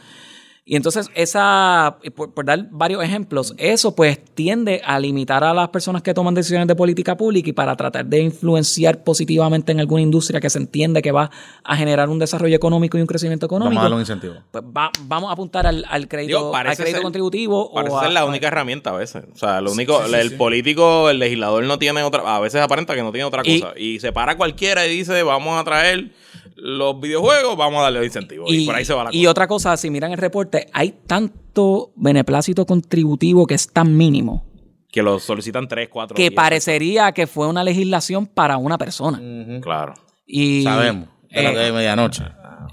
Y 0.72 0.76
entonces, 0.76 1.09
esa, 1.15 1.97
por, 2.15 2.32
por 2.32 2.45
dar 2.45 2.67
varios 2.70 3.03
ejemplos, 3.03 3.55
eso 3.57 3.95
pues 3.95 4.24
tiende 4.36 4.82
a 4.86 4.99
limitar 4.99 5.43
a 5.43 5.51
las 5.51 5.70
personas 5.70 6.03
que 6.03 6.13
toman 6.13 6.36
decisiones 6.36 6.67
de 6.67 6.76
política 6.76 7.17
pública 7.17 7.49
y 7.49 7.53
para 7.53 7.76
tratar 7.76 8.05
de 8.05 8.20
influenciar 8.22 9.03
positivamente 9.03 9.72
en 9.72 9.80
alguna 9.80 10.03
industria 10.03 10.39
que 10.39 10.47
se 10.49 10.59
entiende 10.59 11.01
que 11.01 11.11
va 11.11 11.32
a 11.63 11.76
generar 11.76 12.07
un 12.07 12.20
desarrollo 12.20 12.55
económico 12.55 12.99
y 12.99 13.01
un 13.01 13.07
crecimiento 13.07 13.47
económico 13.47 13.70
Vamos 13.70 13.82
a 13.82 13.84
darle 13.84 13.95
un 13.95 14.01
incentivo. 14.01 14.36
pues 14.51 14.63
va- 14.63 14.91
vamos 15.05 15.32
a 15.32 15.34
apuntar 15.34 15.65
al, 15.65 15.84
al 15.89 16.07
crédito, 16.07 16.38
Digo, 16.38 16.51
parece 16.51 16.70
al 16.74 16.78
crédito 16.78 16.97
ser- 16.97 17.03
contributivo. 17.03 17.74
Parece 17.74 17.95
o 17.95 17.97
a- 17.99 18.03
ser 18.03 18.11
la 18.11 18.26
única 18.26 18.47
herramienta 18.47 18.91
a 18.91 18.93
veces. 18.93 19.24
O 19.34 19.38
sea, 19.39 19.61
lo 19.61 19.72
único, 19.72 20.03
el 20.05 20.34
político, 20.38 21.09
el 21.09 21.17
legislador 21.17 21.63
no 21.63 21.80
tiene 21.80 22.03
otra, 22.03 22.36
a 22.36 22.39
veces 22.39 22.61
aparenta 22.61 22.93
que 22.93 23.01
no 23.01 23.11
tiene 23.11 23.26
otra 23.26 23.41
Y- 23.43 23.59
cosa. 23.61 23.74
Y 23.76 23.99
se 23.99 24.11
para 24.11 24.38
cualquiera 24.38 24.86
y 24.86 24.95
dice, 24.95 25.24
vamos 25.24 25.59
a 25.59 25.63
traer 25.63 26.11
los 26.56 27.00
videojuegos, 27.00 27.58
vamos 27.58 27.80
a 27.80 27.84
darle 27.84 28.06
incentivos. 28.06 28.52
Y, 28.52 28.66
por 28.66 28.76
ahí 28.76 28.86
se 28.86 28.93
va 28.93 29.06
la 29.06 29.10
y 29.14 29.20
cosa. 29.20 29.32
otra 29.32 29.47
cosa, 29.47 29.78
si 29.78 29.89
miran 29.89 30.12
el 30.12 30.18
reporte, 30.18 30.68
hay 30.74 30.93
tanto 31.08 31.91
beneplácito 31.95 32.66
contributivo 32.66 33.45
que 33.47 33.56
es 33.56 33.72
tan 33.72 33.95
mínimo 33.95 34.45
Que 34.91 35.02
lo 35.04 35.20
solicitan 35.20 35.68
tres, 35.68 35.89
cuatro 35.89 36.16
que 36.16 36.32
parecería 36.32 37.12
que 37.12 37.28
fue 37.28 37.47
una 37.47 37.64
legislación 37.64 38.26
para 38.28 38.58
una 38.58 38.78
persona. 38.78 39.18
personas. 39.18 39.62
Claro. 39.62 39.93
Y, 40.26 40.64
Sabemos. 40.64 41.10
De 41.30 41.43
la 41.43 41.52
eh, 41.52 41.58
de 41.58 41.72
medianoche. 41.72 42.24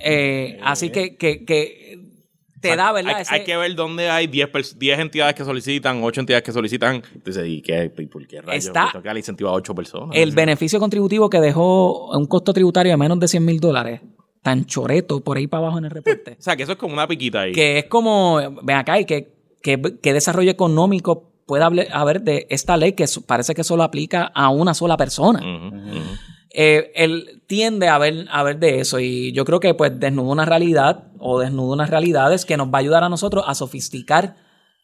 eh, 0.00 0.58
así 0.62 0.90
que, 0.90 1.16
que, 1.16 1.44
que 1.44 2.05
te 2.70 2.76
da, 2.76 2.92
¿verdad? 2.92 3.14
Hay, 3.16 3.22
Ese- 3.22 3.34
hay 3.34 3.44
que 3.44 3.56
ver 3.56 3.74
dónde 3.74 4.08
hay 4.10 4.26
10 4.26 4.48
pers- 4.52 4.74
10 4.76 4.98
entidades 4.98 5.34
que 5.34 5.44
solicitan, 5.44 6.02
8 6.02 6.20
entidades 6.20 6.42
que 6.44 6.52
solicitan. 6.52 7.02
Entonces, 7.14 7.46
¿y 7.46 7.62
qué? 7.62 7.90
¿Y 7.98 8.06
por 8.06 8.26
qué 8.26 8.40
rayos? 8.42 8.66
Está- 8.66 8.90
que 8.92 9.00
darle 9.00 9.20
incentivo 9.20 9.50
a 9.50 9.52
8 9.52 9.74
personas. 9.74 10.10
el 10.14 10.32
beneficio 10.32 10.78
contributivo 10.78 11.28
que 11.30 11.40
dejó 11.40 12.10
un 12.16 12.26
costo 12.26 12.52
tributario 12.52 12.92
de 12.92 12.96
menos 12.96 13.18
de 13.20 13.28
100 13.28 13.44
mil 13.44 13.60
dólares, 13.60 14.00
tan 14.42 14.64
choreto 14.66 15.20
por 15.24 15.36
ahí 15.36 15.46
para 15.46 15.64
abajo 15.64 15.78
en 15.78 15.84
el 15.86 15.90
reporte. 15.90 16.36
O 16.38 16.42
sea, 16.42 16.56
que 16.56 16.62
eso 16.62 16.72
es 16.72 16.78
como 16.78 16.92
una 16.94 17.08
piquita 17.08 17.40
ahí. 17.42 17.52
que 17.52 17.78
es 17.78 17.84
como, 17.86 18.38
ven 18.62 18.76
acá, 18.76 18.98
y 19.00 19.04
que, 19.04 19.32
que, 19.62 19.80
que 20.02 20.12
desarrollo 20.12 20.50
económico 20.50 21.32
puede 21.46 21.64
haber 21.92 22.22
de 22.22 22.46
esta 22.50 22.76
ley 22.76 22.92
que 22.92 23.04
parece 23.26 23.54
que 23.54 23.62
solo 23.64 23.82
aplica 23.84 24.24
a 24.34 24.50
una 24.50 24.74
sola 24.74 24.96
persona. 24.96 25.38
Ujú. 25.40 26.00
Eh, 26.58 26.90
él 26.94 27.42
tiende 27.46 27.88
a 27.88 27.98
ver, 27.98 28.26
a 28.30 28.42
ver 28.42 28.58
de 28.58 28.80
eso 28.80 28.98
y 28.98 29.30
yo 29.32 29.44
creo 29.44 29.60
que 29.60 29.74
pues 29.74 30.00
desnuda 30.00 30.32
una 30.32 30.46
realidad 30.46 31.04
o 31.18 31.38
desnuda 31.38 31.74
unas 31.74 31.90
realidades 31.90 32.46
que 32.46 32.56
nos 32.56 32.68
va 32.68 32.78
a 32.78 32.80
ayudar 32.80 33.04
a 33.04 33.10
nosotros 33.10 33.44
a 33.46 33.54
sofisticar 33.54 34.36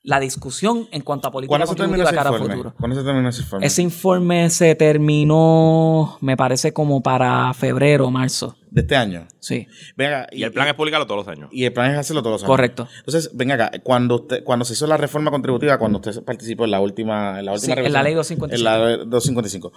la 0.04 0.18
discusión 0.18 0.88
en 0.90 1.02
cuanto 1.02 1.28
a 1.28 1.30
política 1.30 1.50
¿Cuándo 1.50 1.66
se 1.68 1.74
terminó 1.76 2.02
ese 2.02 2.14
cara 2.14 2.30
a 2.30 2.32
informe? 2.32 2.54
futuro. 2.54 2.74
¿Cuándo 2.78 2.96
se 2.98 3.04
terminó 3.04 3.28
ese 3.28 3.42
informe? 3.42 3.66
Ese 3.66 3.82
informe 3.82 4.50
se 4.50 4.74
terminó, 4.74 6.18
me 6.20 6.36
parece 6.36 6.72
como 6.72 7.02
para 7.02 7.52
febrero 7.54 8.06
o 8.06 8.10
marzo. 8.10 8.56
De 8.70 8.80
este 8.80 8.96
año. 8.96 9.28
Sí, 9.38 9.66
Venga, 9.96 10.26
Y 10.32 10.42
el 10.44 10.52
plan 10.52 10.66
es 10.66 10.74
publicarlo 10.74 11.06
todos 11.06 11.26
los 11.26 11.28
años. 11.28 11.50
Y 11.52 11.64
el 11.66 11.72
plan 11.72 11.90
es 11.92 11.98
hacerlo 11.98 12.22
todos 12.22 12.34
los 12.34 12.42
años. 12.42 12.48
correcto. 12.50 12.88
Entonces, 12.98 13.30
venga 13.34 13.54
acá, 13.54 13.70
cuando 13.84 14.16
usted, 14.16 14.42
cuando 14.44 14.64
se 14.64 14.72
hizo 14.72 14.86
la 14.86 14.96
reforma 14.96 15.30
contributiva, 15.30 15.78
cuando 15.78 15.98
usted 15.98 16.24
participó 16.24 16.64
en 16.64 16.70
la 16.72 16.80
última, 16.80 17.38
en 17.38 17.44
la 17.46 17.52
última 17.52 17.74
Sí, 17.74 17.80
en 17.80 17.92
la 17.92 18.02
ley 18.02 18.14
255. 18.14 18.56
En 18.56 18.64
la 18.64 18.86
ley 18.96 18.96
255. 19.06 19.72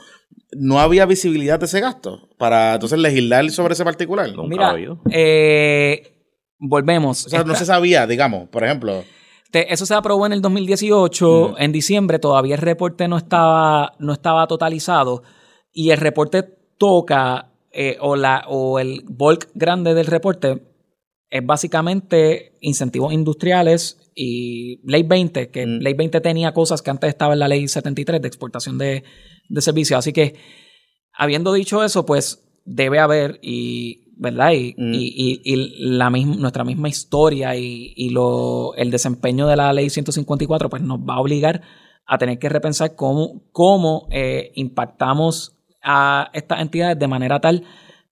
¿No 0.57 0.79
había 0.79 1.05
visibilidad 1.05 1.59
de 1.59 1.65
ese 1.65 1.81
gasto 1.81 2.29
para 2.37 2.73
entonces 2.75 2.97
legislar 2.97 3.49
sobre 3.51 3.73
ese 3.73 3.83
particular? 3.83 4.29
Nunca 4.29 4.47
Mira, 4.47 4.67
ha 4.67 4.71
habido. 4.71 5.01
eh, 5.11 6.13
volvemos. 6.57 7.25
O 7.25 7.29
sea, 7.29 7.43
no 7.43 7.53
se 7.55 7.65
sabía, 7.65 8.07
digamos, 8.07 8.49
por 8.49 8.63
ejemplo. 8.63 9.03
Te- 9.55 9.71
eso 9.73 9.85
se 9.85 9.93
aprobó 9.93 10.25
en 10.25 10.33
el 10.33 10.41
2018, 10.41 11.57
en 11.59 11.71
diciembre, 11.71 12.19
todavía 12.19 12.55
el 12.55 12.61
reporte 12.61 13.07
no 13.07 13.15
estaba, 13.15 13.93
no 13.99 14.11
estaba 14.11 14.45
totalizado 14.47 15.23
y 15.71 15.91
el 15.91 15.97
reporte 15.97 16.43
toca, 16.77 17.53
eh, 17.71 17.95
o, 18.01 18.17
la, 18.17 18.43
o 18.49 18.79
el 18.79 19.03
bulk 19.07 19.47
grande 19.53 19.93
del 19.93 20.07
reporte 20.07 20.61
es 21.29 21.45
básicamente 21.45 22.57
incentivos 22.59 23.13
industriales 23.13 24.11
y 24.13 24.81
Ley 24.83 25.03
20, 25.03 25.49
que 25.51 25.65
Mm. 25.65 25.79
Ley 25.79 25.93
20 25.93 26.19
tenía 26.19 26.53
cosas 26.53 26.81
que 26.81 26.89
antes 26.91 27.07
estaba 27.07 27.31
en 27.31 27.39
la 27.39 27.47
Ley 27.47 27.65
73 27.69 28.21
de 28.21 28.27
exportación 28.27 28.77
de, 28.77 29.05
de 29.47 29.61
servicios. 29.61 29.99
Así 29.99 30.11
que, 30.11 30.35
habiendo 31.13 31.53
dicho 31.53 31.81
eso, 31.81 32.05
pues 32.05 32.43
debe 32.65 32.99
haber 32.99 33.39
y... 33.41 34.01
¿Verdad? 34.17 34.51
Y, 34.53 34.73
Mm. 34.77 34.93
y- 34.93 35.13
y- 35.15 35.41
y 35.53 35.55
la 35.97 36.09
misma, 36.09 36.35
nuestra 36.35 36.63
misma 36.63 36.87
historia 36.87 37.55
y, 37.55 37.93
y 37.97 38.09
lo, 38.11 38.73
el 38.75 38.89
desempeño 38.91 39.45
de 39.47 39.57
la 39.57 39.73
ley 39.73 39.89
154 39.89 40.69
pues 40.69 40.81
nos 40.81 40.99
va 40.99 41.15
a 41.15 41.19
obligar 41.19 41.61
a 42.05 42.17
tener 42.17 42.39
que 42.39 42.47
repensar 42.49 42.95
cómo, 42.95 43.41
cómo 43.51 44.07
eh, 44.11 44.51
impactamos 44.55 45.57
a 45.83 46.29
estas 46.33 46.61
entidades 46.61 46.97
de 46.99 47.07
manera 47.07 47.39
tal 47.41 47.63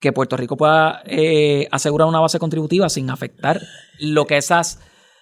que 0.01 0.13
Puerto 0.13 0.37
Rico 0.37 0.57
pueda 0.57 1.03
eh, 1.07 1.67
asegurar 1.71 2.07
una 2.09 2.21
base 2.21 2.39
contributiva 2.39 2.89
sin 2.91 3.09
afectar 3.11 3.61
lo 3.99 4.27
que 4.27 4.37
esas, 4.37 4.81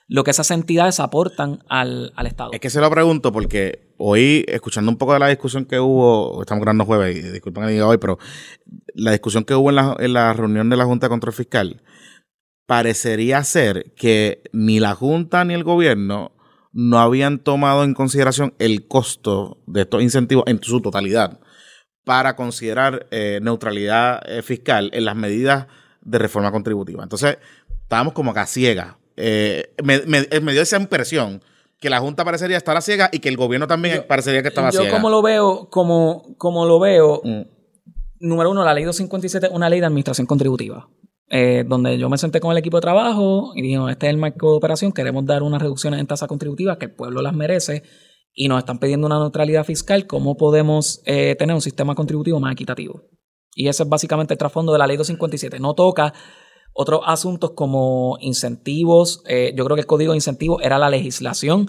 lo 0.09 0.25
que 0.25 0.33
esas 0.33 0.51
entidades 0.51 0.99
aportan 0.99 1.63
al, 1.69 2.13
al 2.17 2.27
Estado. 2.27 2.51
Es 2.53 2.61
que 2.61 2.71
se 2.71 2.81
lo 2.81 2.91
pregunto 2.91 3.31
porque 3.33 3.84
hoy, 3.99 4.45
escuchando 4.49 4.91
un 4.91 4.99
poco 4.99 5.13
de 5.13 5.19
la 5.19 5.29
discusión 5.29 5.65
que 5.65 5.79
hubo, 5.79 6.41
estamos 6.43 6.63
grabando 6.63 6.85
jueves, 6.85 7.17
y 7.17 7.23
disculpen 7.23 7.65
que 7.65 7.71
diga 7.71 7.87
hoy, 7.87 7.99
pero 7.99 8.19
la 8.95 9.13
discusión 9.13 9.45
que 9.45 9.55
hubo 9.55 9.71
en 9.71 10.13
la, 10.13 10.33
reunión 10.33 10.71
de 10.71 10.77
la 10.77 10.85
Junta 10.85 11.07
de 11.07 11.11
Control 11.11 11.33
Fiscal, 11.33 11.83
parecería 12.67 13.43
ser 13.45 13.93
que 13.95 14.43
ni 14.53 14.81
la 14.81 14.95
Junta 14.95 15.45
ni 15.45 15.55
el 15.55 15.65
gobierno 15.65 16.33
no 16.73 16.99
habían 16.99 17.39
tomado 17.39 17.85
en 17.85 17.95
consideración 17.95 18.55
el 18.59 18.89
costo 18.89 19.63
de 19.67 19.83
estos 19.83 20.03
incentivos 20.03 20.45
en 20.47 20.63
su 20.63 20.81
totalidad 20.81 21.41
para 22.05 22.37
considerar 22.37 23.07
eh, 23.11 23.39
neutralidad 23.43 24.23
eh, 24.27 24.43
fiscal 24.43 24.91
en 24.93 25.05
las 25.05 25.17
medidas 25.17 25.67
de 26.03 26.19
reforma 26.19 26.51
contributiva. 26.51 27.03
Entonces, 27.03 27.39
estábamos 27.83 28.13
como 28.13 28.33
acá 28.33 28.47
ciegas. 28.47 28.97
Eh, 29.17 29.73
me 29.83 30.53
dio 30.53 30.63
esa 30.63 30.77
impresión 30.77 31.41
que 31.81 31.91
la 31.91 32.01
Junta 32.01 32.25
parecería 32.25 32.57
estar 32.57 32.77
a 32.77 32.81
ciega 32.81 33.11
y 33.13 33.19
que 33.19 33.29
el 33.29 33.37
gobierno 33.37 33.67
también 33.67 34.05
parecería 34.09 34.43
que 34.43 34.49
estaba 34.49 34.71
Yo 34.71 34.81
ciega. 34.81 34.95
como 34.97 35.11
lo 35.11 35.21
veo, 35.23 35.69
como, 35.71 36.35
como 36.39 36.65
lo 36.67 36.79
veo, 36.81 37.21
Mm. 37.25 37.43
número 38.21 38.51
uno, 38.51 38.65
la 38.65 38.73
ley 38.75 38.85
257 38.85 39.47
es 39.49 39.53
una 39.53 39.69
ley 39.69 39.81
de 39.81 39.87
administración 39.87 40.27
contributiva. 40.27 40.89
eh, 41.31 41.65
donde 41.67 41.97
yo 41.99 42.11
me 42.11 42.19
senté 42.19 42.39
con 42.39 42.53
el 42.53 42.59
equipo 42.59 42.77
de 42.77 42.83
trabajo 42.83 43.53
y 43.57 43.63
dijimos, 43.63 43.91
este 43.91 44.07
es 44.07 44.11
el 44.11 44.19
marco 44.19 44.51
de 44.51 44.57
operación, 44.59 44.93
queremos 44.93 45.25
dar 45.25 45.43
unas 45.43 45.61
reducciones 45.61 45.99
en 45.99 46.07
tasas 46.07 46.29
contributivas 46.29 46.77
que 46.77 46.85
el 46.85 46.95
pueblo 46.95 47.23
las 47.23 47.33
merece 47.35 47.83
y 48.35 48.47
nos 48.47 48.59
están 48.59 48.79
pidiendo 48.79 49.07
una 49.07 49.19
neutralidad 49.19 49.65
fiscal, 49.65 50.07
¿cómo 50.07 50.37
podemos 50.37 51.01
eh, 51.07 51.35
tener 51.39 51.55
un 51.55 51.63
sistema 51.63 51.95
contributivo 51.95 52.39
más 52.41 52.53
equitativo? 52.53 53.05
Y 53.55 53.69
ese 53.69 53.85
es 53.85 53.89
básicamente 53.89 54.35
el 54.35 54.39
trasfondo 54.39 54.73
de 54.73 54.79
la 54.79 54.87
ley 54.87 54.99
257. 54.99 55.59
No 55.61 55.73
toca 55.75 56.13
otros 56.77 57.03
asuntos 57.07 57.53
como 57.53 58.19
incentivos. 58.21 59.23
eh, 59.29 59.53
yo 59.57 59.65
creo 59.65 59.77
que 59.77 59.83
el 59.83 59.87
código 59.87 60.13
de 60.13 60.17
incentivos 60.17 60.61
era 60.63 60.77
la 60.79 60.91
legislación 60.91 61.69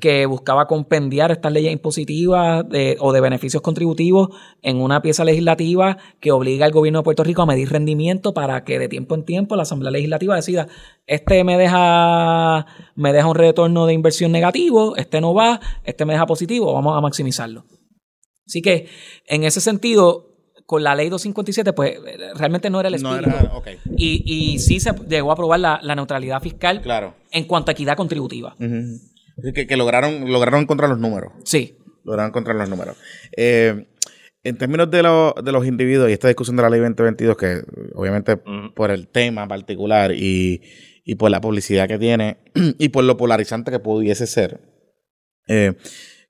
que 0.00 0.26
buscaba 0.26 0.66
compendiar 0.68 1.32
estas 1.32 1.52
leyes 1.52 1.72
impositivas 1.72 2.66
de- 2.68 2.96
o 3.00 3.12
de 3.12 3.20
beneficios 3.20 3.62
contributivos 3.62 4.28
en 4.62 4.80
una 4.80 5.02
pieza 5.02 5.24
legislativa 5.24 5.98
que 6.20 6.30
obliga 6.30 6.66
al 6.66 6.72
gobierno 6.72 7.00
de 7.00 7.02
Puerto 7.04 7.24
Rico 7.24 7.42
a 7.42 7.46
medir 7.46 7.68
rendimiento 7.70 8.32
para 8.32 8.62
que 8.64 8.78
de 8.78 8.88
tiempo 8.88 9.16
en 9.16 9.24
tiempo 9.24 9.56
la 9.56 9.62
Asamblea 9.64 9.90
Legislativa 9.90 10.36
decida, 10.36 10.68
este 11.06 11.42
me 11.42 11.58
deja, 11.58 12.64
me 12.94 13.12
deja 13.12 13.26
un 13.26 13.34
retorno 13.34 13.86
de 13.86 13.92
inversión 13.92 14.30
negativo, 14.30 14.94
este 14.96 15.20
no 15.20 15.34
va, 15.34 15.60
este 15.82 16.04
me 16.04 16.12
deja 16.12 16.26
positivo, 16.26 16.72
vamos 16.72 16.96
a 16.96 17.00
maximizarlo. 17.00 17.64
Así 18.46 18.62
que 18.62 18.86
en 19.26 19.42
ese 19.44 19.60
sentido, 19.60 20.33
con 20.66 20.82
la 20.82 20.94
ley 20.94 21.08
257, 21.10 21.72
pues 21.74 21.98
realmente 22.36 22.70
no 22.70 22.80
era 22.80 22.88
el 22.88 23.02
No 23.02 23.14
espíritu. 23.16 23.36
era, 23.38 23.54
ok, 23.54 23.68
Y, 23.96 24.22
y 24.54 24.58
sí 24.58 24.80
se 24.80 24.92
llegó 25.08 25.30
a 25.30 25.34
aprobar 25.34 25.60
la, 25.60 25.78
la 25.82 25.94
neutralidad 25.94 26.40
fiscal 26.40 26.80
claro. 26.80 27.14
en 27.30 27.44
cuanto 27.44 27.70
a 27.70 27.72
equidad 27.72 27.96
contributiva. 27.96 28.56
Que, 29.54 29.66
que 29.66 29.76
lograron, 29.76 30.30
lograron 30.30 30.62
encontrar 30.62 30.88
los 30.88 30.98
números. 30.98 31.32
Sí. 31.44 31.76
lograron 32.04 32.30
encontrar 32.30 32.56
los 32.56 32.68
números. 32.68 32.96
Eh, 33.36 33.88
en 34.42 34.56
términos 34.58 34.90
de, 34.90 35.02
lo- 35.02 35.34
de 35.42 35.52
los 35.52 35.66
individuos 35.66 36.08
y 36.10 36.12
esta 36.12 36.28
discusión 36.28 36.56
de 36.56 36.62
la 36.62 36.70
ley 36.70 36.80
2022, 36.80 37.36
que 37.36 37.62
obviamente 37.94 38.36
por 38.74 38.90
el 38.90 39.08
tema 39.08 39.48
particular 39.48 40.12
y, 40.12 40.60
y 41.04 41.14
por 41.16 41.30
la 41.30 41.40
publicidad 41.40 41.88
que 41.88 41.98
tiene 41.98 42.38
y 42.78 42.88
por 42.90 43.04
lo 43.04 43.16
polarizante 43.16 43.70
que 43.70 43.78
pudiese 43.80 44.26
ser, 44.26 44.60
eh, 45.48 45.74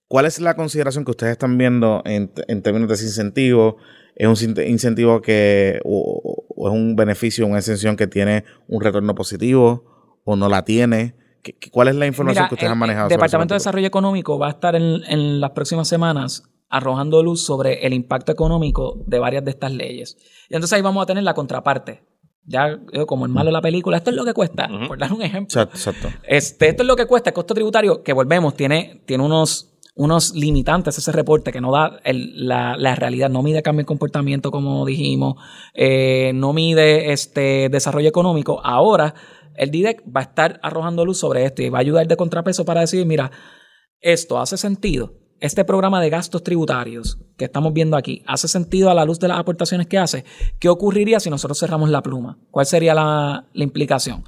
¿cuál 0.09 0.27
es 0.27 0.41
la 0.41 0.55
consideración 0.55 1.05
que 1.05 1.11
ustedes 1.11 1.33
están 1.33 1.59
viendo 1.59 2.03
en, 2.05 2.33
en 2.49 2.63
términos 2.63 2.89
de 2.89 2.95
ese 2.95 3.05
incentivo? 3.07 3.77
¿Es 4.17 4.43
un 4.43 4.55
incentivo 4.67 5.21
que 5.21 5.81
o, 5.85 6.47
o 6.49 6.69
es 6.69 6.73
un 6.75 6.95
beneficio, 6.97 7.47
una 7.47 7.59
exención 7.59 7.97
que 7.97 8.07
tiene 8.07 8.45
un 8.69 8.81
retorno 8.81 9.15
positivo 9.15 10.21
o 10.25 10.37
no 10.37 10.49
la 10.49 10.65
tiene? 10.65 11.17
¿Qué- 11.43 11.57
qué- 11.59 11.71
¿Cuál 11.71 11.89
es 11.89 11.97
la 11.97 12.07
información 12.07 12.43
Mira, 12.45 12.49
que 12.49 12.55
ustedes 12.55 12.69
el- 12.69 12.73
han 12.73 12.79
manejado? 12.79 13.07
El 13.07 13.11
Departamento 13.11 13.55
de? 13.55 13.57
Desarrollo 13.59 13.87
Económico 13.87 14.39
va 14.39 14.47
a 14.47 14.51
estar 14.51 14.75
en, 14.77 15.03
en 15.09 15.41
las 15.41 15.51
próximas 15.51 15.89
semanas 15.89 16.45
arrojando 16.71 17.23
luz 17.23 17.45
sobre 17.45 17.87
el 17.87 17.93
impacto 17.93 18.33
económico 18.33 19.03
de 19.07 19.19
varias 19.19 19.45
de 19.45 19.51
estas 19.51 19.73
leyes. 19.73 20.17
Y 20.49 20.55
entonces 20.55 20.73
ahí 20.75 20.83
vamos 20.83 21.03
a 21.03 21.07
tener 21.07 21.23
la 21.23 21.35
contraparte. 21.35 22.03
Ya 22.47 22.79
eh, 22.93 23.07
como 23.07 23.25
el 23.27 23.33
malo 23.33 23.47
de 23.49 23.53
la 23.53 23.63
película, 23.63 23.97
esto 23.97 24.11
es 24.11 24.17
lo 24.17 24.25
que 24.25 24.35
cuesta, 24.35 24.69
por 24.87 24.99
dar 24.99 25.13
un 25.13 25.23
ejemplo. 25.23 25.63
Exacto, 25.63 25.77
exacto. 25.77 26.09
Este, 26.29 26.69
esto 26.69 26.83
es 26.83 26.87
lo 26.87 26.95
que 26.97 27.07
cuesta, 27.07 27.31
el 27.31 27.35
costo 27.35 27.55
tributario, 27.55 28.03
que 28.03 28.13
volvemos, 28.13 28.55
tiene, 28.55 29.03
tiene 29.07 29.25
unos, 29.25 29.74
unos 29.95 30.35
limitantes 30.35 30.99
ese 30.99 31.13
reporte 31.13 31.53
que 31.53 31.61
no 31.61 31.71
da 31.73 32.01
la, 32.05 32.77
la 32.77 32.95
realidad, 32.97 33.31
no 33.31 33.43
mide 33.43 33.63
cambio 33.63 33.83
en 33.83 33.87
comportamiento, 33.87 34.51
como 34.51 34.85
dijimos, 34.85 35.37
eh, 35.73 36.33
no 36.35 36.53
mide 36.53 37.13
este 37.13 37.69
desarrollo 37.69 38.09
económico. 38.09 38.61
Ahora, 38.65 39.15
el 39.55 39.71
DIDEC 39.71 40.03
va 40.05 40.21
a 40.21 40.25
estar 40.25 40.59
arrojando 40.63 41.05
luz 41.05 41.19
sobre 41.19 41.45
esto 41.45 41.63
y 41.63 41.69
va 41.69 41.79
a 41.79 41.83
ayudar 41.83 42.09
de 42.09 42.17
contrapeso 42.17 42.65
para 42.65 42.81
decir, 42.81 43.07
mira, 43.07 43.31
esto 44.01 44.39
hace 44.39 44.57
sentido. 44.57 45.15
Este 45.41 45.65
programa 45.65 46.01
de 46.01 46.11
gastos 46.11 46.43
tributarios 46.43 47.19
que 47.37 47.45
estamos 47.45 47.73
viendo 47.73 47.97
aquí, 47.97 48.23
¿hace 48.27 48.49
sentido 48.49 48.91
a 48.91 48.95
la 48.95 49.05
luz 49.05 49.21
de 49.21 49.29
las 49.29 49.39
aportaciones 49.39 49.87
que 49.87 49.99
hace? 49.99 50.25
¿Qué 50.59 50.69
ocurriría 50.69 51.21
si 51.21 51.29
nosotros 51.29 51.59
cerramos 51.59 51.91
la 51.91 52.03
pluma? 52.03 52.39
¿Cuál 52.51 52.67
sería 52.67 52.95
la, 52.95 53.47
la 53.53 53.65
implicación? 53.65 54.25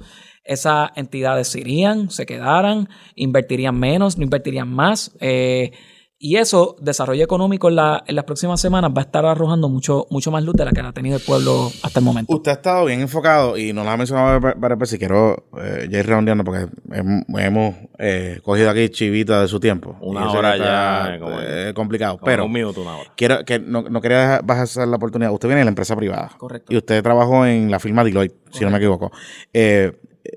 Esas 0.47 0.89
entidades 0.95 1.47
se 1.49 1.59
irían, 1.59 2.09
se 2.09 2.25
quedaran, 2.25 2.87
invertirían 3.15 3.77
menos, 3.79 4.17
no 4.17 4.23
invertirían 4.23 4.69
más. 4.69 5.11
eh, 5.19 5.71
y 6.19 6.37
eso, 6.37 6.75
desarrollo 6.81 7.23
económico 7.23 7.69
en, 7.69 7.75
la- 7.75 8.03
en 8.07 8.15
las 8.15 8.25
próximas 8.25 8.59
semanas 8.59 8.89
va 8.89 9.01
a 9.01 9.05
estar 9.05 9.23
arrojando 9.23 9.69
mucho, 9.69 10.07
mucho 10.09 10.31
más 10.31 10.43
luz 10.43 10.55
de 10.55 10.65
la 10.65 10.71
que 10.71 10.79
ha 10.81 10.91
tenido 10.91 11.15
el 11.17 11.21
pueblo 11.21 11.69
hasta 11.83 11.99
el 11.99 12.05
momento. 12.05 12.33
Usted 12.33 12.49
ha 12.49 12.55
estado 12.55 12.85
bien 12.85 13.01
enfocado 13.01 13.55
y 13.55 13.71
nos 13.71 13.85
lo 13.85 13.91
ha 13.91 13.97
mencionado 13.97 14.39
va- 14.41 14.55
varias 14.57 14.79
veces 14.79 14.97
quiero 14.97 15.45
eh, 15.61 15.87
ya 15.91 15.99
ir 15.99 16.07
redondeando 16.07 16.43
porque 16.43 16.65
hem- 16.89 17.23
hemos 17.37 17.75
eh, 17.99 18.39
cogido 18.43 18.71
aquí 18.71 18.89
chivita 18.89 19.41
de 19.43 19.47
su 19.47 19.59
tiempo. 19.59 19.95
Una 20.01 20.21
yo 20.25 20.31
sé 20.31 20.37
hora 20.39 20.55
está, 20.55 21.09
ya, 21.11 21.19
como- 21.19 21.39
eh, 21.39 21.73
complicado. 21.75 22.17
Como 22.17 22.25
pero 22.25 22.45
un 22.45 22.51
minuto, 22.51 22.81
una 22.81 22.95
hora. 22.97 23.11
quiero 23.15 23.45
que 23.45 23.59
no, 23.59 23.83
no 23.83 24.01
quería 24.01 24.17
dejar- 24.21 24.43
bajar 24.43 24.87
la 24.87 24.95
oportunidad. 24.95 25.31
Usted 25.31 25.49
viene 25.49 25.59
de 25.59 25.65
la 25.65 25.69
empresa 25.71 25.95
privada. 25.95 26.31
Correcto. 26.39 26.73
Y 26.73 26.77
usted 26.77 27.03
trabajó 27.03 27.45
en 27.45 27.69
la 27.69 27.77
firma 27.77 28.03
Deloitte, 28.03 28.35
si 28.49 28.63
no 28.65 28.71
me 28.71 28.77
equivoco. 28.77 29.11
Eh, 29.53 29.91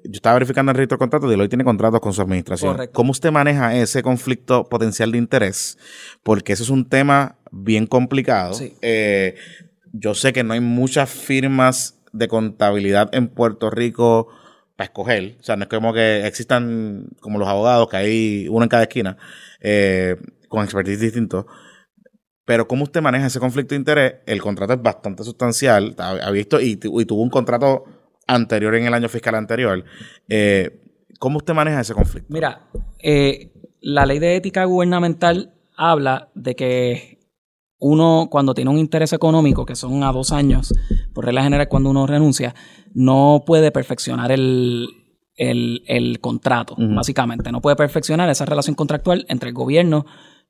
yo 0.04 0.12
estaba 0.12 0.34
verificando 0.34 0.70
el 0.70 0.76
registro 0.76 0.96
de 0.96 1.00
contratos, 1.00 1.30
Deloitte 1.30 1.50
tiene 1.50 1.64
contratos 1.64 2.00
con 2.00 2.12
su 2.12 2.22
administración. 2.22 2.72
Correcto. 2.72 2.92
¿Cómo 2.94 3.10
usted 3.10 3.30
maneja 3.30 3.74
ese 3.76 4.02
conflicto 4.02 4.64
potencial 4.64 5.12
de 5.12 5.18
interés? 5.18 5.78
Porque 6.22 6.52
ese 6.52 6.62
es 6.62 6.70
un 6.70 6.88
tema 6.88 7.36
bien 7.50 7.86
complicado. 7.86 8.54
Sí. 8.54 8.74
Eh, 8.82 9.36
yo 9.92 10.14
sé 10.14 10.32
que 10.32 10.44
no 10.44 10.54
hay 10.54 10.60
muchas 10.60 11.10
firmas 11.10 12.00
de 12.12 12.28
contabilidad 12.28 13.08
en 13.12 13.28
Puerto 13.28 13.70
Rico 13.70 14.28
para 14.76 14.86
escoger. 14.86 15.36
O 15.40 15.42
sea, 15.42 15.56
no 15.56 15.64
es 15.64 15.68
como 15.68 15.92
que 15.92 16.26
existan 16.26 17.08
como 17.20 17.38
los 17.38 17.48
abogados, 17.48 17.88
que 17.88 17.96
hay 17.96 18.48
uno 18.48 18.64
en 18.64 18.68
cada 18.68 18.84
esquina, 18.84 19.16
eh, 19.60 20.16
con 20.48 20.64
expertise 20.64 21.00
distintos. 21.00 21.46
Pero 22.44 22.66
cómo 22.66 22.84
usted 22.84 23.00
maneja 23.02 23.26
ese 23.26 23.38
conflicto 23.38 23.74
de 23.74 23.80
interés, 23.80 24.14
el 24.26 24.40
contrato 24.42 24.72
es 24.72 24.82
bastante 24.82 25.22
sustancial, 25.22 25.94
ha, 25.98 26.30
visto, 26.30 26.60
y 26.60 26.76
tuvo 26.76 27.22
un 27.22 27.30
contrato 27.30 27.84
anterior 28.34 28.74
en 28.74 28.86
el 28.86 28.94
año 28.94 29.08
fiscal 29.08 29.34
anterior. 29.34 29.84
Eh, 30.28 30.80
¿Cómo 31.18 31.38
usted 31.38 31.54
maneja 31.54 31.80
ese 31.80 31.94
conflicto? 31.94 32.32
Mira, 32.32 32.68
eh, 33.02 33.52
la 33.80 34.06
ley 34.06 34.18
de 34.18 34.36
ética 34.36 34.64
gubernamental 34.64 35.54
habla 35.76 36.30
de 36.34 36.54
que 36.56 37.18
uno, 37.78 38.28
cuando 38.30 38.54
tiene 38.54 38.70
un 38.70 38.78
interés 38.78 39.12
económico, 39.12 39.64
que 39.66 39.74
son 39.74 40.02
a 40.04 40.12
dos 40.12 40.32
años, 40.32 40.72
por 41.14 41.24
regla 41.24 41.42
general, 41.42 41.68
cuando 41.68 41.90
uno 41.90 42.06
renuncia, 42.06 42.54
no 42.94 43.42
puede 43.46 43.70
perfeccionar 43.72 44.32
el, 44.32 44.86
el- 45.36 45.82
el 45.86 46.20
contrato, 46.20 46.74
básicamente. 46.78 47.50
No 47.52 47.60
puede 47.60 47.76
perfeccionar 47.76 48.28
esa 48.28 48.44
relación 48.44 48.74
contractual 48.74 49.24
entre 49.28 49.48
el 49.48 49.54
gobierno 49.54 50.04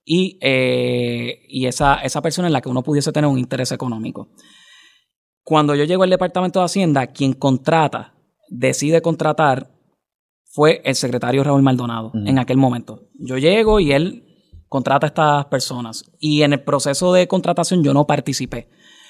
y, 0.05 0.39
eh, 0.41 1.43
y 1.49 1.67
esa, 1.67 1.95
esa 2.03 2.21
persona 2.23 2.49
en 2.49 2.53
la 2.53 2.61
que 2.61 2.69
uno 2.69 2.83
pudiese 2.83 3.13
tener 3.13 3.29
un 3.31 3.39
interés 3.39 3.71
económico. 3.73 4.29
Cuando 5.51 5.75
yo 5.75 5.83
llego 5.83 6.05
al 6.05 6.11
Departamento 6.11 6.61
de 6.61 6.67
Hacienda, 6.67 7.09
quien 7.09 7.33
contrata, 7.33 8.15
decide 8.51 9.03
contratar, 9.03 9.69
fue 10.45 10.81
el 10.85 10.95
secretario 10.95 11.43
Raúl 11.43 11.61
Maldonado 11.61 12.13
en 12.15 12.39
aquel 12.39 12.57
momento. 12.57 13.09
Yo 13.19 13.37
llego 13.37 13.81
y 13.81 13.91
él 13.91 14.23
contrata 14.69 15.07
a 15.07 15.09
estas 15.09 15.47
personas. 15.47 16.05
Y 16.21 16.43
en 16.43 16.53
el 16.53 16.63
proceso 16.63 17.13
de 17.13 17.27
contratación 17.27 17.83
yo 17.83 17.93
no 17.93 18.07
participé. 18.07 18.69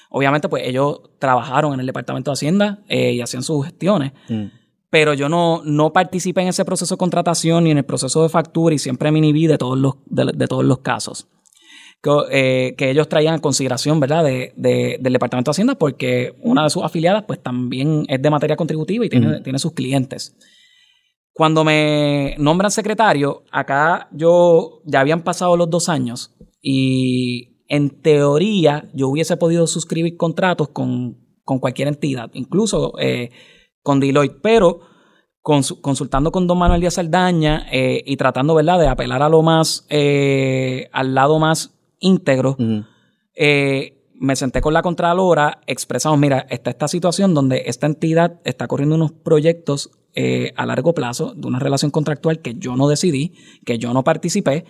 Obviamente, 0.09 0.49
pues 0.49 0.63
ellos 0.67 1.01
trabajaron 1.19 1.75
en 1.75 1.81
el 1.81 1.85
Departamento 1.85 2.31
de 2.31 2.33
Hacienda 2.33 2.79
eh, 2.89 3.11
y 3.13 3.21
hacían 3.21 3.43
sus 3.43 3.63
gestiones, 3.63 4.13
Mm. 4.27 4.45
pero 4.89 5.13
yo 5.13 5.29
no, 5.29 5.61
no 5.63 5.93
participé 5.93 6.41
en 6.41 6.47
ese 6.47 6.65
proceso 6.65 6.95
de 6.95 6.99
contratación 6.99 7.65
ni 7.65 7.69
en 7.69 7.77
el 7.77 7.85
proceso 7.85 8.23
de 8.23 8.29
factura 8.29 8.73
y 8.73 8.79
siempre 8.79 9.11
me 9.11 9.19
inhibí 9.19 9.45
de 9.45 9.59
todos 9.59 9.77
los, 9.77 9.93
de, 10.07 10.31
de 10.33 10.47
todos 10.47 10.65
los 10.65 10.79
casos 10.79 11.27
que, 12.01 12.11
eh, 12.31 12.75
que 12.75 12.89
ellos 12.89 13.07
traían 13.09 13.35
en 13.35 13.39
consideración, 13.41 13.99
¿verdad?, 13.99 14.23
de, 14.23 14.53
de- 14.55 14.97
del 14.99 15.13
Departamento 15.13 15.49
de 15.49 15.53
Hacienda, 15.53 15.75
porque 15.75 16.33
una 16.41 16.63
de 16.63 16.69
sus 16.69 16.83
afiliadas, 16.83 17.23
pues 17.27 17.41
también 17.41 18.05
es 18.07 18.21
de 18.21 18.29
materia 18.29 18.55
contributiva 18.55 19.05
y 19.05 19.09
tiene, 19.09 19.41
tiene 19.41 19.59
sus 19.59 19.73
clientes. 19.73 20.35
Cuando 21.33 21.63
me 21.63 22.35
nombran 22.39 22.71
secretario, 22.71 23.43
acá 23.51 24.09
yo 24.11 24.81
ya 24.85 24.99
habían 24.99 25.21
pasado 25.23 25.55
los 25.55 25.69
dos 25.69 25.87
años 25.89 26.35
y 26.61 27.63
en 27.67 28.01
teoría 28.01 28.89
yo 28.93 29.07
hubiese 29.07 29.37
podido 29.37 29.65
suscribir 29.67 30.17
contratos 30.17 30.69
con, 30.69 31.17
con 31.45 31.59
cualquier 31.59 31.87
entidad, 31.87 32.29
incluso 32.33 32.93
eh, 32.99 33.29
con 33.81 33.99
Deloitte, 34.01 34.39
pero 34.41 34.81
consu- 35.41 35.79
consultando 35.79 36.31
con 36.31 36.47
don 36.47 36.57
Manuel 36.57 36.81
Díaz 36.81 36.95
Saldaña 36.95 37.65
eh, 37.71 38.03
y 38.05 38.17
tratando, 38.17 38.53
¿verdad?, 38.55 38.79
de 38.79 38.87
apelar 38.87 39.21
a 39.21 39.29
lo 39.29 39.41
más, 39.41 39.85
eh, 39.89 40.89
al 40.91 41.15
lado 41.15 41.39
más 41.39 41.77
íntegro, 42.01 42.57
Ujú. 42.59 42.83
eh, 43.35 43.97
me 44.19 44.35
senté 44.35 44.61
con 44.61 44.73
la 44.73 44.83
Contralora, 44.83 45.61
expresamos, 45.65 46.19
mira, 46.19 46.45
está 46.49 46.69
esta 46.69 46.87
situación 46.87 47.33
donde 47.33 47.63
esta 47.65 47.87
entidad 47.87 48.39
está 48.43 48.67
corriendo 48.67 48.95
unos 48.95 49.13
proyectos 49.13 49.89
eh, 50.13 50.53
a 50.57 50.65
largo 50.65 50.93
plazo 50.93 51.33
de 51.33 51.47
una 51.47 51.57
relación 51.57 51.89
contractual 51.89 52.39
que 52.39 52.53
yo 52.55 52.75
no 52.75 52.87
decidí, 52.87 53.33
que 53.65 53.79
yo 53.79 53.93
no 53.93 54.03
participé, 54.03 54.65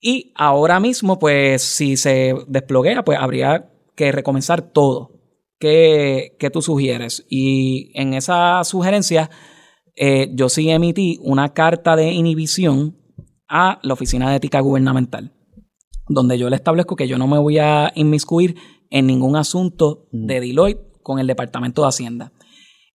y 0.00 0.32
ahora 0.34 0.80
mismo, 0.80 1.18
pues, 1.18 1.62
si 1.62 1.96
se 1.96 2.34
desploguea, 2.46 3.04
pues 3.04 3.18
habría 3.18 3.70
que 3.94 4.12
recomenzar 4.12 4.60
todo. 4.60 5.12
¿Qué, 5.58 6.36
qué 6.38 6.50
tú 6.50 6.60
sugieres? 6.60 7.24
Y 7.30 7.90
en 7.94 8.12
esa 8.12 8.62
sugerencia, 8.64 9.30
eh, 9.96 10.30
yo 10.34 10.48
sí 10.48 10.68
emití 10.68 11.18
una 11.22 11.54
carta 11.54 11.96
de 11.96 12.12
inhibición 12.12 12.98
a 13.48 13.78
la 13.82 13.94
Oficina 13.94 14.28
de 14.28 14.36
Ética 14.36 14.60
Gubernamental 14.60 15.32
donde 16.08 16.38
yo 16.38 16.50
le 16.50 16.56
establezco 16.56 16.96
que 16.96 17.08
yo 17.08 17.18
no 17.18 17.26
me 17.26 17.38
voy 17.38 17.58
a 17.58 17.92
inmiscuir 17.94 18.56
en 18.90 19.06
ningún 19.06 19.36
asunto 19.36 20.06
de 20.12 20.40
Deloitte 20.40 20.80
con 21.02 21.18
el 21.18 21.26
Departamento 21.26 21.82
de 21.82 21.88
Hacienda. 21.88 22.32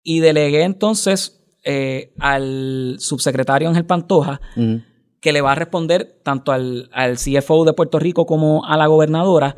Y 0.02 0.20
delegué 0.20 0.62
entonces 0.62 1.40
eh, 1.64 2.14
al 2.18 2.96
subsecretario 2.98 3.68
Ángel 3.68 3.84
Pantoja, 3.84 4.40
que 5.20 5.32
le 5.32 5.40
va 5.40 5.52
a 5.52 5.56
responder 5.56 6.20
tanto 6.22 6.52
al, 6.52 6.88
al 6.92 7.16
CFO 7.16 7.64
de 7.64 7.72
Puerto 7.72 7.98
Rico 7.98 8.26
como 8.26 8.64
a 8.64 8.76
la 8.76 8.86
gobernadora 8.86 9.56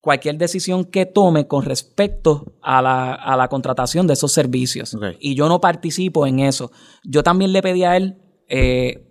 cualquier 0.00 0.38
decisión 0.38 0.84
que 0.84 1.04
tome 1.04 1.48
con 1.48 1.64
respecto 1.64 2.56
a 2.62 2.80
la, 2.80 3.12
a 3.12 3.36
la 3.36 3.48
contratación 3.48 4.06
de 4.06 4.12
esos 4.12 4.32
servicios. 4.32 4.96
Y 5.18 5.34
yo 5.34 5.48
no 5.48 5.60
participo 5.60 6.26
en 6.26 6.38
eso. 6.38 6.70
Yo 7.04 7.22
también 7.22 7.52
le 7.52 7.60
pedí 7.60 7.82
a 7.82 7.96
él, 7.96 8.16
eh, 8.48 9.02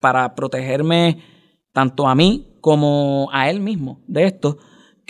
para 0.00 0.34
protegerme 0.34 1.22
tanto 1.72 2.08
a 2.08 2.14
mí 2.14 2.49
como 2.60 3.28
a 3.32 3.50
él 3.50 3.60
mismo 3.60 4.00
de 4.06 4.24
esto, 4.24 4.58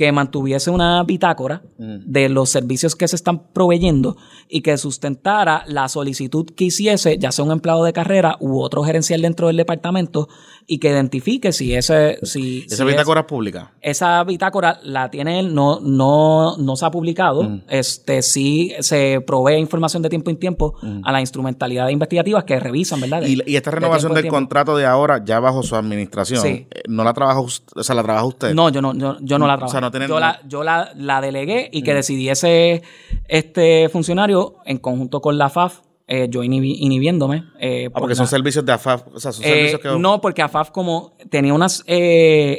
que 0.01 0.13
mantuviese 0.13 0.71
una 0.71 1.03
bitácora 1.03 1.61
Mm. 1.77 1.97
de 2.07 2.29
los 2.31 2.49
servicios 2.49 2.97
que 2.97 3.07
se 3.07 3.17
están 3.17 3.53
proveyendo 3.53 4.17
y 4.49 4.63
que 4.63 4.79
sustentara 4.79 5.63
la 5.67 5.89
solicitud 5.91 6.47
que 6.57 6.65
hiciese, 6.65 7.19
ya 7.19 7.31
sea 7.33 7.45
un 7.45 7.53
empleado 7.53 7.85
de 7.85 7.93
carrera 7.93 8.37
u 8.41 8.61
otro 8.63 8.83
gerencial 8.83 9.21
dentro 9.21 9.49
del 9.49 9.59
departamento, 9.59 10.27
y 10.67 10.79
que 10.79 10.89
identifique 10.89 11.53
si 11.53 11.75
ese... 11.75 12.19
Si, 12.23 12.65
Esa 12.67 12.77
si 12.77 12.85
bitácora 12.85 13.21
es 13.23 13.27
pública. 13.27 13.73
esa 13.83 14.23
bitácora 14.25 14.79
la 14.85 15.11
tiene 15.11 15.41
él, 15.41 15.53
no, 15.55 15.81
no, 15.81 16.57
no 16.57 16.77
se 16.77 16.87
ha 16.87 16.91
publicado. 16.91 17.43
Mm. 17.43 17.63
Este 17.69 18.23
sí 18.23 18.73
se 18.81 19.21
provee 19.27 19.57
información 19.59 20.03
de 20.03 20.09
tiempo 20.09 20.31
en 20.31 20.39
tiempo 20.39 20.75
a 21.03 21.13
las 21.13 21.21
instrumentalidades 21.21 21.93
investigativas 21.93 22.45
que 22.45 22.59
revisan, 22.59 23.01
¿verdad? 23.01 23.21
De- 23.21 23.29
Y, 23.31 23.39
y 23.47 23.57
esta 23.57 23.71
renovación 23.71 24.15
del 24.15 24.29
contrato 24.29 24.77
de 24.77 24.87
ahora, 24.87 25.23
ya 25.25 25.41
bajo 25.41 25.63
su 25.63 25.77
administración, 25.77 26.41
Sí. 26.41 26.67
eh, 26.71 26.83
¿no 26.89 27.05
la 27.05 27.13
trabaja 27.13 27.41
usted? 27.41 27.73
O 27.77 27.83
sea, 27.83 27.95
¿la 27.97 28.03
trabaja 28.03 28.25
usted? 28.27 28.55
No, 28.55 28.69
yo 28.71 28.81
no, 28.81 28.95
yo, 28.95 29.17
yo 29.21 29.39
no 29.39 29.47
la 29.47 29.55
O 29.55 29.59
trabajo. 29.59 29.73
sea, 29.73 29.81
no 29.81 29.90
tener- 29.91 30.09
yo, 30.09 30.19
la, 30.21 30.41
yo 30.47 30.63
la, 30.65 30.93
la 30.97 31.21
delegué 31.21 31.69
y 31.73 31.83
que 31.83 31.95
decidiese 31.95 32.83
este 33.29 33.89
funcionario 33.89 34.57
en 34.65 34.79
conjunto 34.79 35.21
con 35.21 35.39
la 35.39 35.49
FAF, 35.49 35.81
eh, 36.07 36.27
yo 36.29 36.43
inhibi- 36.43 36.77
inhibiéndome. 36.79 37.45
eh, 37.61 37.87
Ah, 37.87 37.91
por 37.93 38.01
porque 38.03 38.15
son 38.17 38.27
servicios 38.27 38.65
de 38.67 38.73
AFAF. 38.73 39.05
O 39.15 39.21
sea, 39.21 39.31
son 39.33 39.45
eh, 39.45 39.49
servicios 39.49 39.81
que. 39.81 39.99
No, 39.99 40.21
porque 40.21 40.43
AFAF 40.43 40.71
como 40.71 41.17
tenía 41.31 41.55
unas 41.55 41.85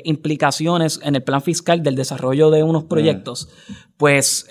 implicaciones 0.05 0.99
en 1.03 1.15
el 1.15 1.23
plan 1.23 1.41
fiscal 1.41 1.83
del 1.83 1.95
desarrollo 1.95 2.49
de 2.49 2.63
unos 2.63 2.85
proyectos, 2.85 3.49
pues 3.97 4.47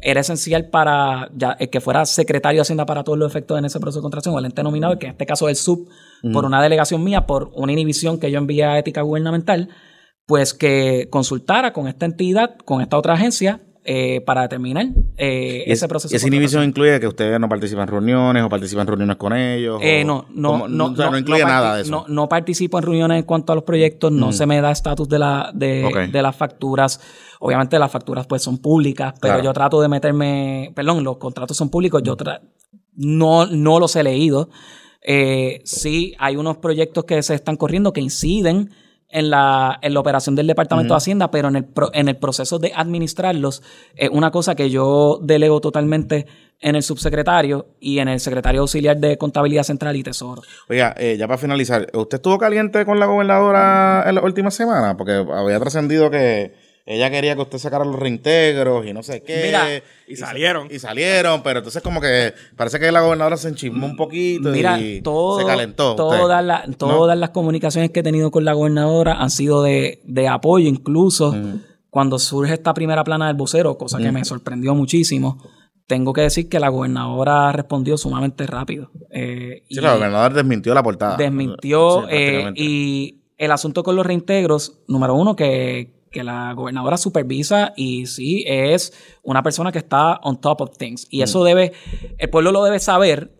era 0.00 0.20
esencial 0.20 0.68
para 0.68 1.30
ya, 1.34 1.52
el 1.52 1.70
que 1.70 1.80
fuera 1.80 2.04
secretario 2.04 2.58
de 2.58 2.62
Hacienda 2.62 2.84
para 2.84 3.04
todos 3.04 3.18
los 3.18 3.30
efectos 3.30 3.58
en 3.58 3.64
ese 3.64 3.80
proceso 3.80 4.00
de 4.00 4.02
contratación, 4.02 4.34
o 4.34 4.38
el 4.38 4.44
ente 4.44 4.62
nominado, 4.62 4.98
que 4.98 5.06
en 5.06 5.12
este 5.12 5.24
caso 5.24 5.48
es 5.48 5.58
el 5.58 5.64
SUB, 5.64 5.88
por 6.32 6.44
una 6.44 6.62
delegación 6.62 7.02
mía, 7.02 7.26
por 7.26 7.50
una 7.54 7.72
inhibición 7.72 8.18
que 8.18 8.30
yo 8.30 8.38
envié 8.38 8.64
a 8.64 8.78
ética 8.78 9.00
gubernamental, 9.02 9.68
pues 10.32 10.54
que 10.54 11.08
consultara 11.10 11.74
con 11.74 11.88
esta 11.88 12.06
entidad, 12.06 12.56
con 12.64 12.80
esta 12.80 12.96
otra 12.96 13.12
agencia, 13.12 13.60
eh, 13.84 14.22
para 14.22 14.40
determinar 14.40 14.86
eh, 15.18 15.64
ese 15.66 15.84
es- 15.84 15.88
proceso. 15.90 16.16
esa 16.16 16.26
inhibición 16.26 16.64
incluye 16.64 16.98
que 17.00 17.06
ustedes 17.06 17.38
no 17.38 17.50
participan 17.50 17.82
en 17.82 17.88
reuniones 17.88 18.42
o 18.42 18.48
participan 18.48 18.82
en 18.84 18.86
reuniones 18.86 19.16
con 19.16 19.34
ellos. 19.34 19.78
Eh, 19.82 20.04
o- 20.04 20.06
no, 20.06 20.26
no, 20.34 20.68
no, 20.68 20.86
o 20.86 20.96
sea, 20.96 21.10
no 21.10 21.18
incluye 21.18 21.44
nada 21.44 21.76
de 21.76 21.82
eso. 21.82 21.90
No, 21.90 22.06
no 22.08 22.30
participo 22.30 22.78
en 22.78 22.84
reuniones 22.84 23.18
en 23.18 23.24
cuanto 23.24 23.52
a 23.52 23.56
los 23.56 23.64
proyectos, 23.64 24.10
no 24.10 24.32
se 24.32 24.46
me 24.46 24.58
da 24.62 24.70
estatus 24.70 25.06
de, 25.06 25.18
la, 25.18 25.50
de, 25.52 26.08
de 26.10 26.22
las 26.22 26.34
facturas. 26.34 26.98
Obviamente 27.40 27.78
las 27.78 27.90
facturas 27.92 28.26
pues 28.26 28.40
son 28.40 28.56
públicas, 28.56 29.12
pero 29.20 29.34
Claro. 29.34 29.44
yo 29.44 29.52
trato 29.52 29.82
de 29.82 29.88
meterme, 29.88 30.72
perdón, 30.74 31.04
los 31.04 31.18
contratos 31.18 31.58
son 31.58 31.68
públicos, 31.68 32.00
yo 32.02 32.16
tra- 32.16 32.40
no, 32.94 33.44
no 33.44 33.78
los 33.78 33.94
he 33.96 34.02
leído. 34.02 34.48
Eh, 35.02 35.60
sí, 35.66 36.14
hay 36.18 36.36
unos 36.36 36.56
proyectos 36.56 37.04
que 37.04 37.22
se 37.22 37.34
están 37.34 37.56
corriendo 37.58 37.92
que 37.92 38.00
inciden 38.00 38.70
en 39.12 39.30
la, 39.30 39.78
en 39.82 39.94
la 39.94 40.00
operación 40.00 40.34
del 40.34 40.46
Departamento 40.46 40.94
de 40.94 40.98
Hacienda, 40.98 41.30
pero 41.30 41.48
en 41.48 41.56
el, 41.56 41.64
pro- 41.64 41.90
en 41.92 42.08
el 42.08 42.16
proceso 42.16 42.58
de 42.58 42.72
administrarlos 42.74 43.62
es 43.94 44.08
una 44.10 44.30
cosa 44.30 44.54
que 44.54 44.70
yo 44.70 45.18
delego 45.22 45.60
totalmente 45.60 46.26
en 46.60 46.76
el 46.76 46.82
subsecretario 46.82 47.66
y 47.80 47.98
en 47.98 48.08
el 48.08 48.20
secretario 48.20 48.60
auxiliar 48.60 48.96
de 48.96 49.18
Contabilidad 49.18 49.64
Central 49.64 49.96
y 49.96 50.02
Tesoro. 50.04 50.42
Oiga, 50.68 50.94
eh, 50.96 51.16
ya 51.18 51.26
para 51.26 51.36
finalizar, 51.38 51.88
¿usted 51.92 52.16
estuvo 52.18 52.38
caliente 52.38 52.84
con 52.84 53.00
la 53.00 53.06
gobernadora 53.06 54.04
en 54.08 54.14
la 54.14 54.22
última 54.22 54.50
semana? 54.50 54.96
Porque 54.96 55.12
había 55.12 55.58
trascendido 55.58 56.08
que 56.10 56.54
ella 56.84 57.10
quería 57.10 57.34
que 57.36 57.42
usted 57.42 57.58
sacara 57.58 57.84
los 57.84 57.96
reintegros 57.98 58.84
y 58.86 58.92
no 58.92 59.02
sé 59.02 59.22
qué. 59.22 59.42
Mira, 59.46 59.66
y 60.08 60.16
salieron. 60.16 60.68
Y 60.70 60.78
salieron, 60.78 61.42
pero 61.42 61.58
entonces 61.60 61.82
como 61.82 62.00
que 62.00 62.34
parece 62.56 62.78
que 62.80 62.90
la 62.90 63.00
gobernadora 63.02 63.36
se 63.36 63.48
enchismó 63.48 63.86
un 63.86 63.96
poquito 63.96 64.50
Mira, 64.50 64.78
y 64.80 65.00
todo, 65.02 65.38
se 65.40 65.46
calentó. 65.46 65.94
Todas, 65.94 66.44
la- 66.44 66.64
todas 66.76 67.16
las 67.16 67.30
comunicaciones 67.30 67.90
que 67.90 68.00
he 68.00 68.02
tenido 68.02 68.30
con 68.30 68.44
la 68.44 68.52
gobernadora 68.52 69.14
han 69.14 69.30
sido 69.30 69.62
de, 69.62 70.00
de 70.04 70.28
apoyo, 70.28 70.68
incluso 70.68 71.34
cuando 71.90 72.18
surge 72.18 72.54
esta 72.54 72.72
primera 72.74 73.04
plana 73.04 73.26
del 73.28 73.36
vocero, 73.36 73.76
cosa 73.78 73.98
que 73.98 74.10
me 74.10 74.24
sorprendió 74.24 74.74
muchísimo. 74.74 75.38
Tengo 75.86 76.12
que 76.12 76.22
decir 76.22 76.48
que 76.48 76.58
la 76.58 76.68
gobernadora 76.70 77.52
respondió 77.52 77.98
sumamente 77.98 78.46
rápido. 78.46 78.90
Eh, 79.10 79.62
Sí, 79.68 79.74
y 79.76 79.80
la 79.80 79.94
gobernadora 79.96 80.34
desmintió 80.34 80.72
la 80.74 80.82
portada. 80.82 81.16
desmintió 81.16 82.02
Sí, 82.02 82.06
eh, 82.10 82.52
y 82.54 83.22
el 83.36 83.50
asunto 83.52 83.82
con 83.82 83.96
los 83.96 84.06
reintegros, 84.06 84.80
número 84.88 85.14
uno, 85.14 85.36
que, 85.36 85.90
que 86.12 86.22
la 86.22 86.52
gobernadora 86.52 86.96
supervisa 86.98 87.72
y 87.76 88.06
sí 88.06 88.44
es 88.46 88.92
una 89.22 89.42
persona 89.42 89.72
que 89.72 89.78
está 89.78 90.20
on 90.22 90.40
top 90.40 90.60
of 90.60 90.76
things. 90.76 91.06
Mm. 91.06 91.08
Y 91.16 91.22
eso 91.22 91.42
debe, 91.42 91.72
el 92.18 92.30
pueblo 92.30 92.52
lo 92.52 92.62
debe 92.62 92.78
saber 92.78 93.32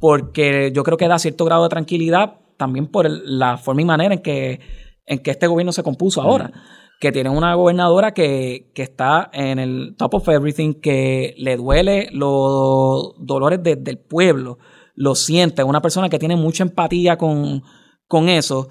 porque 0.00 0.70
yo 0.74 0.82
creo 0.84 0.96
que 0.96 1.08
da 1.08 1.18
cierto 1.18 1.44
grado 1.44 1.64
de 1.64 1.68
tranquilidad 1.68 2.34
también 2.56 2.86
por 2.86 3.06
el- 3.06 3.38
la 3.38 3.56
forma 3.56 3.82
y 3.82 3.84
manera 3.84 4.14
en 4.14 4.20
que, 4.22 4.60
en 5.06 5.18
que 5.18 5.30
este 5.32 5.46
gobierno 5.46 5.72
se 5.72 5.82
compuso 5.82 6.22
ahora. 6.22 6.52
Que 7.00 7.10
tiene 7.10 7.30
una 7.30 7.54
gobernadora 7.54 8.14
que, 8.14 8.70
que 8.76 8.82
está 8.82 9.28
en 9.32 9.58
el 9.58 9.96
top 9.98 10.14
of 10.14 10.28
everything, 10.28 10.74
que 10.74 11.34
le 11.36 11.56
duele 11.56 12.08
los 12.12 13.14
dolores 13.18 13.60
de- 13.62 13.74
del 13.74 13.98
pueblo, 13.98 14.58
lo 14.94 15.16
siente, 15.16 15.64
una 15.64 15.82
persona 15.82 16.08
que 16.08 16.20
tiene 16.20 16.36
mucha 16.36 16.62
empatía 16.62 17.16
con, 17.18 17.62
con 18.06 18.28
eso 18.28 18.68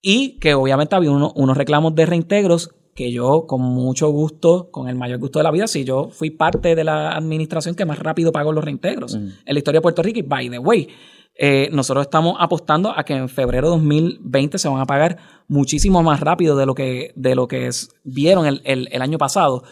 y 0.00 0.38
que 0.38 0.54
obviamente 0.54 0.94
había 0.96 1.10
uno- 1.10 1.32
unos 1.36 1.56
reclamos 1.58 1.94
de 1.94 2.06
reintegros 2.06 2.70
que 2.94 3.10
yo 3.12 3.46
con 3.46 3.60
mucho 3.62 4.08
gusto, 4.10 4.70
con 4.70 4.88
el 4.88 4.94
mayor 4.96 5.18
gusto 5.18 5.38
de 5.38 5.42
la 5.42 5.50
vida, 5.50 5.66
si 5.66 5.84
yo 5.84 6.08
fui 6.10 6.30
parte 6.30 6.74
de 6.74 6.84
la 6.84 7.12
administración 7.16 7.74
que 7.74 7.84
más 7.84 7.98
rápido 7.98 8.32
pagó 8.32 8.52
los 8.52 8.64
reintegros 8.64 9.14
en 9.14 9.34
la 9.54 9.58
historia 9.58 9.78
de 9.78 9.82
Puerto 9.82 10.02
Rico 10.02 10.20
y 10.20 10.22
by 10.22 10.48
the 10.50 10.58
way, 10.58 10.88
eh, 11.36 11.68
nosotros 11.72 12.06
estamos 12.06 12.36
apostando 12.38 12.96
a 12.96 13.04
que 13.04 13.14
en 13.14 13.28
febrero 13.28 13.66
de 13.68 13.72
2020 13.76 14.56
se 14.58 14.68
van 14.68 14.80
a 14.80 14.86
pagar 14.86 15.18
muchísimo 15.48 16.02
más 16.02 16.20
rápido 16.20 16.56
de 16.56 16.64
lo 16.66 16.74
que, 16.76 17.12
de 17.16 17.34
lo 17.34 17.48
que 17.48 17.66
es- 17.66 17.88
vieron 18.04 18.46
el, 18.46 18.60
el- 18.64 18.88
el 18.92 19.02
año 19.02 19.18
pasado. 19.18 19.64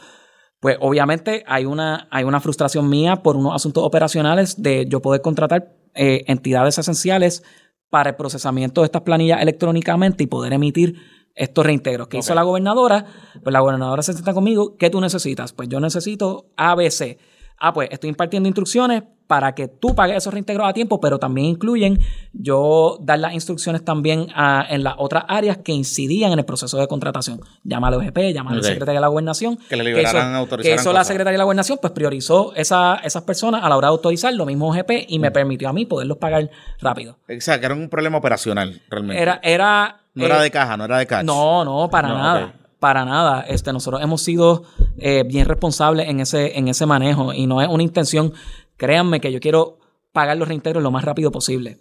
Pues 0.61 0.77
obviamente 0.81 1.43
hay 1.47 1.64
una, 1.64 2.09
hay 2.11 2.25
una 2.25 2.41
frustración 2.41 2.89
mía 2.89 3.23
por 3.23 3.37
unos 3.37 3.55
asuntos 3.55 3.83
operacionales 3.85 4.61
de 4.62 4.87
yo 4.89 5.01
poder 5.01 5.20
contratar 5.20 5.73
eh, 5.95 6.25
entidades 6.27 6.79
esenciales 6.79 7.43
para 7.91 8.11
el 8.11 8.16
procesamiento 8.16 8.81
de 8.81 8.87
estas 8.87 9.03
planillas 9.03 9.43
electrónicamente 9.43 10.25
y 10.25 10.27
poder 10.27 10.53
emitir 10.55 10.97
estos 11.35 11.64
reintegros. 11.64 12.09
¿Qué 12.09 12.18
hizo 12.18 12.35
la 12.35 12.43
gobernadora? 12.43 13.05
Pues 13.43 13.53
la 13.53 13.61
gobernadora 13.61 14.03
se 14.03 14.12
sienta 14.12 14.35
conmigo. 14.35 14.76
¿Qué 14.76 14.91
tú 14.91 15.01
necesitas? 15.01 15.53
Pues 15.53 15.68
yo 15.68 15.80
necesito 15.80 16.47
ABC. 16.57 17.18
Ah, 17.59 17.72
pues 17.72 17.89
estoy 17.93 18.11
impartiendo 18.11 18.49
instrucciones 18.49 19.05
para 19.27 19.55
que 19.55 19.66
tú 19.68 19.95
pagues 19.95 20.16
esos 20.18 20.33
reintegros 20.35 20.68
a 20.68 20.73
tiempo, 20.73 21.01
pero 21.01 21.18
también 21.18 21.47
incluyen 21.47 21.99
yo 22.33 22.99
dar 23.01 23.18
las 23.18 23.33
instrucciones 23.35 23.85
también 23.85 24.27
a- 24.35 24.66
en 24.68 24.83
las 24.85 24.95
otras 24.99 25.25
áreas 25.29 25.59
que 25.59 25.73
incidían 25.73 26.33
en 26.33 26.39
el 26.39 26.45
proceso 26.45 26.77
de 26.79 26.87
contratación. 26.89 27.41
Llama 27.64 27.89
al 27.89 27.95
OGP, 27.95 28.33
llama 28.33 28.51
Ok. 28.51 28.57
al 28.59 28.64
secretario 28.64 28.95
de 28.95 29.01
la 29.01 29.09
gobernación. 29.09 29.57
Que 29.68 29.77
le 29.77 29.85
liberaran, 29.85 30.35
eso, 30.45 30.57
Que 30.59 30.75
eso 30.75 30.93
la 30.93 30.99
cosas. 31.01 31.07
secretaria 31.09 31.33
de 31.33 31.39
la 31.39 31.45
gobernación 31.45 31.79
pues 31.81 31.93
priorizó 31.93 32.53
esa, 32.55 32.97
esas 32.97 33.23
personas 33.23 33.62
a 33.64 33.68
la 33.68 33.77
hora 33.77 33.89
de 33.89 33.93
autorizar, 33.93 34.33
lo 34.35 34.45
mismo 34.47 34.68
OGP, 34.70 35.07
y 35.09 35.18
me 35.18 35.31
Mm. 35.31 35.33
permitió 35.33 35.68
a 35.68 35.73
mí 35.73 35.87
poderlos 35.87 36.18
pagar 36.18 36.51
rápido. 36.81 37.16
O 37.29 37.41
sea, 37.41 37.59
que 37.59 37.66
era 37.66 37.75
un 37.75 37.89
problema 37.89 38.18
operacional, 38.18 38.83
realmente. 38.91 39.23
Era, 39.23 39.41
era, 39.43 40.01
no 40.14 40.27
era 40.27 40.41
eh, 40.41 40.43
de 40.43 40.51
caja, 40.51 40.77
no 40.77 40.85
era 40.85 40.99
de 40.99 41.07
cash. 41.07 41.25
no, 41.25 41.64
no, 41.64 41.89
para 41.91 42.09
No, 42.09 42.18
nada. 42.18 42.55
Para 42.79 43.05
nada. 43.05 43.43
Este, 43.43 43.73
nosotros 43.73 44.03
hemos 44.03 44.23
sido 44.23 44.64
eh, 44.99 45.23
bien 45.25 45.47
responsables 45.47 46.09
en 46.09 46.18
ese, 46.18 46.59
en 46.59 46.66
ese 46.66 46.85
manejo 46.85 47.33
y 47.33 47.47
no 47.47 47.62
es 47.62 47.68
una 47.68 47.85
intención. 47.85 48.33
Créanme 48.77 49.20
que 49.20 49.33
yo 49.33 49.41
quiero 49.41 49.79
pagar 50.12 50.37
los 50.37 50.49
reintegros 50.49 50.83
lo 50.83 50.91
más 50.91 51.05
rápido 51.05 51.31
posible. 51.31 51.79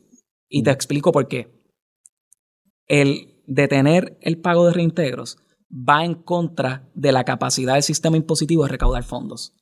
Y 0.48 0.64
te 0.64 0.72
explico 0.72 1.12
por 1.12 1.28
qué. 1.28 1.62
El 2.88 3.42
detener 3.48 4.18
el 4.22 4.40
pago 4.40 4.68
de 4.68 4.74
reintegros 4.74 5.38
va 5.72 6.04
en 6.04 6.16
contra 6.16 6.90
de 6.94 7.12
la 7.12 7.24
capacidad 7.24 7.76
del 7.76 7.84
sistema 7.84 8.18
impositivo 8.18 8.64
de 8.64 8.70
recaudar 8.70 9.04
fondos. 9.04 9.54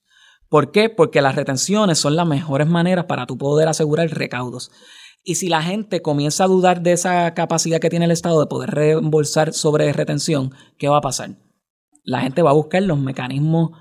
¿Por 0.50 0.72
qué? 0.72 0.90
Porque 0.90 1.22
las 1.22 1.36
retenciones 1.36 2.00
son 2.00 2.16
las 2.16 2.28
mejores 2.28 2.68
maneras 2.68 3.06
para 3.06 3.28
tú 3.28 3.38
poder 3.38 3.68
asegurar 3.68 4.10
recaudos. 4.10 4.72
Y 5.24 5.36
si 5.36 5.48
la 5.48 5.62
gente 5.62 6.02
comienza 6.02 6.46
a 6.46 6.48
dudar 6.48 6.82
de 6.82 6.94
esa 6.94 7.34
capacidad 7.36 7.80
que 7.80 7.90
tiene 7.90 8.06
el 8.06 8.12
Estado 8.12 8.40
de 8.40 8.48
poder 8.48 8.72
reembolsar 8.72 9.54
sobre 9.54 9.94
retención, 9.94 10.52
¿qué 10.78 10.88
va 10.88 10.98
a 10.98 11.02
pasar? 11.02 11.38
La 12.04 12.22
gente 12.22 12.42
va 12.42 12.50
a 12.50 12.56
buscar 12.56 12.82
los 12.82 12.98
mecanismos 12.98 13.72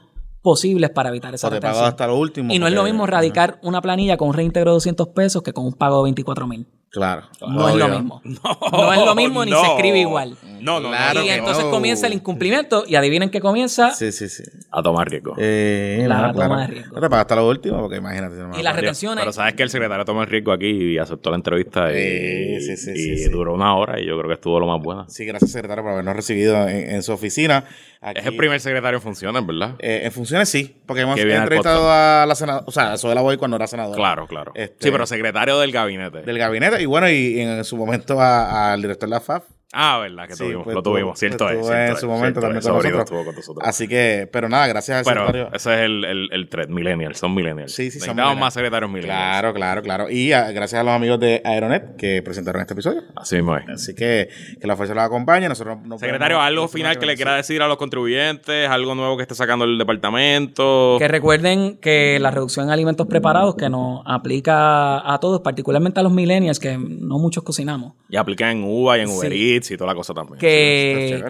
posibles 0.49 0.89
para 0.91 1.11
evitar 1.11 1.35
esa 1.35 1.49
O 1.49 1.51
te 1.51 1.57
pago 1.61 1.73
retención. 1.73 1.89
hasta 1.89 2.07
lo 2.07 2.17
último. 2.17 2.55
Y 2.55 2.59
no 2.59 2.67
es 2.67 2.73
lo 2.73 2.83
mismo 2.85 3.07
radicar 3.07 3.59
una 3.63 3.83
planilla 3.83 4.17
con 4.17 4.29
un 4.29 4.35
reintegro 4.35 4.71
de 4.71 4.75
200 4.77 5.09
pesos 5.09 5.43
que 5.43 5.53
con 5.53 5.67
un 5.67 5.75
pago 5.75 5.99
de 5.99 6.05
24 6.05 6.47
mil. 6.47 6.67
Claro. 6.91 7.25
No 7.47 7.69
es 7.69 7.75
lo 7.77 7.87
mismo. 7.89 8.23
No, 8.73 8.93
es 8.95 9.05
lo 9.05 9.15
mismo 9.15 9.45
ni 9.45 9.53
se 9.53 9.61
escribe 9.61 9.99
igual. 10.01 10.37
No, 10.63 10.81
no, 10.81 10.89
Claro 10.89 11.21
no. 11.21 11.25
y 11.27 11.29
que 11.29 11.35
entonces 11.37 11.65
no. 11.65 11.71
comienza 11.71 12.07
el 12.07 12.15
incumplimiento 12.15 12.85
y 12.89 12.95
adivinen 12.95 13.29
qué 13.31 13.41
comienza. 13.41 13.91
Sí, 13.93 14.11
sí, 14.11 14.29
sí. 14.31 14.43
A 14.71 14.83
tomar 14.83 15.09
riesgo. 15.11 15.35
Eh, 15.37 16.07
La 16.09 16.29
no, 16.29 16.33
toma 16.33 16.47
claro. 16.47 16.61
de 16.63 16.67
riesgo. 16.69 16.95
No 16.95 17.01
te 17.03 17.11
pagas 17.11 17.25
hasta 17.25 17.37
lo 17.37 17.47
último, 17.49 17.79
porque 17.81 17.97
imagínate. 17.99 18.37
y 18.59 18.63
las 18.63 18.75
retenciones. 18.75 19.21
Pero 19.21 19.33
sabes 19.35 19.53
que 19.55 19.63
el 19.65 19.71
secretario 19.71 20.05
tomó 20.07 20.23
el 20.23 20.29
riesgo 20.29 20.51
aquí 20.51 20.67
y 20.95 20.99
aceptó 20.99 21.29
la 21.31 21.37
entrevista 21.37 21.93
y, 21.93 22.59
Sí, 22.61 22.61
sí, 22.61 22.77
sí, 22.79 22.91
y 22.93 22.97
sí, 22.97 23.25
sí. 23.25 23.29
duró 23.31 23.53
una 23.55 23.77
hora 23.77 24.01
y 24.01 24.07
yo 24.07 24.17
creo 24.17 24.29
que 24.29 24.35
estuvo 24.35 24.59
lo 24.59 24.67
más 24.67 24.83
buena. 24.83 25.05
Sí, 25.09 25.27
gracias, 25.27 25.53
secretario, 25.53 25.85
por 25.85 25.93
habernos 25.93 26.17
recibido 26.17 26.57
en, 26.69 26.91
en 26.91 27.03
su 27.03 27.13
oficina. 27.13 27.65
Aquí, 28.01 28.21
Es 28.21 28.27
el 28.27 28.37
primer 28.37 28.61
secretario 28.61 28.99
en 28.99 29.03
funciones, 29.03 29.45
¿verdad? 29.45 29.75
eh, 29.81 30.03
en 30.05 30.13
funciones 30.13 30.49
sí, 30.49 30.77
porque 30.87 31.03
hemos 31.03 31.19
entrevistado 31.19 31.91
a 31.91 32.25
la 32.27 32.35
senadora, 32.37 32.65
o 32.67 32.71
sea, 32.71 32.93
a 32.93 32.97
Zoela 32.99 33.23
Boy 33.23 33.37
cuando 33.37 33.57
era 33.57 33.67
senadora. 33.67 33.97
Claro, 33.97 34.27
claro. 34.29 34.53
Este- 34.55 34.85
Sí, 34.87 34.91
pero 34.93 35.05
secretario 35.07 35.59
del 35.59 35.73
gabinete. 35.73 36.23
Del 36.23 36.39
gabinete 36.39 36.81
y 36.81 36.87
bueno, 36.87 37.09
y 37.11 37.41
en 37.41 37.65
su 37.65 37.77
momento 37.77 38.21
al 38.21 38.81
director 38.81 39.09
de 39.09 39.15
la 39.15 39.21
FAF. 39.21 39.45
Ah, 39.73 39.99
verdad, 39.99 40.27
que 40.27 40.35
Sí, 40.35 40.45
tuvimos, 40.45 40.65
pues 40.65 40.75
lo 40.77 40.83
tuvimos, 40.83 41.19
cierto 41.19 41.45
pues 41.45 41.59
es. 41.59 41.67
cierto 41.67 41.93
en 41.93 41.97
su 41.99 42.07
momento 42.09 42.41
también 42.41 42.59
es. 42.59 42.65
con 42.67 42.77
nosotros. 42.77 43.01
estuvo 43.05 43.25
con 43.27 43.35
nosotros. 43.35 43.69
Así 43.69 43.87
que, 43.87 44.27
pero 44.33 44.49
nada, 44.49 44.67
gracias 44.67 44.99
al 44.99 45.05
Pero 45.05 45.27
secretario. 45.27 45.55
ese 45.55 45.75
es 45.75 45.81
el, 45.81 46.05
el, 46.07 46.29
el 46.33 46.49
thread, 46.49 46.69
millennials, 46.69 47.19
son 47.19 47.35
millennials. 47.35 47.73
Sí, 47.75 47.91
sí, 47.91 47.99
son 48.01 48.17
Necesitamos 48.17 48.17
millennials. 48.17 48.41
más 48.41 48.55
secretarios 48.55 48.91
millennials. 48.91 49.19
Claro, 49.21 49.53
claro, 49.53 49.83
claro. 49.83 50.11
Y 50.11 50.33
ah, 50.33 50.51
gracias 50.53 50.81
a 50.81 50.85
los 50.85 50.95
amigos 50.95 51.21
de 51.21 51.43
Aeronet 51.45 51.97
que 51.97 52.23
presentaron 52.23 52.63
este 52.63 52.73
episodio. 52.73 53.03
Así 53.15 53.37
mismo 53.37 53.57
es. 53.59 53.69
Así 53.69 53.95
que 53.95 54.31
que 54.59 54.67
la 54.67 54.75
fuerza 54.75 54.95
los 54.95 55.05
acompañe. 55.05 55.49
Nosotros 55.51 55.77
no 55.85 55.99
Secretario, 55.99 56.37
podemos- 56.39 56.47
algo 56.49 56.63
no 56.63 56.69
final 56.69 56.99
que 56.99 57.05
le 57.05 57.17
quiera 57.17 57.35
decir 57.37 57.61
a 57.61 57.69
los 57.69 57.77
contribuyentes, 57.77 58.69
algo 58.71 58.95
nuevo 58.95 59.17
que 59.19 59.23
esté 59.25 59.35
sacando 59.35 59.67
el 59.67 59.77
departamento. 59.77 60.97
Que 60.99 61.09
recuerden 61.09 61.77
que 61.77 62.19
la 62.21 62.31
reducción 62.31 62.67
en 62.67 62.73
alimentos 62.73 63.07
preparados 63.07 63.55
que 63.57 63.69
nos 63.69 64.01
aplica 64.07 65.13
a 65.13 65.19
todos, 65.21 65.41
particularmente 65.43 66.01
a 66.01 66.03
los 66.03 66.13
millennials, 66.13 66.59
que 66.59 66.79
no 66.79 67.19
muchos 67.19 67.43
cocinamos. 67.45 67.93
Y 68.09 68.17
aplica 68.17 68.51
en 68.51 68.65
Uva 68.65 68.97
y 68.99 69.03
en 69.03 69.09
Sí, 69.09 69.15
Uber 69.19 69.33
Eats 69.33 69.58
leads 69.59 69.71
y 69.71 69.77
toda 69.77 69.89
la 69.89 69.95
cosa 69.95 70.15
también. 70.15 70.39
que, 70.39 71.23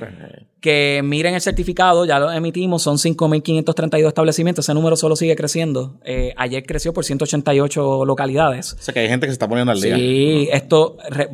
que 0.60 1.00
miren 1.04 1.34
el 1.34 1.40
certificado, 1.40 2.04
ya 2.04 2.18
lo 2.18 2.30
emitimos, 2.32 2.82
son 2.82 2.96
5.532 2.96 4.06
establecimientos, 4.08 4.64
ese 4.64 4.74
número 4.74 4.96
solo 4.96 5.16
sigue 5.16 5.36
creciendo. 5.36 5.98
Eh, 6.04 6.32
ayer 6.36 6.64
creció 6.64 6.92
por 6.92 7.04
188 7.04 8.04
localidades. 8.04 8.74
O 8.74 8.82
sea 8.82 8.92
que 8.94 9.00
hay 9.00 9.08
gente 9.08 9.26
que 9.26 9.30
se 9.30 9.34
está 9.34 9.48
poniendo 9.48 9.72
al 9.72 9.80
día. 9.80 9.96
Sí, 9.96 10.48
esto. 10.52 10.96
re- 11.10 11.28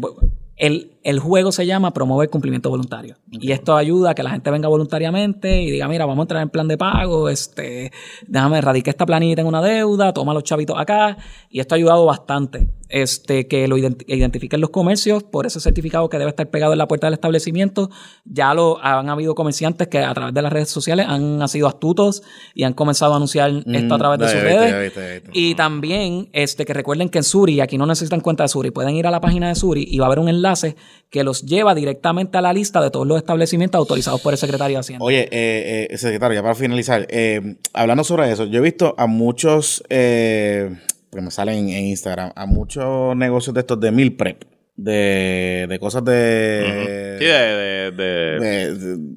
el, 0.57 0.93
el 1.05 1.21
juego 1.21 1.53
se 1.53 1.67
llama 1.67 1.93
promover 1.93 2.31
cumplimiento 2.31 2.71
voluntario. 2.71 3.17
Y 3.31 3.53
esto 3.53 3.77
ayuda 3.77 4.11
a 4.11 4.15
que 4.15 4.23
la 4.23 4.31
gente 4.31 4.51
venga 4.51 4.69
voluntariamente 4.69 5.63
y 5.63 5.71
diga, 5.71 5.87
mira, 5.87 6.07
vamos 6.07 6.23
a 6.23 6.25
entrar 6.25 6.43
en 6.43 6.49
plan 6.51 6.67
de 6.67 6.79
pago, 6.79 7.29
este, 7.29 7.93
déjame 8.27 8.59
erradicar 8.59 8.93
esta 8.93 9.07
planilla, 9.07 9.37
tengo 9.37 9.49
una 9.51 9.63
deuda, 9.63 10.13
toma 10.13 10.35
los 10.35 10.43
chavitos 10.45 10.77
acá. 10.79 11.17
Y 11.51 11.61
esto 11.61 11.75
ha 11.75 11.77
ayudado 11.77 12.07
bastante. 12.07 12.69
Este, 12.89 13.49
que 13.49 13.67
lo 13.67 13.77
ident- 13.77 14.05
identifiquen 14.07 14.61
los 14.61 14.71
comercios 14.71 15.25
por 15.25 15.47
ese 15.47 15.59
certificado 15.59 16.09
que 16.09 16.17
debe 16.19 16.31
estar 16.31 16.49
pegado 16.49 16.73
en 16.73 16.79
la 16.79 16.87
puerta 16.87 17.09
del 17.09 17.15
establecimiento. 17.15 17.91
Ya 18.25 18.55
lo 18.55 18.79
han 18.83 19.09
habido 19.09 19.35
comerciantes 19.35 19.89
que 19.89 19.99
a 19.99 20.15
través 20.15 20.33
de 20.33 20.43
las 20.43 20.53
redes 20.53 20.71
sociales 20.71 21.07
han 21.09 21.47
sido 21.49 21.67
astutos 21.67 22.23
y 22.55 22.63
han 22.63 22.73
comenzado 22.73 23.13
a 23.15 23.17
anunciar 23.17 23.51
esto 23.67 23.95
a 23.95 23.99
través 23.99 24.19
de 24.21 24.29
sus 24.29 24.41
redes. 24.41 24.93
Y 25.33 25.55
también 25.55 26.29
este, 26.33 26.65
que 26.65 26.73
recuerden 26.73 27.09
que 27.09 27.19
en 27.19 27.25
Suri, 27.25 27.61
aquí 27.61 27.77
no 27.79 27.87
necesitan 27.87 28.21
cuenta 28.21 28.45
de 28.45 28.49
Suri, 28.49 28.71
pueden 28.71 28.95
ir 28.95 29.07
a 29.07 29.11
la 29.11 29.21
página 29.21 29.49
de 29.49 29.55
Suri 29.57 29.85
y 29.91 29.99
va 29.99 30.07
a 30.07 30.09
haber 30.09 30.21
un 30.21 30.29
enlace 30.29 30.77
que 31.11 31.23
los 31.25 31.43
lleva 31.43 31.75
directamente 31.75 32.39
a 32.39 32.41
la 32.41 32.53
lista 32.53 32.81
de 32.83 32.91
todos 32.91 33.07
los 33.07 33.17
establecimientos 33.19 33.79
autorizados 33.79 34.21
por 34.21 34.33
el 34.33 34.39
secretario 34.39 34.77
de 34.77 34.81
Hacienda. 34.81 35.05
Oye, 35.05 35.29
eh, 35.31 35.89
eh, 35.91 35.99
secretario, 35.99 36.35
ya 36.37 36.43
para 36.43 36.55
finalizar, 36.55 37.07
eh, 37.11 37.57
hablando 37.73 38.03
sobre 38.05 38.31
eso, 38.33 38.45
yo 38.47 38.59
he 38.59 38.63
visto 38.63 38.95
a 38.99 39.07
muchos, 39.07 39.85
eh, 39.89 40.71
porque 41.11 41.25
me 41.25 41.31
salen 41.31 41.69
en 41.69 41.85
Instagram, 41.87 42.33
a 42.35 42.47
muchos 42.47 43.15
negocios 43.17 43.55
de 43.55 43.61
estos 43.61 43.79
de 43.81 43.91
meal 43.93 44.13
prep, 44.13 44.43
de, 44.77 45.67
de 45.69 45.79
cosas 45.79 46.05
de, 46.05 47.17
Sí, 47.21 47.25
de, 47.25 47.33
de, 47.33 47.91
de- 47.93 48.41
de- 48.41 48.75
de- 48.97 49.14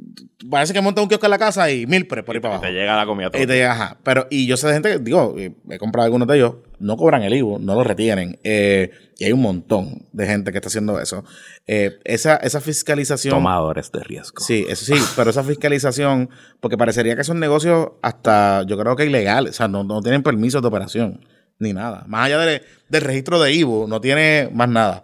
Parece 0.49 0.74
que 0.74 0.82
monta 0.82 1.02
un 1.02 1.07
kiosco 1.07 1.26
en 1.26 1.32
la 1.32 1.38
casa 1.38 1.69
y 1.72 1.86
meal 1.88 2.06
prep 2.06 2.26
por 2.26 2.36
ahí 2.36 2.41
para 2.41 2.56
abajo. 2.56 2.68
te 2.68 2.74
llega 2.74 2.95
la 2.95 3.06
comida 3.06 3.30
todo. 3.30 3.41
Y 3.41 3.48
te- 3.48 3.65
ajá, 3.65 3.98
pero, 4.03 4.28
y 4.30 4.48
yo 4.48 4.56
sé 4.57 4.68
de 4.68 4.74
gente 4.74 4.91
que, 4.91 4.99
digo, 4.99 5.36
he 5.38 5.78
comprado 5.78 6.06
algunos 6.06 6.28
de 6.28 6.36
ellos, 6.38 6.56
no 6.80 6.95
cobran 6.98 7.24
el 7.24 7.34
IVU, 7.34 7.60
no 7.60 7.76
lo 7.76 7.84
retienen. 7.84 8.40
eh, 8.44 8.91
y 9.19 9.26
hay 9.26 9.32
un 9.32 9.41
montón 9.41 10.06
de 10.11 10.28
gente 10.28 10.52
que 10.52 10.60
está 10.60 10.68
haciendo 10.68 10.99
eso. 11.02 11.24
Eh, 11.65 11.98
esa, 12.03 12.36
esa 12.38 12.61
fiscalización. 12.61 13.34
Tomadores 13.34 13.91
de 13.91 14.03
riesgo. 14.03 14.41
Sí, 14.44 14.64
eso 14.69 14.86
sí, 14.86 14.94
pero 15.15 15.32
esa 15.32 15.44
fiscalización, 15.44 16.30
porque 16.60 16.78
parecería 16.78 17.15
que 17.15 17.24
son 17.24 17.40
negocios 17.40 17.90
hasta, 18.03 18.64
yo 18.68 18.78
creo 18.78 18.95
que 18.95 19.06
ilegales, 19.06 19.52
o 19.52 19.53
sea, 19.53 19.68
no, 19.68 19.84
no 19.84 20.02
tienen 20.02 20.22
permisos 20.24 20.61
de 20.61 20.68
operación, 20.68 21.26
ni 21.60 21.74
nada. 21.74 22.03
Más 22.07 22.28
allá 22.28 22.38
de- 22.40 22.61
del 22.90 23.02
registro 23.02 23.41
de 23.41 23.53
IVU, 23.53 23.88
no 23.88 23.99
tiene 24.02 24.49
más 24.53 24.69
nada. 24.69 25.02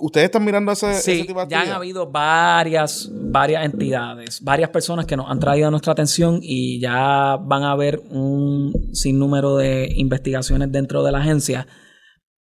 ¿Ustedes 0.00 0.26
están 0.26 0.44
mirando 0.44 0.72
ese, 0.72 0.90
ese 0.92 1.16
Sí, 1.16 1.26
tipo 1.26 1.44
de 1.44 1.50
ya 1.50 1.62
han 1.62 1.72
habido 1.72 2.06
varias, 2.10 3.10
varias 3.12 3.64
entidades, 3.64 4.40
varias 4.42 4.70
personas 4.70 5.06
que 5.06 5.16
nos 5.16 5.30
han 5.30 5.38
traído 5.40 5.68
a 5.68 5.70
nuestra 5.70 5.92
atención 5.92 6.38
y 6.42 6.80
ya 6.80 7.36
van 7.40 7.62
a 7.64 7.72
haber 7.72 8.00
un 8.10 8.72
sinnúmero 8.92 9.56
de 9.56 9.88
investigaciones 9.96 10.70
dentro 10.72 11.02
de 11.02 11.12
la 11.12 11.18
agencia 11.18 11.66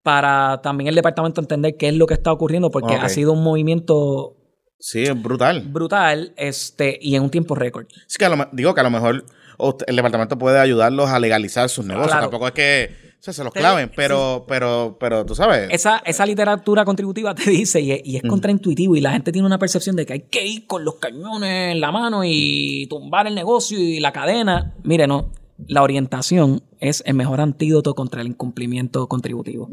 para 0.04 0.62
también 0.62 0.88
el 0.88 0.96
departamento 0.96 1.42
entender 1.42 1.76
qué 1.78 1.90
es 1.90 1.96
lo 1.96 2.08
que 2.08 2.14
está 2.14 2.32
ocurriendo 2.32 2.70
porque 2.72 2.96
ha 2.96 3.10
sido 3.10 3.34
un 3.34 3.44
movimiento 3.44 4.34
Sí, 4.80 5.04
es 5.04 5.22
brutal. 5.22 5.64
brutal 5.68 6.34
este 6.38 6.98
y 7.02 7.16
en 7.16 7.24
un 7.24 7.30
tiempo 7.32 7.56
récord. 7.56 7.88
Sí, 8.08 8.18
que 8.18 8.26
a 8.26 8.30
lo 8.30 8.48
digo 8.54 8.74
que 8.76 8.82
a 8.82 8.84
lo 8.84 8.92
mejor 8.92 9.26
el 9.88 9.96
departamento 9.96 10.38
puede 10.38 10.60
ayudarlos 10.60 11.10
a 11.10 11.20
legalizar 11.20 11.68
sus 11.68 11.84
negocios. 11.86 12.12
Claro. 12.12 12.26
Tampoco 12.30 12.48
es 12.48 12.54
que 12.54 13.07
o 13.19 13.23
sea, 13.27 13.34
se 13.34 13.44
los 13.44 13.52
claven, 13.52 13.91
pero, 13.95 14.45
pero, 14.48 14.95
pero 14.99 15.26
tú 15.26 15.34
sabes. 15.35 15.68
Esa, 15.72 15.98
esa 16.06 16.26
literatura 16.26 16.85
contributiva 16.85 17.34
te 17.35 17.49
dice, 17.49 17.81
y, 17.81 18.02
y 18.06 18.18
es 18.18 18.23
Mm. 18.23 18.27
contraintuitivo, 18.27 18.95
y 18.95 19.02
la 19.02 19.11
gente 19.11 19.31
tiene 19.31 19.45
una 19.48 19.57
percepción 19.57 19.95
de 19.95 20.06
que 20.06 20.14
hay 20.14 20.19
que 20.22 20.45
ir 20.45 20.68
con 20.68 20.85
los 20.85 20.95
cañones 20.95 21.73
en 21.73 21.81
la 21.81 21.91
mano 21.91 22.22
y 22.23 22.85
tumbar 22.89 23.27
el 23.27 23.35
negocio 23.35 23.77
y 23.80 23.99
la 23.99 24.11
cadena. 24.14 24.76
Mire, 24.84 25.07
no. 25.07 25.31
La 25.66 25.82
orientación 25.82 26.62
es 26.80 27.02
el 27.08 27.16
mejor 27.16 27.42
antídoto 27.42 27.96
contra 27.96 28.22
el 28.22 28.28
incumplimiento 28.28 29.08
contributivo. 29.08 29.68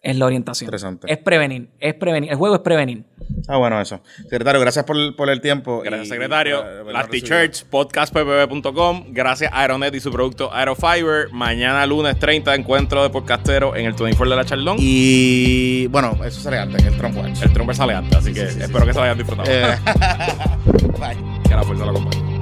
Es 0.00 0.16
la 0.16 0.26
orientación. 0.26 0.68
Interesante. 0.68 1.12
Es 1.12 1.18
prevenir. 1.18 1.70
Es 1.80 1.94
prevenir. 1.94 2.30
El 2.30 2.36
juego 2.36 2.54
es 2.54 2.60
prevenir. 2.60 3.04
Ah, 3.48 3.56
bueno, 3.56 3.80
eso. 3.80 4.00
Secretario, 4.30 4.60
gracias 4.60 4.84
por, 4.84 5.16
por 5.16 5.28
el 5.30 5.40
tiempo. 5.40 5.80
Gracias, 5.84 6.06
y- 6.06 6.10
secretario. 6.10 6.62
Las 6.84 7.06
recibido. 7.08 7.36
T-Shirts, 7.36 7.64
podcastppb.com. 7.64 9.06
Gracias 9.08 9.52
a 9.52 9.62
Aeronet 9.62 9.92
y 9.96 10.00
su 10.00 10.12
producto 10.12 10.54
Aerofiber. 10.54 11.32
Mañana, 11.32 11.84
lunes 11.86 12.16
30, 12.18 12.54
encuentro 12.54 13.02
de 13.02 13.10
podcastero 13.10 13.74
en 13.74 13.86
el 13.86 13.94
24 13.94 14.30
de 14.30 14.36
la 14.36 14.44
Charlón. 14.44 14.76
Y 14.78 15.88
bueno, 15.88 16.16
eso 16.24 16.40
sale 16.40 16.58
antes, 16.58 16.84
el 16.84 16.96
Trump 16.96 17.16
Watch. 17.16 17.42
El 17.42 17.52
tromper 17.52 17.74
sale 17.74 17.94
antes, 17.94 18.16
así 18.18 18.32
que 18.32 18.42
espero 18.44 18.86
que 18.86 18.92
se 18.92 18.98
lo 19.00 19.04
hayan 19.04 19.18
disfrutado. 19.18 19.50
Eh, 19.50 19.74
bye. 21.00 21.42
Que 21.42 21.54
la 21.54 21.64
fuerza 21.64 21.84
lo 21.86 21.90
acompañe. 21.90 22.33